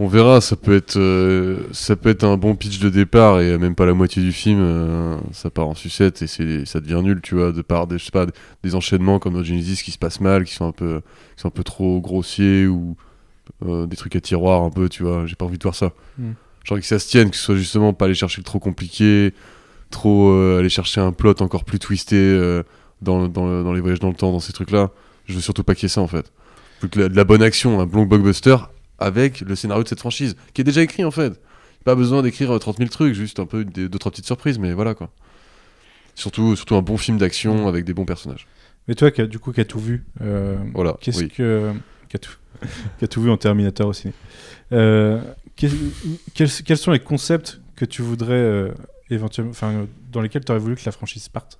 On 0.00 0.08
verra, 0.08 0.40
ça 0.40 0.56
peut 0.56 0.74
être, 0.74 0.98
euh, 0.98 1.68
ça 1.70 1.94
peut 1.94 2.08
être 2.08 2.24
un 2.24 2.36
bon 2.36 2.56
pitch 2.56 2.80
de 2.80 2.88
départ 2.88 3.40
et 3.40 3.56
même 3.58 3.76
pas 3.76 3.86
la 3.86 3.94
moitié 3.94 4.20
du 4.20 4.32
film, 4.32 4.58
euh, 4.60 5.16
ça 5.30 5.50
part 5.50 5.68
en 5.68 5.76
sucette 5.76 6.20
et 6.20 6.26
c'est, 6.26 6.64
ça 6.64 6.80
devient 6.80 7.00
nul, 7.00 7.20
tu 7.22 7.36
vois, 7.36 7.52
de 7.52 7.62
par 7.62 7.86
des, 7.86 7.98
je 7.98 8.04
sais 8.06 8.10
pas, 8.10 8.26
des 8.64 8.74
enchaînements 8.74 9.20
comme 9.20 9.34
dans 9.34 9.44
Genesis 9.44 9.84
qui 9.84 9.92
se 9.92 9.98
passent 9.98 10.20
mal, 10.20 10.44
qui 10.44 10.52
sont 10.52 10.66
un 10.66 10.72
peu, 10.72 11.00
qui 11.36 11.42
sont 11.42 11.48
un 11.48 11.52
peu 11.52 11.62
trop 11.62 12.00
grossiers 12.00 12.66
ou 12.66 12.96
euh, 13.64 13.86
des 13.86 13.96
trucs 13.96 14.16
à 14.16 14.20
tiroir 14.20 14.62
un 14.62 14.70
peu, 14.70 14.88
tu 14.88 15.04
vois. 15.04 15.26
J'ai 15.26 15.36
pas 15.36 15.44
envie 15.44 15.58
de 15.58 15.62
voir 15.62 15.76
ça. 15.76 15.92
Mm. 16.18 16.32
Genre 16.64 16.78
que 16.78 16.84
ça 16.84 16.98
se 16.98 17.08
tienne, 17.08 17.30
que 17.30 17.36
ce 17.36 17.42
soit 17.42 17.56
justement 17.56 17.92
pas 17.92 18.06
aller 18.06 18.14
chercher 18.14 18.40
le 18.40 18.44
trop 18.44 18.58
compliqué, 18.58 19.32
trop 19.90 20.32
euh, 20.32 20.58
aller 20.58 20.70
chercher 20.70 21.02
un 21.02 21.12
plot 21.12 21.40
encore 21.40 21.64
plus 21.64 21.78
twisté 21.78 22.16
euh, 22.16 22.64
dans, 23.04 23.28
dans, 23.28 23.62
dans 23.62 23.72
les 23.72 23.80
voyages 23.80 24.00
dans 24.00 24.08
le 24.08 24.14
temps, 24.16 24.32
dans 24.32 24.40
ces 24.40 24.52
trucs-là. 24.52 24.90
Je 25.26 25.34
veux 25.34 25.40
surtout 25.40 25.62
pas 25.64 25.74
qu'il 25.74 25.84
y 25.84 25.86
ait 25.86 25.88
ça 25.88 26.00
en 26.00 26.08
fait. 26.08 26.32
Faut 26.80 26.88
que 26.88 26.98
la- 27.00 27.08
de 27.08 27.16
la 27.16 27.24
bonne 27.24 27.42
action, 27.42 27.80
un 27.80 27.86
bon 27.86 28.04
blockbuster 28.04 28.56
avec 28.98 29.40
le 29.40 29.54
scénario 29.54 29.82
de 29.84 29.88
cette 29.88 30.00
franchise, 30.00 30.36
qui 30.52 30.60
est 30.60 30.64
déjà 30.64 30.82
écrit 30.82 31.04
en 31.04 31.10
fait. 31.10 31.40
Pas 31.84 31.94
besoin 31.94 32.22
d'écrire 32.22 32.50
euh, 32.54 32.58
30 32.58 32.78
000 32.78 32.88
trucs, 32.90 33.14
juste 33.14 33.38
un 33.40 33.46
peu 33.46 33.64
deux, 33.64 33.88
trois 33.90 34.10
petites 34.10 34.26
surprises, 34.26 34.58
mais 34.58 34.72
voilà 34.72 34.94
quoi. 34.94 35.10
Surtout, 36.14 36.56
surtout 36.56 36.76
un 36.76 36.82
bon 36.82 36.96
film 36.96 37.18
d'action 37.18 37.66
avec 37.68 37.84
des 37.84 37.92
bons 37.94 38.04
personnages. 38.04 38.46
Mais 38.88 38.94
toi, 38.94 39.10
qui 39.10 39.20
as- 39.22 39.26
du 39.26 39.38
coup, 39.38 39.52
qui 39.52 39.60
as 39.60 39.64
tout 39.64 39.80
vu, 39.80 40.04
euh, 40.20 40.56
Voilà, 40.74 40.96
qu'est-ce 41.00 41.20
oui. 41.24 41.28
que, 41.30 41.72
qui 42.08 42.16
a 42.16 42.18
tout, 42.18 42.36
qui 42.98 43.04
a 43.04 43.08
tout 43.08 43.20
vu 43.22 43.30
en 43.30 43.36
Terminator 43.36 43.88
au 43.88 43.92
ciné. 43.92 44.12
Euh, 44.72 45.20
quels 45.56 46.78
sont 46.78 46.92
les 46.92 47.00
concepts 47.00 47.60
que 47.76 47.84
tu 47.84 48.02
voudrais 48.02 48.32
euh, 48.34 48.72
éventuellement, 49.10 49.50
enfin, 49.52 49.86
dans 50.12 50.20
lesquels 50.20 50.44
tu 50.44 50.52
aurais 50.52 50.60
voulu 50.60 50.76
que 50.76 50.82
la 50.86 50.92
franchise 50.92 51.28
parte, 51.28 51.58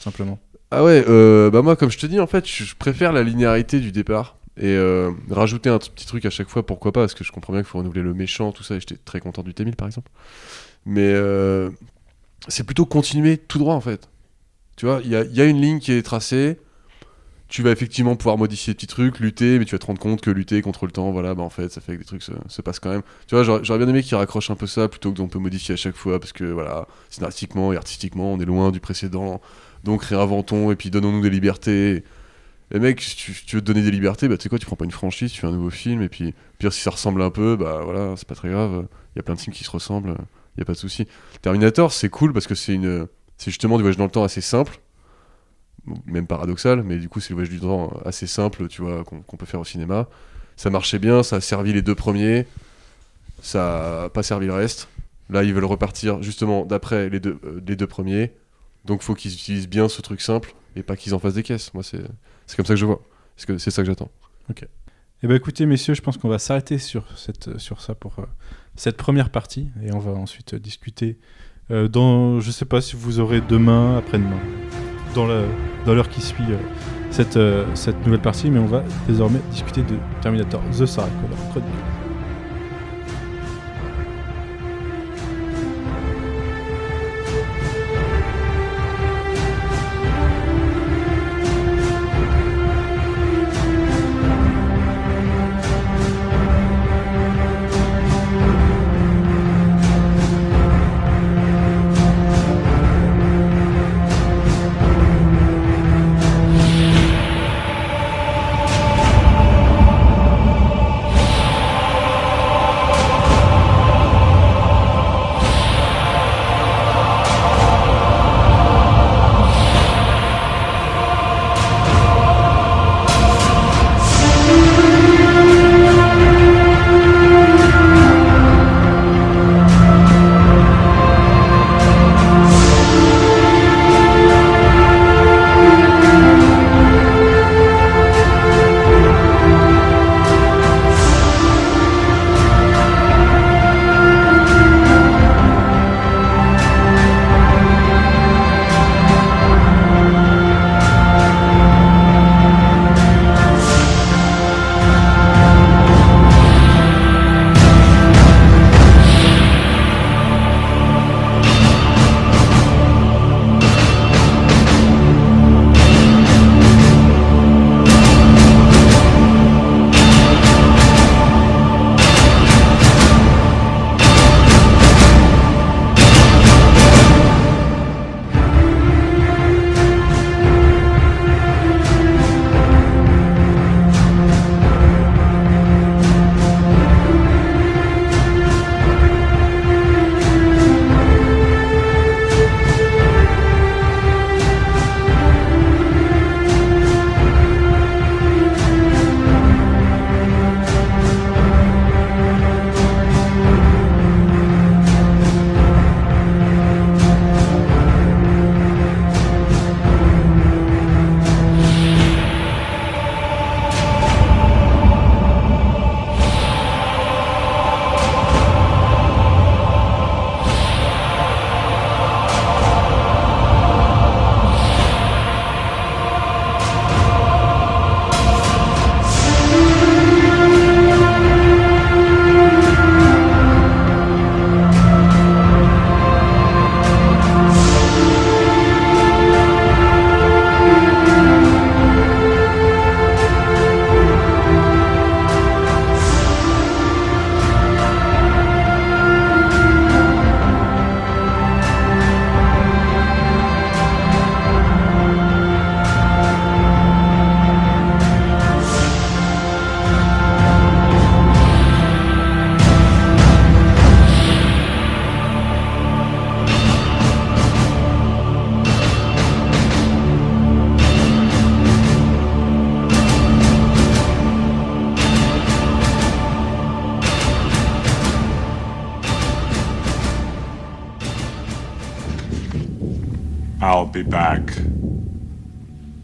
simplement? 0.00 0.38
Ah 0.70 0.84
ouais, 0.84 1.02
euh, 1.08 1.50
bah 1.50 1.62
moi, 1.62 1.76
comme 1.76 1.90
je 1.90 1.98
te 1.98 2.06
dis, 2.06 2.20
en 2.20 2.26
fait, 2.26 2.46
je 2.46 2.74
préfère 2.74 3.12
la 3.12 3.22
linéarité 3.22 3.80
du 3.80 3.92
départ. 3.92 4.36
Et 4.60 4.66
euh, 4.66 5.12
rajouter 5.30 5.70
un 5.70 5.78
petit 5.78 6.06
truc 6.06 6.26
à 6.26 6.30
chaque 6.30 6.48
fois, 6.48 6.66
pourquoi 6.66 6.92
pas 6.92 7.00
Parce 7.00 7.14
que 7.14 7.22
je 7.22 7.30
comprends 7.30 7.52
bien 7.52 7.62
qu'il 7.62 7.68
faut 7.68 7.78
renouveler 7.78 8.02
le 8.02 8.12
méchant, 8.12 8.50
tout 8.50 8.64
ça, 8.64 8.74
et 8.74 8.80
j'étais 8.80 8.96
très 8.96 9.20
content 9.20 9.42
du 9.42 9.54
T-1000 9.54 9.76
par 9.76 9.86
exemple. 9.86 10.10
Mais 10.84 11.12
euh, 11.12 11.70
c'est 12.48 12.64
plutôt 12.64 12.84
continuer 12.84 13.38
tout 13.38 13.58
droit 13.58 13.74
en 13.74 13.80
fait. 13.80 14.08
Tu 14.76 14.86
vois, 14.86 15.00
il 15.04 15.10
y 15.10 15.16
a, 15.16 15.22
y 15.24 15.40
a 15.40 15.44
une 15.44 15.60
ligne 15.60 15.78
qui 15.78 15.92
est 15.92 16.02
tracée. 16.02 16.58
Tu 17.48 17.62
vas 17.62 17.70
effectivement 17.70 18.16
pouvoir 18.16 18.36
modifier 18.36 18.72
des 18.72 18.76
petits 18.76 18.86
trucs, 18.88 19.20
lutter, 19.20 19.58
mais 19.58 19.64
tu 19.64 19.74
vas 19.74 19.78
te 19.78 19.86
rendre 19.86 20.00
compte 20.00 20.20
que 20.20 20.30
lutter 20.30 20.60
contre 20.60 20.86
le 20.86 20.92
temps, 20.92 21.12
voilà, 21.12 21.34
bah 21.34 21.42
en 21.42 21.50
fait, 21.50 21.70
ça 21.70 21.80
fait 21.80 21.94
que 21.94 22.00
des 22.00 22.04
trucs 22.04 22.22
se, 22.22 22.32
se 22.48 22.60
passent 22.60 22.80
quand 22.80 22.90
même. 22.90 23.02
Tu 23.26 23.36
vois, 23.36 23.44
j'aurais 23.44 23.64
j'aurais 23.64 23.78
bien 23.78 23.88
aimé 23.88 24.02
qu'ils 24.02 24.16
raccrochent 24.16 24.50
un 24.50 24.56
peu 24.56 24.66
ça 24.66 24.88
plutôt 24.88 25.12
que 25.12 25.16
d'on 25.16 25.28
peut 25.28 25.38
modifier 25.38 25.74
à 25.74 25.76
chaque 25.76 25.96
fois, 25.96 26.18
parce 26.20 26.32
que 26.32 26.44
voilà, 26.44 26.88
scénaristiquement 27.10 27.72
et 27.72 27.76
artistiquement, 27.76 28.32
on 28.32 28.40
est 28.40 28.44
loin 28.44 28.70
du 28.72 28.80
précédent. 28.80 29.40
Donc 29.84 30.02
réinventons 30.04 30.70
et 30.70 30.76
puis 30.76 30.90
donnons-nous 30.90 31.22
des 31.22 31.30
libertés. 31.30 32.04
Et 32.70 32.78
mec, 32.78 33.00
si 33.00 33.16
tu, 33.16 33.56
veux 33.56 33.62
te 33.62 33.66
donner 33.66 33.82
des 33.82 33.90
libertés, 33.90 34.28
bah 34.28 34.36
tu 34.36 34.42
sais 34.42 34.48
quoi, 34.50 34.58
tu 34.58 34.66
prends 34.66 34.76
pas 34.76 34.84
une 34.84 34.90
franchise, 34.90 35.32
tu 35.32 35.40
fais 35.40 35.46
un 35.46 35.52
nouveau 35.52 35.70
film, 35.70 36.02
et 36.02 36.10
puis 36.10 36.34
pire 36.58 36.72
si 36.72 36.82
ça 36.82 36.90
ressemble 36.90 37.22
un 37.22 37.30
peu, 37.30 37.56
bah 37.56 37.80
voilà, 37.82 38.14
c'est 38.16 38.28
pas 38.28 38.34
très 38.34 38.50
grave. 38.50 38.86
Il 39.14 39.18
y 39.18 39.20
a 39.20 39.22
plein 39.22 39.34
de 39.34 39.40
films 39.40 39.54
qui 39.54 39.64
se 39.64 39.70
ressemblent, 39.70 40.16
il 40.56 40.60
y 40.60 40.62
a 40.62 40.64
pas 40.66 40.74
de 40.74 40.78
souci. 40.78 41.06
Terminator, 41.40 41.92
c'est 41.92 42.10
cool 42.10 42.34
parce 42.34 42.46
que 42.46 42.54
c'est 42.54 42.74
une, 42.74 43.06
c'est 43.38 43.50
justement 43.50 43.76
du 43.76 43.82
voyage 43.82 43.96
dans 43.96 44.04
le 44.04 44.10
temps 44.10 44.24
assez 44.24 44.42
simple, 44.42 44.80
même 46.04 46.26
paradoxal, 46.26 46.82
mais 46.82 46.98
du 46.98 47.08
coup 47.08 47.20
c'est 47.20 47.30
le 47.30 47.36
voyage 47.36 47.50
du 47.50 47.60
temps 47.60 47.90
assez 48.04 48.26
simple, 48.26 48.68
tu 48.68 48.82
vois, 48.82 49.02
qu'on 49.04 49.22
qu'on 49.22 49.36
peut 49.38 49.46
faire 49.46 49.60
au 49.60 49.64
cinéma. 49.64 50.06
Ça 50.56 50.68
marchait 50.68 50.98
bien, 50.98 51.22
ça 51.22 51.36
a 51.36 51.40
servi 51.40 51.72
les 51.72 51.82
deux 51.82 51.94
premiers, 51.94 52.46
ça 53.40 54.04
a 54.04 54.08
pas 54.10 54.22
servi 54.22 54.46
le 54.46 54.52
reste. 54.52 54.88
Là, 55.30 55.44
ils 55.44 55.52
veulent 55.52 55.64
repartir 55.64 56.22
justement 56.22 56.64
d'après 56.64 57.08
les 57.08 57.20
deux, 57.20 57.38
euh, 57.44 57.60
les 57.66 57.76
deux 57.76 57.86
premiers. 57.86 58.32
Donc, 58.88 59.02
faut 59.02 59.14
qu'ils 59.14 59.32
utilisent 59.34 59.68
bien 59.68 59.88
ce 59.88 60.02
truc 60.02 60.20
simple 60.20 60.52
et 60.74 60.82
pas 60.82 60.96
qu'ils 60.96 61.14
en 61.14 61.20
fassent 61.20 61.34
des 61.34 61.42
caisses. 61.44 61.72
Moi, 61.74 61.82
c'est 61.84 62.02
comme 62.56 62.66
ça 62.66 62.74
que 62.74 62.80
je 62.80 62.86
vois. 62.86 63.00
C'est 63.36 63.70
ça 63.70 63.82
que 63.82 63.86
j'attends. 63.86 64.10
Eh 65.22 65.26
ben 65.26 65.34
écoutez, 65.34 65.66
messieurs, 65.66 65.94
je 65.94 66.00
pense 66.02 66.16
qu'on 66.16 66.28
va 66.28 66.38
s'arrêter 66.38 66.78
sur, 66.78 67.04
cette, 67.18 67.58
sur 67.58 67.80
ça 67.80 67.94
pour 67.94 68.18
euh, 68.18 68.22
cette 68.76 68.96
première 68.96 69.30
partie 69.30 69.68
et 69.82 69.92
on 69.92 69.98
va 69.98 70.12
ensuite 70.12 70.54
discuter 70.54 71.18
euh, 71.70 71.88
dans, 71.88 72.40
je 72.40 72.50
sais 72.52 72.64
pas 72.64 72.80
si 72.80 72.94
vous 72.96 73.18
aurez 73.20 73.40
demain, 73.40 73.98
après-demain, 73.98 74.38
dans 75.14 75.26
la- 75.26 75.44
dans 75.84 75.94
l'heure 75.94 76.08
qui 76.08 76.20
suit 76.20 76.44
euh, 76.50 76.56
cette, 77.10 77.36
euh, 77.36 77.66
cette 77.74 78.02
nouvelle 78.06 78.22
partie, 78.22 78.48
mais 78.50 78.60
on 78.60 78.66
va 78.66 78.84
désormais 79.08 79.40
discuter 79.50 79.82
de 79.82 79.96
Terminator 80.22 80.62
The 80.70 80.86
Sarah 80.86 81.08
Connor 81.20 81.52